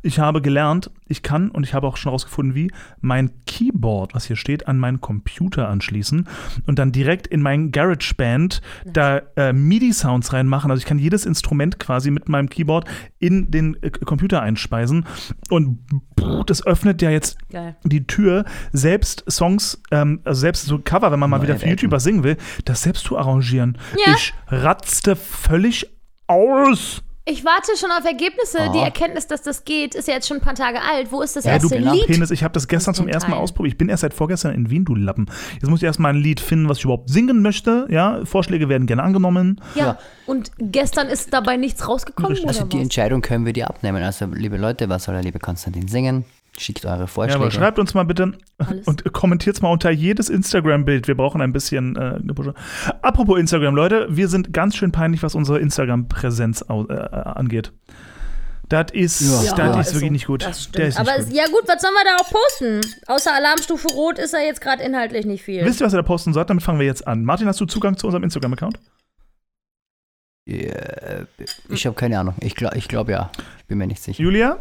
Ich 0.05 0.18
habe 0.18 0.43
gelernt, 0.43 0.90
ich 1.06 1.22
kann 1.22 1.51
und 1.51 1.64
ich 1.64 1.72
habe 1.72 1.86
auch 1.86 1.97
schon 1.97 2.12
rausgefunden, 2.12 2.55
wie 2.55 2.70
mein 3.01 3.31
Keyboard, 3.47 4.14
was 4.14 4.26
hier 4.26 4.36
steht, 4.36 4.68
an 4.68 4.78
meinen 4.78 5.01
Computer 5.01 5.68
anschließen 5.68 6.28
und 6.66 6.78
dann 6.78 6.93
direkt 6.93 7.26
in 7.26 7.40
mein 7.40 7.72
GarageBand 7.72 8.60
da 8.85 9.22
äh, 9.36 9.55
MIDI-Sounds 9.55 10.35
reinmachen. 10.35 10.70
Also 10.70 10.81
ich 10.82 10.86
kann 10.86 10.98
jedes 10.98 11.24
Instrument 11.24 11.78
quasi 11.78 12.10
mit 12.10 12.28
meinem 12.28 12.51
Keyboard 12.51 12.86
in 13.18 13.51
den 13.51 13.82
äh, 13.82 13.90
Computer 13.90 14.43
einspeisen 14.43 15.06
und 15.48 15.78
pff, 16.20 16.44
das 16.44 16.66
öffnet 16.66 17.01
ja 17.01 17.09
jetzt 17.09 17.39
Geil. 17.48 17.76
die 17.85 18.06
Tür, 18.06 18.44
selbst 18.72 19.24
Songs, 19.31 19.81
ähm, 19.90 20.20
also 20.24 20.39
selbst 20.39 20.66
so 20.66 20.78
Cover, 20.78 21.12
wenn 21.12 21.18
man 21.18 21.31
mal 21.31 21.39
Neue 21.39 21.48
wieder 21.48 21.55
für 21.56 21.62
Welten. 21.66 21.78
YouTuber 21.78 22.01
singen 22.01 22.24
will, 22.24 22.36
das 22.66 22.82
selbst 22.82 23.05
zu 23.05 23.16
arrangieren. 23.16 23.78
Ja. 24.05 24.14
Ich 24.14 24.35
ratzte 24.48 25.16
völlig 25.16 25.89
aus. 26.26 27.03
Ich 27.26 27.42
warte 27.42 27.72
schon 27.78 27.90
auf 27.90 28.05
Ergebnisse. 28.05 28.59
Oh. 28.68 28.72
Die 28.72 28.80
Erkenntnis, 28.80 29.26
dass 29.26 29.40
das 29.40 29.64
geht, 29.64 29.94
ist 29.94 30.09
ja 30.09 30.14
jetzt 30.14 30.28
schon 30.28 30.36
ein 30.38 30.42
paar 30.42 30.55
Tage 30.55 30.78
alt. 30.82 31.10
Wo 31.10 31.22
ist 31.22 31.34
das 31.36 31.44
Ja, 31.44 31.59
du 31.59 31.68
erste 31.70 31.78
Lied? 31.78 32.06
Penis, 32.06 32.30
ich 32.30 32.44
habe 32.44 32.52
das 32.52 32.68
gestern 32.68 32.94
zum 32.94 33.09
ersten 33.09 33.30
Mal 33.30 33.38
ausprobiert. 33.38 33.72
Ich 33.72 33.78
bin 33.78 33.88
erst 33.88 34.02
seit 34.02 34.12
vorgestern 34.12 34.55
in 34.55 34.68
Wien, 34.68 34.84
du 34.84 34.94
Lappen. 34.94 35.26
Jetzt 35.55 35.70
muss 35.70 35.80
ich 35.80 35.84
erstmal 35.84 36.12
ein 36.12 36.20
Lied 36.20 36.38
finden, 36.38 36.68
was 36.68 36.78
ich 36.78 36.84
überhaupt 36.84 37.09
singen 37.09 37.40
möchte. 37.40 37.86
Ja, 37.88 38.22
Vorschläge 38.26 38.68
werden 38.68 38.86
gerne 38.86 39.02
angenommen. 39.02 39.60
Ja. 39.74 39.84
Ja. 39.86 39.98
Und 40.26 40.52
gestern 40.59 41.09
ist 41.09 41.32
dabei 41.32 41.56
nichts 41.56 41.88
rausgekommen, 41.88 42.32
Also 42.46 42.64
die 42.64 42.76
was? 42.76 42.82
Entscheidung 42.82 43.22
können 43.22 43.46
wir 43.46 43.55
dir 43.55 43.68
abnehmen. 43.68 44.02
Also, 44.02 44.26
liebe 44.26 44.59
Leute, 44.59 44.90
was 44.90 45.05
soll 45.05 45.14
der 45.14 45.24
liebe 45.24 45.38
Konstantin 45.38 45.88
singen? 45.88 46.26
Schickt 46.56 46.85
eure 46.86 47.01
Ja, 47.01 47.06
Vorschläge. 47.09 47.40
aber 47.40 47.51
schreibt 47.51 47.78
uns 47.81 47.94
mal 47.94 48.05
bitte 48.05 48.32
Alles. 48.59 48.86
und 48.86 49.12
kommentiert 49.12 49.60
mal 49.60 49.70
unter 49.72 49.90
jedes 49.90 50.28
Instagram-Bild. 50.28 51.09
Wir 51.09 51.16
brauchen 51.16 51.40
ein 51.40 51.52
bisschen 51.52 51.97
äh, 51.97 52.20
Gepusche. 52.22 52.55
Apropos 53.02 53.39
Instagram, 53.40 53.74
Leute, 53.74 54.06
wir 54.10 54.28
sind 54.28 54.52
ganz 54.52 54.76
schön 54.76 54.93
peinlich, 54.93 55.22
was 55.24 55.35
unsere 55.35 55.59
Instagram-Präsenz 55.59 56.62
au- 56.68 56.86
äh, 56.86 56.94
angeht. 56.94 57.72
Das 58.68 58.86
ist, 58.93 59.20
Ja. 59.20 59.51
das 59.55 59.59
Ja, 59.59 59.81
ist 59.81 59.89
wirklich 59.94 60.09
so. 60.09 60.12
nicht 60.12 60.26
gut. 60.26 60.47
Nicht 60.47 60.98
Aber 60.98 61.18
gut. 61.18 61.32
ja 61.32 61.44
gut, 61.47 61.62
was 61.66 61.82
sollen 61.82 61.93
wir 61.94 62.05
da 62.05 62.16
auch 62.22 62.31
posten? 62.31 62.81
Außer 63.09 63.35
Alarmstufe 63.35 63.89
Rot 63.89 64.18
ist 64.18 64.32
er 64.32 64.44
jetzt 64.47 64.60
gerade 64.60 64.82
inhaltlich 64.82 65.26
nicht 65.26 65.43
viel. 65.43 65.64
Wisst 65.64 65.81
ihr, 65.81 65.86
was 65.86 65.93
ihr 65.93 65.98
da 65.98 66.02
posten 66.02 66.32
sollt? 66.32 66.48
Damit 66.51 66.62
fangen 66.62 66.78
wir 66.78 66.86
jetzt 66.86 67.06
an. 67.06 67.24
Martin, 67.24 67.47
hast 67.48 67.60
du 67.60 67.66
Zugang 67.66 67.97
zu 67.98 68.06
unserem 68.06 68.22
Instagram-Account? 68.24 68.78
Äh, 70.47 71.24
ich 71.68 71.86
habe 71.86 71.97
keine 71.97 72.18
Ahnung. 72.18 72.35
Ich 72.40 72.55
glaube 72.55 72.76
ich 72.76 72.89
glaub 72.89 73.09
ja. 73.09 73.31
Ich 73.59 73.64
bin 73.66 73.78
mir 73.78 73.86
nicht 73.86 74.02
sicher. 74.02 74.22
Julia? 74.22 74.59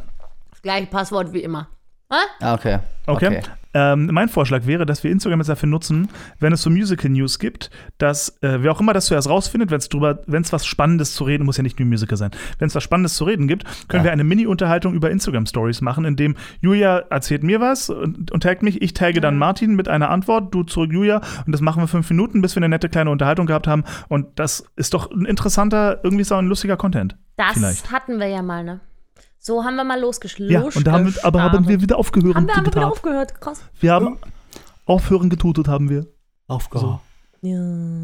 Das 0.52 0.62
gleiche 0.62 0.88
Passwort 0.88 1.34
wie 1.34 1.44
immer. 1.44 1.68
Ah, 2.10 2.54
okay. 2.54 2.80
Okay. 3.08 3.42
Ähm, 3.76 4.08
mein 4.14 4.30
Vorschlag 4.30 4.68
wäre, 4.68 4.86
dass 4.86 5.04
wir 5.04 5.10
Instagram 5.10 5.40
jetzt 5.40 5.48
dafür 5.50 5.68
nutzen, 5.68 6.08
wenn 6.40 6.54
es 6.54 6.62
so 6.62 6.70
Musical 6.70 7.10
News 7.10 7.40
gibt, 7.40 7.72
dass 7.98 8.30
äh, 8.44 8.62
wer 8.62 8.72
auch 8.72 8.80
immer 8.80 8.94
das 8.94 9.08
zuerst 9.08 9.28
rausfindet, 9.28 9.72
wenn 9.72 9.80
es 9.80 9.90
drüber, 9.90 10.20
wenn 10.28 10.44
es 10.44 10.54
was 10.54 10.64
Spannendes 10.64 11.16
zu 11.16 11.24
reden, 11.24 11.44
muss 11.44 11.58
ja 11.58 11.64
nicht 11.64 11.80
nur 11.80 11.88
Musical 11.88 12.16
sein, 12.16 12.30
wenn 12.60 12.68
es 12.68 12.76
was 12.76 12.84
Spannendes 12.84 13.16
zu 13.16 13.24
reden 13.24 13.48
gibt, 13.48 13.64
können 13.88 14.02
Ja. 14.02 14.10
wir 14.10 14.12
eine 14.12 14.24
Mini-Unterhaltung 14.24 14.94
über 14.94 15.10
Instagram 15.10 15.48
Stories 15.48 15.82
machen, 15.82 16.06
in 16.06 16.16
dem 16.16 16.36
Julia 16.62 17.00
erzählt 17.10 17.42
mir 17.42 17.60
was 17.62 17.90
und, 17.90 18.30
und 18.32 18.44
taggt 18.44 18.62
mich, 18.62 18.80
ich 18.84 18.94
tagge 18.94 19.22
dann 19.22 19.38
Martin 19.38 19.74
mit 19.76 19.88
einer 19.88 20.12
Antwort, 20.12 20.54
du 20.54 20.62
zurück 20.62 20.94
Julia 20.94 21.22
und 21.48 21.52
das 21.52 21.62
machen 21.62 21.82
wir 21.82 21.88
fünf 21.88 22.08
Minuten, 22.12 22.44
bis 22.44 22.56
wir 22.56 22.60
eine 22.62 22.70
nette 22.70 22.90
kleine 22.90 23.10
Unterhaltung 23.10 23.48
gehabt 23.48 23.66
haben 23.66 23.86
und 24.08 24.28
das 24.38 24.66
ist 24.76 24.94
doch 24.94 25.10
ein 25.10 25.26
interessanter, 25.26 26.00
irgendwie 26.04 26.24
so 26.26 26.36
ein 26.36 26.46
lustiger 26.46 26.78
Content. 26.78 27.18
Das 27.38 27.54
Vielleicht. 27.54 27.92
hatten 27.92 28.20
wir 28.20 28.28
ja 28.28 28.44
mal, 28.44 28.64
ne? 28.64 28.82
So 29.46 29.66
haben 29.66 29.76
wir 29.76 29.84
mal 29.84 30.00
losgeschlagen. 30.00 30.54
Ja, 30.54 30.62
und 30.62 30.88
da 30.88 30.94
haben 30.94 31.14
wir, 31.14 31.26
aber 31.26 31.42
haben 31.44 31.68
wir 31.68 31.82
wieder 31.82 31.98
aufgehört. 31.98 32.36
Haben 32.36 32.48
wir 32.48 32.58
aber 32.58 32.66
wieder 32.68 32.88
aufgehört. 32.90 33.42
Krass. 33.42 33.62
Wir 33.78 33.92
haben 33.92 34.18
aufhören 34.86 35.30
getutet, 35.30 35.68
haben 35.68 35.90
wir. 35.90 36.06
Aufgehört. 36.48 37.02
Ja. 37.42 37.60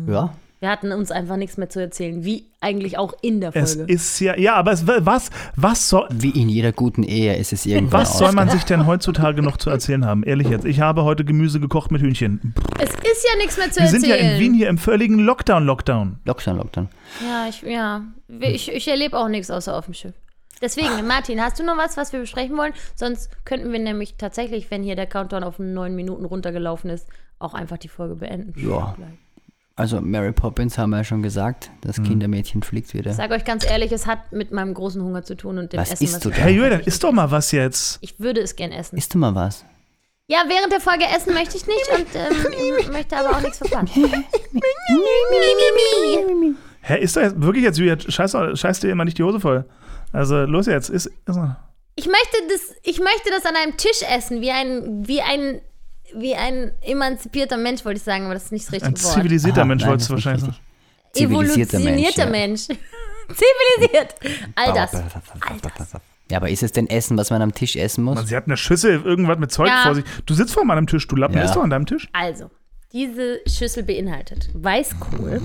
Ja. 0.09 0.33
Wir 0.59 0.69
hatten 0.69 0.91
uns 0.91 1.11
einfach 1.11 1.37
nichts 1.37 1.55
mehr 1.55 1.69
zu 1.69 1.79
erzählen, 1.79 2.25
wie 2.25 2.47
eigentlich 2.59 2.97
auch 2.97 3.13
in 3.21 3.39
der 3.39 3.55
Es 3.55 3.75
Folge. 3.75 3.93
ist 3.93 4.19
ja, 4.19 4.37
ja, 4.37 4.55
aber 4.55 4.73
es, 4.73 4.85
was, 4.85 5.29
was 5.55 5.87
soll, 5.87 6.09
Wie 6.11 6.31
in 6.31 6.49
jeder 6.49 6.73
guten 6.73 7.03
Ehe 7.03 7.37
ist 7.37 7.53
es 7.53 7.65
irgendwann 7.65 8.01
was 8.01 8.17
soll 8.17 8.33
man 8.33 8.49
sich 8.49 8.65
denn 8.65 8.85
heutzutage 8.85 9.41
noch 9.41 9.55
zu 9.55 9.69
erzählen 9.69 10.05
haben? 10.05 10.23
Ehrlich 10.23 10.49
jetzt, 10.49 10.65
ich 10.65 10.81
habe 10.81 11.05
heute 11.05 11.23
Gemüse 11.23 11.61
gekocht 11.61 11.89
mit 11.91 12.01
Hühnchen. 12.01 12.53
Es 12.77 12.89
ist 12.89 13.25
ja 13.31 13.37
nichts 13.37 13.55
mehr 13.55 13.71
zu 13.71 13.77
Wir 13.79 13.83
erzählen. 13.85 14.01
sind 14.01 14.09
ja 14.09 14.15
in 14.17 14.39
Wien 14.41 14.53
hier 14.53 14.67
im 14.67 14.77
völligen 14.77 15.19
Lockdown, 15.19 15.65
Lockdown. 15.65 16.19
Lockdown, 16.25 16.57
Lockdown. 16.57 16.89
Ja, 17.25 17.47
ich, 17.47 17.61
ja. 17.61 18.01
Ich, 18.41 18.69
ich 18.69 18.89
erlebe 18.89 19.17
auch 19.17 19.29
nichts 19.29 19.49
außer 19.49 19.73
auf 19.73 19.85
dem 19.85 19.93
Schiff. 19.93 20.13
Deswegen, 20.61 21.07
Martin, 21.07 21.41
hast 21.41 21.59
du 21.59 21.63
noch 21.63 21.77
was, 21.77 21.95
was 21.97 22.11
wir 22.13 22.19
besprechen 22.19 22.57
wollen? 22.57 22.73
Sonst 22.95 23.29
könnten 23.45 23.71
wir 23.71 23.79
nämlich 23.79 24.15
tatsächlich, 24.17 24.69
wenn 24.71 24.83
hier 24.83 24.95
der 24.95 25.07
Countdown 25.07 25.43
auf 25.43 25.57
neun 25.59 25.95
Minuten 25.95 26.25
runtergelaufen 26.25 26.89
ist, 26.89 27.07
auch 27.39 27.53
einfach 27.53 27.77
die 27.77 27.87
Folge 27.87 28.15
beenden. 28.15 28.53
Ja. 28.59 28.95
Also 29.75 30.01
Mary 30.01 30.33
Poppins 30.33 30.77
haben 30.77 30.89
wir 30.89 30.97
ja 30.97 31.03
schon 31.05 31.23
gesagt, 31.23 31.69
Mhm. 31.71 31.77
das 31.87 32.03
Kindermädchen 32.03 32.61
fliegt 32.63 32.93
wieder. 32.93 33.11
Ich 33.11 33.15
sage 33.17 33.33
euch 33.33 33.45
ganz 33.45 33.65
ehrlich, 33.65 33.93
es 33.93 34.05
hat 34.07 34.33
mit 34.33 34.51
meinem 34.51 34.73
großen 34.73 35.01
Hunger 35.01 35.23
zu 35.23 35.35
tun 35.35 35.57
und 35.57 35.71
dem 35.71 35.79
Was 35.79 35.91
Essen, 35.93 36.03
isst 36.03 36.13
was 36.15 36.19
du? 36.23 36.31
Hey 36.31 36.53
Julia, 36.53 36.71
dann 36.71 36.81
isst 36.81 37.01
doch 37.01 37.13
mal 37.13 37.31
was 37.31 37.53
jetzt. 37.53 37.97
Ich 38.01 38.19
würde 38.19 38.41
es 38.41 38.57
gern 38.57 38.73
essen. 38.73 38.97
Isst 38.97 39.13
du 39.13 39.17
mal 39.17 39.33
was? 39.35 39.63
Ja, 40.27 40.43
während 40.47 40.73
der 40.73 40.81
Folge 40.81 41.05
essen 41.05 41.33
möchte 41.33 41.55
ich 41.55 41.65
nicht 41.65 41.89
und 41.97 42.07
ähm, 42.13 42.91
möchte 42.91 43.15
aber 43.17 43.37
auch 43.37 43.41
nichts 43.41 43.57
verpassen. 43.59 43.87
Hä, 46.81 46.99
ist 47.01 47.15
doch 47.15 47.21
jetzt 47.21 47.41
wirklich 47.41 47.63
jetzt, 47.63 47.77
Julia, 47.77 47.97
scheiß, 47.99 48.35
scheiß 48.55 48.79
dir 48.81 48.91
immer 48.91 49.05
nicht 49.05 49.17
die 49.17 49.23
Hose 49.23 49.39
voll. 49.39 49.65
Also 50.11 50.43
los 50.45 50.65
jetzt, 50.65 50.89
ist. 50.89 51.05
ist 51.07 51.39
Ich 51.95 52.05
möchte 52.07 52.37
das, 52.49 52.75
ich 52.83 52.99
möchte 52.99 53.29
das 53.31 53.45
an 53.45 53.55
einem 53.55 53.77
Tisch 53.77 54.01
essen, 54.09 54.41
wie 54.41 54.51
ein, 54.51 55.07
wie 55.07 55.21
ein, 55.21 55.61
wie 56.15 56.35
ein 56.35 56.71
emanzipierter 56.81 57.57
Mensch, 57.57 57.85
wollte 57.85 57.97
ich 57.97 58.03
sagen, 58.03 58.25
aber 58.25 58.33
das 58.33 58.45
ist 58.45 58.51
nicht 58.51 58.65
das 58.67 58.73
richtige 58.73 58.95
ein 58.95 59.03
Wort. 59.03 59.13
zivilisierter 59.13 59.59
Aha, 59.61 59.65
Mensch, 59.65 59.81
nein, 59.83 59.89
wolltest 59.91 60.09
du 60.09 60.13
ist 60.15 60.25
wahrscheinlich 60.25 60.41
sagen. 60.41 60.53
richtig. 60.53 60.69
Zivilisierter 61.13 61.79
Mensch. 61.79 61.89
Evolutionierter 61.89 62.23
ja. 62.25 62.29
Mensch. 62.29 62.61
Zivilisiert. 63.29 64.15
All 64.55 64.73
das. 64.73 64.93
All 64.95 65.59
das. 65.77 65.91
Ja, 66.31 66.37
aber 66.37 66.49
ist 66.49 66.63
es 66.63 66.71
denn 66.71 66.87
Essen, 66.89 67.17
was 67.17 67.29
man 67.31 67.41
am 67.41 67.53
Tisch 67.53 67.75
essen 67.75 68.03
muss? 68.03 68.15
Man, 68.15 68.25
sie 68.27 68.35
hat 68.35 68.45
eine 68.45 68.57
Schüssel, 68.57 69.01
irgendwas 69.03 69.37
mit 69.39 69.51
Zeug 69.51 69.67
Ja. 69.67 69.81
vor 69.83 69.95
sich. 69.95 70.03
Du 70.25 70.33
sitzt 70.33 70.53
vor 70.53 70.63
meinem 70.65 70.87
Tisch, 70.87 71.07
du 71.07 71.15
Lappen, 71.15 71.35
Ja. 71.37 71.43
isst 71.43 71.55
doch 71.55 71.63
an 71.63 71.69
deinem 71.71 71.85
Tisch. 71.87 72.07
Also, 72.13 72.49
diese 72.91 73.39
Schüssel 73.47 73.83
beinhaltet 73.83 74.49
Weißkohl, 74.53 75.41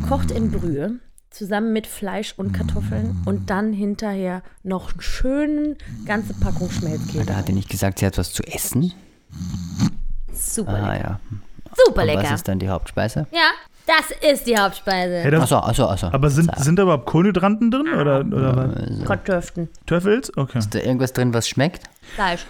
gekocht 0.00 0.30
in 0.30 0.50
Brühe, 0.50 0.98
zusammen 1.38 1.72
mit 1.72 1.86
Fleisch 1.86 2.34
und 2.36 2.52
Kartoffeln 2.52 3.22
und 3.24 3.48
dann 3.48 3.72
hinterher 3.72 4.42
noch 4.62 4.90
einen 4.92 5.00
schönen 5.00 5.76
ganze 6.04 6.34
Packung 6.34 6.70
Schmelzkäse. 6.70 7.24
Da 7.24 7.36
hat 7.36 7.48
er 7.48 7.54
nicht 7.54 7.70
gesagt, 7.70 8.00
sie 8.00 8.06
hat 8.06 8.18
was 8.18 8.32
zu 8.32 8.42
essen. 8.42 8.92
Super 10.32 10.72
Ah 10.74 10.92
lecker. 10.92 11.04
ja. 11.04 11.20
Super 11.86 12.02
Und 12.02 12.08
was 12.08 12.16
lecker. 12.22 12.34
ist 12.34 12.48
dann 12.48 12.58
die 12.58 12.68
Hauptspeise? 12.68 13.26
Ja, 13.30 13.50
das 13.86 14.30
ist 14.32 14.46
die 14.46 14.56
Hauptspeise. 14.58 15.20
Hey, 15.20 15.34
Achso, 15.34 15.56
achso, 15.58 15.86
achso. 15.86 16.08
aber 16.08 16.28
sind, 16.30 16.50
sind 16.58 16.76
da 16.76 16.82
überhaupt 16.82 17.06
Kohlenhydranten 17.06 17.70
drin? 17.70 17.88
Oder, 17.94 18.20
oder 18.20 18.56
was? 18.74 19.04
Kartoffeln, 19.06 19.68
Töffels? 19.86 20.36
Okay. 20.36 20.58
Ist 20.58 20.74
da 20.74 20.80
irgendwas 20.80 21.12
drin, 21.12 21.32
was 21.32 21.48
schmeckt? 21.48 21.84
Fleisch. 22.14 22.44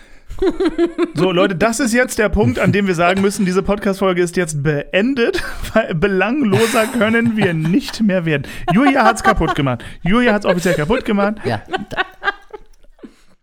So, 1.14 1.32
Leute, 1.32 1.56
das 1.56 1.80
ist 1.80 1.92
jetzt 1.92 2.18
der 2.18 2.28
Punkt, 2.28 2.58
an 2.58 2.72
dem 2.72 2.86
wir 2.86 2.94
sagen 2.94 3.20
müssen, 3.20 3.44
diese 3.44 3.62
Podcast-Folge 3.62 4.22
ist 4.22 4.36
jetzt 4.36 4.62
beendet, 4.62 5.42
weil 5.74 5.94
belangloser 5.94 6.86
können 6.86 7.36
wir 7.36 7.54
nicht 7.54 8.02
mehr 8.02 8.24
werden. 8.24 8.46
Julia 8.72 9.04
hat's 9.04 9.22
kaputt 9.22 9.54
gemacht. 9.54 9.84
Julia 10.02 10.32
hat's 10.32 10.46
offiziell 10.46 10.74
kaputt 10.74 11.04
gemacht. 11.04 11.36
Ja. 11.44 11.62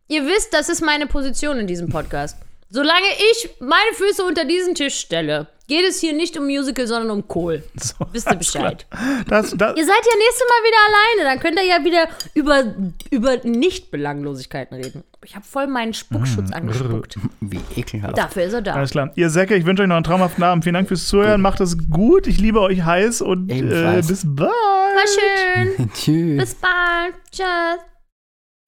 Ihr 0.08 0.26
wisst, 0.26 0.54
das 0.54 0.70
ist 0.70 0.82
meine 0.82 1.08
Position 1.08 1.58
in 1.58 1.68
diesem 1.68 1.90
Podcast. 1.90 2.38
Solange 2.76 3.08
ich 3.32 3.50
meine 3.62 3.94
Füße 3.94 4.22
unter 4.22 4.44
diesen 4.44 4.76
Tisch 4.76 4.96
stelle, 5.00 5.48
geht 5.70 5.86
es 5.88 6.02
hier 6.02 6.12
nicht 6.12 6.38
um 6.38 6.46
Musical, 6.46 6.86
sondern 6.86 7.10
um 7.10 7.26
Kohl. 7.26 7.64
So, 7.82 7.96
Wisst 8.12 8.30
ihr. 8.30 8.36
Bescheid? 8.36 8.86
Das, 9.30 9.52
das, 9.52 9.78
Ihr 9.78 9.86
seid 9.86 10.04
ja 10.04 10.18
nächstes 10.18 10.46
Mal 10.50 10.62
wieder 10.66 10.78
alleine, 10.88 11.24
dann 11.24 11.40
könnt 11.40 11.58
ihr 11.58 11.66
ja 11.66 11.86
wieder 11.86 12.10
über, 12.34 12.76
über 13.12 13.38
Nicht-Belanglosigkeiten 13.48 14.76
reden. 14.76 15.06
Ich 15.24 15.38
habe 15.38 15.46
voll 15.46 15.68
meinen 15.68 15.94
Spuckschutz 15.94 16.52
angespuckt. 16.52 17.18
wie 17.40 17.62
ekelhaft. 17.78 18.18
Dafür 18.18 18.44
ist 18.44 18.54
er 18.54 18.62
da. 18.62 18.74
alles 18.74 18.92
klar. 18.92 19.10
Ihr 19.16 19.30
Säcke, 19.30 19.56
ich 19.56 19.66
wünsche 19.66 19.84
euch 19.84 19.88
noch 19.88 19.96
einen 19.96 20.04
traumhaften 20.04 20.44
Abend. 20.44 20.66
Vielen 20.66 20.74
Dank 20.74 20.90
fürs 20.90 21.08
Zuhören. 21.08 21.40
Macht 21.40 21.62
es 21.62 21.78
gut. 21.90 22.28
Ich 22.28 22.42
liebe 22.42 22.60
euch 22.60 22.84
heiß 22.84 23.22
und 23.22 23.50
äh, 23.50 24.02
bis 24.06 24.24
bald. 24.26 24.52
War 24.52 25.08
schön. 25.08 25.90
Tschüss. 25.94 26.40
Bis 26.42 26.56
bald. 26.56 27.16
Tschüss. 27.32 27.80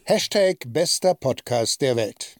Hashtag 0.05 0.59
bester 0.65 1.13
Podcast 1.13 1.81
der 1.81 1.97
Welt. 1.97 2.36